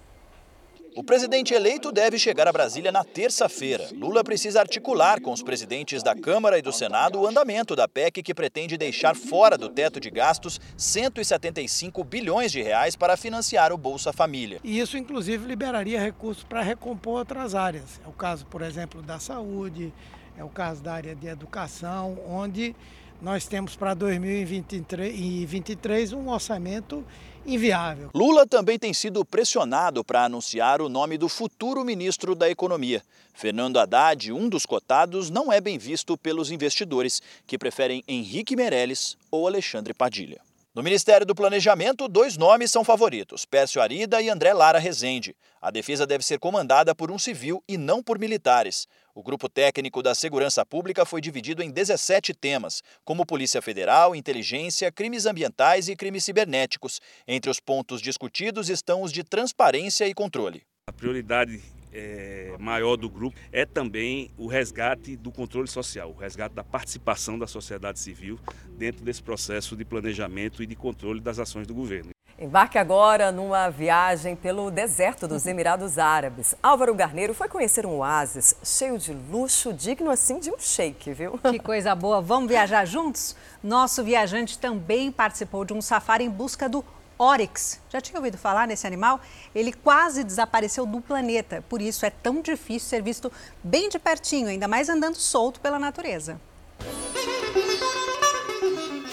O 0.95 1.03
presidente 1.03 1.55
eleito 1.55 1.91
deve 1.91 2.19
chegar 2.19 2.47
a 2.47 2.51
Brasília 2.51 2.91
na 2.91 3.03
terça-feira. 3.03 3.89
Lula 3.93 4.23
precisa 4.23 4.59
articular 4.59 5.19
com 5.19 5.31
os 5.31 5.41
presidentes 5.41 6.03
da 6.03 6.15
Câmara 6.15 6.59
e 6.59 6.61
do 6.61 6.71
Senado 6.71 7.19
o 7.19 7.25
andamento 7.25 7.75
da 7.75 7.87
PEC 7.87 8.21
que 8.21 8.31
pretende 8.33 8.77
deixar 8.77 9.15
fora 9.15 9.57
do 9.57 9.69
teto 9.69 9.99
de 9.99 10.11
gastos 10.11 10.61
175 10.77 12.03
bilhões 12.03 12.51
de 12.51 12.61
reais 12.61 12.95
para 12.95 13.17
financiar 13.17 13.73
o 13.73 13.77
Bolsa 13.77 14.13
Família. 14.13 14.59
E 14.63 14.79
isso, 14.79 14.95
inclusive, 14.95 15.47
liberaria 15.47 15.99
recursos 15.99 16.43
para 16.43 16.61
recompor 16.61 17.17
outras 17.19 17.55
áreas. 17.55 17.99
É 18.05 18.07
o 18.07 18.13
caso, 18.13 18.45
por 18.45 18.61
exemplo, 18.61 19.01
da 19.01 19.17
saúde, 19.17 19.91
é 20.37 20.43
o 20.43 20.49
caso 20.49 20.83
da 20.83 20.93
área 20.93 21.15
de 21.15 21.25
educação, 21.25 22.19
onde 22.27 22.75
nós 23.19 23.47
temos 23.47 23.75
para 23.75 23.95
2023 23.95 26.13
um 26.13 26.29
orçamento 26.29 27.03
inviável. 27.45 28.09
Lula 28.13 28.45
também 28.45 28.79
tem 28.79 28.93
sido 28.93 29.23
pressionado 29.25 30.03
para 30.03 30.25
anunciar 30.25 30.81
o 30.81 30.89
nome 30.89 31.17
do 31.17 31.27
futuro 31.27 31.83
ministro 31.83 32.35
da 32.35 32.49
Economia. 32.49 33.03
Fernando 33.33 33.77
Haddad, 33.77 34.31
um 34.31 34.47
dos 34.47 34.65
cotados, 34.65 35.29
não 35.29 35.51
é 35.51 35.59
bem 35.59 35.77
visto 35.77 36.17
pelos 36.17 36.51
investidores, 36.51 37.21
que 37.47 37.57
preferem 37.57 38.03
Henrique 38.07 38.55
Meirelles 38.55 39.17
ou 39.31 39.47
Alexandre 39.47 39.93
Padilha. 39.93 40.39
No 40.75 40.81
Ministério 40.81 41.23
do 41.23 41.35
Planejamento, 41.35 42.07
dois 42.07 42.35
nomes 42.35 42.71
são 42.71 42.83
favoritos: 42.83 43.45
Pércio 43.45 43.79
Arida 43.79 44.19
e 44.23 44.27
André 44.27 44.53
Lara 44.53 44.79
Rezende. 44.79 45.35
A 45.61 45.69
defesa 45.69 46.07
deve 46.07 46.25
ser 46.25 46.39
comandada 46.39 46.95
por 46.95 47.11
um 47.11 47.19
civil 47.19 47.63
e 47.67 47.77
não 47.77 48.01
por 48.01 48.17
militares. 48.17 48.87
O 49.13 49.21
grupo 49.21 49.47
técnico 49.47 50.01
da 50.01 50.15
segurança 50.15 50.65
pública 50.65 51.05
foi 51.05 51.21
dividido 51.21 51.61
em 51.61 51.69
17 51.69 52.33
temas, 52.33 52.81
como 53.05 53.23
Polícia 53.23 53.61
Federal, 53.61 54.15
inteligência, 54.15 54.91
crimes 54.91 55.27
ambientais 55.27 55.89
e 55.89 55.95
crimes 55.95 56.23
cibernéticos. 56.23 56.99
Entre 57.27 57.51
os 57.51 57.59
pontos 57.59 58.01
discutidos 58.01 58.67
estão 58.67 59.03
os 59.03 59.13
de 59.13 59.23
transparência 59.23 60.07
e 60.07 60.13
controle. 60.15 60.63
A 60.89 60.91
prioridade 60.91 61.61
é, 61.93 62.55
maior 62.59 62.97
do 62.97 63.09
grupo 63.09 63.37
é 63.51 63.65
também 63.65 64.31
o 64.37 64.47
resgate 64.47 65.15
do 65.15 65.31
controle 65.31 65.67
social, 65.67 66.09
o 66.09 66.19
resgate 66.19 66.55
da 66.55 66.63
participação 66.63 67.37
da 67.37 67.47
sociedade 67.47 67.99
civil 67.99 68.39
dentro 68.77 69.03
desse 69.03 69.21
processo 69.21 69.75
de 69.75 69.85
planejamento 69.85 70.63
e 70.63 70.65
de 70.65 70.75
controle 70.75 71.19
das 71.19 71.39
ações 71.39 71.67
do 71.67 71.73
governo. 71.73 72.13
Embarque 72.37 72.79
agora 72.79 73.31
numa 73.31 73.69
viagem 73.69 74.35
pelo 74.35 74.71
deserto 74.71 75.27
dos 75.27 75.45
Emirados 75.45 75.99
Árabes. 75.99 76.55
Álvaro 76.63 76.93
Garneiro 76.95 77.33
foi 77.33 77.47
conhecer 77.47 77.85
um 77.85 77.97
oásis 77.97 78.55
cheio 78.63 78.97
de 78.97 79.13
luxo, 79.13 79.71
digno 79.71 80.09
assim 80.09 80.39
de 80.39 80.49
um 80.49 80.57
shake, 80.59 81.13
viu? 81.13 81.39
Que 81.51 81.59
coisa 81.59 81.93
boa! 81.93 82.19
Vamos 82.21 82.49
viajar 82.49 82.85
juntos? 82.85 83.35
Nosso 83.63 84.03
viajante 84.03 84.57
também 84.57 85.11
participou 85.11 85.63
de 85.63 85.73
um 85.73 85.81
safari 85.81 86.23
em 86.23 86.29
busca 86.29 86.67
do 86.67 86.83
Oryx. 87.17 87.79
Já 87.89 88.01
tinha 88.01 88.17
ouvido 88.17 88.37
falar 88.37 88.67
nesse 88.67 88.87
animal? 88.87 89.19
Ele 89.53 89.71
quase 89.71 90.23
desapareceu 90.23 90.85
do 90.85 91.01
planeta, 91.01 91.63
por 91.69 91.81
isso 91.81 92.05
é 92.05 92.09
tão 92.09 92.41
difícil 92.41 92.89
ser 92.89 93.01
visto 93.01 93.31
bem 93.63 93.89
de 93.89 93.99
pertinho, 93.99 94.47
ainda 94.47 94.67
mais 94.67 94.89
andando 94.89 95.15
solto 95.15 95.59
pela 95.59 95.79
natureza. 95.79 96.39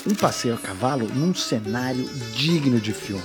Um 0.06 0.14
passeio 0.14 0.54
a 0.54 0.58
cavalo 0.58 1.06
num 1.06 1.34
cenário 1.34 2.08
digno 2.32 2.80
de 2.80 2.92
filme. 2.92 3.22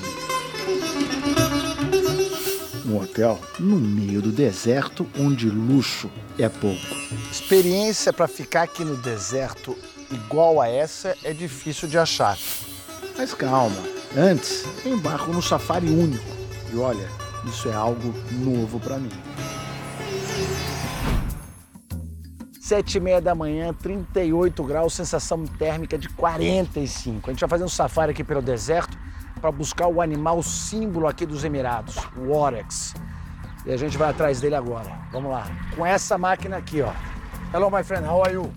Um 2.85 2.97
hotel 2.97 3.39
no 3.59 3.77
meio 3.77 4.21
do 4.21 4.31
deserto 4.31 5.09
onde 5.17 5.49
luxo 5.49 6.11
é 6.37 6.47
pouco. 6.47 6.85
Experiência 7.31 8.13
para 8.13 8.27
ficar 8.27 8.63
aqui 8.63 8.83
no 8.83 8.97
deserto 8.97 9.75
igual 10.11 10.61
a 10.61 10.67
essa 10.67 11.15
é 11.23 11.33
difícil 11.33 11.87
de 11.87 11.97
achar. 11.97 12.37
Mas 13.17 13.33
calma, 13.33 13.81
antes 14.17 14.65
embarco 14.85 15.31
no 15.31 15.41
safari 15.41 15.87
único. 15.89 16.23
E 16.71 16.77
olha, 16.77 17.07
isso 17.45 17.69
é 17.69 17.73
algo 17.73 18.13
novo 18.31 18.79
para 18.79 18.97
mim. 18.97 19.11
Sete 22.59 22.97
e 22.97 22.99
meia 22.99 23.21
da 23.21 23.35
manhã, 23.35 23.71
38 23.73 24.63
graus, 24.63 24.93
sensação 24.93 25.45
térmica 25.45 25.97
de 25.97 26.09
45. 26.09 27.29
A 27.29 27.33
gente 27.33 27.41
vai 27.41 27.49
fazer 27.49 27.63
um 27.63 27.69
safari 27.69 28.11
aqui 28.11 28.23
pelo 28.23 28.41
deserto 28.41 28.97
para 29.39 29.51
buscar 29.51 29.87
o 29.87 30.01
animal 30.01 30.41
símbolo 30.41 31.07
aqui 31.07 31.25
dos 31.25 31.43
Emirados, 31.43 31.95
o 32.17 32.31
Oryx. 32.31 32.95
E 33.65 33.71
a 33.71 33.77
gente 33.77 33.97
vai 33.97 34.09
atrás 34.09 34.41
dele 34.41 34.55
agora. 34.55 34.91
Vamos 35.11 35.31
lá. 35.31 35.45
Com 35.75 35.85
essa 35.85 36.17
máquina 36.17 36.57
aqui, 36.57 36.81
ó. 36.81 36.91
Hello, 37.53 37.69
my 37.69 37.83
friend. 37.83 38.07
How 38.07 38.23
are 38.23 38.33
you? 38.33 38.51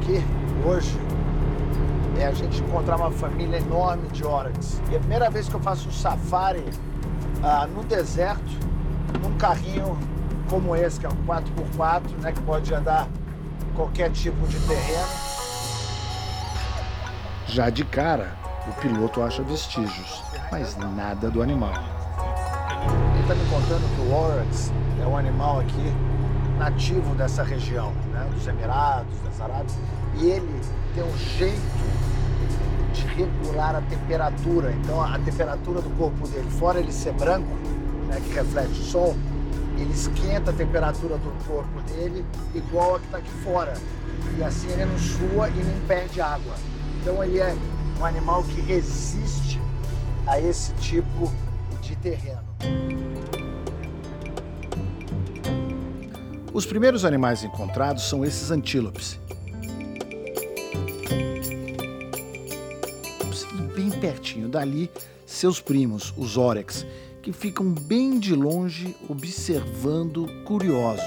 Aqui 0.00 0.24
hoje 0.64 0.98
é 2.18 2.26
a 2.26 2.32
gente 2.32 2.60
encontrar 2.62 2.96
uma 2.96 3.10
família 3.10 3.58
enorme 3.58 4.08
de 4.08 4.24
Oryx. 4.24 4.80
E 4.90 4.94
é 4.94 4.96
a 4.96 5.00
primeira 5.00 5.30
vez 5.30 5.48
que 5.48 5.54
eu 5.54 5.60
faço 5.60 5.88
um 5.88 5.92
safari 5.92 6.64
ah, 7.42 7.66
no 7.66 7.84
deserto, 7.84 8.50
num 9.22 9.36
carrinho 9.36 9.98
como 10.48 10.74
esse, 10.74 10.98
que 10.98 11.06
é 11.06 11.08
um 11.08 11.26
4x4, 11.26 12.02
né, 12.20 12.32
que 12.32 12.40
pode 12.42 12.74
andar 12.74 13.08
qualquer 13.76 14.10
tipo 14.10 14.46
de 14.48 14.58
terreno. 14.60 15.08
Já 17.46 17.70
de 17.70 17.84
cara, 17.84 18.36
o 18.68 18.72
piloto 18.80 19.22
acha 19.22 19.42
vestígios, 19.42 20.22
mas 20.50 20.76
nada 20.76 21.30
do 21.30 21.42
animal. 21.42 21.72
Ele 23.14 23.22
está 23.22 23.34
me 23.34 23.44
contando 23.48 23.94
que 23.94 24.00
o 24.02 24.14
Oryx 24.14 24.72
é 25.02 25.06
um 25.06 25.16
animal 25.16 25.60
aqui 25.60 25.94
nativo 26.58 27.14
dessa 27.14 27.42
região, 27.42 27.92
né, 28.20 28.30
dos 28.34 28.46
Emirados, 28.46 29.18
das 29.24 29.40
Arábias, 29.40 29.74
e 30.16 30.26
ele 30.26 30.60
tem 30.94 31.02
um 31.02 31.16
jeito 31.16 31.60
de 32.92 33.06
regular 33.06 33.76
a 33.76 33.80
temperatura. 33.82 34.72
Então, 34.72 35.00
a 35.00 35.18
temperatura 35.18 35.80
do 35.80 35.90
corpo 35.96 36.28
dele, 36.28 36.50
fora 36.50 36.78
ele 36.78 36.92
ser 36.92 37.12
branco, 37.14 37.48
né, 38.06 38.20
que 38.26 38.34
reflete 38.34 38.72
o 38.72 38.84
sol, 38.84 39.16
ele 39.76 39.92
esquenta 39.92 40.50
a 40.50 40.54
temperatura 40.54 41.16
do 41.16 41.46
corpo 41.46 41.80
dele 41.82 42.24
igual 42.54 42.96
a 42.96 42.98
que 42.98 43.06
está 43.06 43.18
aqui 43.18 43.30
fora. 43.42 43.74
E 44.36 44.44
assim 44.44 44.68
ele 44.68 44.84
não 44.84 44.98
sua 44.98 45.48
e 45.48 45.64
nem 45.64 45.80
perde 45.86 46.20
água. 46.20 46.54
Então, 47.00 47.22
ele 47.24 47.38
é 47.38 47.56
um 47.98 48.04
animal 48.04 48.42
que 48.44 48.60
resiste 48.60 49.60
a 50.26 50.38
esse 50.38 50.72
tipo 50.74 51.32
de 51.80 51.96
terreno. 51.96 52.44
Os 56.52 56.66
primeiros 56.66 57.04
animais 57.04 57.44
encontrados 57.44 58.08
são 58.08 58.24
esses 58.24 58.50
antílopes. 58.50 59.18
E 63.54 63.62
bem 63.74 63.90
pertinho 63.90 64.48
dali, 64.48 64.90
seus 65.24 65.60
primos, 65.60 66.12
os 66.16 66.36
órex, 66.36 66.84
que 67.22 67.32
ficam 67.32 67.72
bem 67.72 68.18
de 68.18 68.34
longe 68.34 68.96
observando 69.08 70.26
curiosos. 70.44 71.04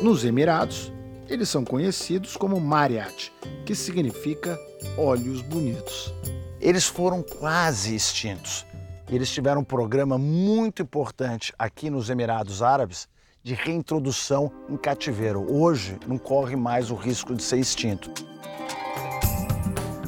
Nos 0.00 0.24
Emirados, 0.24 0.92
eles 1.28 1.48
são 1.48 1.64
conhecidos 1.64 2.36
como 2.36 2.60
Mariat, 2.60 3.32
que 3.66 3.74
significa 3.74 4.56
olhos 4.96 5.42
bonitos. 5.42 6.14
Eles 6.60 6.86
foram 6.86 7.22
quase 7.22 7.94
extintos. 7.94 8.64
Eles 9.10 9.28
tiveram 9.28 9.62
um 9.62 9.64
programa 9.64 10.16
muito 10.16 10.82
importante 10.82 11.52
aqui 11.58 11.90
nos 11.90 12.08
Emirados 12.08 12.62
Árabes 12.62 13.08
de 13.42 13.54
reintrodução 13.54 14.52
em 14.68 14.76
cativeiro. 14.76 15.52
Hoje 15.52 15.98
não 16.06 16.16
corre 16.16 16.54
mais 16.54 16.92
o 16.92 16.94
risco 16.94 17.34
de 17.34 17.42
ser 17.42 17.58
extinto. 17.58 18.08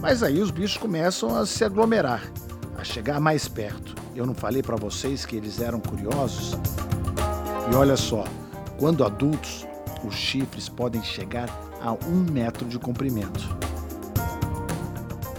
Mas 0.00 0.22
aí 0.22 0.40
os 0.40 0.52
bichos 0.52 0.76
começam 0.76 1.36
a 1.36 1.44
se 1.44 1.64
aglomerar, 1.64 2.22
a 2.78 2.84
chegar 2.84 3.18
mais 3.18 3.48
perto. 3.48 3.92
Eu 4.14 4.24
não 4.24 4.34
falei 4.34 4.62
para 4.62 4.76
vocês 4.76 5.26
que 5.26 5.34
eles 5.34 5.60
eram 5.60 5.80
curiosos? 5.80 6.52
E 7.72 7.74
olha 7.74 7.96
só, 7.96 8.22
quando 8.78 9.04
adultos, 9.04 9.66
os 10.04 10.14
chifres 10.14 10.68
podem 10.68 11.02
chegar 11.02 11.48
a 11.80 11.92
um 11.92 12.24
metro 12.30 12.68
de 12.68 12.78
comprimento. 12.78 13.56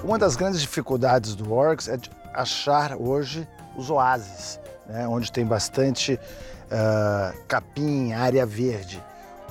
Uma 0.03 0.19
das 0.19 0.35
grandes 0.35 0.60
dificuldades 0.60 1.34
do 1.34 1.53
Oryx 1.53 1.88
é 1.88 1.98
achar 2.34 2.96
hoje 2.96 3.48
os 3.76 3.90
oásis, 3.90 4.60
né, 4.88 5.08
onde 5.08 5.32
tem 5.32 5.46
bastante 5.46 6.14
uh, 6.14 7.38
capim, 7.48 8.12
área 8.12 8.46
verde. 8.46 9.02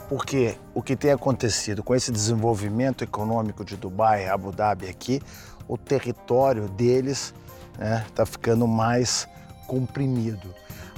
Porque 0.08 0.56
o 0.74 0.82
que 0.82 0.94
tem 0.94 1.10
acontecido 1.10 1.82
com 1.82 1.94
esse 1.94 2.12
desenvolvimento 2.12 3.02
econômico 3.02 3.64
de 3.64 3.76
Dubai, 3.76 4.28
Abu 4.28 4.52
Dhabi 4.52 4.88
aqui, 4.88 5.22
o 5.66 5.78
território 5.78 6.68
deles 6.68 7.32
está 7.72 7.84
né, 7.84 8.06
tá 8.14 8.26
ficando 8.26 8.66
mais 8.66 9.26
comprimido. 9.66 10.54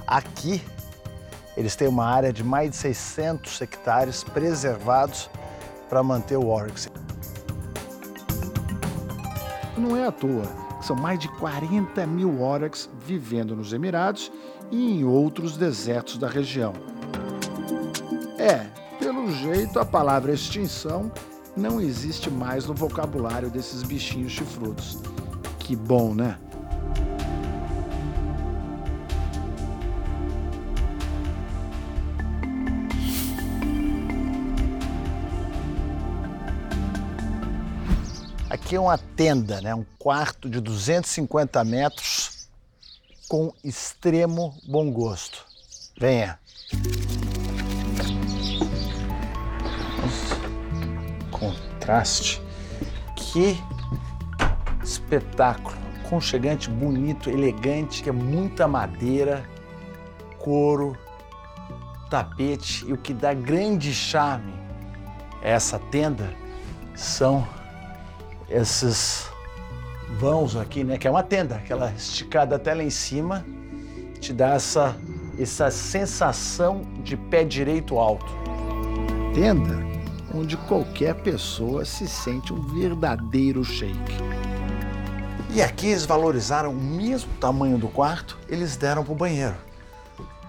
Aqui, 0.06 0.62
eles 1.56 1.76
têm 1.76 1.86
uma 1.86 2.06
área 2.06 2.32
de 2.32 2.42
mais 2.42 2.70
de 2.70 2.76
600 2.76 3.60
hectares 3.60 4.24
preservados 4.24 5.30
para 5.88 6.02
manter 6.02 6.36
o 6.36 6.48
Oryx. 6.48 6.88
Não 9.76 9.96
é 9.96 10.08
à 10.08 10.12
toa 10.12 10.63
são 10.84 10.94
mais 10.94 11.18
de 11.18 11.28
40 11.28 12.06
mil 12.06 12.42
Oryx 12.42 12.90
vivendo 13.06 13.56
nos 13.56 13.72
Emirados 13.72 14.30
e 14.70 14.98
em 14.98 15.04
outros 15.04 15.56
desertos 15.56 16.18
da 16.18 16.28
região. 16.28 16.74
É, 18.38 18.66
pelo 18.98 19.30
jeito, 19.32 19.78
a 19.78 19.84
palavra 19.84 20.32
extinção 20.32 21.10
não 21.56 21.80
existe 21.80 22.30
mais 22.30 22.66
no 22.66 22.74
vocabulário 22.74 23.48
desses 23.48 23.82
bichinhos 23.82 24.32
chifrudos. 24.32 24.98
Que 25.58 25.74
bom, 25.74 26.14
né? 26.14 26.38
Aqui 38.64 38.76
é 38.76 38.80
uma 38.80 38.96
tenda, 38.96 39.60
né? 39.60 39.74
um 39.74 39.84
quarto 39.98 40.48
de 40.48 40.58
250 40.58 41.62
metros 41.64 42.48
com 43.28 43.52
extremo 43.62 44.56
bom 44.66 44.90
gosto. 44.90 45.44
Venha. 46.00 46.38
Contraste. 51.30 52.40
Que 53.14 53.62
espetáculo. 54.82 55.76
Conchegante, 56.08 56.70
bonito, 56.70 57.28
elegante, 57.28 58.02
que 58.02 58.08
é 58.08 58.12
muita 58.12 58.66
madeira, 58.66 59.46
couro, 60.38 60.96
tapete 62.08 62.86
e 62.86 62.94
o 62.94 62.96
que 62.96 63.12
dá 63.12 63.34
grande 63.34 63.92
charme 63.92 64.54
a 65.42 65.48
essa 65.48 65.78
tenda 65.78 66.32
são 66.94 67.46
esses 68.54 69.28
vãos 70.18 70.56
aqui, 70.56 70.84
né? 70.84 70.96
Que 70.96 71.08
é 71.08 71.10
uma 71.10 71.22
tenda, 71.22 71.56
aquela 71.56 71.90
esticada 71.92 72.56
até 72.56 72.72
lá 72.72 72.82
em 72.82 72.90
cima, 72.90 73.44
te 74.20 74.32
dá 74.32 74.54
essa, 74.54 74.96
essa 75.38 75.70
sensação 75.70 76.82
de 77.02 77.16
pé 77.16 77.44
direito 77.44 77.98
alto. 77.98 78.32
Tenda 79.34 79.82
onde 80.32 80.56
qualquer 80.56 81.14
pessoa 81.16 81.84
se 81.84 82.08
sente 82.08 82.52
um 82.52 82.60
verdadeiro 82.60 83.64
shake. 83.64 84.14
E 85.50 85.62
aqui 85.62 85.88
eles 85.88 86.04
valorizaram 86.04 86.70
o 86.70 86.74
mesmo 86.74 87.30
tamanho 87.40 87.78
do 87.78 87.88
quarto, 87.88 88.38
eles 88.48 88.76
deram 88.76 89.04
para 89.04 89.12
o 89.12 89.16
banheiro. 89.16 89.54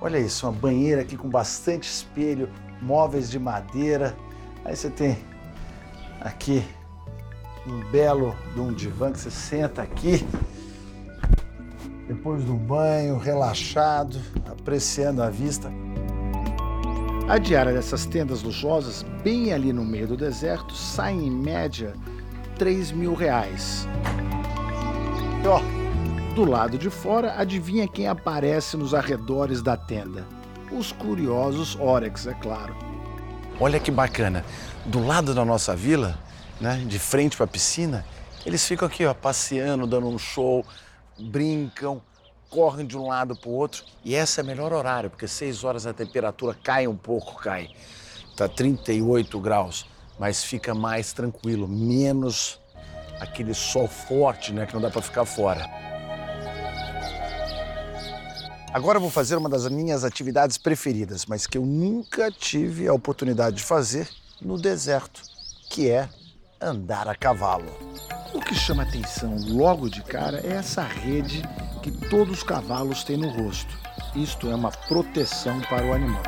Olha 0.02 0.20
isso, 0.20 0.48
uma 0.48 0.52
banheira 0.52 1.02
aqui 1.02 1.16
com 1.16 1.30
bastante 1.30 1.88
espelho, 1.88 2.50
móveis 2.82 3.30
de 3.30 3.38
madeira. 3.38 4.16
Aí 4.64 4.76
você 4.76 4.90
tem 4.90 5.18
aqui 6.20 6.64
um 7.68 7.80
belo 7.92 8.36
de 8.54 8.60
um 8.60 8.72
divã 8.72 9.12
que 9.12 9.20
você 9.20 9.32
senta 9.32 9.82
aqui, 9.82 10.26
depois 12.08 12.44
do 12.44 12.54
banho, 12.54 13.18
relaxado, 13.18 14.20
apreciando 14.50 15.24
a 15.24 15.30
vista. 15.30 15.72
A 17.28 17.40
diária 17.40 17.74
dessas 17.74 18.06
tendas 18.06 18.44
luxuosas, 18.44 19.04
bem 19.24 19.52
ali 19.52 19.74
no 19.74 19.84
meio 19.84 20.08
do 20.08 20.16
deserto, 20.16 20.76
sai 20.76 21.14
em 21.14 21.32
média 21.32 21.94
3 22.58 22.92
mil 22.92 23.16
reais. 23.16 23.88
E 25.44 25.48
ó, 25.48 25.60
do 26.36 26.46
lado 26.46 26.78
de 26.78 26.90
fora, 26.90 27.34
adivinha 27.40 27.88
quem 27.88 28.08
aparece 28.08 28.78
nos 28.78 28.94
arredores 28.94 29.64
da 29.64 29.76
tenda? 29.76 30.24
Os 30.72 30.92
curiosos 30.92 31.76
Orex, 31.80 32.28
é 32.28 32.34
claro. 32.36 32.76
Olha 33.60 33.80
que 33.80 33.90
bacana, 33.90 34.46
do 34.86 35.04
lado 35.04 35.34
da 35.34 35.44
nossa 35.44 35.76
vila, 35.76 36.20
né, 36.60 36.84
de 36.88 37.00
frente 37.00 37.36
para 37.36 37.46
a 37.46 37.48
piscina, 37.48 38.06
eles 38.46 38.66
ficam 38.66 38.88
aqui, 38.88 39.06
ó, 39.06 39.14
passeando, 39.14 39.88
dando 39.88 40.08
um 40.08 40.20
show, 40.20 40.66
brincam, 41.20 42.02
correm 42.50 42.86
de 42.86 42.98
um 42.98 43.08
lado 43.08 43.36
para 43.36 43.50
o 43.50 43.54
outro. 43.54 43.84
E 44.04 44.16
esse 44.16 44.40
é 44.40 44.44
o 44.44 44.46
melhor 44.46 44.72
horário, 44.72 45.10
porque 45.10 45.28
seis 45.28 45.64
horas 45.64 45.86
a 45.86 45.94
temperatura 45.94 46.56
cai 46.64 46.88
um 46.88 46.96
pouco, 46.96 47.36
cai. 47.42 47.70
Tá 48.38 48.48
38 48.48 49.40
graus, 49.40 49.86
mas 50.20 50.44
fica 50.44 50.74
mais 50.74 51.12
tranquilo, 51.12 51.68
menos 51.68 52.60
aquele 53.20 53.54
sol 53.54 53.88
forte, 53.88 54.54
né, 54.54 54.66
que 54.66 54.74
não 54.74 54.82
dá 54.82 54.90
para 54.90 55.02
ficar 55.02 55.26
fora. 55.26 55.66
Agora 58.74 58.98
eu 58.98 59.02
vou 59.02 59.10
fazer 59.10 59.38
uma 59.38 59.48
das 59.48 59.68
minhas 59.70 60.04
atividades 60.04 60.58
preferidas, 60.58 61.26
mas 61.26 61.48
que 61.48 61.58
eu 61.58 61.66
nunca 61.66 62.30
tive 62.30 62.88
a 62.90 62.94
oportunidade 62.94 63.56
de 63.56 63.64
fazer 63.64 64.10
no 64.42 64.58
deserto, 64.58 65.22
que 65.70 65.90
é 65.90 66.10
andar 66.60 67.08
a 67.08 67.16
cavalo. 67.16 67.72
O 68.34 68.40
que 68.40 68.56
chama 68.56 68.84
atenção 68.84 69.38
logo 69.48 69.90
de 69.90 70.02
cara 70.02 70.42
é 70.44 70.54
essa 70.54 70.82
rede 70.84 71.42
que 71.82 71.92
todos 71.92 72.38
os 72.38 72.44
cavalos 72.44 73.04
têm 73.04 73.18
no 73.18 73.30
rosto. 73.30 73.78
Isto 74.16 74.50
é 74.50 74.56
uma 74.56 74.72
proteção 74.72 75.60
para 75.62 75.86
o 75.86 75.94
animal. 75.94 76.24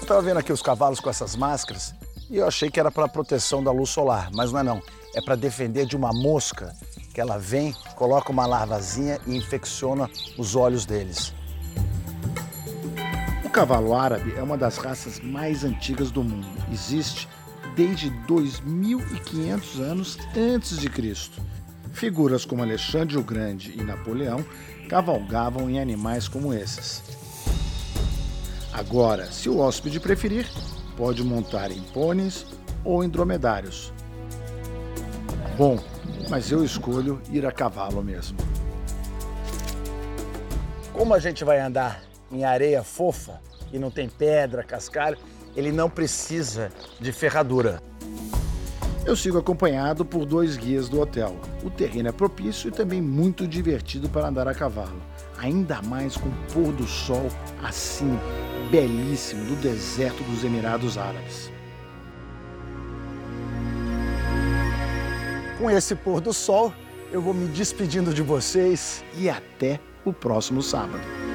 Estava 0.00 0.22
vendo 0.22 0.38
aqui 0.38 0.52
os 0.52 0.62
cavalos 0.62 1.00
com 1.00 1.10
essas 1.10 1.36
máscaras 1.36 1.94
e 2.30 2.36
eu 2.36 2.46
achei 2.46 2.70
que 2.70 2.78
era 2.78 2.90
para 2.90 3.08
proteção 3.08 3.62
da 3.62 3.70
luz 3.70 3.90
solar, 3.90 4.30
mas 4.32 4.52
não 4.52 4.60
é 4.60 4.62
não. 4.62 4.82
É 5.14 5.20
para 5.20 5.34
defender 5.34 5.86
de 5.86 5.96
uma 5.96 6.12
mosca 6.12 6.74
que 7.12 7.20
ela 7.20 7.38
vem, 7.38 7.74
coloca 7.96 8.30
uma 8.30 8.46
larvazinha 8.46 9.18
e 9.26 9.36
infecciona 9.36 10.08
os 10.36 10.54
olhos 10.54 10.86
deles. 10.86 11.34
O 13.44 13.50
cavalo 13.50 13.94
árabe 13.94 14.34
é 14.36 14.42
uma 14.42 14.56
das 14.56 14.76
raças 14.76 15.18
mais 15.20 15.64
antigas 15.64 16.10
do 16.10 16.22
mundo. 16.22 16.46
Existe 16.70 17.28
desde 17.78 18.10
2500 18.10 19.78
anos 19.78 20.18
antes 20.36 20.80
de 20.80 20.90
Cristo. 20.90 21.40
Figuras 21.92 22.44
como 22.44 22.60
Alexandre 22.60 23.16
o 23.16 23.22
Grande 23.22 23.72
e 23.78 23.84
Napoleão 23.84 24.44
cavalgavam 24.88 25.70
em 25.70 25.78
animais 25.78 26.26
como 26.26 26.52
esses. 26.52 27.04
Agora, 28.72 29.30
se 29.30 29.48
o 29.48 29.58
hóspede 29.58 30.00
preferir, 30.00 30.50
pode 30.96 31.22
montar 31.22 31.70
em 31.70 31.80
pôneis 31.80 32.44
ou 32.84 33.04
em 33.04 33.08
dromedários. 33.08 33.92
Bom, 35.56 35.78
mas 36.28 36.50
eu 36.50 36.64
escolho 36.64 37.22
ir 37.30 37.46
a 37.46 37.52
cavalo 37.52 38.02
mesmo. 38.02 38.36
Como 40.92 41.14
a 41.14 41.20
gente 41.20 41.44
vai 41.44 41.60
andar 41.60 42.02
em 42.32 42.44
areia 42.44 42.82
fofa 42.82 43.40
e 43.72 43.78
não 43.78 43.88
tem 43.88 44.08
pedra, 44.08 44.64
cascalho, 44.64 45.16
ele 45.58 45.72
não 45.72 45.90
precisa 45.90 46.70
de 47.00 47.10
ferradura. 47.10 47.82
Eu 49.04 49.16
sigo 49.16 49.38
acompanhado 49.38 50.04
por 50.04 50.24
dois 50.24 50.56
guias 50.56 50.88
do 50.88 51.00
hotel. 51.00 51.34
O 51.64 51.70
terreno 51.70 52.10
é 52.10 52.12
propício 52.12 52.68
e 52.68 52.70
também 52.70 53.02
muito 53.02 53.44
divertido 53.44 54.08
para 54.08 54.28
andar 54.28 54.46
a 54.46 54.54
cavalo, 54.54 55.02
ainda 55.36 55.82
mais 55.82 56.16
com 56.16 56.28
o 56.28 56.34
pôr 56.52 56.72
do 56.72 56.86
sol 56.86 57.26
assim, 57.60 58.16
belíssimo, 58.70 59.44
do 59.46 59.56
deserto 59.56 60.22
dos 60.22 60.44
Emirados 60.44 60.96
Árabes. 60.96 61.50
Com 65.58 65.68
esse 65.68 65.96
pôr 65.96 66.20
do 66.20 66.32
sol, 66.32 66.72
eu 67.10 67.20
vou 67.20 67.34
me 67.34 67.48
despedindo 67.48 68.14
de 68.14 68.22
vocês 68.22 69.02
e 69.16 69.28
até 69.28 69.80
o 70.04 70.12
próximo 70.12 70.62
sábado. 70.62 71.27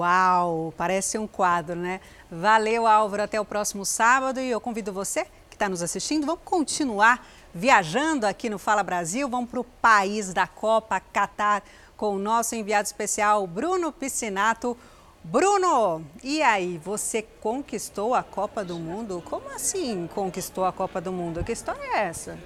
Uau, 0.00 0.72
parece 0.78 1.18
um 1.18 1.26
quadro, 1.26 1.76
né? 1.76 2.00
Valeu, 2.30 2.86
Álvaro. 2.86 3.22
Até 3.22 3.38
o 3.38 3.44
próximo 3.44 3.84
sábado. 3.84 4.40
E 4.40 4.50
eu 4.50 4.58
convido 4.58 4.94
você 4.94 5.26
que 5.50 5.56
está 5.56 5.68
nos 5.68 5.82
assistindo, 5.82 6.24
vamos 6.24 6.40
continuar 6.42 7.26
viajando 7.52 8.26
aqui 8.26 8.48
no 8.48 8.58
Fala 8.58 8.82
Brasil. 8.82 9.28
Vamos 9.28 9.50
para 9.50 9.60
o 9.60 9.64
país 9.64 10.32
da 10.32 10.46
Copa, 10.46 10.98
Catar, 11.00 11.62
com 11.98 12.14
o 12.14 12.18
nosso 12.18 12.54
enviado 12.54 12.86
especial, 12.86 13.46
Bruno 13.46 13.92
Piscinato. 13.92 14.74
Bruno, 15.22 16.02
e 16.24 16.40
aí, 16.40 16.78
você 16.78 17.20
conquistou 17.20 18.14
a 18.14 18.22
Copa 18.22 18.64
do 18.64 18.78
Mundo? 18.78 19.22
Como 19.28 19.50
assim 19.50 20.08
conquistou 20.14 20.64
a 20.64 20.72
Copa 20.72 20.98
do 20.98 21.12
Mundo? 21.12 21.44
Que 21.44 21.52
história 21.52 21.82
é 21.92 22.04
essa? 22.04 22.38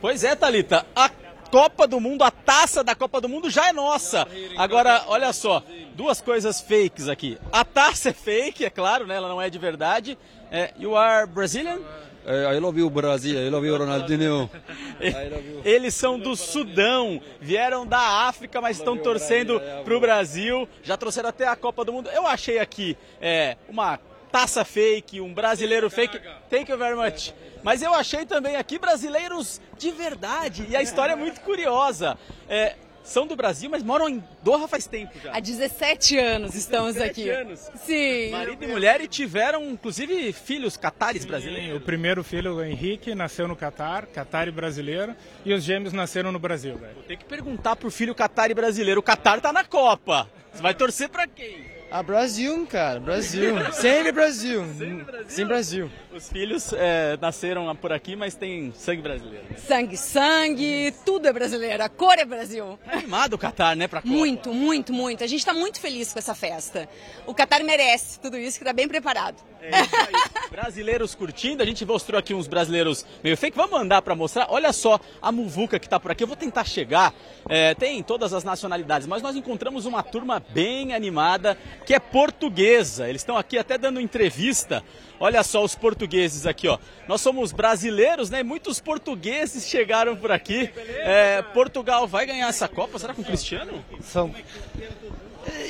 Pois 0.00 0.24
é, 0.24 0.34
Talita. 0.34 0.84
A 0.96 1.08
Copa 1.54 1.86
do 1.86 2.00
Mundo, 2.00 2.24
a 2.24 2.32
taça 2.32 2.82
da 2.82 2.96
Copa 2.96 3.20
do 3.20 3.28
Mundo 3.28 3.48
já 3.48 3.68
é 3.68 3.72
nossa. 3.72 4.26
Agora, 4.56 5.04
olha 5.06 5.32
só, 5.32 5.62
duas 5.94 6.20
coisas 6.20 6.60
fakes 6.60 7.08
aqui. 7.08 7.38
A 7.52 7.64
taça 7.64 8.08
é 8.08 8.12
fake, 8.12 8.64
é 8.64 8.70
claro, 8.70 9.06
né? 9.06 9.14
Ela 9.14 9.28
não 9.28 9.40
é 9.40 9.48
de 9.48 9.56
verdade. 9.56 10.18
É, 10.50 10.72
you 10.76 10.96
are 10.96 11.28
Brazilian? 11.28 11.78
I 12.26 12.58
love 12.58 12.80
you, 12.80 12.90
Brasil. 12.90 13.38
I 13.38 13.48
love 13.50 13.64
you, 13.64 13.76
Ronaldinho. 13.78 14.50
Eles 15.64 15.94
são 15.94 16.18
do 16.18 16.34
Sudão, 16.34 17.22
vieram 17.40 17.86
da 17.86 18.00
África, 18.26 18.60
mas 18.60 18.78
estão 18.78 18.96
torcendo 18.96 19.62
para 19.84 19.96
o 19.96 20.00
Brasil. 20.00 20.68
Já 20.82 20.96
trouxeram 20.96 21.28
até 21.28 21.46
a 21.46 21.54
Copa 21.54 21.84
do 21.84 21.92
Mundo. 21.92 22.10
Eu 22.10 22.26
achei 22.26 22.58
aqui 22.58 22.96
é, 23.20 23.56
uma 23.68 24.00
taça 24.34 24.64
fake, 24.64 25.20
um 25.20 25.32
brasileiro 25.32 25.88
fake. 25.88 26.18
Thank 26.50 26.68
you 26.68 26.76
very 26.76 26.96
much. 26.96 27.32
Mas 27.62 27.82
eu 27.82 27.94
achei 27.94 28.26
também 28.26 28.56
aqui 28.56 28.80
brasileiros 28.80 29.60
de 29.78 29.92
verdade. 29.92 30.66
E 30.68 30.74
a 30.74 30.82
história 30.82 31.12
é 31.12 31.16
muito 31.16 31.40
curiosa. 31.40 32.18
É, 32.48 32.74
são 33.04 33.28
do 33.28 33.36
Brasil, 33.36 33.70
mas 33.70 33.80
moram 33.84 34.08
em 34.08 34.24
Doha 34.42 34.66
faz 34.66 34.88
tempo 34.88 35.12
já. 35.22 35.36
Há 35.36 35.38
17 35.38 36.18
anos 36.18 36.56
estamos 36.56 36.94
17 36.94 37.20
aqui. 37.20 37.30
anos. 37.30 37.70
Sim. 37.76 38.32
Marido 38.32 38.64
e 38.64 38.66
mulher 38.66 39.00
e 39.00 39.06
tiveram, 39.06 39.70
inclusive, 39.70 40.32
filhos 40.32 40.76
catares 40.76 41.24
brasileiros. 41.24 41.76
O 41.76 41.80
primeiro 41.80 42.24
filho, 42.24 42.56
o 42.56 42.64
Henrique, 42.64 43.14
nasceu 43.14 43.46
no 43.46 43.54
Catar, 43.54 44.06
Catar 44.06 44.48
e 44.48 44.50
brasileiro, 44.50 45.14
e 45.44 45.54
os 45.54 45.62
gêmeos 45.62 45.92
nasceram 45.92 46.32
no 46.32 46.40
Brasil. 46.40 46.76
Velho. 46.76 46.94
Vou 46.94 47.04
ter 47.04 47.16
que 47.16 47.24
perguntar 47.24 47.76
pro 47.76 47.88
filho 47.88 48.16
Catar 48.16 48.50
e 48.50 48.54
brasileiro. 48.54 48.98
O 48.98 49.02
Catar 49.02 49.40
tá 49.40 49.52
na 49.52 49.62
Copa. 49.62 50.28
Você 50.52 50.60
vai 50.60 50.74
torcer 50.74 51.08
pra 51.08 51.28
quem? 51.28 51.73
Ah, 51.90 52.02
Brasil, 52.02 52.66
cara, 52.66 52.98
Brasil. 52.98 53.54
Sempre 53.72 54.10
Brasil. 54.10 54.64
Sempre 54.76 55.04
Brasil. 55.04 55.28
Sim, 55.28 55.44
Brasil. 55.46 55.90
Os 56.12 56.28
filhos 56.28 56.72
é, 56.72 57.16
nasceram 57.20 57.74
por 57.76 57.92
aqui, 57.92 58.16
mas 58.16 58.34
tem 58.34 58.72
sangue 58.76 59.00
brasileiro. 59.00 59.44
Sangue, 59.66 59.96
sangue, 59.96 60.92
tudo 61.04 61.28
é 61.28 61.32
brasileiro. 61.32 61.82
A 61.82 61.88
cor 61.88 62.18
é 62.18 62.24
Brasil. 62.24 62.78
Tá 62.84 62.92
animado 62.94 63.34
o 63.34 63.38
Catar, 63.38 63.76
né, 63.76 63.86
pra 63.86 64.02
Copa? 64.02 64.12
Muito, 64.12 64.52
muito, 64.52 64.92
muito. 64.92 65.22
A 65.22 65.26
gente 65.26 65.44
tá 65.44 65.54
muito 65.54 65.80
feliz 65.80 66.12
com 66.12 66.18
essa 66.18 66.34
festa. 66.34 66.88
O 67.26 67.34
Catar 67.34 67.62
merece 67.62 68.18
tudo 68.18 68.36
isso, 68.36 68.58
que 68.58 68.64
tá 68.64 68.72
bem 68.72 68.88
preparado. 68.88 69.36
É 69.64 69.76
aí. 69.76 70.50
Brasileiros 70.50 71.14
curtindo, 71.14 71.62
a 71.62 71.66
gente 71.66 71.84
mostrou 71.84 72.18
aqui 72.18 72.34
uns 72.34 72.46
brasileiros 72.46 73.04
meio 73.22 73.36
fake. 73.36 73.56
Vamos 73.56 73.80
andar 73.80 74.02
para 74.02 74.14
mostrar. 74.14 74.46
Olha 74.50 74.72
só 74.72 75.00
a 75.20 75.32
muvuca 75.32 75.78
que 75.78 75.86
está 75.86 75.98
por 75.98 76.10
aqui. 76.10 76.22
Eu 76.22 76.28
vou 76.28 76.36
tentar 76.36 76.64
chegar. 76.64 77.12
É, 77.48 77.74
tem 77.74 78.02
todas 78.02 78.32
as 78.32 78.44
nacionalidades, 78.44 79.06
mas 79.06 79.22
nós 79.22 79.34
encontramos 79.36 79.86
uma 79.86 80.02
turma 80.02 80.42
bem 80.50 80.94
animada 80.94 81.56
que 81.86 81.94
é 81.94 81.98
portuguesa. 81.98 83.08
Eles 83.08 83.22
estão 83.22 83.36
aqui 83.36 83.58
até 83.58 83.78
dando 83.78 84.00
entrevista. 84.00 84.84
Olha 85.18 85.42
só 85.42 85.64
os 85.64 85.74
portugueses 85.74 86.46
aqui, 86.46 86.68
ó. 86.68 86.78
Nós 87.08 87.20
somos 87.20 87.50
brasileiros, 87.50 88.30
né? 88.30 88.42
Muitos 88.42 88.80
portugueses 88.80 89.66
chegaram 89.66 90.14
por 90.14 90.30
aqui. 90.30 90.70
É, 90.98 91.42
Portugal 91.54 92.06
vai 92.06 92.26
ganhar 92.26 92.48
essa 92.48 92.68
Copa? 92.68 92.98
Será 92.98 93.14
com 93.14 93.22
o 93.22 93.24
Cristiano? 93.24 93.84
São. 94.02 94.34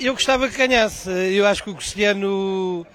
Eu 0.00 0.12
gostava 0.14 0.48
que 0.48 0.56
ganhasse. 0.56 1.08
Eu 1.10 1.46
acho 1.46 1.62
que 1.62 1.70
o 1.70 1.74
Cristiano 1.74 2.86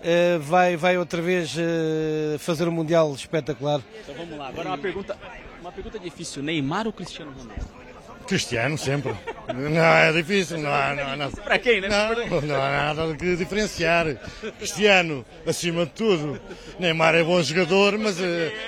uh, 0.00 0.40
vai, 0.40 0.76
vai 0.76 0.98
outra 0.98 1.20
vez 1.22 1.54
uh, 1.56 2.38
fazer 2.38 2.68
um 2.68 2.72
Mundial 2.72 3.12
espetacular. 3.14 3.80
Então 4.02 4.14
vamos 4.14 4.38
lá. 4.38 4.48
Agora 4.48 4.68
uma 4.68 4.78
pergunta, 4.78 5.16
uma 5.60 5.72
pergunta 5.72 5.98
difícil. 5.98 6.42
Neymar 6.42 6.86
ou 6.86 6.92
Cristiano 6.92 7.32
Ronaldo? 7.32 7.86
Cristiano, 8.26 8.76
sempre. 8.76 9.14
Não, 9.54 9.80
é 9.80 10.12
difícil, 10.12 10.58
não 10.58 10.74
há, 10.74 10.94
não, 10.94 11.16
não. 11.16 11.30
Para 11.30 11.58
quem, 11.60 11.80
né? 11.80 11.88
Não, 11.88 12.40
não 12.40 12.56
há 12.56 12.92
nada 12.92 13.14
que 13.14 13.36
diferenciar. 13.36 14.16
Cristiano, 14.58 15.24
acima 15.46 15.86
de 15.86 15.92
tudo. 15.92 16.40
Neymar 16.78 17.14
é 17.14 17.22
bom 17.22 17.40
jogador, 17.40 17.96
mas 17.96 18.18
uh, 18.18 18.24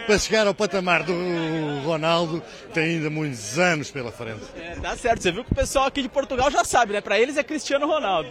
para 0.07 0.19
chegar 0.19 0.47
ao 0.47 0.55
patamar 0.55 1.03
do 1.03 1.13
Ronaldo 1.85 2.41
tem 2.73 2.85
ainda 2.85 3.11
muitos 3.11 3.59
anos 3.59 3.91
pela 3.91 4.13
frente. 4.13 4.45
É, 4.57 4.77
tá 4.77 4.97
certo, 4.97 5.23
você 5.23 5.33
viu 5.33 5.45
que 5.45 5.51
o 5.51 5.57
pessoal 5.57 5.87
aqui 5.87 6.03
de 6.03 6.09
Portugal 6.09 6.51
já 6.51 6.65
sabe, 6.65 6.93
né? 6.93 7.01
Para 7.01 7.19
eles 7.19 7.37
é 7.37 7.43
Cristiano 7.43 7.87
Ronaldo. 7.87 8.31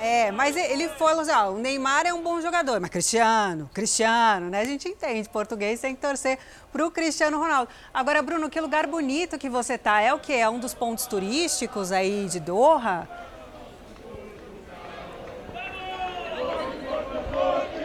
É, 0.00 0.32
mas 0.32 0.56
ele 0.56 0.88
falou 0.88 1.20
assim, 1.20 1.30
ó, 1.30 1.50
o 1.50 1.58
Neymar 1.58 2.06
é 2.06 2.14
um 2.14 2.22
bom 2.22 2.40
jogador, 2.40 2.80
mas 2.80 2.88
Cristiano, 2.88 3.68
Cristiano, 3.74 4.48
né? 4.48 4.60
A 4.60 4.64
gente 4.64 4.88
entende, 4.88 5.28
português 5.28 5.78
tem 5.78 5.94
que 5.94 6.00
torcer 6.00 6.38
para 6.72 6.86
o 6.86 6.90
Cristiano 6.90 7.38
Ronaldo. 7.38 7.70
Agora, 7.92 8.22
Bruno, 8.22 8.48
que 8.48 8.58
lugar 8.58 8.86
bonito 8.86 9.38
que 9.38 9.50
você 9.50 9.76
tá. 9.76 10.00
É 10.00 10.14
o 10.14 10.18
que? 10.18 10.32
É 10.32 10.48
um 10.48 10.58
dos 10.58 10.72
pontos 10.72 11.06
turísticos 11.06 11.92
aí 11.92 12.26
de 12.30 12.40
Doha? 12.40 13.06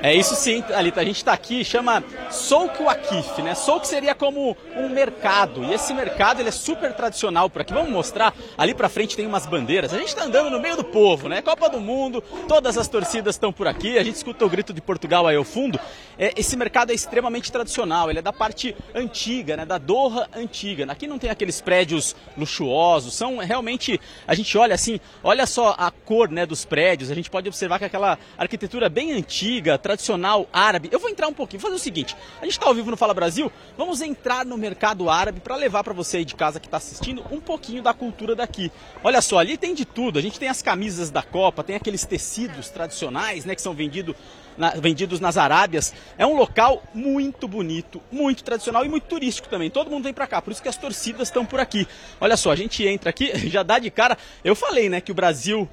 É 0.06 0.14
isso 0.14 0.36
sim, 0.36 0.64
Alita. 0.72 1.02
A 1.02 1.04
gente 1.04 1.16
está 1.16 1.34
aqui, 1.34 1.66
chama 1.66 2.04
Souk 2.30 2.84
Wakif, 2.84 3.42
né? 3.42 3.56
Souk 3.56 3.88
seria 3.88 4.14
como 4.14 4.56
um 4.78 4.88
mercado. 4.88 5.64
E 5.64 5.74
esse 5.74 5.96
mercado 5.96 6.40
ele 6.40 6.50
é 6.50 6.52
super 6.52 6.94
tradicional 6.94 7.50
por 7.50 7.64
aqui. 7.64 7.74
Vamos 7.74 7.90
mostrar. 7.90 8.32
Ali 8.56 8.76
para 8.76 8.88
frente 8.88 9.16
tem 9.16 9.26
umas 9.26 9.48
bandeiras. 9.48 9.92
A 9.96 9.98
gente 9.98 10.10
está 10.10 10.26
andando 10.26 10.52
no 10.52 10.60
meio 10.60 10.78
do 10.78 10.84
povo, 10.84 11.28
né? 11.28 11.42
Copa 11.42 11.68
do 11.70 11.80
Mundo, 11.80 12.22
todas 12.48 12.78
as 12.78 12.88
torcidas 12.88 13.34
estão 13.34 13.52
por 13.52 13.68
aqui. 13.68 13.98
A 13.98 14.04
gente 14.04 14.18
escuta 14.18 14.46
o 14.46 14.50
grito 14.50 14.72
de 14.72 14.80
Portugal 14.80 15.26
aí 15.26 15.38
ao 15.38 15.44
fundo. 15.44 15.80
É, 16.20 16.32
esse 16.38 16.56
mercado 16.56 16.92
é 16.92 16.94
extremamente 16.94 17.52
tradicional. 17.52 18.08
Ele 18.08 18.20
é 18.20 18.22
da 18.22 18.32
parte 18.32 18.76
antiga, 18.94 19.58
né? 19.58 19.66
Da 19.66 19.80
Doha 19.80 20.30
antiga. 20.36 20.86
Aqui 20.88 21.08
não 21.08 21.18
tem 21.18 21.32
aqueles 21.32 21.62
prédios 21.62 22.16
luxuosos. 22.38 23.16
São 23.16 23.38
realmente. 23.38 24.00
A 24.28 24.36
gente 24.36 24.56
olha 24.56 24.76
assim, 24.76 25.00
olha 25.24 25.48
só 25.48 25.74
a 25.76 25.90
cor 25.90 26.30
né, 26.30 26.46
dos 26.46 26.64
prédios. 26.64 27.10
A 27.10 27.16
gente 27.16 27.32
pode 27.32 27.48
observar 27.48 27.80
que 27.80 27.86
aquela 27.86 28.20
arquitetura 28.38 28.88
bem 28.88 29.12
antiga, 29.12 29.80
tradicional 29.80 29.95
tradicional 29.96 30.48
árabe. 30.52 30.90
Eu 30.92 31.00
vou 31.00 31.10
entrar 31.10 31.28
um 31.28 31.34
pouquinho, 31.34 31.62
fazer 31.62 31.76
o 31.76 31.80
seguinte: 31.80 32.16
a 32.40 32.46
gente 32.46 32.54
está 32.54 32.68
ao 32.68 32.76
vivo 32.76 32.92
no 32.92 32.98
Fala 32.98 33.14
Brasil, 33.14 33.52
vamos 33.78 34.02
entrar 34.02 34.46
no 34.46 34.58
mercado 34.58 35.10
árabe 35.10 35.40
para 35.40 35.56
levar 35.56 35.84
para 35.84 35.94
você 35.94 36.18
aí 36.18 36.26
de 36.26 36.36
casa 36.36 36.60
que 36.60 36.68
está 36.68 36.78
assistindo 36.78 37.24
um 37.32 37.40
pouquinho 37.40 37.82
da 37.82 37.94
cultura 37.94 38.36
daqui. 38.36 38.72
Olha 39.04 39.22
só, 39.22 39.40
ali 39.40 39.58
tem 39.58 39.74
de 39.74 39.86
tudo. 39.86 40.20
A 40.20 40.22
gente 40.22 40.38
tem 40.38 40.50
as 40.50 40.62
camisas 40.62 41.10
da 41.10 41.24
Copa, 41.24 41.64
tem 41.64 41.76
aqueles 41.76 42.06
tecidos 42.06 42.70
tradicionais, 42.70 43.46
né, 43.46 43.56
que 43.56 43.62
são 43.62 43.74
vendido, 43.74 44.16
na, 44.58 44.72
vendidos 44.72 45.20
nas 45.20 45.38
Arábias. 45.38 45.94
É 46.18 46.26
um 46.26 46.36
local 46.36 46.84
muito 46.94 47.48
bonito, 47.48 48.02
muito 48.12 48.44
tradicional 48.44 48.86
e 48.86 48.90
muito 48.90 49.08
turístico 49.08 49.48
também. 49.48 49.70
Todo 49.70 49.90
mundo 49.90 50.04
vem 50.04 50.14
para 50.14 50.28
cá, 50.28 50.42
por 50.42 50.52
isso 50.52 50.62
que 50.62 50.70
as 50.70 50.78
torcidas 50.78 51.30
estão 51.30 51.46
por 51.46 51.60
aqui. 51.60 51.88
Olha 52.20 52.36
só, 52.38 52.52
a 52.52 52.56
gente 52.56 52.86
entra 52.86 53.10
aqui, 53.10 53.32
já 53.50 53.64
dá 53.64 53.80
de 53.80 53.90
cara. 53.90 54.18
Eu 54.44 54.56
falei, 54.56 54.90
né, 54.90 55.00
que 55.00 55.12
o 55.12 55.16
Brasil 55.16 55.68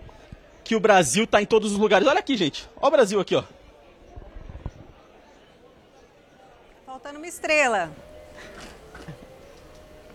que 0.65 0.77
o 0.77 0.81
Brasil 0.81 1.25
está 1.25 1.43
em 1.43 1.45
todos 1.45 1.73
os 1.73 1.79
lugares. 1.79 2.07
Olha 2.07 2.21
aqui, 2.21 2.37
gente. 2.37 2.69
Olha 2.77 2.87
o 2.87 2.91
Brasil 2.93 3.21
aqui, 3.21 3.35
ó. 3.35 3.43
Faltando 7.03 7.19
uma 7.19 7.27
estrela. 7.27 7.91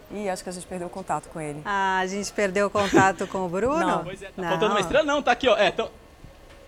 Ih, 0.10 0.30
acho 0.30 0.42
que 0.42 0.50
a 0.50 0.54
gente 0.54 0.66
perdeu 0.66 0.88
o 0.88 0.90
contato 0.90 1.28
com 1.28 1.42
ele. 1.42 1.62
Ah, 1.66 2.00
a 2.00 2.08
gente 2.08 2.32
perdeu 2.32 2.68
o 2.68 2.70
contato 2.70 3.28
com 3.28 3.46
o 3.46 3.50
Bruno? 3.50 3.76
Não. 3.86 4.04
Pois 4.06 4.24
é, 4.24 4.28
tá 4.28 4.32
não. 4.38 4.50
faltando 4.50 4.72
uma 4.72 4.80
estrela? 4.80 5.04
Não, 5.04 5.22
tá 5.22 5.34
aqui, 5.34 5.50
ó. 5.50 5.58
É, 5.58 5.68
então... 5.68 5.92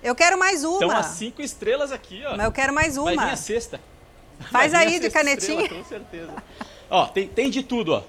Eu 0.03 0.13
quero 0.13 0.37
mais 0.37 0.65
uma. 0.65 0.73
Estão 0.73 0.91
as 0.91 1.05
cinco 1.07 1.41
estrelas 1.41 1.91
aqui, 1.93 2.21
ó. 2.25 2.35
Mas 2.35 2.45
eu 2.45 2.51
quero 2.51 2.73
mais 2.73 2.97
uma. 2.97 3.15
Vai 3.15 3.27
vir 3.27 3.33
a 3.33 3.37
sexta. 3.37 3.79
Faz 4.51 4.73
aí 4.73 4.99
de 4.99 5.09
canetinha. 5.09 5.61
Estrela, 5.61 5.83
com 5.83 5.89
certeza. 5.89 6.33
ó, 6.89 7.05
tem, 7.07 7.27
tem 7.27 7.49
de 7.49 7.63
tudo, 7.63 7.93
ó. 7.93 8.03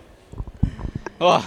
Ó, 1.18 1.42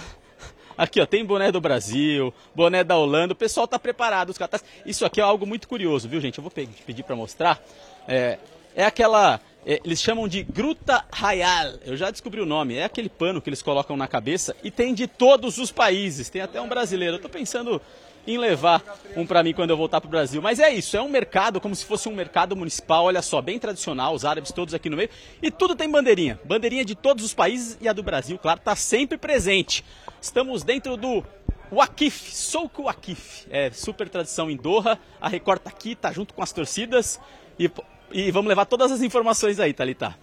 Aqui, 0.76 1.00
ó, 1.00 1.06
tem 1.06 1.24
boné 1.24 1.52
do 1.52 1.60
Brasil, 1.60 2.34
boné 2.52 2.82
da 2.82 2.96
Holanda, 2.96 3.32
o 3.32 3.36
pessoal 3.36 3.66
tá 3.68 3.78
preparado, 3.78 4.30
os 4.30 4.38
caras. 4.38 4.64
Isso 4.84 5.04
aqui 5.04 5.20
é 5.20 5.22
algo 5.22 5.46
muito 5.46 5.68
curioso, 5.68 6.08
viu, 6.08 6.20
gente? 6.20 6.38
Eu 6.38 6.42
vou 6.42 6.50
pedir 6.50 7.04
para 7.04 7.14
mostrar. 7.14 7.62
É, 8.08 8.38
é 8.74 8.84
aquela 8.84 9.40
eles 9.64 10.00
chamam 10.00 10.28
de 10.28 10.42
Gruta 10.42 11.04
Rayal. 11.12 11.74
Eu 11.84 11.96
já 11.96 12.10
descobri 12.10 12.40
o 12.40 12.46
nome. 12.46 12.76
É 12.76 12.84
aquele 12.84 13.08
pano 13.08 13.40
que 13.40 13.48
eles 13.48 13.62
colocam 13.62 13.96
na 13.96 14.06
cabeça 14.06 14.54
e 14.62 14.70
tem 14.70 14.94
de 14.94 15.06
todos 15.06 15.58
os 15.58 15.72
países. 15.72 16.28
Tem 16.28 16.42
até 16.42 16.60
um 16.60 16.68
brasileiro. 16.68 17.14
Eu 17.14 17.16
estou 17.16 17.30
pensando 17.30 17.80
em 18.26 18.38
levar 18.38 18.82
um 19.16 19.26
para 19.26 19.42
mim 19.42 19.52
quando 19.52 19.70
eu 19.70 19.76
voltar 19.76 20.00
para 20.00 20.08
o 20.08 20.10
Brasil. 20.10 20.40
Mas 20.40 20.58
é 20.58 20.72
isso, 20.72 20.96
é 20.96 21.02
um 21.02 21.08
mercado 21.08 21.60
como 21.60 21.74
se 21.74 21.84
fosse 21.84 22.08
um 22.08 22.14
mercado 22.14 22.56
municipal, 22.56 23.04
olha 23.04 23.22
só, 23.22 23.40
bem 23.40 23.58
tradicional, 23.58 24.14
os 24.14 24.24
árabes 24.24 24.52
todos 24.52 24.74
aqui 24.74 24.88
no 24.88 24.96
meio. 24.96 25.10
E 25.42 25.50
tudo 25.50 25.74
tem 25.76 25.90
bandeirinha. 25.90 26.40
Bandeirinha 26.44 26.84
de 26.84 26.94
todos 26.94 27.24
os 27.24 27.34
países 27.34 27.76
e 27.80 27.88
a 27.88 27.92
do 27.92 28.02
Brasil, 28.02 28.38
claro, 28.38 28.58
está 28.58 28.74
sempre 28.74 29.18
presente. 29.18 29.84
Estamos 30.20 30.62
dentro 30.62 30.96
do 30.96 31.24
Wakif, 31.70 32.34
Souk 32.34 32.82
Wakif. 32.82 33.46
É 33.50 33.70
super 33.70 34.08
tradição 34.08 34.50
em 34.50 34.56
Doha. 34.56 34.98
A 35.20 35.28
Record 35.28 35.58
está 35.58 35.70
aqui, 35.70 35.92
está 35.92 36.12
junto 36.12 36.32
com 36.32 36.42
as 36.42 36.52
torcidas. 36.52 37.20
E 37.58 37.70
e 38.10 38.30
vamos 38.30 38.48
levar 38.48 38.66
todas 38.66 38.92
as 38.92 39.02
informações 39.02 39.58
aí, 39.58 39.72
Thalita. 39.72 40.16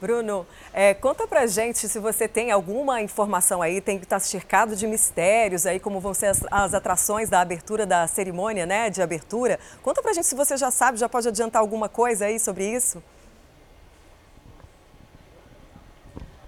Bruno, 0.00 0.46
é, 0.72 0.94
conta 0.94 1.26
pra 1.26 1.46
gente 1.46 1.88
se 1.88 1.98
você 1.98 2.28
tem 2.28 2.52
alguma 2.52 3.02
informação 3.02 3.60
aí, 3.60 3.80
tem 3.80 3.98
que 3.98 4.04
estar 4.04 4.16
tá 4.16 4.20
cercado 4.20 4.76
de 4.76 4.86
mistérios 4.86 5.66
aí, 5.66 5.80
como 5.80 5.98
vão 5.98 6.14
ser 6.14 6.26
as, 6.26 6.44
as, 6.50 6.72
atrações 6.72 7.28
da 7.28 7.40
abertura 7.40 7.84
da 7.84 8.06
cerimônia, 8.06 8.64
né, 8.64 8.90
de 8.90 9.02
abertura. 9.02 9.58
Conta 9.82 10.00
pra 10.00 10.12
gente 10.12 10.26
se 10.26 10.36
você 10.36 10.56
já 10.56 10.70
sabe, 10.70 10.98
já 10.98 11.08
pode 11.08 11.26
adiantar 11.26 11.60
alguma 11.60 11.88
coisa 11.88 12.26
aí 12.26 12.38
sobre 12.38 12.64
isso. 12.64 13.02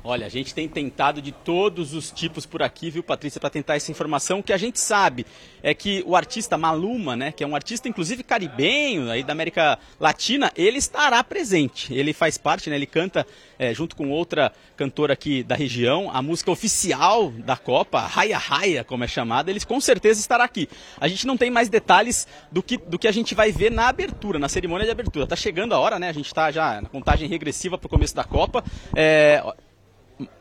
Olha, 0.03 0.27
a 0.27 0.31
gente 0.31 0.55
tem 0.55 0.67
tentado 0.67 1.21
de 1.21 1.31
todos 1.31 1.93
os 1.93 2.11
tipos 2.11 2.47
por 2.47 2.63
aqui, 2.63 2.91
viu, 2.91 3.03
Patrícia, 3.03 3.39
para 3.39 3.51
tentar 3.51 3.77
essa 3.77 3.91
informação. 3.91 4.39
O 4.39 4.43
que 4.43 4.53
a 4.53 4.57
gente 4.57 4.81
sabe 4.81 5.27
é 5.63 5.75
que 5.75 6.03
o 6.07 6.17
artista 6.17 6.57
Maluma, 6.57 7.15
né, 7.15 7.33
que 7.33 7.45
é 7.45 7.47
um 7.47 7.55
artista 7.55 7.87
inclusive 7.87 8.23
caribenho, 8.23 9.11
aí 9.11 9.23
da 9.23 9.33
América 9.33 9.79
Latina, 9.99 10.51
ele 10.57 10.79
estará 10.79 11.23
presente. 11.23 11.93
Ele 11.93 12.15
faz 12.15 12.39
parte, 12.39 12.71
né, 12.71 12.77
ele 12.77 12.87
canta 12.87 13.27
é, 13.59 13.75
junto 13.75 13.95
com 13.95 14.11
outra 14.11 14.53
cantora 14.75 15.13
aqui 15.13 15.43
da 15.43 15.55
região, 15.55 16.11
a 16.11 16.23
música 16.23 16.51
oficial 16.51 17.31
da 17.31 17.57
Copa, 17.57 18.01
Raya 18.01 18.39
Raya, 18.39 18.83
como 18.83 19.05
é 19.05 19.09
chamada, 19.09 19.51
ele 19.51 19.61
com 19.61 19.81
certeza 19.81 20.19
estará 20.19 20.45
aqui. 20.45 20.67
A 20.99 21.09
gente 21.09 21.27
não 21.27 21.37
tem 21.37 21.51
mais 21.51 21.69
detalhes 21.69 22.27
do 22.51 22.63
que, 22.63 22.79
do 22.79 22.99
que 22.99 23.07
a 23.07 23.13
gente 23.13 23.35
vai 23.35 23.53
ver 23.53 23.71
na 23.71 23.89
abertura, 23.89 24.39
na 24.39 24.49
cerimônia 24.49 24.87
de 24.87 24.91
abertura. 24.91 25.27
Tá 25.27 25.37
chegando 25.37 25.75
a 25.75 25.79
hora, 25.79 25.99
né? 25.99 26.09
A 26.09 26.13
gente 26.13 26.27
está 26.27 26.51
já 26.51 26.81
na 26.81 26.89
contagem 26.89 27.29
regressiva 27.29 27.77
para 27.77 27.87
o 27.87 27.91
começo 27.91 28.17
da 28.17 28.25
Copa. 28.25 28.65
É, 28.97 29.45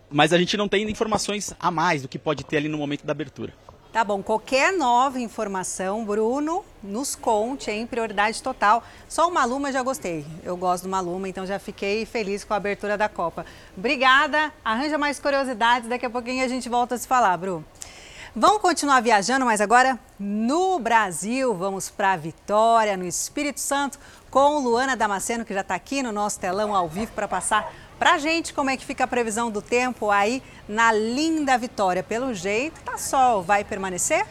mas 0.10 0.34
a 0.34 0.38
gente 0.38 0.57
não 0.57 0.68
tem 0.68 0.90
informações 0.90 1.53
a 1.60 1.69
mais 1.69 2.02
do 2.02 2.07
que 2.07 2.18
pode 2.18 2.44
ter 2.44 2.57
ali 2.57 2.68
no 2.68 2.77
momento 2.77 3.06
da 3.06 3.11
abertura. 3.11 3.53
Tá 3.91 4.03
bom, 4.03 4.22
qualquer 4.22 4.72
nova 4.72 5.19
informação, 5.19 6.06
Bruno, 6.06 6.64
nos 6.84 7.15
conte 7.15 7.72
em 7.72 7.88
prioridade 7.88 8.41
total. 8.44 8.84
Só 9.07 9.27
o 9.27 9.34
Maluma 9.34 9.72
já 9.72 9.81
gostei. 9.81 10.23
Eu 10.44 10.56
gosto 10.56 10.84
do 10.84 10.90
Maluma, 10.90 11.27
então 11.27 11.44
já 11.44 11.57
fiquei 11.57 12.06
feliz 12.06 12.44
com 12.44 12.53
a 12.53 12.57
abertura 12.57 12.95
da 12.95 13.10
Copa. 13.10 13.48
Obrigada. 13.76 14.53
Arranja 14.64 14.95
mais 14.95 15.19
curiosidades, 15.19 15.90
daqui 15.90 16.06
a 16.06 16.10
pouquinho 16.10 16.45
a 16.45 16.48
gente 16.48 16.69
volta 16.69 16.94
a 16.94 16.98
se 16.99 17.07
falar, 17.07 17.36
Bru. 17.38 17.65
Vamos 18.36 18.61
continuar 18.61 19.02
viajando, 19.02 19.44
mas 19.44 19.60
agora 19.60 19.98
no 20.19 20.77
Brasil. 20.77 21.56
Vamos 21.56 21.90
para 21.90 22.15
Vitória, 22.15 22.95
no 22.95 23.06
Espírito 23.06 23.60
Santo, 23.60 23.98
com 24.30 24.60
Luana 24.60 24.95
Damasceno, 24.95 25.44
que 25.44 25.53
já 25.53 25.61
está 25.61 25.73
aqui 25.73 26.03
no 26.03 26.11
nosso 26.11 26.40
telão 26.40 26.76
ao 26.76 26.88
vivo 26.88 27.11
para 27.14 27.27
passar 27.27 27.73
Pra 28.00 28.18
gente, 28.18 28.54
como 28.54 28.70
é 28.70 28.78
que 28.78 28.86
fica 28.86 29.04
a 29.04 29.08
previsão 29.08 29.52
do 29.52 29.62
tempo 29.62 30.10
aí 30.10 30.42
na 30.70 30.90
linda 30.94 31.58
Vitória? 31.58 32.02
Pelo 32.02 32.34
jeito, 32.34 32.80
tá 32.82 32.98
sol. 32.98 33.44
Vai 33.44 33.66
permanecer? 33.66 34.26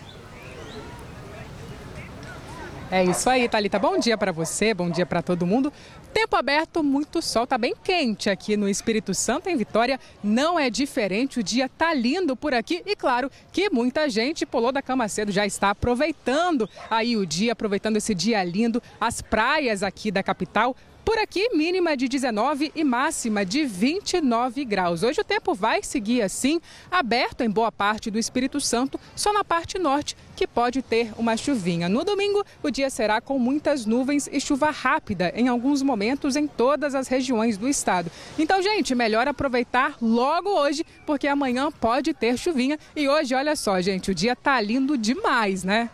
É 2.91 3.05
isso 3.05 3.29
aí, 3.29 3.47
Thalita. 3.47 3.79
Bom 3.79 3.99
dia 3.99 4.17
para 4.17 4.33
você, 4.33 4.73
bom 4.73 4.89
dia 4.89 5.05
para 5.05 5.21
todo 5.21 5.47
mundo. 5.47 5.71
Tempo 6.15 6.35
aberto, 6.37 6.83
muito 6.83 7.21
sol, 7.21 7.47
tá 7.47 7.59
bem 7.59 7.75
quente 7.85 8.31
aqui 8.31 8.57
no 8.57 8.67
Espírito 8.67 9.13
Santo, 9.13 9.51
em 9.51 9.57
Vitória. 9.57 10.01
Não 10.25 10.59
é 10.59 10.71
diferente, 10.71 11.39
o 11.39 11.43
dia 11.43 11.69
tá 11.69 11.93
lindo 11.93 12.35
por 12.35 12.55
aqui 12.55 12.83
e 12.87 12.97
claro 12.97 13.31
que 13.53 13.69
muita 13.69 14.09
gente 14.09 14.47
pulou 14.47 14.73
da 14.73 14.81
cama 14.81 15.07
cedo, 15.07 15.31
já 15.31 15.45
está 15.45 15.69
aproveitando 15.69 16.67
aí 16.89 17.15
o 17.15 17.27
dia, 17.27 17.53
aproveitando 17.53 17.99
esse 17.99 18.15
dia 18.15 18.43
lindo. 18.43 18.83
As 18.99 19.21
praias 19.21 19.83
aqui 19.83 20.11
da 20.11 20.23
capital 20.23 20.75
Por 21.09 21.19
aqui, 21.19 21.49
mínima 21.57 21.97
de 21.97 22.07
19 22.07 22.71
e 22.77 22.85
máxima 22.85 23.43
de 23.43 23.65
29 23.65 24.63
graus. 24.67 25.03
Hoje 25.03 25.23
o 25.23 25.25
tempo 25.25 25.55
vai 25.55 25.83
seguir 25.83 26.21
assim, 26.21 26.61
aberto 26.91 27.41
em 27.41 27.49
boa 27.49 27.73
parte 27.73 28.11
do 28.11 28.19
Espírito 28.19 28.61
Santo, 28.61 29.01
só 29.17 29.33
na 29.33 29.43
parte 29.43 29.79
norte 29.79 30.15
que 30.37 30.47
pode 30.47 30.83
ter 30.83 31.11
uma 31.17 31.35
chuvinha. 31.35 31.89
No 31.89 32.05
domingo, 32.05 32.45
o 32.63 32.71
dia 32.71 32.91
será 32.91 33.23
com 33.23 33.39
muitas 33.39 33.87
nuvens 33.87 34.29
e 34.31 34.39
chuva 34.39 34.71
rápida 34.71 35.33
em 35.35 35.49
alguns 35.49 35.81
momentos 35.81 36.37
em 36.37 36.47
todas 36.47 36.95
as 36.95 37.09
regiões 37.09 37.57
do 37.57 37.67
estado. 37.67 38.13
Então, 38.39 38.61
gente, 38.61 38.95
melhor 38.95 39.27
aproveitar 39.27 39.97
logo 40.03 40.51
hoje, 40.51 40.85
porque 41.07 41.27
amanhã 41.27 41.73
pode 41.73 42.13
ter 42.13 42.37
chuvinha. 42.37 42.79
E 42.95 43.09
hoje, 43.09 43.35
olha 43.35 43.57
só, 43.57 43.81
gente, 43.81 44.11
o 44.11 44.15
dia 44.15 44.37
tá 44.37 44.61
lindo 44.61 44.99
demais, 44.99 45.65
né? 45.65 45.89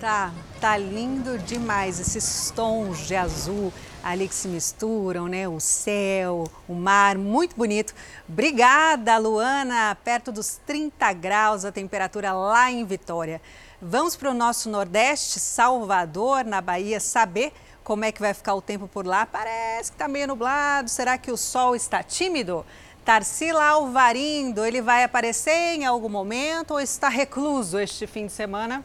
Tá, 0.00 0.32
tá 0.60 0.76
lindo 0.76 1.38
demais 1.38 2.00
esses 2.00 2.50
tons 2.50 3.06
de 3.06 3.14
azul 3.14 3.72
ali 4.02 4.26
que 4.28 4.34
se 4.34 4.48
misturam, 4.48 5.28
né? 5.28 5.46
O 5.46 5.60
céu, 5.60 6.50
o 6.68 6.74
mar, 6.74 7.16
muito 7.16 7.56
bonito. 7.56 7.94
Obrigada, 8.28 9.16
Luana. 9.18 9.96
Perto 10.04 10.32
dos 10.32 10.60
30 10.66 11.12
graus 11.12 11.64
a 11.64 11.72
temperatura 11.72 12.32
lá 12.32 12.70
em 12.70 12.84
Vitória. 12.84 13.40
Vamos 13.80 14.16
para 14.16 14.30
o 14.30 14.34
nosso 14.34 14.68
Nordeste, 14.68 15.38
Salvador, 15.38 16.44
na 16.44 16.60
Bahia, 16.60 17.00
saber 17.00 17.52
como 17.82 18.04
é 18.04 18.12
que 18.12 18.20
vai 18.20 18.34
ficar 18.34 18.54
o 18.54 18.62
tempo 18.62 18.86
por 18.86 19.06
lá. 19.06 19.26
Parece 19.26 19.90
que 19.90 19.96
está 19.96 20.08
meio 20.08 20.28
nublado. 20.28 20.88
Será 20.88 21.18
que 21.18 21.30
o 21.30 21.36
sol 21.36 21.74
está 21.74 22.02
tímido? 22.02 22.64
Tarsila 23.04 23.64
Alvarindo, 23.64 24.64
ele 24.64 24.80
vai 24.80 25.02
aparecer 25.02 25.74
em 25.74 25.84
algum 25.84 26.08
momento 26.08 26.72
ou 26.72 26.80
está 26.80 27.08
recluso 27.08 27.78
este 27.80 28.06
fim 28.06 28.26
de 28.26 28.32
semana? 28.32 28.84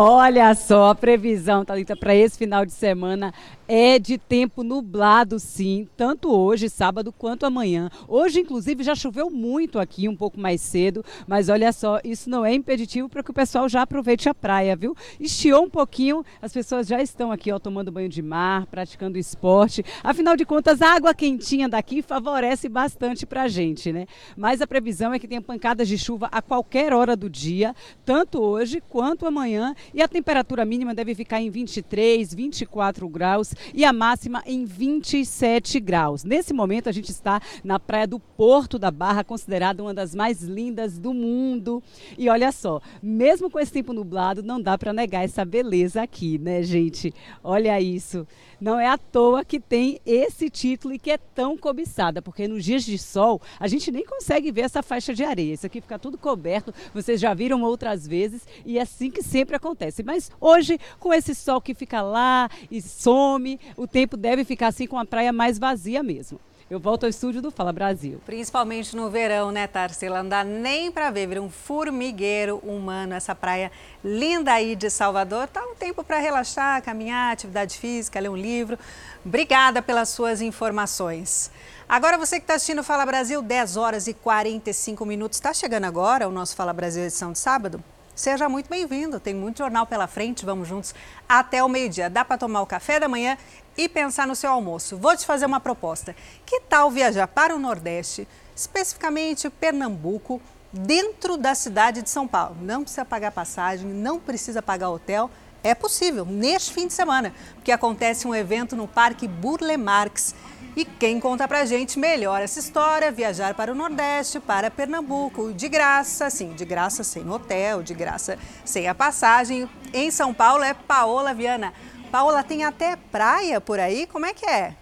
Olha 0.00 0.54
só 0.54 0.90
a 0.90 0.94
previsão, 0.94 1.64
Thalita, 1.64 1.96
para 1.96 2.14
esse 2.14 2.38
final 2.38 2.64
de 2.64 2.70
semana 2.70 3.34
é 3.68 3.98
de 3.98 4.16
tempo 4.16 4.62
nublado, 4.62 5.38
sim, 5.38 5.86
tanto 5.94 6.34
hoje, 6.34 6.70
sábado, 6.70 7.12
quanto 7.12 7.44
amanhã. 7.44 7.90
Hoje, 8.08 8.40
inclusive, 8.40 8.82
já 8.82 8.94
choveu 8.94 9.28
muito 9.30 9.78
aqui, 9.78 10.08
um 10.08 10.16
pouco 10.16 10.40
mais 10.40 10.62
cedo, 10.62 11.04
mas 11.26 11.50
olha 11.50 11.70
só, 11.70 12.00
isso 12.02 12.30
não 12.30 12.46
é 12.46 12.54
impeditivo 12.54 13.10
para 13.10 13.22
que 13.22 13.30
o 13.30 13.34
pessoal 13.34 13.68
já 13.68 13.82
aproveite 13.82 14.26
a 14.26 14.34
praia, 14.34 14.74
viu? 14.74 14.96
Estiou 15.20 15.64
um 15.64 15.70
pouquinho, 15.70 16.24
as 16.40 16.50
pessoas 16.50 16.86
já 16.86 17.02
estão 17.02 17.30
aqui, 17.30 17.52
ó, 17.52 17.58
tomando 17.58 17.92
banho 17.92 18.08
de 18.08 18.22
mar, 18.22 18.64
praticando 18.66 19.18
esporte. 19.18 19.84
Afinal 20.02 20.34
de 20.34 20.46
contas, 20.46 20.80
a 20.80 20.94
água 20.94 21.12
quentinha 21.12 21.68
daqui 21.68 22.00
favorece 22.00 22.70
bastante 22.70 23.26
para 23.26 23.42
a 23.42 23.48
gente, 23.48 23.92
né? 23.92 24.06
Mas 24.34 24.62
a 24.62 24.66
previsão 24.66 25.12
é 25.12 25.18
que 25.18 25.28
tenha 25.28 25.42
pancadas 25.42 25.86
de 25.86 25.98
chuva 25.98 26.28
a 26.32 26.40
qualquer 26.40 26.94
hora 26.94 27.14
do 27.14 27.28
dia, 27.28 27.76
tanto 28.02 28.40
hoje 28.40 28.82
quanto 28.88 29.26
amanhã, 29.26 29.74
e 29.92 30.00
a 30.00 30.08
temperatura 30.08 30.64
mínima 30.64 30.94
deve 30.94 31.14
ficar 31.14 31.42
em 31.42 31.50
23, 31.50 32.32
24 32.32 33.06
graus 33.10 33.57
e 33.74 33.84
a 33.84 33.92
máxima 33.92 34.42
em 34.46 34.64
27 34.64 35.80
graus. 35.80 36.24
Nesse 36.24 36.52
momento 36.52 36.88
a 36.88 36.92
gente 36.92 37.10
está 37.10 37.40
na 37.62 37.78
praia 37.78 38.06
do 38.06 38.18
Porto 38.18 38.78
da 38.78 38.90
Barra, 38.90 39.24
considerada 39.24 39.82
uma 39.82 39.94
das 39.94 40.14
mais 40.14 40.42
lindas 40.42 40.98
do 40.98 41.12
mundo. 41.12 41.82
E 42.16 42.28
olha 42.28 42.52
só, 42.52 42.80
mesmo 43.02 43.50
com 43.50 43.58
esse 43.58 43.72
tempo 43.72 43.92
nublado, 43.92 44.42
não 44.42 44.60
dá 44.60 44.76
para 44.76 44.92
negar 44.92 45.24
essa 45.24 45.44
beleza 45.44 46.02
aqui, 46.02 46.38
né, 46.38 46.62
gente? 46.62 47.14
Olha 47.42 47.80
isso. 47.80 48.26
Não 48.60 48.78
é 48.78 48.88
à 48.88 48.98
toa 48.98 49.44
que 49.44 49.60
tem 49.60 50.00
esse 50.04 50.50
título 50.50 50.92
e 50.92 50.98
que 50.98 51.12
é 51.12 51.16
tão 51.16 51.56
cobiçada, 51.56 52.20
porque 52.20 52.48
nos 52.48 52.64
dias 52.64 52.84
de 52.84 52.98
sol 52.98 53.40
a 53.58 53.68
gente 53.68 53.92
nem 53.92 54.04
consegue 54.04 54.50
ver 54.50 54.62
essa 54.62 54.82
faixa 54.82 55.14
de 55.14 55.22
areia. 55.22 55.54
Isso 55.54 55.66
aqui 55.66 55.80
fica 55.80 55.96
tudo 55.96 56.18
coberto, 56.18 56.74
vocês 56.92 57.20
já 57.20 57.32
viram 57.34 57.62
outras 57.62 58.06
vezes 58.06 58.42
e 58.66 58.78
é 58.78 58.82
assim 58.82 59.12
que 59.12 59.22
sempre 59.22 59.54
acontece. 59.54 60.02
Mas 60.02 60.28
hoje, 60.40 60.78
com 60.98 61.14
esse 61.14 61.36
sol 61.36 61.60
que 61.60 61.72
fica 61.72 62.02
lá 62.02 62.50
e 62.68 62.82
some, 62.82 63.47
o 63.76 63.86
tempo 63.86 64.16
deve 64.16 64.44
ficar 64.44 64.68
assim 64.68 64.86
com 64.86 64.98
a 64.98 65.04
praia 65.04 65.32
mais 65.32 65.58
vazia 65.58 66.02
mesmo. 66.02 66.40
Eu 66.70 66.78
volto 66.78 67.04
ao 67.04 67.08
estúdio 67.08 67.40
do 67.40 67.50
Fala 67.50 67.72
Brasil. 67.72 68.20
Principalmente 68.26 68.94
no 68.94 69.08
verão, 69.08 69.50
né, 69.50 69.66
Tarsila? 69.66 70.22
Não 70.22 70.28
dá 70.28 70.44
nem 70.44 70.92
para 70.92 71.10
ver, 71.10 71.26
vira 71.26 71.40
um 71.40 71.48
formigueiro 71.48 72.58
humano 72.58 73.14
essa 73.14 73.34
praia 73.34 73.72
linda 74.04 74.52
aí 74.52 74.76
de 74.76 74.90
Salvador. 74.90 75.48
Tá 75.48 75.64
um 75.64 75.74
tempo 75.74 76.04
para 76.04 76.18
relaxar, 76.18 76.82
caminhar, 76.82 77.32
atividade 77.32 77.78
física, 77.78 78.20
ler 78.20 78.28
um 78.28 78.36
livro. 78.36 78.78
Obrigada 79.24 79.80
pelas 79.80 80.10
suas 80.10 80.42
informações. 80.42 81.50
Agora 81.88 82.18
você 82.18 82.36
que 82.36 82.44
está 82.44 82.56
assistindo 82.56 82.84
Fala 82.84 83.06
Brasil, 83.06 83.40
10 83.40 83.78
horas 83.78 84.06
e 84.06 84.12
45 84.12 85.06
minutos. 85.06 85.38
Está 85.38 85.54
chegando 85.54 85.84
agora 85.84 86.28
o 86.28 86.30
nosso 86.30 86.54
Fala 86.54 86.74
Brasil 86.74 87.02
edição 87.02 87.32
de 87.32 87.38
sábado? 87.38 87.82
Seja 88.18 88.48
muito 88.48 88.68
bem-vindo. 88.68 89.20
Tem 89.20 89.32
muito 89.32 89.58
jornal 89.58 89.86
pela 89.86 90.08
frente. 90.08 90.44
Vamos 90.44 90.66
juntos 90.66 90.92
até 91.28 91.62
o 91.62 91.68
meio-dia. 91.68 92.10
Dá 92.10 92.24
para 92.24 92.36
tomar 92.36 92.62
o 92.62 92.66
café 92.66 92.98
da 92.98 93.08
manhã 93.08 93.38
e 93.76 93.88
pensar 93.88 94.26
no 94.26 94.34
seu 94.34 94.50
almoço. 94.50 94.96
Vou 94.96 95.16
te 95.16 95.24
fazer 95.24 95.46
uma 95.46 95.60
proposta. 95.60 96.16
Que 96.44 96.62
tal 96.62 96.90
viajar 96.90 97.28
para 97.28 97.54
o 97.54 97.60
Nordeste, 97.60 98.26
especificamente 98.56 99.48
Pernambuco, 99.48 100.42
dentro 100.72 101.36
da 101.36 101.54
cidade 101.54 102.02
de 102.02 102.10
São 102.10 102.26
Paulo? 102.26 102.56
Não 102.60 102.82
precisa 102.82 103.04
pagar 103.04 103.30
passagem, 103.30 103.86
não 103.86 104.18
precisa 104.18 104.60
pagar 104.60 104.90
hotel. 104.90 105.30
É 105.62 105.72
possível, 105.72 106.24
neste 106.24 106.72
fim 106.72 106.88
de 106.88 106.94
semana, 106.94 107.32
porque 107.54 107.70
acontece 107.70 108.26
um 108.26 108.34
evento 108.34 108.74
no 108.74 108.88
Parque 108.88 109.28
Burle 109.28 109.76
Marx 109.76 110.34
e 110.78 110.84
quem 110.84 111.18
conta 111.18 111.48
pra 111.48 111.64
gente 111.64 111.98
melhor 111.98 112.40
essa 112.40 112.60
história, 112.60 113.10
viajar 113.10 113.52
para 113.52 113.72
o 113.72 113.74
Nordeste, 113.74 114.38
para 114.38 114.70
Pernambuco, 114.70 115.52
de 115.52 115.68
graça, 115.68 116.30
sim, 116.30 116.52
de 116.52 116.64
graça 116.64 117.02
sem 117.02 117.28
hotel, 117.28 117.82
de 117.82 117.92
graça 117.94 118.38
sem 118.64 118.86
a 118.86 118.94
passagem. 118.94 119.68
Em 119.92 120.08
São 120.12 120.32
Paulo 120.32 120.62
é 120.62 120.72
Paola 120.72 121.34
Viana. 121.34 121.74
Paola, 122.12 122.44
tem 122.44 122.62
até 122.62 122.94
praia 122.94 123.60
por 123.60 123.80
aí? 123.80 124.06
Como 124.06 124.24
é 124.24 124.32
que 124.32 124.46
é? 124.46 124.76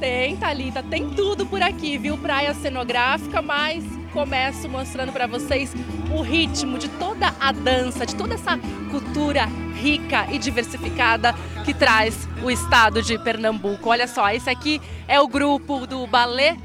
Tem, 0.00 0.36
Thalita, 0.36 0.82
tem 0.82 1.10
tudo 1.10 1.46
por 1.46 1.62
aqui, 1.62 1.96
viu? 1.96 2.18
Praia 2.18 2.54
cenográfica, 2.54 3.40
mas 3.40 3.84
começo 4.12 4.68
mostrando 4.68 5.12
para 5.12 5.28
vocês 5.28 5.72
o 6.12 6.22
ritmo 6.22 6.76
de 6.76 6.88
toda 6.88 7.32
a 7.38 7.52
dança, 7.52 8.04
de 8.04 8.16
toda 8.16 8.34
essa 8.34 8.58
cultura 8.90 9.46
rica 9.80 10.26
e 10.30 10.38
diversificada 10.38 11.34
que 11.70 11.74
traz 11.74 12.28
o 12.42 12.50
estado 12.50 13.00
de 13.00 13.16
Pernambuco. 13.16 13.90
Olha 13.90 14.08
só, 14.08 14.28
esse 14.30 14.50
aqui 14.50 14.82
é 15.06 15.20
o 15.20 15.28
grupo 15.28 15.86
do 15.86 16.04
Ballet 16.04 16.58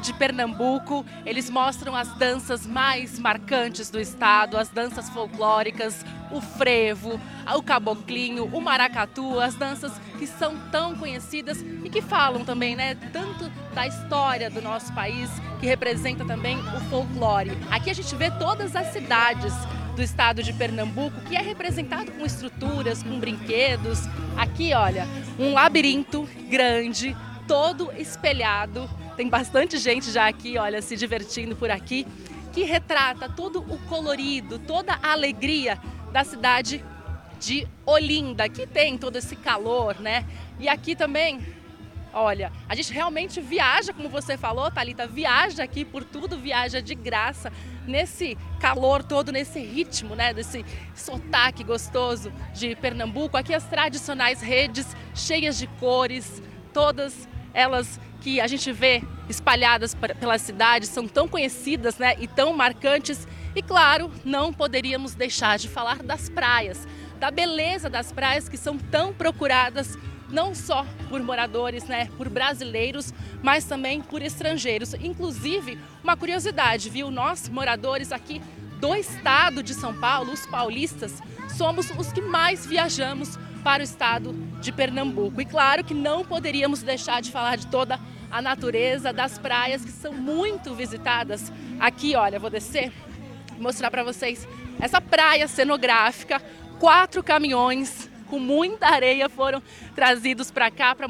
de 0.00 0.12
Pernambuco. 0.12 1.04
Eles 1.26 1.50
mostram 1.50 1.96
as 1.96 2.06
danças 2.14 2.64
mais 2.64 3.18
marcantes 3.18 3.90
do 3.90 3.98
estado, 3.98 4.56
as 4.56 4.68
danças 4.68 5.08
folclóricas, 5.10 6.06
o 6.30 6.40
frevo, 6.40 7.20
o 7.56 7.62
caboclinho, 7.64 8.44
o 8.52 8.60
maracatu, 8.60 9.40
as 9.40 9.56
danças 9.56 9.90
que 10.16 10.28
são 10.28 10.56
tão 10.70 10.94
conhecidas 10.94 11.60
e 11.82 11.90
que 11.90 12.00
falam 12.00 12.44
também, 12.44 12.76
né, 12.76 12.94
tanto 13.12 13.50
da 13.74 13.88
história 13.88 14.48
do 14.48 14.62
nosso 14.62 14.92
país, 14.92 15.28
que 15.58 15.66
representa 15.66 16.24
também 16.24 16.56
o 16.60 16.80
folclore. 16.88 17.50
Aqui 17.68 17.90
a 17.90 17.94
gente 17.94 18.14
vê 18.14 18.30
todas 18.30 18.76
as 18.76 18.92
cidades 18.92 19.52
do 19.94 20.02
estado 20.02 20.42
de 20.42 20.52
Pernambuco, 20.52 21.20
que 21.22 21.36
é 21.36 21.40
representado 21.40 22.10
com 22.12 22.24
estruturas, 22.24 23.02
com 23.02 23.18
brinquedos. 23.18 24.00
Aqui, 24.36 24.72
olha, 24.74 25.06
um 25.38 25.52
labirinto 25.52 26.28
grande, 26.48 27.16
todo 27.46 27.92
espelhado 27.92 28.88
tem 29.16 29.28
bastante 29.28 29.78
gente 29.78 30.10
já 30.10 30.26
aqui, 30.26 30.56
olha, 30.56 30.80
se 30.80 30.96
divertindo 30.96 31.54
por 31.54 31.70
aqui, 31.70 32.06
que 32.52 32.64
retrata 32.64 33.28
todo 33.28 33.60
o 33.60 33.78
colorido, 33.88 34.58
toda 34.58 34.98
a 35.02 35.12
alegria 35.12 35.78
da 36.12 36.24
cidade 36.24 36.84
de 37.38 37.66
Olinda, 37.84 38.48
que 38.48 38.66
tem 38.66 38.96
todo 38.96 39.16
esse 39.16 39.36
calor, 39.36 39.98
né? 40.00 40.24
E 40.58 40.68
aqui 40.68 40.94
também, 40.94 41.40
olha, 42.12 42.52
a 42.68 42.74
gente 42.74 42.92
realmente 42.92 43.40
viaja, 43.40 43.92
como 43.92 44.08
você 44.08 44.36
falou, 44.36 44.70
Talita, 44.70 45.06
viaja 45.06 45.62
aqui 45.62 45.84
por 45.84 46.04
tudo, 46.04 46.38
viaja 46.38 46.80
de 46.80 46.94
graça 46.94 47.52
nesse 47.86 48.36
calor 48.60 49.02
todo, 49.02 49.32
nesse 49.32 49.60
ritmo, 49.60 50.14
né, 50.14 50.32
desse 50.32 50.64
sotaque 50.94 51.64
gostoso 51.64 52.32
de 52.54 52.76
Pernambuco. 52.76 53.36
Aqui 53.36 53.54
as 53.54 53.64
tradicionais 53.64 54.40
redes 54.40 54.96
cheias 55.14 55.58
de 55.58 55.66
cores, 55.66 56.42
todas 56.72 57.28
elas 57.54 58.00
que 58.20 58.40
a 58.40 58.46
gente 58.46 58.70
vê 58.70 59.02
espalhadas 59.28 59.96
pela 60.18 60.38
cidade 60.38 60.86
são 60.86 61.08
tão 61.08 61.26
conhecidas 61.26 61.98
né, 61.98 62.14
e 62.18 62.26
tão 62.26 62.52
marcantes. 62.52 63.26
E 63.54 63.62
claro, 63.62 64.10
não 64.24 64.52
poderíamos 64.52 65.14
deixar 65.14 65.58
de 65.58 65.68
falar 65.68 66.02
das 66.02 66.28
praias, 66.28 66.86
da 67.18 67.30
beleza 67.30 67.90
das 67.90 68.12
praias 68.12 68.48
que 68.48 68.56
são 68.56 68.78
tão 68.78 69.12
procuradas 69.12 69.98
não 70.32 70.54
só 70.54 70.86
por 71.08 71.22
moradores, 71.22 71.84
né, 71.84 72.08
por 72.16 72.28
brasileiros, 72.28 73.12
mas 73.42 73.64
também 73.64 74.00
por 74.00 74.22
estrangeiros. 74.22 74.94
Inclusive, 74.94 75.78
uma 76.02 76.16
curiosidade, 76.16 76.88
viu? 76.88 77.10
Nós, 77.10 77.48
moradores 77.48 78.10
aqui 78.10 78.40
do 78.80 78.94
estado 78.94 79.62
de 79.62 79.74
São 79.74 79.94
Paulo, 79.94 80.32
os 80.32 80.46
paulistas, 80.46 81.22
somos 81.56 81.90
os 81.90 82.12
que 82.12 82.20
mais 82.20 82.66
viajamos 82.66 83.38
para 83.62 83.80
o 83.80 83.84
estado 83.84 84.32
de 84.60 84.72
Pernambuco. 84.72 85.40
E 85.40 85.44
claro 85.44 85.84
que 85.84 85.94
não 85.94 86.24
poderíamos 86.24 86.82
deixar 86.82 87.22
de 87.22 87.30
falar 87.30 87.56
de 87.56 87.66
toda 87.68 88.00
a 88.30 88.40
natureza, 88.40 89.12
das 89.12 89.38
praias 89.38 89.84
que 89.84 89.92
são 89.92 90.12
muito 90.12 90.74
visitadas. 90.74 91.52
Aqui, 91.78 92.16
olha, 92.16 92.40
vou 92.40 92.50
descer, 92.50 92.90
mostrar 93.58 93.90
para 93.90 94.02
vocês 94.02 94.48
essa 94.80 95.00
praia 95.00 95.46
cenográfica. 95.46 96.42
Quatro 96.80 97.22
caminhões 97.22 98.10
com 98.32 98.38
muita 98.38 98.86
areia 98.86 99.28
foram 99.28 99.62
trazidos 99.94 100.50
para 100.50 100.70
cá 100.70 100.94
para 100.94 101.06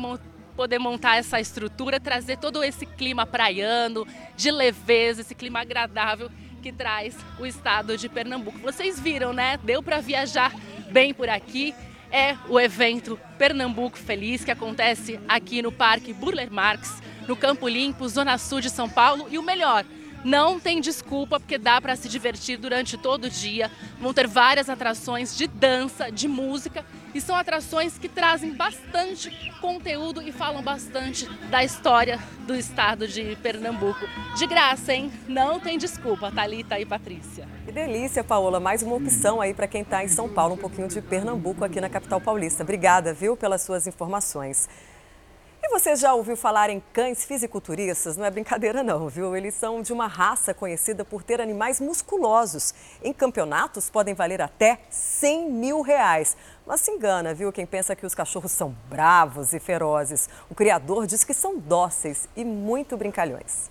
poder 0.56 0.80
montar 0.80 1.18
essa 1.18 1.40
estrutura, 1.40 2.00
trazer 2.00 2.36
todo 2.36 2.64
esse 2.64 2.84
clima 2.84 3.24
praiano, 3.24 4.04
de 4.36 4.50
leveza, 4.50 5.20
esse 5.20 5.32
clima 5.32 5.60
agradável 5.60 6.28
que 6.60 6.72
traz 6.72 7.16
o 7.38 7.46
estado 7.46 7.96
de 7.96 8.08
Pernambuco. 8.08 8.58
Vocês 8.58 8.98
viram, 8.98 9.32
né? 9.32 9.56
Deu 9.62 9.84
para 9.84 10.00
viajar 10.00 10.52
bem 10.90 11.14
por 11.14 11.28
aqui. 11.28 11.72
É 12.10 12.36
o 12.48 12.58
evento 12.58 13.16
Pernambuco 13.38 13.96
Feliz 13.96 14.44
que 14.44 14.50
acontece 14.50 15.20
aqui 15.28 15.62
no 15.62 15.70
Parque 15.70 16.12
Burler 16.12 16.52
Marx, 16.52 17.00
no 17.28 17.36
Campo 17.36 17.68
Limpo, 17.68 18.08
Zona 18.08 18.36
Sul 18.36 18.60
de 18.60 18.68
São 18.68 18.90
Paulo. 18.90 19.28
E 19.30 19.38
o 19.38 19.44
melhor, 19.44 19.84
não 20.24 20.60
tem 20.60 20.80
desculpa, 20.80 21.38
porque 21.40 21.58
dá 21.58 21.80
para 21.80 21.96
se 21.96 22.08
divertir 22.08 22.56
durante 22.56 22.96
todo 22.96 23.24
o 23.24 23.30
dia. 23.30 23.70
Vão 24.00 24.14
ter 24.14 24.26
várias 24.26 24.68
atrações 24.68 25.36
de 25.36 25.46
dança, 25.46 26.10
de 26.10 26.28
música, 26.28 26.84
e 27.14 27.20
são 27.20 27.36
atrações 27.36 27.98
que 27.98 28.08
trazem 28.08 28.54
bastante 28.54 29.30
conteúdo 29.60 30.22
e 30.22 30.32
falam 30.32 30.62
bastante 30.62 31.28
da 31.50 31.62
história 31.62 32.18
do 32.46 32.54
estado 32.54 33.06
de 33.06 33.36
Pernambuco. 33.42 34.06
De 34.36 34.46
graça, 34.46 34.94
hein? 34.94 35.12
Não 35.28 35.60
tem 35.60 35.76
desculpa, 35.76 36.30
Thalita 36.30 36.78
e 36.78 36.86
Patrícia. 36.86 37.46
Que 37.64 37.72
delícia, 37.72 38.24
Paola. 38.24 38.58
Mais 38.58 38.82
uma 38.82 38.96
opção 38.96 39.40
aí 39.40 39.52
para 39.52 39.66
quem 39.66 39.82
está 39.82 40.02
em 40.02 40.08
São 40.08 40.28
Paulo, 40.28 40.54
um 40.54 40.58
pouquinho 40.58 40.88
de 40.88 41.00
Pernambuco 41.02 41.64
aqui 41.64 41.80
na 41.80 41.88
capital 41.88 42.20
paulista. 42.20 42.62
Obrigada, 42.62 43.12
viu, 43.12 43.36
pelas 43.36 43.62
suas 43.62 43.86
informações. 43.86 44.68
E 45.64 45.68
você 45.68 45.94
já 45.94 46.12
ouviu 46.12 46.36
falar 46.36 46.70
em 46.70 46.82
cães 46.92 47.24
fisiculturistas? 47.24 48.16
Não 48.16 48.24
é 48.24 48.30
brincadeira 48.32 48.82
não, 48.82 49.08
viu? 49.08 49.36
Eles 49.36 49.54
são 49.54 49.80
de 49.80 49.92
uma 49.92 50.08
raça 50.08 50.52
conhecida 50.52 51.04
por 51.04 51.22
ter 51.22 51.40
animais 51.40 51.80
musculosos. 51.80 52.74
Em 53.00 53.12
campeonatos 53.12 53.88
podem 53.88 54.12
valer 54.12 54.42
até 54.42 54.80
100 54.90 55.50
mil 55.52 55.80
reais. 55.80 56.36
Mas 56.66 56.80
se 56.80 56.90
engana, 56.90 57.32
viu? 57.32 57.52
Quem 57.52 57.64
pensa 57.64 57.94
que 57.94 58.04
os 58.04 58.12
cachorros 58.12 58.50
são 58.50 58.76
bravos 58.90 59.54
e 59.54 59.60
ferozes. 59.60 60.28
O 60.50 60.54
criador 60.54 61.06
diz 61.06 61.22
que 61.22 61.32
são 61.32 61.56
dóceis 61.56 62.28
e 62.34 62.44
muito 62.44 62.96
brincalhões. 62.96 63.70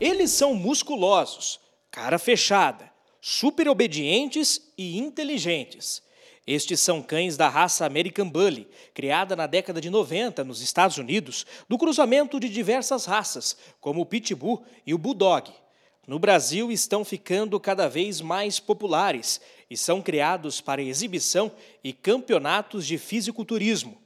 Eles 0.00 0.32
são 0.32 0.52
musculosos, 0.52 1.60
cara 1.92 2.18
fechada, 2.18 2.90
super 3.20 3.68
obedientes 3.68 4.60
e 4.76 4.98
inteligentes. 4.98 6.02
Estes 6.46 6.80
são 6.80 7.02
cães 7.02 7.36
da 7.38 7.48
raça 7.48 7.86
American 7.86 8.28
Bully, 8.28 8.68
criada 8.92 9.34
na 9.34 9.46
década 9.46 9.80
de 9.80 9.88
90 9.88 10.44
nos 10.44 10.60
Estados 10.60 10.98
Unidos, 10.98 11.46
do 11.68 11.78
cruzamento 11.78 12.38
de 12.38 12.50
diversas 12.50 13.06
raças, 13.06 13.56
como 13.80 14.02
o 14.02 14.06
Pitbull 14.06 14.62
e 14.86 14.92
o 14.92 14.98
Bulldog. 14.98 15.50
No 16.06 16.18
Brasil 16.18 16.70
estão 16.70 17.02
ficando 17.02 17.58
cada 17.58 17.88
vez 17.88 18.20
mais 18.20 18.60
populares 18.60 19.40
e 19.70 19.76
são 19.76 20.02
criados 20.02 20.60
para 20.60 20.82
exibição 20.82 21.50
e 21.82 21.94
campeonatos 21.94 22.86
de 22.86 22.98
fisiculturismo. 22.98 23.96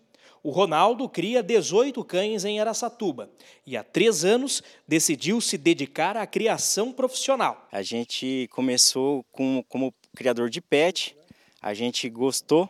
O 0.41 0.51
Ronaldo 0.51 1.09
cria 1.09 1.43
18 1.43 2.05
cães 2.05 2.45
em 2.45 2.61
Aracatuba 2.61 3.29
e 3.67 3.77
há 3.77 3.83
três 3.83 4.25
anos 4.25 4.63
decidiu 4.87 5.41
se 5.41 5.59
dedicar 5.59 6.17
à 6.17 6.25
criação 6.25 6.93
profissional. 6.93 7.67
A 7.73 7.83
gente 7.83 8.49
começou 8.53 9.25
com, 9.33 9.65
como 9.69 9.93
criador 10.15 10.49
de 10.49 10.61
pet, 10.61 11.18
a 11.61 11.75
gente 11.75 12.09
gostou 12.09 12.69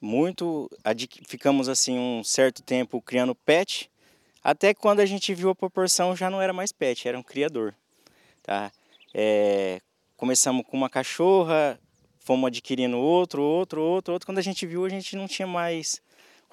muito, 0.00 0.70
ficamos 1.26 1.68
assim 1.68 1.98
um 1.98 2.22
certo 2.22 2.62
tempo 2.62 3.00
criando 3.00 3.34
pet, 3.34 3.90
até 4.42 4.74
quando 4.74 5.00
a 5.00 5.06
gente 5.06 5.32
viu 5.32 5.48
a 5.48 5.54
proporção 5.54 6.14
já 6.14 6.28
não 6.28 6.40
era 6.40 6.52
mais 6.52 6.70
pet, 6.70 7.08
era 7.08 7.18
um 7.18 7.22
criador. 7.22 7.74
Tá? 8.42 8.70
É, 9.14 9.80
começamos 10.16 10.66
com 10.66 10.76
uma 10.76 10.90
cachorra, 10.90 11.80
fomos 12.18 12.48
adquirindo 12.48 12.98
outro, 12.98 13.42
outro, 13.42 13.80
outro, 13.80 14.12
outro. 14.12 14.26
Quando 14.26 14.38
a 14.38 14.42
gente 14.42 14.66
viu, 14.66 14.84
a 14.84 14.88
gente 14.90 15.16
não 15.16 15.26
tinha 15.26 15.46
mais 15.46 16.02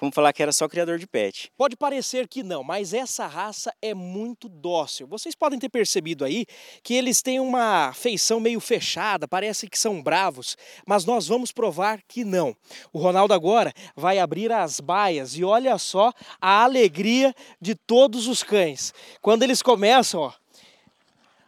como 0.02 0.10
falar 0.10 0.32
que 0.32 0.42
era 0.42 0.50
só 0.50 0.68
criador 0.68 0.98
de 0.98 1.06
pet. 1.06 1.52
Pode 1.56 1.76
parecer 1.76 2.26
que 2.26 2.42
não, 2.42 2.64
mas 2.64 2.92
essa 2.92 3.24
raça 3.24 3.72
é 3.80 3.94
muito 3.94 4.48
dócil. 4.48 5.06
Vocês 5.06 5.32
podem 5.32 5.60
ter 5.60 5.68
percebido 5.68 6.24
aí 6.24 6.44
que 6.82 6.94
eles 6.94 7.22
têm 7.22 7.38
uma 7.38 7.92
feição 7.92 8.40
meio 8.40 8.58
fechada, 8.58 9.28
parece 9.28 9.68
que 9.68 9.78
são 9.78 10.02
bravos, 10.02 10.56
mas 10.84 11.04
nós 11.04 11.28
vamos 11.28 11.52
provar 11.52 12.02
que 12.08 12.24
não. 12.24 12.52
O 12.92 12.98
Ronaldo 12.98 13.32
agora 13.32 13.72
vai 13.94 14.18
abrir 14.18 14.50
as 14.50 14.80
baias 14.80 15.36
e 15.36 15.44
olha 15.44 15.78
só 15.78 16.12
a 16.40 16.64
alegria 16.64 17.32
de 17.60 17.76
todos 17.76 18.26
os 18.26 18.42
cães. 18.42 18.92
Quando 19.20 19.44
eles 19.44 19.62
começam, 19.62 20.22
ó, 20.22 20.32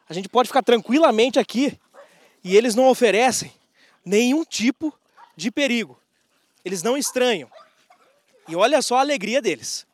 a 0.08 0.14
gente 0.14 0.28
pode 0.28 0.46
ficar 0.46 0.62
tranquilamente 0.62 1.40
aqui 1.40 1.76
e 2.44 2.56
eles 2.56 2.76
não 2.76 2.88
oferecem 2.88 3.50
nenhum 4.04 4.44
tipo 4.44 4.96
de 5.36 5.50
perigo. 5.50 5.98
Eles 6.64 6.84
não 6.84 6.96
estranham. 6.96 7.50
E 8.48 8.54
olha 8.54 8.82
só 8.82 8.96
a 8.96 9.00
alegria 9.00 9.40
deles. 9.40 9.86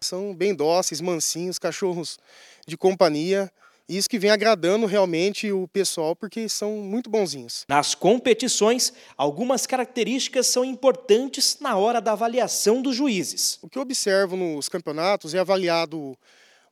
São 0.00 0.34
bem 0.34 0.54
dóceis, 0.54 1.00
mansinhos, 1.00 1.58
cachorros 1.58 2.18
de 2.66 2.76
companhia. 2.76 3.50
Isso 3.88 4.08
que 4.08 4.18
vem 4.18 4.30
agradando 4.30 4.86
realmente 4.86 5.50
o 5.50 5.66
pessoal, 5.66 6.14
porque 6.14 6.48
são 6.48 6.76
muito 6.76 7.08
bonzinhos. 7.08 7.64
Nas 7.66 7.94
competições, 7.94 8.92
algumas 9.16 9.66
características 9.66 10.46
são 10.46 10.64
importantes 10.64 11.58
na 11.58 11.76
hora 11.76 12.00
da 12.00 12.12
avaliação 12.12 12.82
dos 12.82 12.94
juízes. 12.94 13.58
O 13.62 13.68
que 13.68 13.78
eu 13.78 13.82
observo 13.82 14.36
nos 14.36 14.68
campeonatos 14.68 15.34
é 15.34 15.38
avaliado 15.38 16.16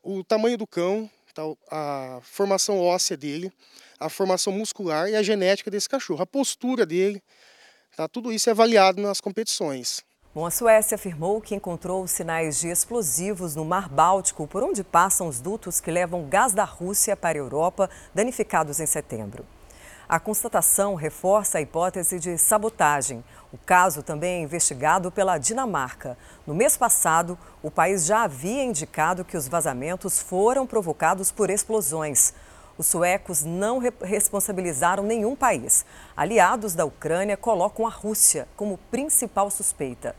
o 0.02 0.22
tamanho 0.22 0.58
do 0.58 0.66
cão, 0.66 1.10
a 1.70 2.20
formação 2.22 2.78
óssea 2.80 3.16
dele, 3.16 3.50
a 3.98 4.08
formação 4.08 4.52
muscular 4.52 5.08
e 5.08 5.16
a 5.16 5.22
genética 5.22 5.70
desse 5.70 5.88
cachorro, 5.88 6.22
a 6.22 6.26
postura 6.26 6.86
dele. 6.86 7.22
Tá, 7.96 8.06
tudo 8.06 8.30
isso 8.30 8.50
é 8.50 8.52
avaliado 8.52 9.00
nas 9.00 9.22
competições. 9.22 10.04
Bom, 10.36 10.44
a 10.44 10.50
Suécia 10.50 10.96
afirmou 10.96 11.40
que 11.40 11.54
encontrou 11.54 12.06
sinais 12.06 12.60
de 12.60 12.68
explosivos 12.68 13.56
no 13.56 13.64
Mar 13.64 13.88
Báltico, 13.88 14.46
por 14.46 14.62
onde 14.62 14.84
passam 14.84 15.28
os 15.28 15.40
dutos 15.40 15.80
que 15.80 15.90
levam 15.90 16.28
gás 16.28 16.52
da 16.52 16.62
Rússia 16.62 17.16
para 17.16 17.38
a 17.38 17.40
Europa, 17.40 17.88
danificados 18.14 18.78
em 18.78 18.84
setembro. 18.84 19.46
A 20.06 20.20
constatação 20.20 20.94
reforça 20.94 21.56
a 21.56 21.62
hipótese 21.62 22.18
de 22.18 22.36
sabotagem. 22.36 23.24
O 23.50 23.56
caso 23.56 24.02
também 24.02 24.40
é 24.40 24.42
investigado 24.42 25.10
pela 25.10 25.38
Dinamarca. 25.38 26.18
No 26.46 26.54
mês 26.54 26.76
passado, 26.76 27.38
o 27.62 27.70
país 27.70 28.04
já 28.04 28.24
havia 28.24 28.62
indicado 28.62 29.24
que 29.24 29.38
os 29.38 29.48
vazamentos 29.48 30.20
foram 30.20 30.66
provocados 30.66 31.32
por 31.32 31.48
explosões. 31.48 32.34
Os 32.76 32.88
suecos 32.88 33.42
não 33.42 33.78
responsabilizaram 34.02 35.02
nenhum 35.02 35.34
país. 35.34 35.86
Aliados 36.14 36.74
da 36.74 36.84
Ucrânia 36.84 37.38
colocam 37.38 37.86
a 37.86 37.90
Rússia 37.90 38.46
como 38.54 38.76
principal 38.90 39.50
suspeita. 39.50 40.14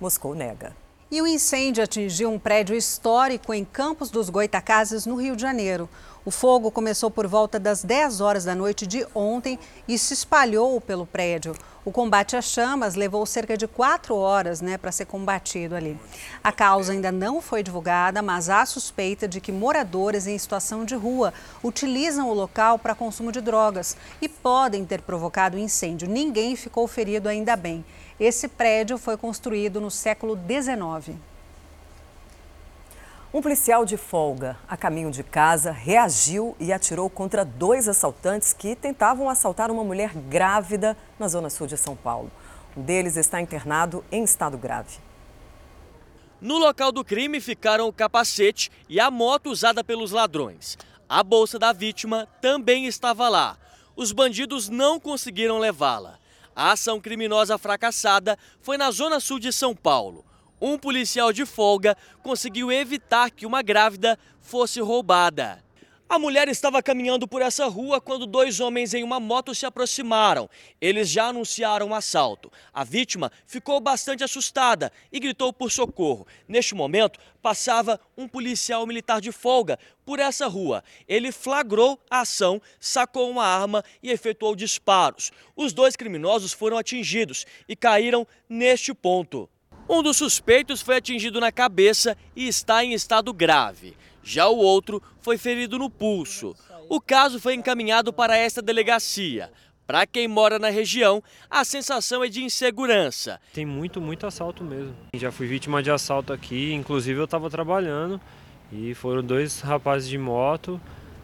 Moscou 0.00 0.34
nega. 0.34 0.74
E 1.10 1.20
o 1.20 1.26
incêndio 1.26 1.82
atingiu 1.82 2.30
um 2.30 2.38
prédio 2.38 2.74
histórico 2.76 3.52
em 3.52 3.64
Campos 3.64 4.10
dos 4.10 4.30
Goitacazes, 4.30 5.04
no 5.04 5.16
Rio 5.16 5.34
de 5.34 5.42
Janeiro. 5.42 5.88
O 6.24 6.30
fogo 6.30 6.70
começou 6.70 7.10
por 7.10 7.26
volta 7.26 7.58
das 7.58 7.82
10 7.82 8.20
horas 8.20 8.44
da 8.44 8.54
noite 8.54 8.86
de 8.86 9.04
ontem 9.14 9.58
e 9.88 9.98
se 9.98 10.14
espalhou 10.14 10.80
pelo 10.80 11.04
prédio. 11.04 11.54
O 11.84 11.90
combate 11.90 12.36
às 12.36 12.44
chamas 12.44 12.94
levou 12.94 13.26
cerca 13.26 13.56
de 13.56 13.66
quatro 13.66 14.14
horas 14.14 14.60
né, 14.60 14.78
para 14.78 14.92
ser 14.92 15.06
combatido 15.06 15.74
ali. 15.74 15.98
A 16.44 16.52
causa 16.52 16.92
ainda 16.92 17.10
não 17.10 17.40
foi 17.40 17.62
divulgada, 17.62 18.22
mas 18.22 18.48
há 18.48 18.64
suspeita 18.64 19.26
de 19.26 19.40
que 19.40 19.50
moradores 19.50 20.26
em 20.26 20.38
situação 20.38 20.84
de 20.84 20.94
rua 20.94 21.34
utilizam 21.64 22.30
o 22.30 22.34
local 22.34 22.78
para 22.78 22.94
consumo 22.94 23.32
de 23.32 23.40
drogas 23.40 23.96
e 24.22 24.28
podem 24.28 24.84
ter 24.84 25.02
provocado 25.02 25.56
o 25.56 25.60
incêndio. 25.60 26.08
Ninguém 26.08 26.54
ficou 26.54 26.86
ferido 26.86 27.28
ainda 27.28 27.56
bem. 27.56 27.84
Esse 28.20 28.48
prédio 28.48 28.98
foi 28.98 29.16
construído 29.16 29.80
no 29.80 29.90
século 29.90 30.38
XIX. 30.38 31.16
Um 33.32 33.40
policial 33.40 33.86
de 33.86 33.96
folga, 33.96 34.58
a 34.68 34.76
caminho 34.76 35.10
de 35.10 35.22
casa, 35.22 35.72
reagiu 35.72 36.54
e 36.60 36.70
atirou 36.70 37.08
contra 37.08 37.46
dois 37.46 37.88
assaltantes 37.88 38.52
que 38.52 38.76
tentavam 38.76 39.30
assaltar 39.30 39.70
uma 39.70 39.82
mulher 39.82 40.12
grávida 40.14 40.94
na 41.18 41.28
zona 41.28 41.48
sul 41.48 41.66
de 41.66 41.78
São 41.78 41.96
Paulo. 41.96 42.30
Um 42.76 42.82
deles 42.82 43.16
está 43.16 43.40
internado 43.40 44.04
em 44.12 44.22
estado 44.22 44.58
grave. 44.58 44.98
No 46.42 46.58
local 46.58 46.92
do 46.92 47.02
crime 47.02 47.40
ficaram 47.40 47.88
o 47.88 47.92
capacete 47.92 48.70
e 48.86 49.00
a 49.00 49.10
moto 49.10 49.48
usada 49.48 49.82
pelos 49.82 50.10
ladrões. 50.10 50.76
A 51.08 51.22
bolsa 51.22 51.58
da 51.58 51.72
vítima 51.72 52.28
também 52.42 52.84
estava 52.84 53.30
lá. 53.30 53.56
Os 53.96 54.12
bandidos 54.12 54.68
não 54.68 55.00
conseguiram 55.00 55.58
levá-la. 55.58 56.19
A 56.60 56.72
ação 56.72 57.00
criminosa 57.00 57.56
fracassada 57.56 58.38
foi 58.60 58.76
na 58.76 58.90
zona 58.90 59.18
sul 59.18 59.38
de 59.38 59.50
São 59.50 59.74
Paulo. 59.74 60.22
Um 60.60 60.76
policial 60.76 61.32
de 61.32 61.46
folga 61.46 61.96
conseguiu 62.22 62.70
evitar 62.70 63.30
que 63.30 63.46
uma 63.46 63.62
grávida 63.62 64.18
fosse 64.42 64.78
roubada. 64.78 65.64
A 66.10 66.18
mulher 66.18 66.48
estava 66.48 66.82
caminhando 66.82 67.28
por 67.28 67.40
essa 67.40 67.68
rua 67.68 68.00
quando 68.00 68.26
dois 68.26 68.58
homens 68.58 68.94
em 68.94 69.04
uma 69.04 69.20
moto 69.20 69.54
se 69.54 69.64
aproximaram. 69.64 70.50
Eles 70.80 71.08
já 71.08 71.26
anunciaram 71.26 71.86
um 71.86 71.94
assalto. 71.94 72.50
A 72.74 72.82
vítima 72.82 73.30
ficou 73.46 73.78
bastante 73.78 74.24
assustada 74.24 74.90
e 75.12 75.20
gritou 75.20 75.52
por 75.52 75.70
socorro. 75.70 76.26
Neste 76.48 76.74
momento, 76.74 77.20
passava 77.40 78.00
um 78.18 78.26
policial 78.26 78.84
militar 78.88 79.20
de 79.20 79.30
folga 79.30 79.78
por 80.04 80.18
essa 80.18 80.48
rua. 80.48 80.82
Ele 81.06 81.30
flagrou 81.30 81.96
a 82.10 82.22
ação, 82.22 82.60
sacou 82.80 83.30
uma 83.30 83.46
arma 83.46 83.84
e 84.02 84.10
efetuou 84.10 84.56
disparos. 84.56 85.30
Os 85.54 85.72
dois 85.72 85.94
criminosos 85.94 86.52
foram 86.52 86.76
atingidos 86.76 87.46
e 87.68 87.76
caíram 87.76 88.26
neste 88.48 88.92
ponto. 88.92 89.48
Um 89.88 90.02
dos 90.02 90.16
suspeitos 90.16 90.80
foi 90.80 90.96
atingido 90.96 91.40
na 91.40 91.52
cabeça 91.52 92.16
e 92.34 92.48
está 92.48 92.84
em 92.84 92.94
estado 92.94 93.32
grave. 93.32 93.96
Já 94.22 94.48
o 94.48 94.56
outro 94.56 95.02
foi 95.20 95.38
ferido 95.38 95.78
no 95.78 95.90
pulso. 95.90 96.54
O 96.88 97.00
caso 97.00 97.38
foi 97.38 97.54
encaminhado 97.54 98.12
para 98.12 98.36
esta 98.36 98.60
delegacia. 98.60 99.50
Para 99.86 100.06
quem 100.06 100.28
mora 100.28 100.58
na 100.58 100.70
região, 100.70 101.22
a 101.50 101.64
sensação 101.64 102.22
é 102.22 102.28
de 102.28 102.44
insegurança. 102.44 103.40
Tem 103.52 103.66
muito, 103.66 104.00
muito 104.00 104.26
assalto 104.26 104.62
mesmo. 104.62 104.94
Já 105.14 105.32
fui 105.32 105.48
vítima 105.48 105.82
de 105.82 105.90
assalto 105.90 106.32
aqui, 106.32 106.72
inclusive 106.72 107.18
eu 107.18 107.24
estava 107.24 107.50
trabalhando 107.50 108.20
e 108.72 108.94
foram 108.94 109.22
dois 109.22 109.60
rapazes 109.60 110.08
de 110.08 110.16
moto 110.16 110.80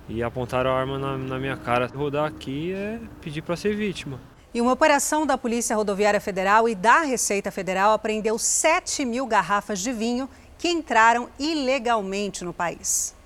e 0.09 0.23
apontaram 0.23 0.71
a 0.71 0.79
arma 0.79 0.99
na, 0.99 1.17
na 1.17 1.39
minha 1.39 1.57
cara. 1.57 1.87
Rodar 1.87 2.25
aqui 2.25 2.73
é 2.73 2.99
pedir 3.21 3.43
para 3.43 3.57
ser 3.57 3.75
vítima. 3.77 4.21
E 4.53 4.61
uma 4.61 4.73
operação 4.73 5.27
da 5.27 5.37
Polícia 5.37 5.77
Rodoviária 5.77 6.21
Federal 6.21 6.69
e 6.69 6.75
da 6.75 7.03
Receita 7.03 7.51
Federal 7.51 7.93
apreendeu 7.93 8.39
7 8.39 9.05
mil 9.05 9.27
garrafas 9.27 9.81
de 9.81 9.93
vinho 9.93 10.29
que 10.59 10.69
entraram 10.69 11.29
ilegalmente 11.39 12.45
no 12.45 12.53
país. 12.53 13.17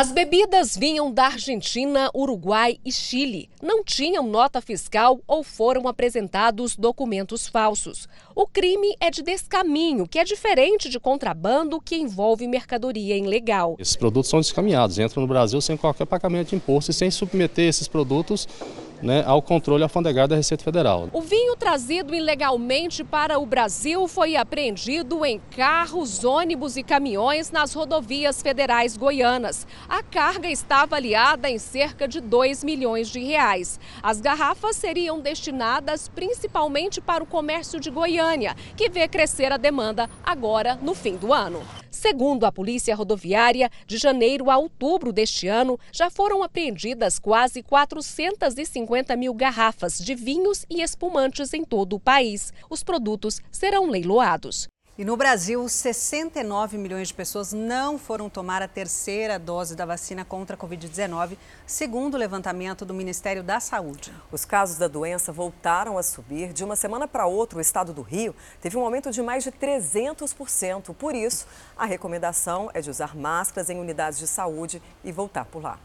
As 0.00 0.12
bebidas 0.12 0.76
vinham 0.76 1.10
da 1.10 1.24
Argentina, 1.24 2.08
Uruguai 2.14 2.78
e 2.84 2.92
Chile. 2.92 3.50
Não 3.60 3.82
tinham 3.82 4.28
nota 4.28 4.60
fiscal 4.60 5.18
ou 5.26 5.42
foram 5.42 5.88
apresentados 5.88 6.76
documentos 6.76 7.48
falsos. 7.48 8.08
O 8.32 8.46
crime 8.46 8.94
é 9.00 9.10
de 9.10 9.22
descaminho, 9.22 10.06
que 10.06 10.20
é 10.20 10.24
diferente 10.24 10.88
de 10.88 11.00
contrabando 11.00 11.80
que 11.80 11.96
envolve 11.96 12.46
mercadoria 12.46 13.16
ilegal. 13.16 13.74
Esses 13.76 13.96
produtos 13.96 14.30
são 14.30 14.38
descaminhados, 14.38 15.00
entram 15.00 15.22
no 15.22 15.26
Brasil 15.26 15.60
sem 15.60 15.76
qualquer 15.76 16.06
pagamento 16.06 16.50
de 16.50 16.54
imposto 16.54 16.92
e 16.92 16.94
sem 16.94 17.10
submeter 17.10 17.68
esses 17.68 17.88
produtos 17.88 18.46
né, 19.02 19.22
ao 19.26 19.40
controle 19.40 19.82
alfandegário 19.82 20.28
da 20.28 20.36
Receita 20.36 20.64
Federal. 20.64 21.08
O 21.12 21.20
vinho 21.20 21.56
trazido 21.56 22.14
ilegalmente 22.14 23.04
para 23.04 23.38
o 23.38 23.46
Brasil 23.46 24.06
foi 24.08 24.36
apreendido 24.36 25.24
em 25.24 25.40
carros, 25.56 26.24
ônibus 26.24 26.76
e 26.76 26.82
caminhões 26.82 27.50
nas 27.50 27.72
rodovias 27.72 28.42
federais 28.42 28.96
goianas. 28.96 29.66
A 29.88 30.02
carga 30.02 30.48
está 30.48 30.82
avaliada 30.82 31.48
em 31.48 31.58
cerca 31.58 32.08
de 32.08 32.20
2 32.20 32.64
milhões 32.64 33.08
de 33.08 33.20
reais. 33.20 33.78
As 34.02 34.20
garrafas 34.20 34.76
seriam 34.76 35.20
destinadas 35.20 36.08
principalmente 36.08 37.00
para 37.00 37.22
o 37.22 37.26
comércio 37.26 37.80
de 37.80 37.90
Goiânia, 37.90 38.56
que 38.76 38.88
vê 38.88 39.06
crescer 39.08 39.52
a 39.52 39.56
demanda 39.56 40.08
agora 40.24 40.78
no 40.82 40.94
fim 40.94 41.16
do 41.16 41.32
ano. 41.32 41.62
Segundo 41.90 42.44
a 42.44 42.52
Polícia 42.52 42.94
Rodoviária, 42.94 43.70
de 43.86 43.96
janeiro 43.98 44.50
a 44.50 44.56
outubro 44.56 45.12
deste 45.12 45.48
ano, 45.48 45.78
já 45.90 46.10
foram 46.10 46.42
apreendidas 46.42 47.18
quase 47.18 47.62
450 47.62 48.87
mil 49.16 49.34
garrafas 49.34 49.98
de 49.98 50.14
vinhos 50.14 50.64
e 50.70 50.82
espumantes 50.82 51.52
em 51.52 51.64
todo 51.64 51.96
o 51.96 52.00
país. 52.00 52.52
Os 52.70 52.82
produtos 52.82 53.40
serão 53.50 53.86
leiloados. 53.86 54.68
E 54.98 55.04
no 55.04 55.16
Brasil, 55.16 55.68
69 55.68 56.76
milhões 56.76 57.06
de 57.06 57.14
pessoas 57.14 57.52
não 57.52 57.96
foram 57.96 58.28
tomar 58.28 58.62
a 58.62 58.66
terceira 58.66 59.38
dose 59.38 59.76
da 59.76 59.86
vacina 59.86 60.24
contra 60.24 60.56
a 60.56 60.58
Covid-19, 60.58 61.36
segundo 61.64 62.14
o 62.14 62.18
levantamento 62.18 62.84
do 62.84 62.92
Ministério 62.92 63.44
da 63.44 63.60
Saúde. 63.60 64.12
Os 64.32 64.44
casos 64.44 64.76
da 64.76 64.88
doença 64.88 65.30
voltaram 65.30 65.96
a 65.96 66.02
subir. 66.02 66.52
De 66.52 66.64
uma 66.64 66.74
semana 66.74 67.06
para 67.06 67.26
outra, 67.26 67.58
o 67.58 67.60
estado 67.60 67.92
do 67.92 68.02
Rio 68.02 68.34
teve 68.60 68.76
um 68.76 68.80
aumento 68.80 69.12
de 69.12 69.22
mais 69.22 69.44
de 69.44 69.52
300%. 69.52 70.92
Por 70.96 71.14
isso, 71.14 71.46
a 71.76 71.86
recomendação 71.86 72.68
é 72.74 72.80
de 72.80 72.90
usar 72.90 73.14
máscaras 73.14 73.70
em 73.70 73.78
unidades 73.78 74.18
de 74.18 74.26
saúde 74.26 74.82
e 75.04 75.12
voltar 75.12 75.44
por 75.44 75.62
lá. 75.62 75.78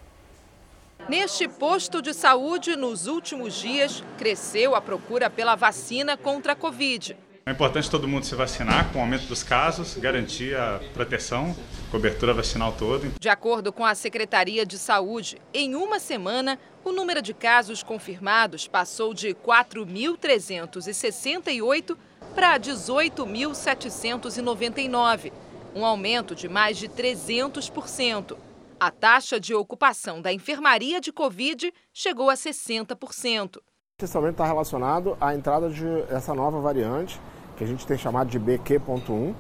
Neste 1.10 1.50
posto 1.50 2.02
de 2.02 2.14
saúde, 2.14 2.78
nos 2.78 3.08
últimos 3.08 3.56
dias, 3.56 4.02
cresceu 4.18 4.74
a 4.74 4.80
procura 4.80 5.30
pela 5.30 5.54
vacina 5.54 6.16
contra 6.16 6.54
a 6.54 6.56
Covid. 6.56 7.18
É 7.46 7.52
importante 7.52 7.92
todo 7.92 8.08
mundo 8.08 8.26
se 8.26 8.34
vacinar 8.36 8.90
com 8.94 9.00
o 9.00 9.02
aumento 9.02 9.26
dos 9.26 9.44
casos, 9.44 9.98
garantir 9.98 10.56
a 10.56 10.80
proteção, 10.94 11.54
cobertura 11.92 12.34
vacinal 12.34 12.72
toda. 12.72 13.12
De 13.20 13.28
acordo 13.28 13.74
com 13.74 13.86
a 13.86 13.94
Secretaria 13.94 14.66
de 14.66 14.78
Saúde, 14.78 15.38
em 15.54 15.76
uma 15.76 16.00
semana, 16.00 16.58
o 16.86 16.94
número 16.94 17.22
de 17.22 17.34
casos 17.34 17.84
confirmados 17.84 18.66
passou 18.66 19.14
de 19.14 19.34
4.368 19.34 21.98
para 22.34 22.58
18.799, 22.58 25.34
um 25.76 25.86
aumento 25.86 26.34
de 26.34 26.48
mais 26.48 26.78
de 26.78 26.88
300%. 26.88 28.38
A 28.86 28.92
taxa 28.92 29.40
de 29.40 29.56
ocupação 29.56 30.22
da 30.22 30.34
enfermaria 30.34 31.00
de 31.00 31.10
Covid 31.10 31.72
chegou 31.94 32.30
a 32.30 32.34
60%. 32.34 33.62
Esse 34.04 34.18
aumento 34.18 34.34
está 34.34 34.46
relacionado 34.46 35.16
à 35.22 35.34
entrada 35.34 35.70
de 35.70 35.88
essa 36.10 36.34
nova 36.34 36.60
variante, 36.60 37.18
que 37.56 37.64
a 37.64 37.68
gente 37.68 37.88
tem 37.88 37.98
chamado 37.98 38.30
de 38.30 38.38
BQ.1, 38.38 39.34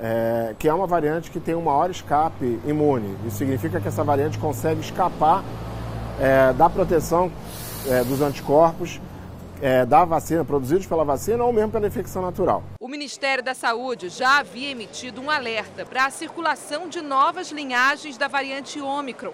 é, 0.00 0.54
que 0.58 0.66
é 0.66 0.72
uma 0.72 0.86
variante 0.86 1.30
que 1.30 1.38
tem 1.38 1.54
um 1.54 1.60
maior 1.60 1.90
escape 1.90 2.58
imune. 2.64 3.14
Isso 3.26 3.36
significa 3.36 3.78
que 3.78 3.88
essa 3.88 4.02
variante 4.02 4.38
consegue 4.38 4.80
escapar 4.80 5.44
é, 6.18 6.54
da 6.54 6.70
proteção 6.70 7.30
é, 7.86 8.02
dos 8.04 8.22
anticorpos 8.22 8.98
é, 9.60 9.84
da 9.84 10.04
vacina, 10.04 10.44
produzidos 10.44 10.86
pela 10.86 11.04
vacina 11.04 11.44
ou 11.44 11.52
mesmo 11.52 11.72
pela 11.72 11.86
infecção 11.86 12.22
natural. 12.22 12.62
O 12.80 12.88
Ministério 12.88 13.42
da 13.42 13.54
Saúde 13.54 14.08
já 14.08 14.38
havia 14.38 14.70
emitido 14.70 15.20
um 15.20 15.30
alerta 15.30 15.84
para 15.84 16.06
a 16.06 16.10
circulação 16.10 16.88
de 16.88 17.00
novas 17.00 17.50
linhagens 17.50 18.16
da 18.16 18.28
variante 18.28 18.80
Ômicron. 18.80 19.32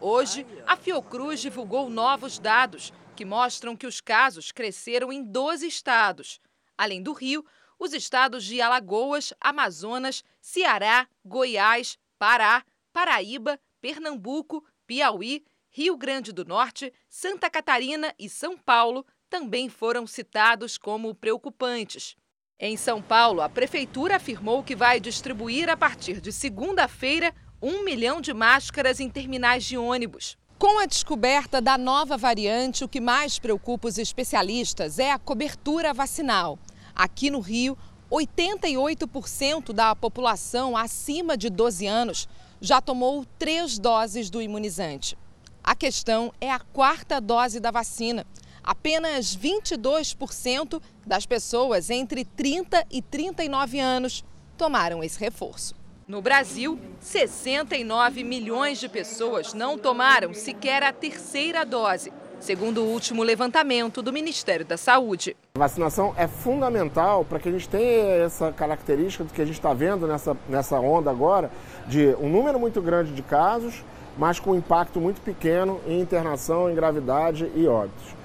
Hoje, 0.00 0.46
a 0.66 0.76
Fiocruz 0.76 1.40
divulgou 1.40 1.90
novos 1.90 2.38
dados 2.38 2.92
que 3.14 3.24
mostram 3.24 3.76
que 3.76 3.86
os 3.86 4.00
casos 4.00 4.50
cresceram 4.50 5.12
em 5.12 5.22
12 5.22 5.66
estados. 5.66 6.40
Além 6.76 7.02
do 7.02 7.12
Rio, 7.12 7.44
os 7.78 7.92
estados 7.92 8.44
de 8.44 8.60
Alagoas, 8.60 9.32
Amazonas, 9.40 10.24
Ceará, 10.40 11.06
Goiás, 11.24 11.98
Pará, 12.18 12.64
Paraíba, 12.92 13.60
Pernambuco, 13.80 14.64
Piauí, 14.86 15.44
Rio 15.70 15.96
Grande 15.96 16.32
do 16.32 16.44
Norte, 16.44 16.92
Santa 17.08 17.48
Catarina 17.48 18.14
e 18.18 18.28
São 18.28 18.56
Paulo 18.56 19.06
também 19.30 19.68
foram 19.68 20.08
citados 20.08 20.76
como 20.76 21.14
preocupantes. 21.14 22.16
Em 22.58 22.76
São 22.76 23.00
Paulo, 23.00 23.40
a 23.40 23.48
prefeitura 23.48 24.16
afirmou 24.16 24.62
que 24.62 24.74
vai 24.74 24.98
distribuir 24.98 25.70
a 25.70 25.76
partir 25.76 26.20
de 26.20 26.32
segunda-feira 26.32 27.32
um 27.62 27.84
milhão 27.84 28.20
de 28.20 28.34
máscaras 28.34 28.98
em 28.98 29.08
terminais 29.08 29.64
de 29.64 29.78
ônibus. 29.78 30.36
Com 30.58 30.78
a 30.78 30.84
descoberta 30.84 31.60
da 31.60 31.78
nova 31.78 32.18
variante, 32.18 32.84
o 32.84 32.88
que 32.88 33.00
mais 33.00 33.38
preocupa 33.38 33.88
os 33.88 33.96
especialistas 33.96 34.98
é 34.98 35.10
a 35.12 35.18
cobertura 35.18 35.94
vacinal. 35.94 36.58
Aqui 36.94 37.30
no 37.30 37.40
Rio, 37.40 37.78
88% 38.10 39.72
da 39.72 39.94
população 39.94 40.76
acima 40.76 41.36
de 41.36 41.48
12 41.48 41.86
anos 41.86 42.28
já 42.60 42.80
tomou 42.80 43.24
três 43.38 43.78
doses 43.78 44.28
do 44.28 44.42
imunizante. 44.42 45.16
A 45.62 45.74
questão 45.74 46.32
é 46.40 46.50
a 46.50 46.58
quarta 46.58 47.20
dose 47.20 47.60
da 47.60 47.70
vacina. 47.70 48.26
Apenas 48.70 49.36
22% 49.36 50.80
das 51.04 51.26
pessoas 51.26 51.90
entre 51.90 52.24
30 52.24 52.86
e 52.88 53.02
39 53.02 53.80
anos 53.80 54.24
tomaram 54.56 55.02
esse 55.02 55.18
reforço. 55.18 55.74
No 56.06 56.22
Brasil, 56.22 56.78
69 57.00 58.22
milhões 58.22 58.78
de 58.78 58.88
pessoas 58.88 59.54
não 59.54 59.76
tomaram 59.76 60.32
sequer 60.32 60.84
a 60.84 60.92
terceira 60.92 61.66
dose 61.66 62.12
segundo 62.38 62.82
o 62.82 62.86
último 62.86 63.24
levantamento 63.24 64.00
do 64.00 64.12
Ministério 64.12 64.64
da 64.64 64.76
Saúde. 64.76 65.36
A 65.56 65.58
vacinação 65.58 66.14
é 66.16 66.28
fundamental 66.28 67.24
para 67.24 67.40
que 67.40 67.48
a 67.48 67.52
gente 67.52 67.68
tenha 67.68 68.24
essa 68.24 68.52
característica 68.52 69.24
do 69.24 69.32
que 69.32 69.42
a 69.42 69.44
gente 69.44 69.56
está 69.56 69.74
vendo 69.74 70.06
nessa, 70.06 70.36
nessa 70.48 70.78
onda 70.78 71.10
agora, 71.10 71.50
de 71.88 72.14
um 72.20 72.28
número 72.28 72.60
muito 72.60 72.80
grande 72.80 73.12
de 73.12 73.22
casos, 73.22 73.84
mas 74.16 74.38
com 74.38 74.52
um 74.52 74.54
impacto 74.54 75.00
muito 75.00 75.20
pequeno 75.22 75.80
em 75.88 76.00
internação, 76.00 76.70
em 76.70 76.74
gravidade 76.74 77.50
e 77.56 77.66
óbitos. 77.66 78.19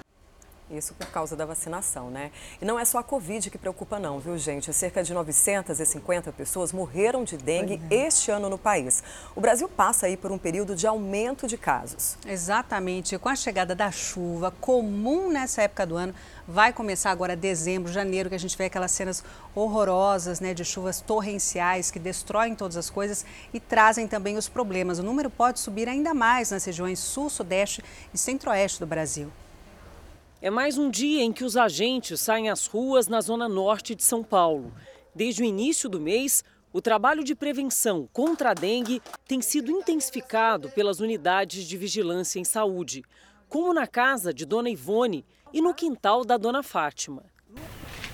Isso 0.77 0.93
por 0.93 1.07
causa 1.07 1.35
da 1.35 1.45
vacinação, 1.45 2.10
né? 2.10 2.31
E 2.61 2.65
não 2.65 2.80
é 2.80 2.85
só 2.85 2.99
a 2.99 3.03
Covid 3.03 3.49
que 3.49 3.57
preocupa 3.57 3.99
não, 3.99 4.19
viu, 4.19 4.38
gente? 4.38 4.73
Cerca 4.73 5.03
de 5.03 5.14
950 5.14 6.31
pessoas 6.31 6.72
morreram 6.72 7.23
de 7.23 7.38
dengue 7.38 7.81
é. 7.89 8.07
este 8.07 8.31
ano 8.31 8.49
no 8.49 8.57
país. 8.57 9.03
O 9.35 9.41
Brasil 9.41 9.68
passa 9.69 10.06
aí 10.06 10.18
por 10.18 10.31
um 10.31 10.38
período 10.38 10.76
de 10.76 10.88
aumento 10.88 11.47
de 11.47 11.57
casos. 11.57 12.18
Exatamente. 12.26 13.18
Com 13.18 13.30
a 13.30 13.35
chegada 13.35 13.76
da 13.76 13.91
chuva, 13.91 14.52
comum 14.60 15.30
nessa 15.30 15.64
época 15.64 15.85
do 15.85 15.95
ano, 15.95 16.14
vai 16.47 16.72
começar 16.72 17.11
agora 17.11 17.35
dezembro, 17.35 17.91
janeiro, 17.91 18.30
que 18.30 18.35
a 18.35 18.39
gente 18.39 18.57
vê 18.57 18.65
aquelas 18.65 18.91
cenas 18.91 19.23
horrorosas, 19.53 20.39
né, 20.39 20.53
de 20.53 20.64
chuvas 20.64 21.02
torrenciais 21.02 21.89
que 21.89 21.99
destroem 21.99 22.56
todas 22.56 22.77
as 22.77 22.89
coisas 22.89 23.26
e 23.53 23.60
trazem 23.60 24.07
também 24.07 24.38
os 24.38 24.47
problemas. 24.47 24.99
O 24.99 25.03
número 25.03 25.30
pode 25.30 25.60
subir 25.60 25.88
ainda 25.88 26.14
mais 26.14 26.52
nas 26.52 26.64
regiões 26.65 26.99
sul, 26.99 27.30
sudeste 27.30 27.84
e 28.14 28.18
centro-oeste 28.18 28.80
do 28.80 28.88
Brasil. 28.88 29.31
É 30.45 30.49
mais 30.51 30.77
um 30.77 30.91
dia 30.91 31.23
em 31.23 31.34
que 31.34 31.43
os 31.43 31.57
agentes 31.57 32.22
saem 32.22 32.51
às 32.51 32.67
ruas 32.67 33.07
na 33.07 33.19
zona 33.19 33.49
norte 33.49 33.95
de 33.95 34.03
São 34.03 34.23
Paulo. 34.23 34.72
Desde 35.15 35.41
o 35.41 35.43
início 35.43 35.89
do 35.89 35.99
mês, 35.99 36.43
o 36.72 36.80
trabalho 36.80 37.23
de 37.23 37.34
prevenção 37.34 38.07
contra 38.13 38.51
a 38.51 38.53
dengue 38.53 39.01
tem 39.27 39.41
sido 39.41 39.72
intensificado 39.72 40.69
pelas 40.69 40.99
unidades 40.99 41.67
de 41.67 41.76
vigilância 41.76 42.39
em 42.39 42.43
saúde, 42.43 43.03
como 43.49 43.73
na 43.73 43.88
casa 43.88 44.31
de 44.31 44.45
Dona 44.45 44.69
Ivone 44.69 45.26
e 45.51 45.63
no 45.63 45.73
quintal 45.73 46.23
da 46.23 46.38
Dona 46.38 46.61
Fátima. 46.61 47.23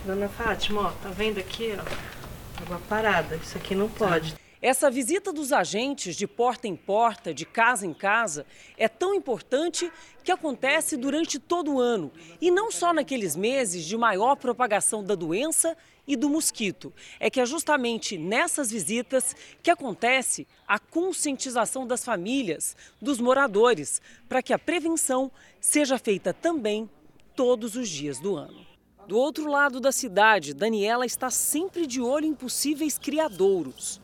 Dona 0.06 0.30
Fátima, 0.30 0.84
ó, 0.84 0.92
tá 1.04 1.10
vendo 1.10 1.38
aqui, 1.38 1.74
ó, 1.78 2.62
água 2.62 2.82
parada. 2.88 3.36
Isso 3.36 3.58
aqui 3.58 3.76
não 3.76 3.90
pode. 3.90 4.36
Essa 4.62 4.92
visita 4.92 5.34
dos 5.34 5.52
agentes 5.52 6.16
de 6.16 6.28
porta 6.28 6.68
em 6.68 6.76
porta, 6.76 7.34
de 7.34 7.48
casa 7.48 7.84
em 7.88 7.96
casa, 7.96 8.46
é 8.78 8.88
tão 8.88 9.16
importante 9.16 9.92
que 10.24 10.32
acontece 10.32 10.96
durante 10.96 11.40
todo 11.40 11.74
o 11.74 11.80
ano 11.80 12.12
e 12.40 12.52
não 12.52 12.70
só 12.70 12.94
naqueles 12.94 13.36
meses 13.36 13.84
de 13.84 13.98
maior 13.98 14.36
propagação 14.36 15.04
da 15.04 15.16
doença 15.16 15.76
e 16.08 16.16
do 16.16 16.30
mosquito. 16.30 16.94
É 17.20 17.28
que 17.28 17.42
é 17.42 17.46
justamente 17.46 18.20
nessas 18.20 18.70
visitas 18.70 19.36
que 19.64 19.72
acontece 19.72 20.48
a 20.68 20.78
conscientização 20.78 21.88
das 21.88 22.06
famílias, 22.06 22.78
dos 23.02 23.20
moradores, 23.20 24.00
para 24.30 24.44
que 24.44 24.54
a 24.54 24.60
prevenção 24.60 25.32
seja 25.60 25.98
feita 25.98 26.36
também 26.36 26.88
todos 27.36 27.76
os 27.76 27.90
dias 27.90 28.20
do 28.20 28.36
ano. 28.36 28.64
Do 29.08 29.18
outro 29.18 29.50
lado 29.50 29.80
da 29.80 29.92
cidade, 29.92 30.54
Daniela 30.54 31.08
está 31.08 31.32
sempre 31.32 31.88
de 31.88 32.00
olho 32.00 32.28
em 32.28 32.36
possíveis 32.36 33.00
criadouros. 33.00 34.00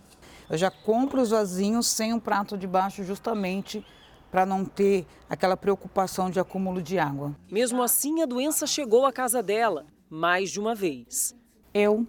Eu 0.49 0.57
já 0.57 0.71
compro 0.71 1.21
os 1.21 1.31
vasinhos 1.31 1.87
sem 1.87 2.13
um 2.13 2.19
prato 2.19 2.57
de 2.57 2.65
baixo 2.65 3.03
justamente 3.03 3.85
para 4.31 4.45
não 4.45 4.63
ter 4.63 5.05
aquela 5.29 5.57
preocupação 5.57 6.29
de 6.29 6.39
acúmulo 6.39 6.81
de 6.81 6.97
água. 6.97 7.35
Mesmo 7.51 7.83
assim, 7.83 8.21
a 8.21 8.25
doença 8.25 8.65
chegou 8.65 9.05
à 9.05 9.11
casa 9.11 9.43
dela 9.43 9.85
mais 10.09 10.49
de 10.49 10.59
uma 10.59 10.73
vez. 10.73 11.35
Eu, 11.73 12.07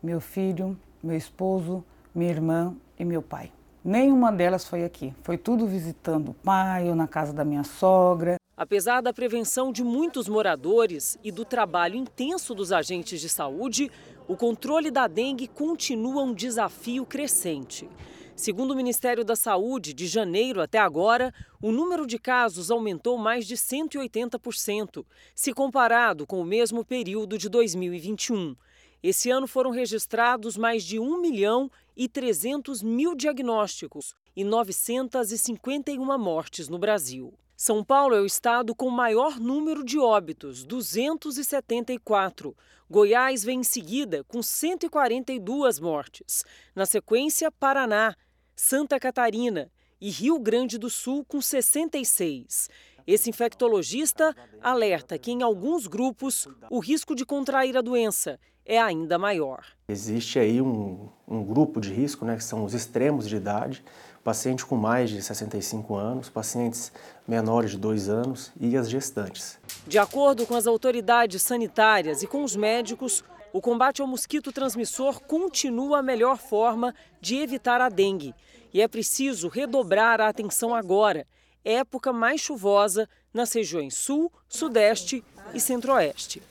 meu 0.00 0.20
filho, 0.20 0.78
meu 1.02 1.16
esposo, 1.16 1.84
minha 2.14 2.30
irmã 2.30 2.76
e 2.98 3.04
meu 3.04 3.22
pai. 3.22 3.52
Nenhuma 3.84 4.30
delas 4.30 4.66
foi 4.66 4.84
aqui. 4.84 5.14
Foi 5.22 5.36
tudo 5.36 5.66
visitando 5.66 6.30
o 6.30 6.34
pai 6.34 6.88
ou 6.88 6.94
na 6.94 7.08
casa 7.08 7.32
da 7.32 7.44
minha 7.44 7.64
sogra. 7.64 8.36
Apesar 8.56 9.00
da 9.00 9.10
prevenção 9.10 9.72
de 9.72 9.82
muitos 9.82 10.28
moradores 10.28 11.18
e 11.24 11.32
do 11.32 11.46
trabalho 11.46 11.96
intenso 11.96 12.54
dos 12.54 12.72
agentes 12.72 13.18
de 13.18 13.28
saúde, 13.28 13.90
o 14.30 14.36
controle 14.36 14.92
da 14.92 15.08
dengue 15.08 15.48
continua 15.48 16.22
um 16.22 16.32
desafio 16.32 17.04
crescente. 17.04 17.90
Segundo 18.36 18.70
o 18.70 18.76
Ministério 18.76 19.24
da 19.24 19.34
Saúde, 19.34 19.92
de 19.92 20.06
janeiro 20.06 20.62
até 20.62 20.78
agora, 20.78 21.34
o 21.60 21.72
número 21.72 22.06
de 22.06 22.16
casos 22.16 22.70
aumentou 22.70 23.18
mais 23.18 23.44
de 23.44 23.56
180%, 23.56 25.04
se 25.34 25.52
comparado 25.52 26.28
com 26.28 26.40
o 26.40 26.44
mesmo 26.44 26.84
período 26.84 27.36
de 27.36 27.48
2021. 27.48 28.54
Esse 29.02 29.30
ano 29.30 29.48
foram 29.48 29.72
registrados 29.72 30.56
mais 30.56 30.84
de 30.84 31.00
1 31.00 31.20
milhão 31.20 31.68
e 31.96 32.08
300 32.08 32.84
mil 32.84 33.16
diagnósticos 33.16 34.14
e 34.36 34.44
951 34.44 36.16
mortes 36.16 36.68
no 36.68 36.78
Brasil. 36.78 37.34
São 37.56 37.84
Paulo 37.84 38.14
é 38.14 38.20
o 38.22 38.26
estado 38.26 38.74
com 38.76 38.88
maior 38.88 39.38
número 39.38 39.84
de 39.84 39.98
óbitos, 39.98 40.64
274. 40.64 42.56
Goiás 42.92 43.44
vem 43.44 43.60
em 43.60 43.62
seguida, 43.62 44.24
com 44.24 44.42
142 44.42 45.78
mortes. 45.78 46.42
Na 46.74 46.84
sequência, 46.84 47.48
Paraná, 47.48 48.16
Santa 48.56 48.98
Catarina 48.98 49.70
e 50.00 50.10
Rio 50.10 50.40
Grande 50.40 50.76
do 50.76 50.90
Sul, 50.90 51.24
com 51.24 51.40
66. 51.40 52.68
Esse 53.06 53.30
infectologista 53.30 54.34
alerta 54.60 55.16
que, 55.16 55.30
em 55.30 55.40
alguns 55.40 55.86
grupos, 55.86 56.48
o 56.68 56.80
risco 56.80 57.14
de 57.14 57.24
contrair 57.24 57.76
a 57.76 57.80
doença 57.80 58.40
é 58.66 58.80
ainda 58.80 59.16
maior. 59.16 59.64
Existe 59.88 60.40
aí 60.40 60.60
um, 60.60 61.08
um 61.28 61.44
grupo 61.44 61.80
de 61.80 61.92
risco, 61.92 62.24
né, 62.24 62.34
que 62.34 62.44
são 62.44 62.64
os 62.64 62.74
extremos 62.74 63.28
de 63.28 63.36
idade, 63.36 63.84
paciente 64.24 64.66
com 64.66 64.74
mais 64.74 65.10
de 65.10 65.22
65 65.22 65.94
anos, 65.94 66.28
pacientes 66.28 66.90
menores 67.26 67.70
de 67.70 67.78
2 67.78 68.08
anos 68.08 68.50
e 68.58 68.76
as 68.76 68.90
gestantes. 68.90 69.59
De 69.86 69.98
acordo 69.98 70.46
com 70.46 70.54
as 70.54 70.66
autoridades 70.66 71.42
sanitárias 71.42 72.22
e 72.22 72.26
com 72.26 72.44
os 72.44 72.54
médicos, 72.54 73.24
o 73.52 73.60
combate 73.60 74.00
ao 74.00 74.06
mosquito 74.06 74.52
transmissor 74.52 75.20
continua 75.20 75.98
a 75.98 76.02
melhor 76.02 76.38
forma 76.38 76.94
de 77.20 77.36
evitar 77.36 77.80
a 77.80 77.88
dengue. 77.88 78.34
E 78.72 78.80
é 78.80 78.86
preciso 78.86 79.48
redobrar 79.48 80.20
a 80.20 80.28
atenção 80.28 80.74
agora, 80.74 81.26
época 81.64 82.12
mais 82.12 82.40
chuvosa 82.40 83.08
nas 83.34 83.52
regiões 83.52 83.96
sul, 83.96 84.32
sudeste 84.48 85.24
e 85.52 85.58
centro-oeste. 85.58 86.42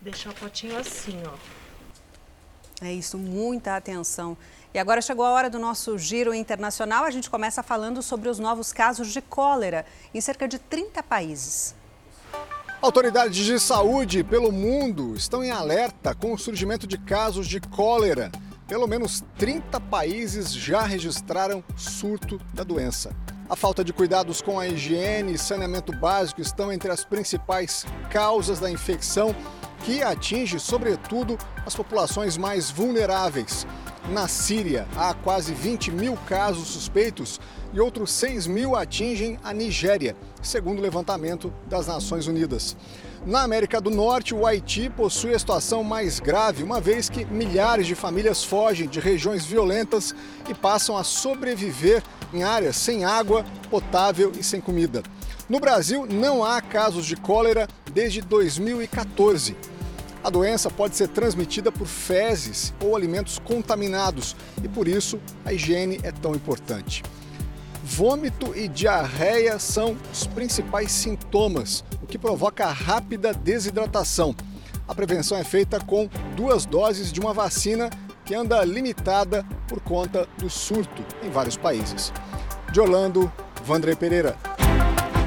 Deixar 0.00 0.30
o 0.30 0.34
potinho 0.34 0.76
assim, 0.76 1.20
ó. 1.24 1.62
É 2.84 2.92
isso, 2.92 3.16
muita 3.16 3.76
atenção. 3.76 4.36
E 4.74 4.78
agora 4.78 5.00
chegou 5.00 5.24
a 5.24 5.30
hora 5.30 5.48
do 5.48 5.58
nosso 5.58 5.96
giro 5.96 6.34
internacional. 6.34 7.04
A 7.04 7.10
gente 7.10 7.30
começa 7.30 7.62
falando 7.62 8.02
sobre 8.02 8.28
os 8.28 8.40
novos 8.40 8.72
casos 8.72 9.12
de 9.12 9.20
cólera 9.20 9.86
em 10.12 10.20
cerca 10.20 10.48
de 10.48 10.58
30 10.58 11.00
países. 11.04 11.76
Autoridades 12.82 13.46
de 13.46 13.60
saúde 13.60 14.24
pelo 14.24 14.50
mundo 14.50 15.14
estão 15.14 15.44
em 15.44 15.52
alerta 15.52 16.16
com 16.16 16.32
o 16.32 16.38
surgimento 16.38 16.84
de 16.84 16.98
casos 16.98 17.46
de 17.46 17.60
cólera. 17.60 18.28
Pelo 18.66 18.88
menos 18.88 19.22
30 19.38 19.78
países 19.82 20.52
já 20.52 20.82
registraram 20.82 21.62
surto 21.76 22.40
da 22.52 22.64
doença. 22.64 23.14
A 23.48 23.54
falta 23.54 23.84
de 23.84 23.92
cuidados 23.92 24.42
com 24.42 24.58
a 24.58 24.66
higiene 24.66 25.34
e 25.34 25.38
saneamento 25.38 25.96
básico 25.96 26.40
estão 26.40 26.72
entre 26.72 26.90
as 26.90 27.04
principais 27.04 27.86
causas 28.10 28.58
da 28.58 28.68
infecção, 28.68 29.32
que 29.84 30.02
atinge, 30.02 30.58
sobretudo, 30.58 31.38
as 31.66 31.74
populações 31.74 32.36
mais 32.36 32.70
vulneráveis. 32.70 33.66
Na 34.10 34.26
Síria, 34.26 34.86
há 34.96 35.14
quase 35.14 35.54
20 35.54 35.92
mil 35.92 36.16
casos 36.26 36.68
suspeitos 36.68 37.40
e 37.72 37.80
outros 37.80 38.10
6 38.12 38.46
mil 38.46 38.74
atingem 38.74 39.38
a 39.42 39.52
Nigéria, 39.52 40.16
segundo 40.42 40.80
o 40.80 40.82
levantamento 40.82 41.52
das 41.68 41.86
Nações 41.86 42.26
Unidas. 42.26 42.76
Na 43.24 43.42
América 43.42 43.80
do 43.80 43.90
Norte, 43.90 44.34
o 44.34 44.44
Haiti 44.44 44.90
possui 44.90 45.32
a 45.32 45.38
situação 45.38 45.84
mais 45.84 46.18
grave, 46.18 46.64
uma 46.64 46.80
vez 46.80 47.08
que 47.08 47.24
milhares 47.24 47.86
de 47.86 47.94
famílias 47.94 48.42
fogem 48.42 48.88
de 48.88 48.98
regiões 48.98 49.46
violentas 49.46 50.12
e 50.48 50.54
passam 50.54 50.96
a 50.96 51.04
sobreviver 51.04 52.02
em 52.34 52.42
áreas 52.42 52.76
sem 52.76 53.04
água 53.04 53.44
potável 53.70 54.32
e 54.38 54.42
sem 54.42 54.60
comida. 54.60 55.02
No 55.48 55.60
Brasil, 55.60 56.06
não 56.06 56.44
há 56.44 56.60
casos 56.60 57.06
de 57.06 57.14
cólera 57.14 57.68
desde 57.92 58.20
2014. 58.22 59.54
A 60.24 60.30
doença 60.30 60.70
pode 60.70 60.96
ser 60.96 61.08
transmitida 61.08 61.72
por 61.72 61.86
fezes 61.86 62.72
ou 62.80 62.94
alimentos 62.94 63.40
contaminados 63.40 64.36
e 64.62 64.68
por 64.68 64.86
isso 64.86 65.18
a 65.44 65.52
higiene 65.52 65.98
é 66.04 66.12
tão 66.12 66.32
importante. 66.34 67.02
Vômito 67.82 68.56
e 68.56 68.68
diarreia 68.68 69.58
são 69.58 69.96
os 70.12 70.24
principais 70.28 70.92
sintomas, 70.92 71.84
o 72.00 72.06
que 72.06 72.16
provoca 72.16 72.66
rápida 72.66 73.34
desidratação. 73.34 74.34
A 74.86 74.94
prevenção 74.94 75.36
é 75.36 75.42
feita 75.42 75.80
com 75.80 76.08
duas 76.36 76.64
doses 76.64 77.12
de 77.12 77.18
uma 77.18 77.34
vacina 77.34 77.90
que 78.24 78.34
anda 78.34 78.64
limitada 78.64 79.44
por 79.66 79.80
conta 79.80 80.28
do 80.38 80.48
surto 80.48 81.04
em 81.24 81.30
vários 81.30 81.56
países. 81.56 82.12
De 82.72 82.80
Orlando, 82.80 83.30
Vandré 83.64 83.96
Pereira. 83.96 84.36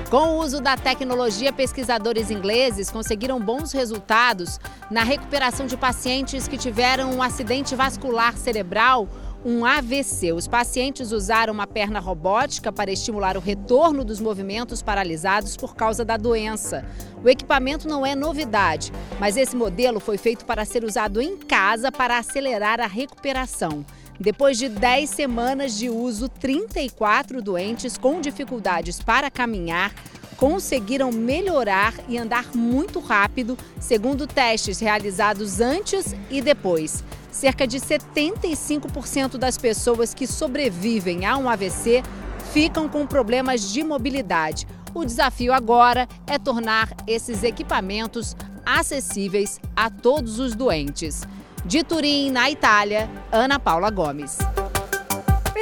Com 0.10 0.36
o 0.36 0.40
uso 0.40 0.62
da 0.62 0.78
tecnologia, 0.78 1.52
pesquisadores 1.52 2.30
ingleses 2.30 2.92
conseguiram 2.92 3.40
bons 3.40 3.72
resultados 3.72 4.60
na 4.90 5.04
recuperação 5.04 5.66
de 5.66 5.76
pacientes 5.76 6.48
que 6.48 6.60
tiveram 6.60 7.12
um 7.12 7.24
acidente 7.24 7.76
vascular 7.76 8.38
cerebral, 8.38 9.10
um 9.44 9.66
AVC. 9.66 10.32
Os 10.32 10.48
pacientes 10.48 11.12
usaram 11.12 11.52
uma 11.52 11.66
perna 11.66 12.00
robótica 12.00 12.72
para 12.72 12.92
estimular 12.92 13.36
o 13.36 13.40
retorno 13.40 14.06
dos 14.06 14.20
movimentos 14.20 14.84
paralisados 14.84 15.58
por 15.58 15.76
causa 15.76 16.06
da 16.06 16.18
doença. 16.18 16.86
O 17.24 17.28
equipamento 17.28 17.88
não 17.88 18.06
é 18.06 18.14
novidade, 18.14 18.92
mas 19.20 19.36
esse 19.36 19.56
modelo 19.56 20.00
foi 20.00 20.20
feito 20.20 20.46
para 20.46 20.66
ser 20.66 20.84
usado 20.84 21.20
em 21.20 21.36
casa 21.36 21.92
para 21.92 22.20
acelerar 22.20 22.80
a 22.80 22.88
recuperação. 22.88 23.84
Depois 24.20 24.58
de 24.58 24.70
10 24.70 25.10
semanas 25.10 25.78
de 25.78 25.90
uso, 25.90 26.30
34 26.30 27.42
doentes 27.42 27.98
com 27.98 28.22
dificuldades 28.22 29.02
para 29.02 29.30
caminhar 29.30 29.94
conseguiram 30.38 31.12
melhorar 31.12 31.94
e 32.08 32.18
andar 32.18 32.56
muito 32.56 33.00
rápido, 33.00 33.58
segundo 33.80 34.28
testes 34.28 34.80
realizados 34.80 35.60
antes 35.60 36.16
e 36.30 36.42
depois. 36.42 37.04
Cerca 37.32 37.68
de 37.68 37.80
75% 37.80 39.38
das 39.38 39.58
pessoas 39.58 40.14
que 40.14 40.28
sobrevivem 40.28 41.26
a 41.26 41.38
um 41.38 41.50
AVC 41.50 42.04
ficam 42.54 42.88
com 42.88 43.06
problemas 43.06 43.72
de 43.72 43.84
mobilidade. 43.84 44.68
O 44.94 45.04
desafio 45.04 45.54
agora 45.54 46.08
é 46.26 46.40
tornar 46.40 46.90
esses 47.06 47.44
equipamentos 47.44 48.36
acessíveis 48.66 49.60
a 49.76 49.90
todos 49.90 50.40
os 50.40 50.56
doentes. 50.56 51.24
De 51.66 51.84
Turim, 51.84 52.30
na 52.30 52.48
Itália, 52.48 53.10
Ana 53.32 53.58
Paula 53.60 53.90
Gomes. 53.90 54.38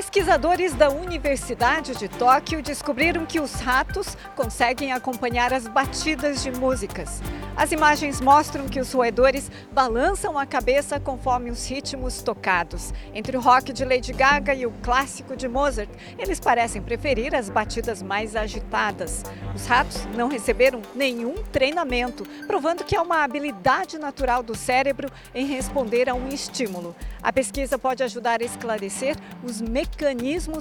Pesquisadores 0.04 0.74
da 0.74 0.90
Universidade 0.90 1.96
de 1.96 2.10
Tóquio 2.10 2.62
descobriram 2.62 3.26
que 3.26 3.40
os 3.40 3.54
ratos 3.54 4.18
conseguem 4.36 4.92
acompanhar 4.92 5.54
as 5.54 5.66
batidas 5.66 6.44
de 6.44 6.52
músicas. 6.52 7.22
As 7.56 7.72
imagens 7.72 8.20
mostram 8.20 8.68
que 8.68 8.82
os 8.82 8.92
roedores 8.92 9.50
balançam 9.72 10.38
a 10.38 10.46
cabeça 10.46 11.00
conforme 11.00 11.50
os 11.50 11.68
ritmos 11.68 12.22
tocados. 12.22 12.94
Entre 13.14 13.38
o 13.38 13.42
rock 13.42 13.72
de 13.72 13.86
Lady 13.86 14.12
Gaga 14.12 14.54
e 14.54 14.66
o 14.66 14.72
clássico 14.84 15.38
de 15.38 15.48
Mozart, 15.48 15.90
eles 16.20 16.40
parecem 16.40 16.82
preferir 16.82 17.34
as 17.34 17.50
batidas 17.50 18.04
mais 18.04 18.36
agitadas. 18.36 19.24
Os 19.56 19.66
ratos 19.66 20.06
não 20.16 20.28
receberam 20.28 20.82
nenhum 20.94 21.36
treinamento, 21.52 22.26
provando 22.46 22.84
que 22.84 22.96
é 22.96 23.02
uma 23.02 23.24
habilidade 23.24 23.98
natural 23.98 24.44
do 24.44 24.56
cérebro 24.56 25.10
em 25.34 25.46
responder 25.46 26.10
a 26.10 26.14
um 26.14 26.28
estímulo. 26.28 26.94
A 27.22 27.32
pesquisa 27.32 27.80
pode 27.80 28.04
ajudar 28.04 28.42
a 28.42 28.46
esclarecer 28.46 29.16
os 29.44 29.62
mecanismos 29.62 29.93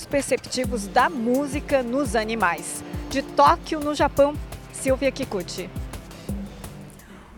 perceptivos 0.09 0.87
da 0.87 1.09
música 1.09 1.83
nos 1.83 2.15
animais. 2.15 2.83
De 3.11 3.23
Tóquio, 3.23 3.81
no 3.81 3.95
Japão, 3.95 4.35
Silvia 4.73 5.11
Kikuchi. 5.11 5.71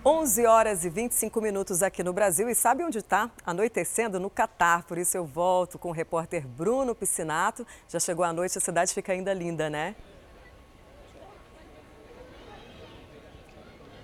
11 0.06 0.44
horas 0.44 0.84
e 0.84 0.90
25 0.90 1.40
minutos 1.40 1.82
aqui 1.82 2.02
no 2.02 2.12
Brasil. 2.12 2.48
E 2.48 2.54
sabe 2.54 2.84
onde 2.84 2.98
está? 2.98 3.30
Anoitecendo 3.44 4.20
no 4.20 4.28
Catar. 4.28 4.84
Por 4.84 4.98
isso 4.98 5.16
eu 5.16 5.24
volto 5.24 5.78
com 5.78 5.88
o 5.88 5.92
repórter 5.92 6.46
Bruno 6.46 6.94
Piscinato. 6.94 7.66
Já 7.88 7.98
chegou 7.98 8.24
a 8.24 8.32
noite, 8.32 8.58
a 8.58 8.60
cidade 8.60 8.92
fica 8.92 9.12
ainda 9.12 9.32
linda, 9.32 9.70
né? 9.70 9.96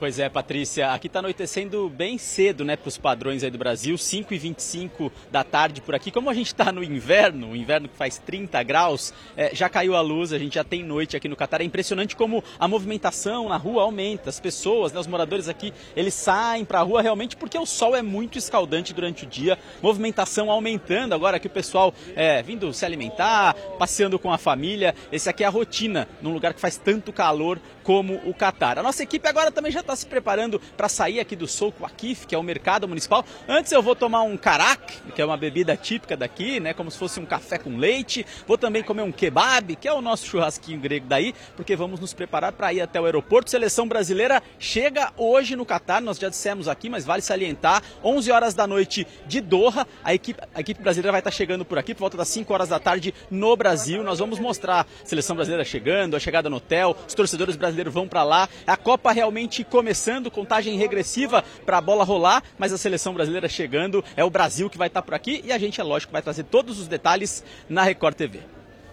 Pois 0.01 0.19
é, 0.19 0.31
Patrícia, 0.31 0.93
aqui 0.93 1.09
está 1.09 1.19
anoitecendo 1.19 1.87
bem 1.91 2.17
cedo, 2.17 2.65
né, 2.65 2.75
para 2.75 2.89
os 2.89 2.97
padrões 2.97 3.45
aí 3.45 3.51
do 3.51 3.59
Brasil, 3.59 3.99
5 3.99 4.33
e 4.33 4.39
25 4.39 5.13
da 5.31 5.45
tarde 5.45 5.83
por 5.83 5.95
aqui. 5.95 6.11
Como 6.11 6.31
a 6.31 6.33
gente 6.33 6.47
está 6.47 6.73
no 6.73 6.83
inverno, 6.83 7.51
o 7.51 7.55
inverno 7.55 7.87
que 7.87 7.99
faz 7.99 8.17
30 8.17 8.63
graus, 8.63 9.13
é, 9.37 9.55
já 9.55 9.69
caiu 9.69 9.95
a 9.95 10.01
luz, 10.01 10.33
a 10.33 10.39
gente 10.39 10.55
já 10.55 10.65
tem 10.65 10.83
noite 10.83 11.19
aqui 11.19 11.29
no 11.29 11.37
Catar. 11.37 11.61
É 11.61 11.65
impressionante 11.65 12.17
como 12.17 12.43
a 12.59 12.67
movimentação 12.67 13.51
na 13.51 13.59
rua 13.59 13.83
aumenta, 13.83 14.31
as 14.31 14.41
pessoas, 14.41 14.91
né, 14.91 14.99
os 14.99 15.07
moradores 15.07 15.51
aqui, 15.51 15.71
eles 15.95 16.15
saem 16.15 16.65
para 16.65 16.79
a 16.81 16.83
rua 16.83 17.03
realmente 17.03 17.37
porque 17.37 17.59
o 17.59 17.67
sol 17.67 17.95
é 17.95 18.01
muito 18.01 18.39
escaldante 18.39 18.95
durante 18.95 19.25
o 19.25 19.27
dia, 19.27 19.59
movimentação 19.83 20.51
aumentando 20.51 21.15
agora 21.15 21.39
que 21.39 21.47
o 21.47 21.51
pessoal 21.51 21.93
é, 22.17 22.43
vindo 22.43 22.73
se 22.73 22.87
alimentar, 22.87 23.53
passeando 23.79 24.19
com 24.19 24.33
a 24.33 24.39
família. 24.39 24.95
Esse 25.13 25.29
aqui 25.29 25.45
é 25.45 25.47
a 25.47 25.51
rotina 25.51 26.09
num 26.23 26.33
lugar 26.33 26.55
que 26.55 26.61
faz 26.61 26.79
tanto 26.79 27.13
calor 27.13 27.61
como 27.83 28.21
o 28.25 28.35
Catar. 28.35 28.79
A 28.79 28.83
nossa 28.83 29.03
equipe 29.03 29.27
agora 29.27 29.51
também 29.51 29.73
já 29.73 29.81
está 29.81 29.95
se 29.97 30.07
preparando 30.07 30.61
para 30.77 30.89
sair 30.89 31.21
aqui 31.21 31.35
do 31.35 31.47
Soco 31.47 31.85
Akif, 31.85 32.27
que 32.27 32.35
é 32.35 32.39
o 32.39 32.43
mercado 32.43 32.87
municipal. 32.87 33.25
Antes 33.49 33.73
eu 33.73 33.83
vou 33.83 33.97
tomar 33.97 34.23
um 34.23 34.37
carac, 34.37 35.01
que 35.15 35.23
é 35.23 35.25
uma 35.25 35.37
bebida 35.37 35.77
típica 35.77 36.17
daqui, 36.17 36.61
né, 36.61 36.75
como 36.75 36.91
se 36.91 36.99
fosse 36.99 37.19
um 37.19 37.27
café 37.27 37.59
com 37.59 37.77
leite. 37.77 38.27
Vou 38.47 38.59
também 38.59 38.83
comer 38.83 39.03
um 39.03 39.13
kebab, 39.13 39.77
que 39.77 39.89
é 39.89 39.93
o 39.93 40.01
nosso 40.01 40.27
churrasquinho 40.27 40.79
grego 40.79 41.07
daí, 41.09 41.35
porque 41.57 41.75
vamos 41.75 42.01
nos 42.01 42.13
preparar 42.13 42.53
para 42.53 42.73
ir 42.73 42.81
até 42.81 43.01
o 43.01 43.05
aeroporto. 43.05 43.51
Seleção 43.51 43.89
brasileira 43.89 44.43
chega 44.59 45.13
hoje 45.17 45.57
no 45.57 45.65
Catar, 45.65 46.01
nós 46.01 46.19
já 46.19 46.29
dissemos 46.29 46.69
aqui, 46.69 46.89
mas 46.89 47.05
vale 47.05 47.23
salientar, 47.23 47.83
11 48.05 48.31
horas 48.31 48.55
da 48.55 48.67
noite 48.67 49.07
de 49.27 49.41
Doha. 49.41 49.87
A 50.05 50.15
equipe, 50.15 50.41
a 50.55 50.61
equipe 50.61 50.83
brasileira 50.83 51.13
vai 51.13 51.21
estar 51.21 51.31
chegando 51.31 51.65
por 51.65 51.79
aqui 51.79 51.95
por 51.95 52.01
volta 52.01 52.17
das 52.17 52.29
5 52.29 52.53
horas 52.53 52.69
da 52.69 52.79
tarde 52.79 53.15
no 53.31 53.57
Brasil. 53.57 54.03
Nós 54.03 54.19
vamos 54.19 54.39
mostrar 54.39 54.81
a 54.81 55.07
seleção 55.07 55.35
brasileira 55.35 55.65
chegando, 55.65 56.17
a 56.17 56.21
chegada 56.21 56.51
no 56.51 56.57
hotel, 56.57 56.97
os 57.07 57.15
torcedores 57.15 57.57
brasileiros 57.57 57.70
brasileiro 57.71 57.91
vão 57.91 58.09
para 58.09 58.23
lá. 58.23 58.49
A 58.67 58.77
Copa 58.77 59.13
realmente 59.13 59.65
começando, 59.65 60.31
contagem 60.31 60.77
regressiva 60.77 61.45
para 61.65 61.79
a 61.79 61.81
bola 61.81 62.05
rolar, 62.05 62.43
mas 62.59 62.73
a 62.73 62.79
seleção 62.79 63.15
brasileira 63.15 63.49
chegando. 63.49 64.05
É 64.17 64.25
o 64.25 64.31
Brasil 64.31 64.69
que 64.69 64.77
vai 64.77 64.89
estar 64.89 65.01
tá 65.01 65.05
por 65.05 65.15
aqui 65.15 65.41
e 65.45 65.53
a 65.53 65.59
gente, 65.59 65.81
é 65.81 65.85
lógico, 65.85 66.13
vai 66.13 66.23
trazer 66.23 66.45
todos 66.45 66.79
os 66.79 66.89
detalhes 66.89 67.45
na 67.69 67.83
Record 67.83 68.17
TV. 68.17 68.41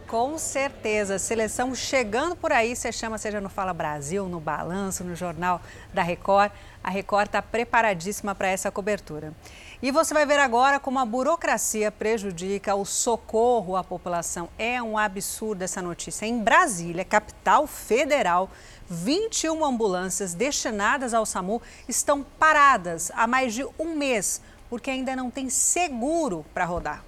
Com 0.08 0.38
certeza, 0.38 1.20
seleção 1.20 1.76
chegando 1.76 2.34
por 2.34 2.54
aí, 2.54 2.74
você 2.74 2.94
chama, 2.94 3.18
seja 3.18 3.42
no 3.42 3.50
Fala 3.50 3.74
Brasil, 3.74 4.26
no 4.30 4.40
Balanço, 4.40 5.04
no 5.04 5.14
Jornal 5.16 5.62
da 5.94 6.02
Record. 6.02 6.50
A 6.82 6.90
Record 6.90 7.26
está 7.26 7.42
preparadíssima 7.42 8.34
para 8.34 8.48
essa 8.48 8.72
cobertura. 8.72 9.34
E 9.80 9.92
você 9.92 10.12
vai 10.12 10.26
ver 10.26 10.40
agora 10.40 10.80
como 10.80 10.98
a 10.98 11.06
burocracia 11.06 11.92
prejudica 11.92 12.74
o 12.74 12.84
socorro 12.84 13.76
à 13.76 13.84
população. 13.84 14.50
É 14.58 14.82
um 14.82 14.98
absurdo 14.98 15.62
essa 15.62 15.84
notícia. 15.84 16.26
Em 16.26 16.40
Brasília, 16.40 17.06
capital 17.06 17.68
federal, 17.68 18.50
21 18.90 19.64
ambulâncias 19.64 20.34
destinadas 20.34 21.14
ao 21.14 21.28
SAMU 21.28 21.62
estão 21.88 22.24
paradas 22.24 23.12
há 23.14 23.28
mais 23.28 23.54
de 23.54 23.64
um 23.78 23.96
mês, 23.96 24.42
porque 24.68 24.90
ainda 24.90 25.16
não 25.16 25.30
tem 25.30 25.48
seguro 25.48 26.44
para 26.56 26.66
rodar. 26.66 27.06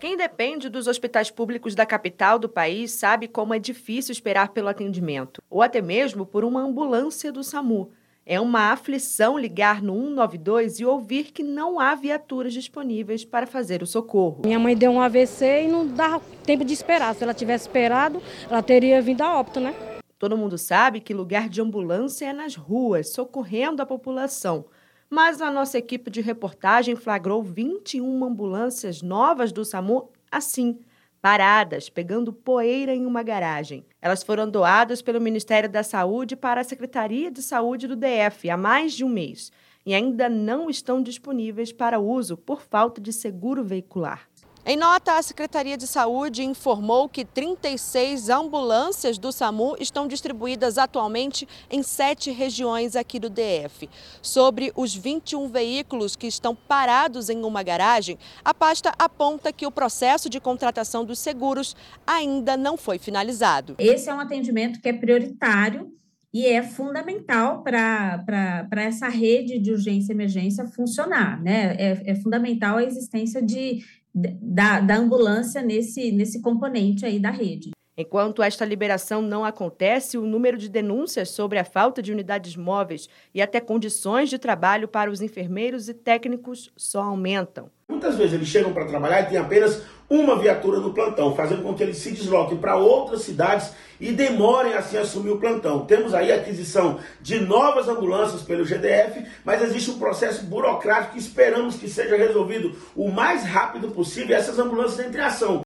Quem 0.00 0.16
depende 0.16 0.68
dos 0.68 0.88
hospitais 0.88 1.30
públicos 1.30 1.76
da 1.76 1.86
capital 1.86 2.40
do 2.40 2.48
país 2.48 2.90
sabe 2.90 3.28
como 3.28 3.54
é 3.54 3.60
difícil 3.60 4.10
esperar 4.10 4.48
pelo 4.48 4.66
atendimento, 4.66 5.40
ou 5.48 5.62
até 5.62 5.80
mesmo 5.80 6.26
por 6.26 6.44
uma 6.44 6.60
ambulância 6.60 7.30
do 7.30 7.44
SAMU. 7.44 7.92
É 8.24 8.40
uma 8.40 8.70
aflição 8.70 9.36
ligar 9.36 9.82
no 9.82 9.94
192 9.94 10.78
e 10.78 10.84
ouvir 10.84 11.32
que 11.32 11.42
não 11.42 11.80
há 11.80 11.92
viaturas 11.96 12.52
disponíveis 12.52 13.24
para 13.24 13.48
fazer 13.48 13.82
o 13.82 13.86
socorro. 13.86 14.42
Minha 14.44 14.60
mãe 14.60 14.76
deu 14.76 14.92
um 14.92 15.00
AVC 15.00 15.64
e 15.64 15.68
não 15.68 15.84
dá 15.84 16.20
tempo 16.44 16.64
de 16.64 16.72
esperar. 16.72 17.16
Se 17.16 17.24
ela 17.24 17.34
tivesse 17.34 17.66
esperado, 17.66 18.22
ela 18.48 18.62
teria 18.62 19.02
vindo 19.02 19.22
a 19.22 19.40
óbito, 19.40 19.58
né? 19.58 19.74
Todo 20.20 20.36
mundo 20.36 20.56
sabe 20.56 21.00
que 21.00 21.12
lugar 21.12 21.48
de 21.48 21.60
ambulância 21.60 22.26
é 22.26 22.32
nas 22.32 22.54
ruas, 22.54 23.12
socorrendo 23.12 23.82
a 23.82 23.86
população. 23.86 24.66
Mas 25.10 25.42
a 25.42 25.50
nossa 25.50 25.76
equipe 25.76 26.08
de 26.08 26.20
reportagem 26.20 26.94
flagrou 26.94 27.42
21 27.42 28.24
ambulâncias 28.24 29.02
novas 29.02 29.50
do 29.50 29.64
SAMU 29.64 30.10
assim, 30.30 30.78
paradas, 31.22 31.88
pegando 31.88 32.32
poeira 32.32 32.92
em 32.92 33.06
uma 33.06 33.22
garagem. 33.22 33.86
Elas 34.02 34.24
foram 34.24 34.50
doadas 34.50 35.00
pelo 35.00 35.20
Ministério 35.20 35.70
da 35.70 35.84
Saúde 35.84 36.34
para 36.34 36.60
a 36.60 36.64
Secretaria 36.64 37.30
de 37.30 37.40
Saúde 37.40 37.86
do 37.86 37.94
DF 37.94 38.50
há 38.50 38.56
mais 38.56 38.92
de 38.92 39.04
um 39.04 39.08
mês 39.08 39.52
e 39.86 39.94
ainda 39.94 40.28
não 40.28 40.68
estão 40.68 41.00
disponíveis 41.00 41.72
para 41.72 42.00
uso 42.00 42.36
por 42.36 42.60
falta 42.60 43.00
de 43.00 43.12
seguro 43.12 43.62
veicular. 43.62 44.28
Em 44.64 44.76
nota, 44.76 45.18
a 45.18 45.22
Secretaria 45.22 45.76
de 45.76 45.88
Saúde 45.88 46.44
informou 46.44 47.08
que 47.08 47.24
36 47.24 48.28
ambulâncias 48.28 49.18
do 49.18 49.32
SAMU 49.32 49.74
estão 49.80 50.06
distribuídas 50.06 50.78
atualmente 50.78 51.48
em 51.68 51.82
sete 51.82 52.30
regiões 52.30 52.94
aqui 52.94 53.18
do 53.18 53.28
DF. 53.28 53.90
Sobre 54.22 54.72
os 54.76 54.94
21 54.94 55.48
veículos 55.48 56.14
que 56.14 56.28
estão 56.28 56.54
parados 56.54 57.28
em 57.28 57.42
uma 57.42 57.64
garagem, 57.64 58.16
a 58.44 58.54
pasta 58.54 58.92
aponta 58.96 59.52
que 59.52 59.66
o 59.66 59.70
processo 59.72 60.30
de 60.30 60.38
contratação 60.38 61.04
dos 61.04 61.18
seguros 61.18 61.74
ainda 62.06 62.56
não 62.56 62.76
foi 62.76 63.00
finalizado. 63.00 63.74
Esse 63.80 64.10
é 64.10 64.14
um 64.14 64.20
atendimento 64.20 64.80
que 64.80 64.88
é 64.88 64.92
prioritário 64.92 65.92
e 66.32 66.46
é 66.46 66.62
fundamental 66.62 67.64
para 67.64 68.68
essa 68.76 69.08
rede 69.08 69.58
de 69.58 69.72
urgência 69.72 70.12
e 70.12 70.14
emergência 70.14 70.66
funcionar, 70.68 71.42
né? 71.42 71.74
É, 71.76 72.12
é 72.12 72.14
fundamental 72.14 72.78
a 72.78 72.84
existência 72.84 73.42
de 73.42 73.82
da, 74.14 74.80
da 74.80 74.96
ambulância 74.96 75.62
nesse, 75.62 76.12
nesse 76.12 76.40
componente 76.40 77.04
aí 77.04 77.18
da 77.18 77.30
rede. 77.30 77.70
Enquanto 77.94 78.42
esta 78.42 78.64
liberação 78.64 79.20
não 79.20 79.44
acontece, 79.44 80.16
o 80.16 80.24
número 80.24 80.56
de 80.56 80.66
denúncias 80.66 81.28
sobre 81.28 81.58
a 81.58 81.64
falta 81.64 82.00
de 82.00 82.10
unidades 82.10 82.56
móveis 82.56 83.06
e 83.34 83.42
até 83.42 83.60
condições 83.60 84.30
de 84.30 84.38
trabalho 84.38 84.88
para 84.88 85.10
os 85.10 85.20
enfermeiros 85.20 85.90
e 85.90 85.94
técnicos 85.94 86.72
só 86.74 87.02
aumentam. 87.02 87.70
Muitas 87.90 88.16
vezes 88.16 88.32
eles 88.32 88.48
chegam 88.48 88.72
para 88.72 88.86
trabalhar 88.86 89.20
e 89.20 89.26
tem 89.26 89.36
apenas 89.36 89.82
uma 90.08 90.38
viatura 90.38 90.80
no 90.80 90.94
plantão, 90.94 91.36
fazendo 91.36 91.62
com 91.62 91.74
que 91.74 91.82
eles 91.82 91.98
se 91.98 92.10
desloquem 92.12 92.56
para 92.56 92.76
outras 92.76 93.22
cidades 93.22 93.72
e 94.00 94.10
demorem 94.10 94.72
assim 94.72 94.96
a 94.96 95.02
assumir 95.02 95.30
o 95.30 95.38
plantão. 95.38 95.84
Temos 95.84 96.14
aí 96.14 96.32
a 96.32 96.36
aquisição 96.36 96.98
de 97.20 97.40
novas 97.40 97.88
ambulâncias 97.88 98.40
pelo 98.40 98.64
GDF, 98.64 99.26
mas 99.44 99.60
existe 99.60 99.90
um 99.90 99.98
processo 99.98 100.46
burocrático 100.46 101.12
que 101.12 101.18
esperamos 101.18 101.76
que 101.76 101.88
seja 101.88 102.16
resolvido 102.16 102.74
o 102.96 103.10
mais 103.10 103.44
rápido 103.44 103.90
possível 103.90 104.30
e 104.30 104.34
essas 104.34 104.58
ambulâncias 104.58 105.06
entrem 105.06 105.22
em 105.22 105.26
ação. 105.26 105.60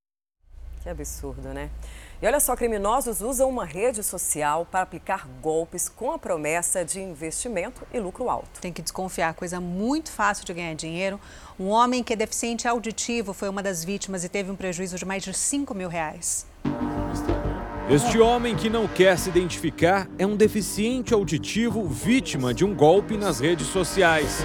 Que 0.82 0.88
absurdo, 0.88 1.48
né? 1.48 1.70
E 2.20 2.26
olha 2.26 2.40
só, 2.40 2.56
criminosos 2.56 3.20
usam 3.20 3.50
uma 3.50 3.66
rede 3.66 4.02
social 4.02 4.66
para 4.70 4.80
aplicar 4.80 5.28
golpes 5.42 5.86
com 5.86 6.12
a 6.12 6.18
promessa 6.18 6.82
de 6.82 6.98
investimento 6.98 7.82
e 7.92 8.00
lucro 8.00 8.30
alto. 8.30 8.58
Tem 8.58 8.72
que 8.72 8.80
desconfiar, 8.80 9.34
coisa 9.34 9.60
muito 9.60 10.10
fácil 10.10 10.46
de 10.46 10.54
ganhar 10.54 10.74
dinheiro. 10.74 11.20
Um 11.60 11.68
homem 11.68 12.02
que 12.02 12.14
é 12.14 12.16
deficiente 12.16 12.66
auditivo 12.66 13.34
foi 13.34 13.50
uma 13.50 13.62
das 13.62 13.84
vítimas 13.84 14.24
e 14.24 14.30
teve 14.30 14.50
um 14.50 14.56
prejuízo 14.56 14.96
de 14.96 15.04
mais 15.04 15.22
de 15.22 15.34
5 15.34 15.74
mil 15.74 15.90
reais. 15.90 16.46
Este 17.90 18.18
homem 18.18 18.56
que 18.56 18.70
não 18.70 18.88
quer 18.88 19.18
se 19.18 19.28
identificar 19.28 20.08
é 20.18 20.26
um 20.26 20.36
deficiente 20.36 21.12
auditivo 21.12 21.86
vítima 21.86 22.54
de 22.54 22.64
um 22.64 22.74
golpe 22.74 23.16
nas 23.18 23.40
redes 23.40 23.66
sociais. 23.66 24.42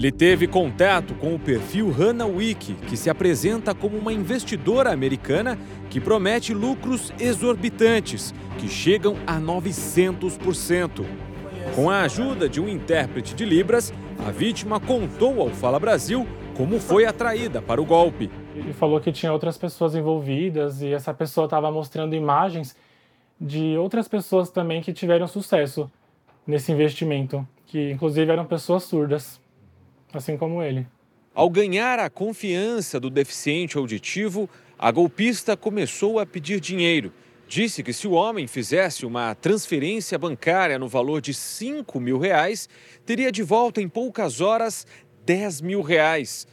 Ele 0.00 0.10
teve 0.10 0.46
contato 0.46 1.12
com 1.16 1.34
o 1.34 1.38
perfil 1.38 1.90
Hannah 1.90 2.24
Wiki, 2.24 2.72
que 2.72 2.96
se 2.96 3.10
apresenta 3.10 3.74
como 3.74 3.98
uma 3.98 4.10
investidora 4.10 4.90
americana 4.90 5.58
que 5.90 6.00
promete 6.00 6.54
lucros 6.54 7.12
exorbitantes, 7.20 8.32
que 8.56 8.66
chegam 8.66 9.16
a 9.26 9.38
900%. 9.38 11.04
Com 11.76 11.90
a 11.90 12.00
ajuda 12.00 12.48
de 12.48 12.58
um 12.58 12.66
intérprete 12.66 13.34
de 13.34 13.44
Libras, 13.44 13.92
a 14.26 14.30
vítima 14.30 14.80
contou 14.80 15.38
ao 15.42 15.50
Fala 15.50 15.78
Brasil 15.78 16.26
como 16.56 16.80
foi 16.80 17.04
atraída 17.04 17.60
para 17.60 17.78
o 17.78 17.84
golpe. 17.84 18.30
Ele 18.56 18.72
falou 18.72 19.02
que 19.02 19.12
tinha 19.12 19.30
outras 19.30 19.58
pessoas 19.58 19.94
envolvidas 19.94 20.80
e 20.80 20.94
essa 20.94 21.12
pessoa 21.12 21.44
estava 21.44 21.70
mostrando 21.70 22.14
imagens 22.14 22.74
de 23.38 23.76
outras 23.76 24.08
pessoas 24.08 24.48
também 24.48 24.80
que 24.80 24.94
tiveram 24.94 25.26
sucesso 25.26 25.92
nesse 26.46 26.72
investimento, 26.72 27.46
que 27.66 27.90
inclusive 27.90 28.32
eram 28.32 28.46
pessoas 28.46 28.84
surdas 28.84 29.38
assim 30.12 30.36
como 30.36 30.62
ele. 30.62 30.86
Ao 31.34 31.48
ganhar 31.48 31.98
a 31.98 32.10
confiança 32.10 32.98
do 32.98 33.08
deficiente 33.08 33.78
auditivo, 33.78 34.48
a 34.78 34.90
golpista 34.90 35.56
começou 35.56 36.18
a 36.18 36.26
pedir 36.26 36.60
dinheiro. 36.60 37.12
Disse 37.46 37.82
que 37.82 37.92
se 37.92 38.06
o 38.06 38.12
homem 38.12 38.46
fizesse 38.46 39.04
uma 39.04 39.34
transferência 39.34 40.18
bancária 40.18 40.78
no 40.78 40.88
valor 40.88 41.20
de 41.20 41.34
5 41.34 41.98
mil 41.98 42.18
reais, 42.18 42.68
teria 43.04 43.32
de 43.32 43.42
volta 43.42 43.80
em 43.80 43.88
poucas 43.88 44.40
horas 44.40 44.86
10 45.24 45.60
mil 45.60 45.82
reais. 45.82 46.46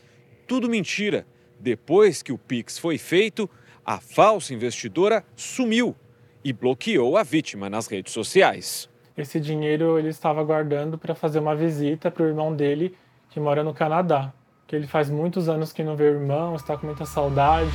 Tudo 0.47 0.69
mentira. 0.69 1.25
Depois 1.59 2.21
que 2.21 2.31
o 2.31 2.37
Pix 2.37 2.77
foi 2.77 2.97
feito, 2.97 3.49
a 3.85 3.99
falsa 3.99 4.53
investidora 4.53 5.23
sumiu 5.35 5.95
e 6.43 6.53
bloqueou 6.53 7.17
a 7.17 7.23
vítima 7.23 7.69
nas 7.69 7.87
redes 7.87 8.13
sociais. 8.13 8.89
Esse 9.17 9.39
dinheiro 9.39 9.97
ele 9.97 10.09
estava 10.09 10.43
guardando 10.43 10.97
para 10.97 11.15
fazer 11.15 11.39
uma 11.39 11.55
visita 11.55 12.11
para 12.11 12.23
o 12.23 12.27
irmão 12.27 12.55
dele 12.55 12.95
que 13.37 13.39
mora 13.39 13.63
no 13.63 13.71
Canadá, 13.71 14.33
que 14.65 14.75
ele 14.75 14.87
faz 14.87 15.11
muitos 15.11 15.47
anos 15.47 15.71
que 15.71 15.83
não 15.83 15.95
vê 15.95 16.05
o 16.05 16.15
irmão, 16.15 16.55
está 16.55 16.75
com 16.75 16.87
muita 16.87 17.05
saudade. 17.05 17.69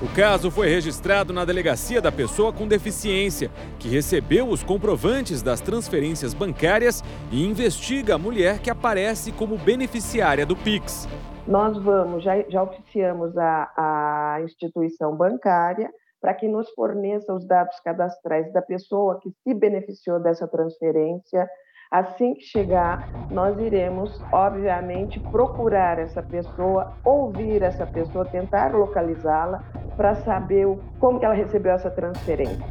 O 0.00 0.08
caso 0.16 0.50
foi 0.50 0.66
registrado 0.66 1.30
na 1.30 1.44
delegacia 1.44 2.00
da 2.00 2.10
pessoa 2.10 2.54
com 2.54 2.66
deficiência, 2.66 3.50
que 3.78 3.86
recebeu 3.86 4.48
os 4.48 4.64
comprovantes 4.64 5.42
das 5.42 5.60
transferências 5.60 6.32
bancárias 6.32 7.04
e 7.30 7.44
investiga 7.44 8.14
a 8.14 8.18
mulher 8.18 8.60
que 8.60 8.70
aparece 8.70 9.30
como 9.30 9.58
beneficiária 9.58 10.46
do 10.46 10.56
Pix. 10.56 11.06
Nós 11.46 11.76
vamos, 11.76 12.24
já, 12.24 12.42
já 12.48 12.62
oficiamos 12.62 13.36
a, 13.36 13.70
a 13.76 14.40
instituição 14.42 15.14
bancária 15.14 15.90
para 16.18 16.32
que 16.32 16.48
nos 16.48 16.70
forneça 16.70 17.30
os 17.34 17.46
dados 17.46 17.78
cadastrais 17.80 18.50
da 18.54 18.62
pessoa 18.62 19.20
que 19.20 19.30
se 19.42 19.52
beneficiou 19.52 20.18
dessa 20.18 20.48
transferência, 20.48 21.46
Assim 21.90 22.34
que 22.34 22.44
chegar, 22.44 23.28
nós 23.30 23.56
iremos, 23.60 24.20
obviamente, 24.32 25.20
procurar 25.20 26.00
essa 26.00 26.20
pessoa, 26.20 26.96
ouvir 27.04 27.62
essa 27.62 27.86
pessoa, 27.86 28.24
tentar 28.24 28.74
localizá-la 28.74 29.62
para 29.96 30.16
saber 30.16 30.66
como 30.98 31.24
ela 31.24 31.32
recebeu 31.34 31.72
essa 31.72 31.88
transferência. 31.88 32.66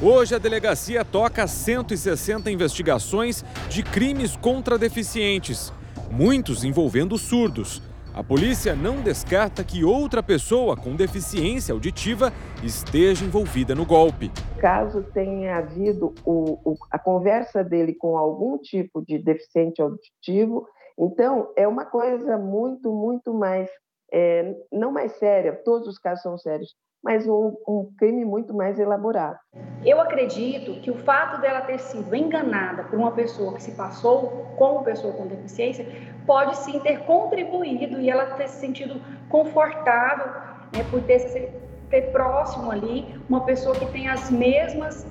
Hoje 0.00 0.34
a 0.34 0.38
delegacia 0.38 1.04
toca 1.04 1.46
160 1.46 2.50
investigações 2.50 3.44
de 3.68 3.82
crimes 3.82 4.34
contra 4.36 4.78
deficientes, 4.78 5.70
muitos 6.10 6.64
envolvendo 6.64 7.18
surdos. 7.18 7.82
A 8.18 8.24
polícia 8.24 8.74
não 8.74 9.00
descarta 9.00 9.62
que 9.62 9.84
outra 9.84 10.20
pessoa 10.20 10.76
com 10.76 10.96
deficiência 10.96 11.72
auditiva 11.72 12.32
esteja 12.64 13.24
envolvida 13.24 13.76
no 13.76 13.86
golpe. 13.86 14.28
Caso 14.60 15.04
tenha 15.14 15.58
havido 15.58 16.12
o, 16.24 16.58
o, 16.68 16.74
a 16.90 16.98
conversa 16.98 17.62
dele 17.62 17.94
com 17.94 18.18
algum 18.18 18.58
tipo 18.58 19.04
de 19.06 19.22
deficiente 19.22 19.80
auditivo, 19.80 20.66
então 20.98 21.52
é 21.56 21.68
uma 21.68 21.84
coisa 21.84 22.36
muito, 22.36 22.92
muito 22.92 23.32
mais, 23.32 23.70
é, 24.12 24.52
não 24.72 24.90
mais 24.90 25.12
séria, 25.12 25.52
todos 25.64 25.86
os 25.86 25.96
casos 25.96 26.24
são 26.24 26.36
sérios, 26.36 26.74
mas 27.02 27.26
um, 27.26 27.54
um, 27.66 27.90
crime 27.98 28.24
muito 28.24 28.54
mais 28.54 28.78
elaborado. 28.78 29.38
Eu 29.84 30.00
acredito 30.00 30.80
que 30.80 30.90
o 30.90 30.96
fato 30.96 31.40
dela 31.40 31.60
ter 31.60 31.78
sido 31.78 32.14
enganada 32.14 32.84
por 32.84 32.98
uma 32.98 33.12
pessoa 33.12 33.54
que 33.54 33.62
se 33.62 33.72
passou 33.72 34.46
como 34.56 34.82
pessoa 34.82 35.12
com 35.14 35.26
deficiência 35.26 35.86
pode 36.26 36.56
sim 36.58 36.80
ter 36.80 37.00
contribuído 37.00 38.00
e 38.00 38.10
ela 38.10 38.26
ter 38.36 38.48
se 38.48 38.60
sentido 38.60 39.00
confortável 39.28 40.26
né, 40.74 40.84
por 40.90 41.00
ter, 41.02 41.18
ter 41.88 42.02
próximo 42.12 42.70
ali 42.70 43.06
uma 43.28 43.44
pessoa 43.44 43.74
que 43.74 43.86
tem 43.86 44.08
as 44.08 44.30
mesmas 44.30 45.06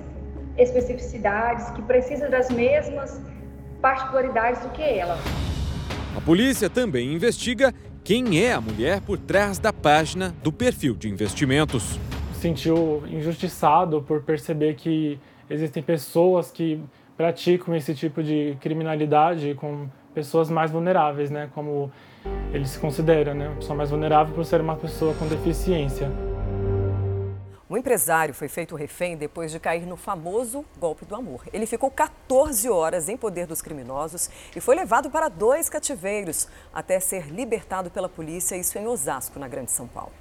especificidades, 0.56 1.70
que 1.70 1.82
precisa 1.82 2.28
das 2.28 2.50
mesmas 2.50 3.20
particularidades 3.80 4.60
do 4.62 4.70
que 4.70 4.82
ela. 4.82 5.16
A 6.16 6.20
polícia 6.20 6.68
também 6.68 7.14
investiga 7.14 7.72
quem 8.08 8.42
é 8.42 8.54
a 8.54 8.58
mulher 8.58 9.02
por 9.02 9.18
trás 9.18 9.58
da 9.58 9.70
página 9.70 10.34
do 10.42 10.50
perfil 10.50 10.94
de 10.94 11.10
investimentos. 11.10 12.00
Sentiu 12.32 13.02
injustiçado 13.06 14.00
por 14.00 14.22
perceber 14.22 14.76
que 14.76 15.20
existem 15.50 15.82
pessoas 15.82 16.50
que 16.50 16.80
praticam 17.18 17.76
esse 17.76 17.94
tipo 17.94 18.22
de 18.22 18.56
criminalidade 18.62 19.54
com 19.56 19.90
pessoas 20.14 20.48
mais 20.48 20.70
vulneráveis, 20.70 21.30
né? 21.30 21.50
Como 21.54 21.92
ele 22.50 22.64
se 22.64 22.78
considera, 22.78 23.34
né? 23.34 23.48
Uma 23.48 23.56
pessoa 23.56 23.76
mais 23.76 23.90
vulnerável 23.90 24.34
por 24.34 24.46
ser 24.46 24.62
uma 24.62 24.76
pessoa 24.76 25.12
com 25.12 25.26
deficiência. 25.26 26.10
O 27.70 27.76
empresário 27.76 28.32
foi 28.32 28.48
feito 28.48 28.74
refém 28.74 29.14
depois 29.14 29.52
de 29.52 29.60
cair 29.60 29.84
no 29.84 29.96
famoso 29.96 30.64
golpe 30.78 31.04
do 31.04 31.14
amor. 31.14 31.42
Ele 31.52 31.66
ficou 31.66 31.90
14 31.90 32.66
horas 32.70 33.10
em 33.10 33.16
poder 33.16 33.46
dos 33.46 33.60
criminosos 33.60 34.30
e 34.56 34.60
foi 34.60 34.74
levado 34.74 35.10
para 35.10 35.28
dois 35.28 35.68
cativeiros 35.68 36.48
até 36.72 36.98
ser 36.98 37.26
libertado 37.26 37.90
pela 37.90 38.08
polícia, 38.08 38.56
isso 38.56 38.78
em 38.78 38.86
Osasco, 38.86 39.38
na 39.38 39.48
Grande 39.48 39.70
São 39.70 39.86
Paulo. 39.86 40.12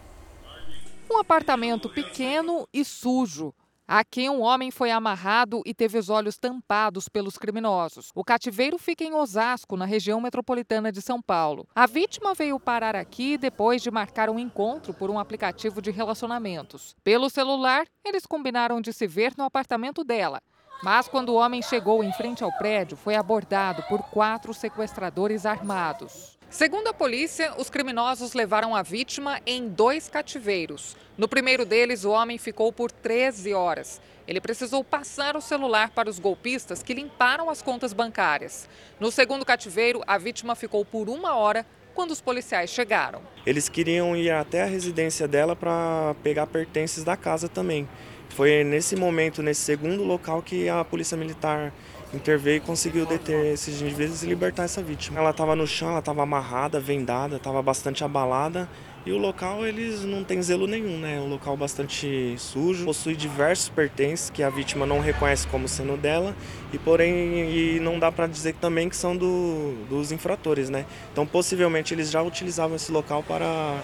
Um 1.09 1.19
apartamento 1.19 1.87
pequeno 1.87 2.67
e 2.73 2.83
sujo. 2.83 3.53
Aqui, 3.89 4.29
um 4.29 4.41
homem 4.41 4.69
foi 4.69 4.91
amarrado 4.91 5.61
e 5.65 5.73
teve 5.73 5.97
os 5.97 6.09
olhos 6.09 6.37
tampados 6.37 7.07
pelos 7.07 7.37
criminosos. 7.37 8.11
O 8.13 8.21
cativeiro 8.21 8.77
fica 8.77 9.01
em 9.01 9.13
Osasco, 9.13 9.77
na 9.77 9.85
região 9.85 10.19
metropolitana 10.19 10.91
de 10.91 11.01
São 11.01 11.21
Paulo. 11.21 11.65
A 11.73 11.87
vítima 11.87 12.33
veio 12.33 12.59
parar 12.59 12.97
aqui 12.97 13.37
depois 13.37 13.81
de 13.81 13.89
marcar 13.89 14.29
um 14.29 14.37
encontro 14.37 14.93
por 14.93 15.09
um 15.09 15.17
aplicativo 15.17 15.81
de 15.81 15.89
relacionamentos. 15.89 16.97
Pelo 17.01 17.29
celular, 17.29 17.85
eles 18.03 18.25
combinaram 18.25 18.81
de 18.81 18.91
se 18.91 19.07
ver 19.07 19.31
no 19.37 19.45
apartamento 19.45 20.03
dela. 20.03 20.41
Mas 20.83 21.07
quando 21.07 21.29
o 21.29 21.35
homem 21.35 21.61
chegou 21.61 22.03
em 22.03 22.11
frente 22.11 22.43
ao 22.43 22.51
prédio, 22.51 22.97
foi 22.97 23.15
abordado 23.15 23.83
por 23.83 24.01
quatro 24.09 24.53
sequestradores 24.53 25.45
armados. 25.45 26.36
Segundo 26.49 26.87
a 26.87 26.93
polícia, 26.93 27.53
os 27.57 27.69
criminosos 27.69 28.33
levaram 28.33 28.73
a 28.73 28.81
vítima 28.81 29.41
em 29.45 29.67
dois 29.67 30.07
cativeiros. 30.07 30.95
No 31.17 31.27
primeiro 31.27 31.65
deles, 31.65 32.05
o 32.05 32.11
homem 32.11 32.37
ficou 32.37 32.71
por 32.71 32.89
13 32.89 33.53
horas. 33.53 33.99
Ele 34.25 34.39
precisou 34.39 34.81
passar 34.81 35.35
o 35.35 35.41
celular 35.41 35.89
para 35.89 36.09
os 36.09 36.19
golpistas 36.19 36.81
que 36.81 36.93
limparam 36.93 37.49
as 37.49 37.61
contas 37.61 37.91
bancárias. 37.91 38.67
No 38.97 39.11
segundo 39.11 39.43
cativeiro, 39.43 40.01
a 40.07 40.17
vítima 40.17 40.55
ficou 40.55 40.85
por 40.85 41.09
uma 41.09 41.35
hora 41.35 41.65
quando 41.93 42.11
os 42.11 42.21
policiais 42.21 42.69
chegaram. 42.69 43.21
Eles 43.45 43.67
queriam 43.67 44.15
ir 44.15 44.31
até 44.31 44.63
a 44.63 44.67
residência 44.67 45.27
dela 45.27 45.53
para 45.53 46.15
pegar 46.23 46.47
pertences 46.47 47.03
da 47.03 47.17
casa 47.17 47.49
também. 47.49 47.87
Foi 48.29 48.63
nesse 48.63 48.95
momento, 48.95 49.43
nesse 49.43 49.61
segundo 49.61 50.03
local, 50.03 50.41
que 50.41 50.69
a 50.69 50.83
polícia 50.85 51.17
militar 51.17 51.73
interveio 52.13 52.57
e 52.57 52.59
conseguiu 52.59 53.05
deter 53.05 53.53
esses 53.53 53.81
indivíduos 53.81 54.23
e 54.23 54.27
libertar 54.27 54.63
essa 54.63 54.81
vítima. 54.81 55.19
Ela 55.19 55.31
estava 55.31 55.55
no 55.55 55.67
chão, 55.67 55.89
ela 55.89 55.99
estava 55.99 56.23
amarrada, 56.23 56.79
vendada, 56.79 57.37
estava 57.37 57.61
bastante 57.61 58.03
abalada. 58.03 58.69
E 59.05 59.11
o 59.11 59.17
local 59.17 59.65
eles 59.65 60.03
não 60.03 60.21
tem 60.21 60.41
zelo 60.41 60.67
nenhum, 60.67 60.99
né? 60.99 61.15
É 61.15 61.19
um 61.21 61.29
local 61.29 61.55
bastante 61.55 62.35
sujo, 62.37 62.83
possui 62.83 63.15
diversos 63.15 63.69
pertences 63.69 64.29
que 64.29 64.43
a 64.43 64.49
vítima 64.49 64.85
não 64.85 64.99
reconhece 64.99 65.47
como 65.47 65.65
sendo 65.65 65.95
dela 65.95 66.35
e 66.73 66.77
porém 66.77 67.49
e 67.49 67.79
não 67.79 67.97
dá 67.97 68.11
para 68.11 68.27
dizer 68.27 68.55
também 68.55 68.89
que 68.89 68.97
são 68.97 69.15
do, 69.15 69.75
dos 69.89 70.11
infratores, 70.11 70.69
né? 70.69 70.85
Então 71.13 71.25
possivelmente 71.25 71.93
eles 71.93 72.11
já 72.11 72.21
utilizavam 72.21 72.75
esse 72.75 72.91
local 72.91 73.23
para 73.23 73.81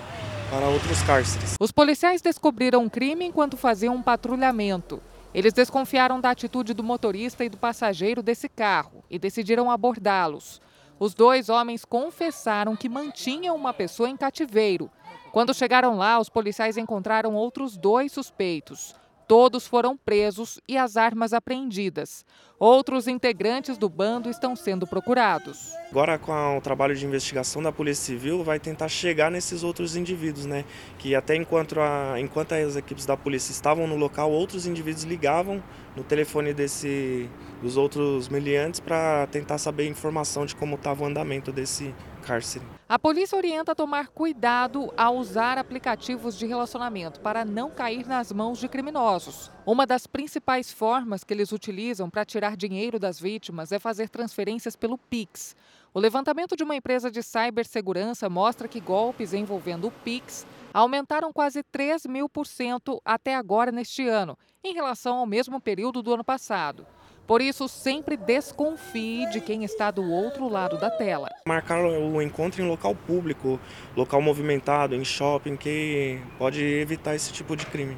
para 0.50 0.68
outros 0.68 1.02
cárceres. 1.04 1.56
Os 1.60 1.72
policiais 1.72 2.22
descobriram 2.22 2.86
o 2.86 2.90
crime 2.90 3.26
enquanto 3.26 3.58
faziam 3.58 3.96
um 3.96 4.04
patrulhamento. 4.04 5.02
Eles 5.34 5.54
desconfiaram 5.54 6.22
da 6.22 6.30
atitude 6.30 6.74
do 6.74 6.84
motorista 6.84 7.44
e 7.44 7.50
do 7.50 7.58
passageiro 7.58 8.22
desse 8.22 8.48
carro 8.48 9.04
e 9.10 9.18
decidiram 9.18 9.72
abordá-los. 9.72 10.62
Os 11.00 11.16
dois 11.16 11.50
homens 11.50 11.84
confessaram 11.84 12.76
que 12.76 12.88
mantinham 12.88 13.56
uma 13.56 13.74
pessoa 13.74 14.10
em 14.10 14.16
cativeiro. 14.16 14.92
Quando 15.32 15.54
chegaram 15.54 15.98
lá, 15.98 16.20
os 16.20 16.30
policiais 16.30 16.78
encontraram 16.78 17.34
outros 17.34 17.76
dois 17.76 18.12
suspeitos. 18.12 18.96
Todos 19.28 19.66
foram 19.66 19.98
presos 19.98 20.60
e 20.68 20.78
as 20.78 20.96
armas 20.96 21.34
apreendidas. 21.34 22.24
Outros 22.66 23.10
integrantes 23.10 23.78
do 23.78 23.90
bando 23.90 24.30
estão 24.30 24.56
sendo 24.56 24.88
procurados. 24.88 25.74
Agora, 25.92 26.18
com 26.18 26.58
o 26.58 26.62
trabalho 26.62 26.96
de 26.96 27.06
investigação 27.06 27.62
da 27.62 27.74
Polícia 27.74 28.06
Civil, 28.06 28.42
vai 28.42 28.58
tentar 28.58 28.88
chegar 28.88 29.30
nesses 29.30 29.66
outros 29.66 29.98
indivíduos, 29.98 30.46
né? 30.46 30.64
Que 30.98 31.14
até 31.14 31.36
enquanto, 31.36 31.78
a, 31.82 32.18
enquanto 32.22 32.54
as 32.54 32.78
equipes 32.78 33.06
da 33.06 33.18
polícia 33.18 33.52
estavam 33.52 33.86
no 33.86 33.98
local, 33.98 34.32
outros 34.32 34.66
indivíduos 34.66 35.04
ligavam 35.04 35.62
no 35.94 36.06
telefone 36.06 36.54
desse, 36.54 37.30
dos 37.62 37.76
outros 37.76 38.30
meliantes 38.30 38.80
para 38.80 39.28
tentar 39.28 39.58
saber 39.58 39.86
informação 39.90 40.46
de 40.46 40.56
como 40.56 40.76
estava 40.76 41.04
o 41.04 41.06
andamento 41.06 41.52
desse 41.52 41.94
cárcere. 42.24 42.66
A 42.88 42.98
polícia 42.98 43.38
orienta 43.38 43.74
a 43.74 43.76
tomar 43.76 44.08
cuidado 44.08 44.94
ao 44.96 45.18
usar 45.18 45.58
aplicativos 45.58 46.38
de 46.38 46.46
relacionamento 46.46 47.20
para 47.20 47.44
não 47.44 47.70
cair 47.70 48.08
nas 48.08 48.32
mãos 48.32 48.60
de 48.60 48.68
criminosos. 48.68 49.52
Uma 49.66 49.86
das 49.86 50.08
principais 50.08 50.72
formas 50.72 51.24
que 51.24 51.34
eles 51.34 51.52
utilizam 51.52 52.10
para 52.10 52.26
tirar 52.26 52.56
dinheiro 52.56 52.98
das 52.98 53.20
vítimas 53.20 53.72
é 53.72 53.80
fazer 53.80 54.10
transferências 54.10 54.76
pelo 54.76 54.98
Pix. 54.98 55.56
O 55.94 56.00
levantamento 56.00 56.56
de 56.56 56.64
uma 56.64 56.76
empresa 56.76 57.12
de 57.12 57.22
cibersegurança 57.22 58.28
mostra 58.28 58.68
que 58.68 58.80
golpes 58.80 59.34
envolvendo 59.34 59.88
o 59.88 59.92
Pix 59.92 60.48
aumentaram 60.74 61.32
quase 61.32 61.62
3 61.62 62.08
mil 62.08 62.28
por 62.28 62.48
cento 62.48 63.00
até 63.06 63.36
agora 63.36 63.72
neste 63.72 64.08
ano, 64.08 64.36
em 64.64 64.74
relação 64.74 65.18
ao 65.18 65.28
mesmo 65.28 65.62
período 65.62 66.02
do 66.02 66.14
ano 66.14 66.24
passado. 66.24 66.86
Por 67.26 67.42
isso, 67.42 67.70
sempre 67.70 68.18
desconfie 68.18 69.30
de 69.32 69.40
quem 69.40 69.64
está 69.64 69.90
do 69.90 70.04
outro 70.04 70.50
lado 70.50 70.78
da 70.78 70.90
tela. 70.90 71.30
Marcar 71.48 71.84
o 71.84 72.22
encontro 72.22 72.62
em 72.62 72.68
local 72.68 72.94
público, 72.94 73.60
local 73.96 74.22
movimentado, 74.22 74.94
em 74.94 75.06
shopping, 75.06 75.56
que 75.56 76.22
pode 76.38 76.62
evitar 76.62 77.16
esse 77.16 77.32
tipo 77.32 77.56
de 77.56 77.66
crime. 77.66 77.98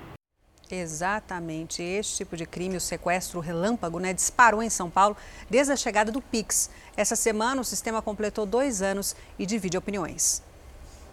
Exatamente, 0.69 1.81
este 1.81 2.17
tipo 2.17 2.35
de 2.35 2.45
crime, 2.45 2.77
o 2.77 2.81
sequestro 2.81 3.39
relâmpago, 3.39 3.99
né, 3.99 4.13
disparou 4.13 4.63
em 4.63 4.69
São 4.69 4.89
Paulo 4.89 5.15
desde 5.49 5.71
a 5.71 5.75
chegada 5.75 6.11
do 6.11 6.21
Pix. 6.21 6.71
Essa 6.97 7.15
semana, 7.15 7.61
o 7.61 7.65
sistema 7.65 8.01
completou 8.01 8.45
dois 8.45 8.81
anos 8.81 9.15
e 9.37 9.45
divide 9.45 9.77
opiniões. 9.77 10.43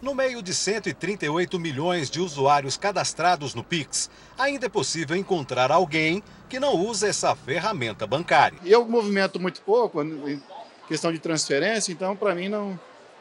No 0.03 0.17
meio 0.17 0.43
de 0.43 0.53
138 0.53 1.61
milhões 1.61 2.11
de 2.11 2.21
usuários 2.21 2.77
cadastrados 2.77 3.55
no 3.55 3.63
Pix, 3.63 4.11
ainda 4.37 4.67
é 4.67 4.69
possível 4.69 5.17
encontrar 5.17 5.71
alguém 5.71 6.21
que 6.49 6.59
não 6.59 6.75
usa 6.75 7.07
essa 7.07 7.37
ferramenta 7.37 8.05
bancária. 8.05 8.59
Eu 8.65 8.85
movimento 8.85 9.39
muito 9.39 9.61
pouco 9.63 10.03
em 10.03 10.43
questão 10.89 11.13
de 11.13 11.21
transferência, 11.21 11.93
então 11.93 12.17
para 12.17 12.35
mim 12.35 12.49
não, 12.49 12.77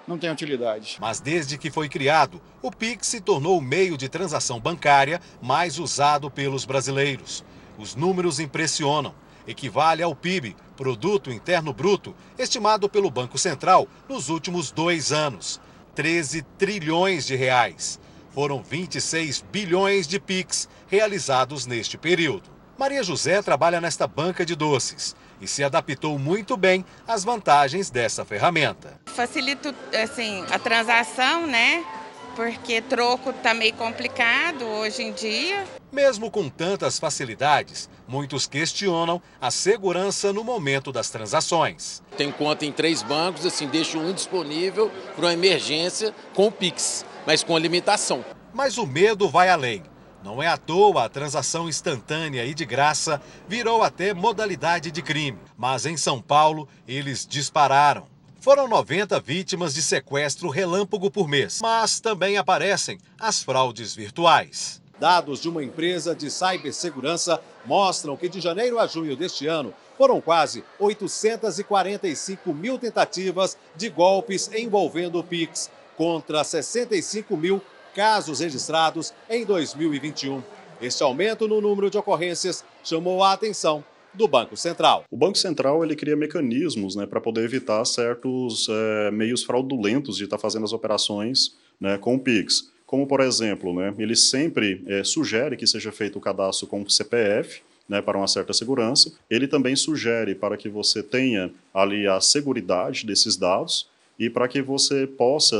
não 0.07 0.17
tem 0.17 0.31
utilidade. 0.31 0.97
Mas 0.99 1.19
desde 1.19 1.55
que 1.55 1.69
foi 1.69 1.87
criado, 1.87 2.41
o 2.63 2.71
Pix 2.71 3.05
se 3.05 3.21
tornou 3.21 3.59
o 3.59 3.61
meio 3.61 3.95
de 3.95 4.09
transação 4.09 4.59
bancária 4.59 5.21
mais 5.39 5.77
usado 5.77 6.31
pelos 6.31 6.65
brasileiros. 6.65 7.45
Os 7.77 7.95
números 7.95 8.39
impressionam. 8.39 9.13
Equivale 9.47 10.01
ao 10.01 10.15
PIB, 10.15 10.55
Produto 10.75 11.31
Interno 11.31 11.73
Bruto, 11.73 12.15
estimado 12.39 12.89
pelo 12.89 13.11
Banco 13.11 13.37
Central 13.37 13.87
nos 14.09 14.29
últimos 14.29 14.71
dois 14.71 15.11
anos. 15.11 15.61
13 15.95 16.41
trilhões 16.57 17.25
de 17.25 17.35
reais. 17.35 17.99
Foram 18.33 18.63
26 18.63 19.43
bilhões 19.51 20.07
de 20.07 20.19
PIX 20.19 20.69
realizados 20.87 21.65
neste 21.65 21.97
período. 21.97 22.49
Maria 22.77 23.03
José 23.03 23.41
trabalha 23.41 23.81
nesta 23.81 24.07
banca 24.07 24.45
de 24.45 24.55
doces 24.55 25.15
e 25.39 25.47
se 25.47 25.63
adaptou 25.63 26.17
muito 26.17 26.55
bem 26.55 26.85
às 27.07 27.23
vantagens 27.23 27.89
dessa 27.89 28.23
ferramenta. 28.23 28.99
Facilita 29.07 29.75
assim, 30.01 30.45
a 30.49 30.57
transação, 30.57 31.45
né? 31.45 31.83
Porque 32.35 32.81
troco 32.81 33.31
está 33.31 33.53
meio 33.53 33.73
complicado 33.73 34.65
hoje 34.65 35.03
em 35.03 35.11
dia. 35.11 35.65
Mesmo 35.91 36.31
com 36.31 36.47
tantas 36.47 36.97
facilidades, 36.97 37.89
muitos 38.11 38.45
questionam 38.45 39.21
a 39.39 39.49
segurança 39.49 40.33
no 40.33 40.43
momento 40.43 40.91
das 40.91 41.09
transações. 41.09 42.03
Tenho 42.17 42.33
conta 42.33 42.65
em 42.65 42.71
três 42.71 43.01
bancos, 43.01 43.45
assim, 43.45 43.67
deixo 43.67 43.97
um 43.97 44.11
disponível 44.11 44.91
para 45.15 45.27
uma 45.27 45.33
emergência 45.33 46.13
com 46.33 46.47
o 46.47 46.51
Pix, 46.51 47.05
mas 47.25 47.41
com 47.41 47.57
limitação. 47.57 48.25
Mas 48.53 48.77
o 48.77 48.85
medo 48.85 49.29
vai 49.29 49.47
além. 49.47 49.83
Não 50.21 50.43
é 50.43 50.47
à 50.47 50.57
toa 50.57 51.05
a 51.05 51.09
transação 51.09 51.69
instantânea 51.69 52.45
e 52.45 52.53
de 52.53 52.65
graça 52.65 53.21
virou 53.47 53.81
até 53.81 54.13
modalidade 54.13 54.91
de 54.91 55.01
crime. 55.01 55.39
Mas 55.57 55.85
em 55.85 55.95
São 55.95 56.21
Paulo, 56.21 56.67
eles 56.85 57.25
dispararam. 57.25 58.07
Foram 58.41 58.67
90 58.67 59.21
vítimas 59.21 59.73
de 59.73 59.81
sequestro 59.81 60.49
relâmpago 60.49 61.09
por 61.09 61.29
mês, 61.29 61.59
mas 61.61 62.01
também 62.01 62.37
aparecem 62.37 62.99
as 63.17 63.41
fraudes 63.41 63.95
virtuais. 63.95 64.80
Dados 65.01 65.41
de 65.41 65.49
uma 65.49 65.63
empresa 65.63 66.13
de 66.13 66.29
cibersegurança 66.29 67.41
mostram 67.65 68.15
que 68.15 68.29
de 68.29 68.39
janeiro 68.39 68.77
a 68.77 68.85
junho 68.85 69.15
deste 69.15 69.47
ano 69.47 69.73
foram 69.97 70.21
quase 70.21 70.63
845 70.77 72.53
mil 72.53 72.77
tentativas 72.77 73.57
de 73.75 73.89
golpes 73.89 74.51
envolvendo 74.53 75.23
Pix, 75.23 75.71
contra 75.97 76.43
65 76.43 77.35
mil 77.35 77.59
casos 77.95 78.41
registrados 78.41 79.11
em 79.27 79.43
2021. 79.43 80.43
Este 80.79 81.01
aumento 81.01 81.47
no 81.47 81.59
número 81.59 81.89
de 81.89 81.97
ocorrências 81.97 82.63
chamou 82.83 83.23
a 83.23 83.33
atenção 83.33 83.83
do 84.13 84.27
Banco 84.27 84.55
Central. 84.55 85.05
O 85.09 85.17
Banco 85.17 85.39
Central 85.39 85.83
ele 85.83 85.95
cria 85.95 86.15
mecanismos 86.15 86.95
né, 86.95 87.07
para 87.07 87.19
poder 87.19 87.43
evitar 87.43 87.83
certos 87.85 88.67
é, 88.69 89.09
meios 89.09 89.43
fraudulentos 89.43 90.15
de 90.17 90.25
estar 90.25 90.37
tá 90.37 90.41
fazendo 90.41 90.65
as 90.65 90.73
operações 90.73 91.57
né, 91.79 91.97
com 91.97 92.13
o 92.13 92.19
Pix. 92.19 92.70
Como, 92.91 93.07
por 93.07 93.21
exemplo, 93.21 93.73
né, 93.73 93.93
ele 93.97 94.17
sempre 94.17 94.83
é, 94.85 95.01
sugere 95.01 95.55
que 95.55 95.65
seja 95.65 95.93
feito 95.93 96.17
o 96.17 96.21
cadastro 96.21 96.67
com 96.67 96.85
CPF, 96.89 97.61
né, 97.87 98.01
para 98.01 98.17
uma 98.17 98.27
certa 98.27 98.51
segurança. 98.51 99.13
Ele 99.29 99.47
também 99.47 99.77
sugere 99.77 100.35
para 100.35 100.57
que 100.57 100.67
você 100.67 101.01
tenha 101.01 101.53
ali 101.73 102.05
a 102.05 102.19
seguridade 102.19 103.05
desses 103.05 103.37
dados 103.37 103.89
e 104.19 104.29
para 104.29 104.45
que 104.45 104.61
você 104.61 105.07
possa, 105.07 105.55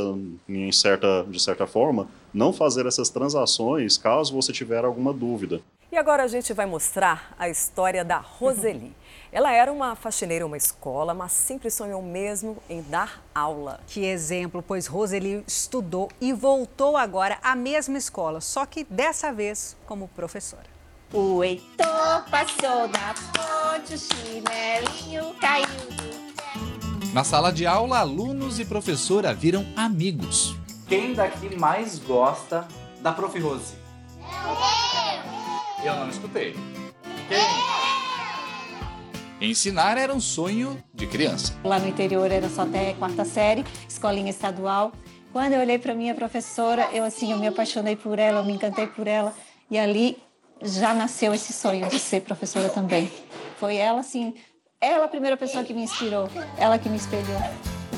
em 0.46 0.70
certa, 0.70 1.24
de 1.26 1.42
certa 1.42 1.66
forma, 1.66 2.06
não 2.34 2.52
fazer 2.52 2.84
essas 2.84 3.08
transações 3.08 3.96
caso 3.96 4.34
você 4.34 4.52
tiver 4.52 4.84
alguma 4.84 5.10
dúvida. 5.10 5.62
E 5.90 5.96
agora 5.96 6.24
a 6.24 6.28
gente 6.28 6.52
vai 6.52 6.66
mostrar 6.66 7.34
a 7.38 7.48
história 7.48 8.04
da 8.04 8.18
Roseli. 8.18 8.92
Ela 9.32 9.50
era 9.50 9.72
uma 9.72 9.96
faxineira 9.96 10.44
em 10.44 10.46
uma 10.46 10.58
escola, 10.58 11.14
mas 11.14 11.32
sempre 11.32 11.70
sonhou 11.70 12.02
mesmo 12.02 12.58
em 12.68 12.82
dar 12.82 13.22
aula. 13.34 13.80
Que 13.86 14.04
exemplo, 14.04 14.62
pois 14.62 14.86
Roseli 14.86 15.42
estudou 15.46 16.10
e 16.20 16.34
voltou 16.34 16.98
agora 16.98 17.38
à 17.42 17.56
mesma 17.56 17.96
escola, 17.96 18.42
só 18.42 18.66
que 18.66 18.84
dessa 18.84 19.32
vez 19.32 19.74
como 19.86 20.06
professora. 20.08 20.66
O 21.10 21.42
Heitor 21.42 22.26
passou 22.30 22.88
na 22.88 23.14
ponte, 23.32 23.94
o 23.94 23.98
chinelinho 23.98 25.34
caiu 25.40 25.66
Na 27.14 27.24
sala 27.24 27.50
de 27.50 27.66
aula, 27.66 28.00
alunos 28.00 28.58
e 28.58 28.66
professora 28.66 29.32
viram 29.32 29.64
amigos. 29.74 30.54
Quem 30.86 31.14
daqui 31.14 31.56
mais 31.56 31.98
gosta 31.98 32.68
da 33.00 33.12
Prof. 33.12 33.38
Rose? 33.38 33.74
Eu 35.82 35.96
não 35.96 36.10
escutei. 36.10 36.54
Quem? 37.28 38.11
Ensinar 39.42 39.98
era 39.98 40.14
um 40.14 40.20
sonho 40.20 40.80
de 40.94 41.04
criança. 41.04 41.52
Lá 41.64 41.76
no 41.76 41.88
interior 41.88 42.30
era 42.30 42.48
só 42.48 42.62
até 42.62 42.94
quarta 42.94 43.24
série, 43.24 43.64
escolinha 43.88 44.30
estadual. 44.30 44.92
Quando 45.32 45.54
eu 45.54 45.60
olhei 45.60 45.80
para 45.80 45.94
minha 45.94 46.14
professora, 46.14 46.88
eu 46.92 47.02
assim, 47.02 47.32
eu 47.32 47.38
me 47.38 47.48
apaixonei 47.48 47.96
por 47.96 48.20
ela, 48.20 48.38
eu 48.38 48.44
me 48.44 48.52
encantei 48.52 48.86
por 48.86 49.08
ela 49.08 49.34
e 49.68 49.76
ali 49.76 50.16
já 50.62 50.94
nasceu 50.94 51.34
esse 51.34 51.52
sonho 51.52 51.88
de 51.88 51.98
ser 51.98 52.20
professora 52.20 52.68
também. 52.68 53.10
Foi 53.58 53.74
ela 53.74 53.98
assim, 53.98 54.32
ela 54.80 55.06
a 55.06 55.08
primeira 55.08 55.36
pessoa 55.36 55.64
que 55.64 55.74
me 55.74 55.82
inspirou, 55.82 56.28
ela 56.56 56.78
que 56.78 56.88
me 56.88 56.96
espelhou. 56.96 57.42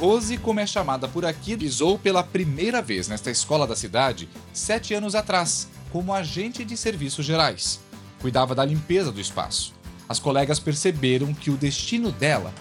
Rose, 0.00 0.38
como 0.38 0.60
é 0.60 0.66
chamada 0.66 1.08
por 1.08 1.26
aqui, 1.26 1.58
pisou 1.58 1.98
pela 1.98 2.22
primeira 2.22 2.80
vez 2.80 3.06
nesta 3.06 3.30
escola 3.30 3.66
da 3.66 3.76
cidade 3.76 4.30
sete 4.50 4.94
anos 4.94 5.14
atrás, 5.14 5.68
como 5.92 6.14
agente 6.14 6.64
de 6.64 6.74
serviços 6.74 7.26
gerais. 7.26 7.80
Cuidava 8.18 8.54
da 8.54 8.64
limpeza 8.64 9.12
do 9.12 9.20
espaço. 9.20 9.73
As 10.08 10.18
colegas 10.18 10.58
perceberam 10.58 11.32
que 11.32 11.50
o 11.50 11.56
destino 11.56 12.12
dela 12.12 12.52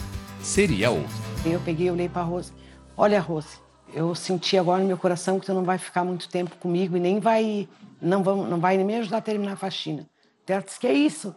seria 0.41 0.91
outro. 0.91 1.15
Eu 1.45 1.59
peguei 1.59 1.87
e 1.87 1.91
olhei 1.91 2.09
para 2.09 2.21
a 2.21 2.25
Rose. 2.25 2.51
Olha, 2.95 3.19
Rose, 3.19 3.57
eu 3.93 4.15
senti 4.15 4.57
agora 4.57 4.81
no 4.81 4.87
meu 4.87 4.97
coração 4.97 5.39
que 5.39 5.45
tu 5.45 5.53
não 5.53 5.63
vai 5.63 5.77
ficar 5.77 6.03
muito 6.03 6.29
tempo 6.29 6.55
comigo 6.57 6.95
e 6.95 6.99
nem 6.99 7.19
vai 7.19 7.67
não, 8.03 8.21
vão, 8.21 8.45
não 8.45 8.59
vai 8.59 8.75
nem 8.77 8.85
me 8.85 8.95
ajudar 8.95 9.17
a 9.17 9.21
terminar 9.21 9.53
a 9.53 9.57
faxina. 9.57 10.07
Ela 10.45 10.61
disse, 10.61 10.79
que 10.79 10.87
é 10.87 10.93
isso? 10.93 11.33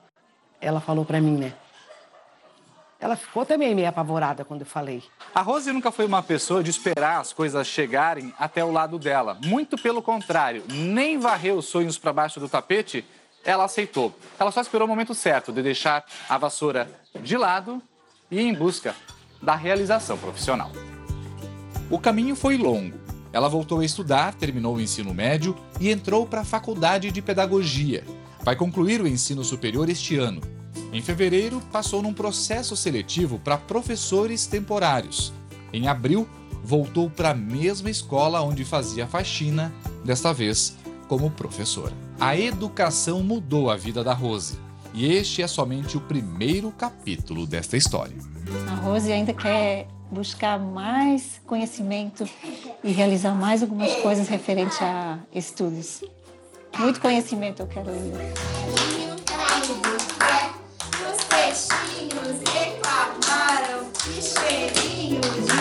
Ela 0.60 0.80
falou 0.80 1.04
para 1.04 1.20
mim, 1.20 1.36
né? 1.36 1.54
Ela 2.98 3.14
ficou 3.14 3.44
também 3.44 3.74
meio 3.74 3.88
apavorada 3.88 4.44
quando 4.44 4.62
eu 4.62 4.66
falei. 4.66 5.02
A 5.34 5.42
Rose 5.42 5.70
nunca 5.70 5.92
foi 5.92 6.06
uma 6.06 6.22
pessoa 6.22 6.62
de 6.62 6.70
esperar 6.70 7.20
as 7.20 7.32
coisas 7.32 7.66
chegarem 7.66 8.32
até 8.38 8.64
o 8.64 8.72
lado 8.72 8.98
dela. 8.98 9.38
Muito 9.44 9.76
pelo 9.76 10.02
contrário, 10.02 10.64
nem 10.68 11.18
varreu 11.18 11.58
os 11.58 11.66
sonhos 11.66 11.98
para 11.98 12.12
baixo 12.12 12.40
do 12.40 12.48
tapete, 12.48 13.04
ela 13.46 13.64
aceitou. 13.64 14.12
Ela 14.38 14.50
só 14.50 14.60
esperou 14.60 14.86
o 14.86 14.88
momento 14.88 15.14
certo 15.14 15.52
de 15.52 15.62
deixar 15.62 16.04
a 16.28 16.36
vassoura 16.36 16.90
de 17.22 17.36
lado 17.36 17.80
e 18.28 18.40
ir 18.40 18.48
em 18.48 18.52
busca 18.52 18.94
da 19.40 19.54
realização 19.54 20.18
profissional. 20.18 20.72
O 21.88 21.98
caminho 21.98 22.34
foi 22.34 22.56
longo. 22.58 22.98
Ela 23.32 23.48
voltou 23.48 23.80
a 23.80 23.84
estudar, 23.84 24.34
terminou 24.34 24.74
o 24.74 24.80
ensino 24.80 25.14
médio 25.14 25.56
e 25.78 25.90
entrou 25.90 26.26
para 26.26 26.40
a 26.40 26.44
faculdade 26.44 27.12
de 27.12 27.22
pedagogia. 27.22 28.02
Vai 28.42 28.56
concluir 28.56 29.00
o 29.00 29.06
ensino 29.06 29.44
superior 29.44 29.88
este 29.88 30.16
ano. 30.16 30.40
Em 30.92 31.00
fevereiro, 31.00 31.60
passou 31.70 32.02
num 32.02 32.14
processo 32.14 32.76
seletivo 32.76 33.38
para 33.38 33.58
professores 33.58 34.46
temporários. 34.46 35.32
Em 35.72 35.86
abril, 35.86 36.28
voltou 36.64 37.08
para 37.08 37.30
a 37.30 37.34
mesma 37.34 37.90
escola 37.90 38.40
onde 38.40 38.64
fazia 38.64 39.06
faxina, 39.06 39.72
desta 40.04 40.32
vez 40.32 40.76
como 41.08 41.30
professora. 41.30 41.92
A 42.20 42.36
educação 42.36 43.22
mudou 43.22 43.70
a 43.70 43.76
vida 43.76 44.02
da 44.02 44.12
Rose. 44.12 44.58
E 44.94 45.12
este 45.12 45.42
é 45.42 45.46
somente 45.46 45.96
o 45.96 46.00
primeiro 46.00 46.70
capítulo 46.70 47.46
desta 47.46 47.76
história. 47.76 48.16
A 48.70 48.74
Rose 48.76 49.12
ainda 49.12 49.32
quer 49.32 49.86
buscar 50.10 50.58
mais 50.58 51.40
conhecimento 51.46 52.28
e 52.82 52.92
realizar 52.92 53.34
mais 53.34 53.62
algumas 53.62 53.94
coisas 53.96 54.28
referente 54.28 54.82
a 54.82 55.18
estudos. 55.34 56.02
Muito 56.78 57.00
conhecimento 57.00 57.62
eu 57.62 57.66
quero 57.66 57.90
ainda. 57.90 58.18
Os 61.10 61.24
peixinhos 61.24 62.40
reclamaram 62.52 63.90
que 63.92 64.22
cheirinho 64.22 65.55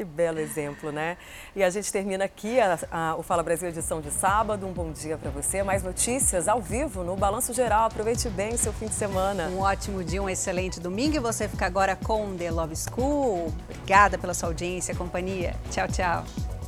Que 0.00 0.04
belo 0.04 0.38
exemplo, 0.38 0.90
né? 0.90 1.18
E 1.54 1.62
a 1.62 1.68
gente 1.68 1.92
termina 1.92 2.24
aqui 2.24 2.58
a, 2.58 2.78
a, 2.90 3.16
o 3.16 3.22
Fala 3.22 3.42
Brasil 3.42 3.68
edição 3.68 4.00
de 4.00 4.10
sábado. 4.10 4.66
Um 4.66 4.72
bom 4.72 4.90
dia 4.90 5.18
para 5.18 5.30
você. 5.30 5.62
Mais 5.62 5.82
notícias 5.82 6.48
ao 6.48 6.58
vivo 6.58 7.04
no 7.04 7.14
Balanço 7.16 7.52
Geral. 7.52 7.84
Aproveite 7.84 8.26
bem 8.30 8.56
seu 8.56 8.72
fim 8.72 8.86
de 8.86 8.94
semana. 8.94 9.48
Um 9.48 9.58
ótimo 9.58 10.02
dia, 10.02 10.22
um 10.22 10.30
excelente 10.30 10.80
domingo. 10.80 11.16
E 11.16 11.18
você 11.18 11.46
fica 11.46 11.66
agora 11.66 11.94
com 11.94 12.34
The 12.34 12.50
Love 12.50 12.76
School. 12.76 13.52
Obrigada 13.68 14.16
pela 14.16 14.32
sua 14.32 14.48
audiência 14.48 14.94
companhia. 14.94 15.54
Tchau, 15.70 15.86
tchau. 15.86 16.59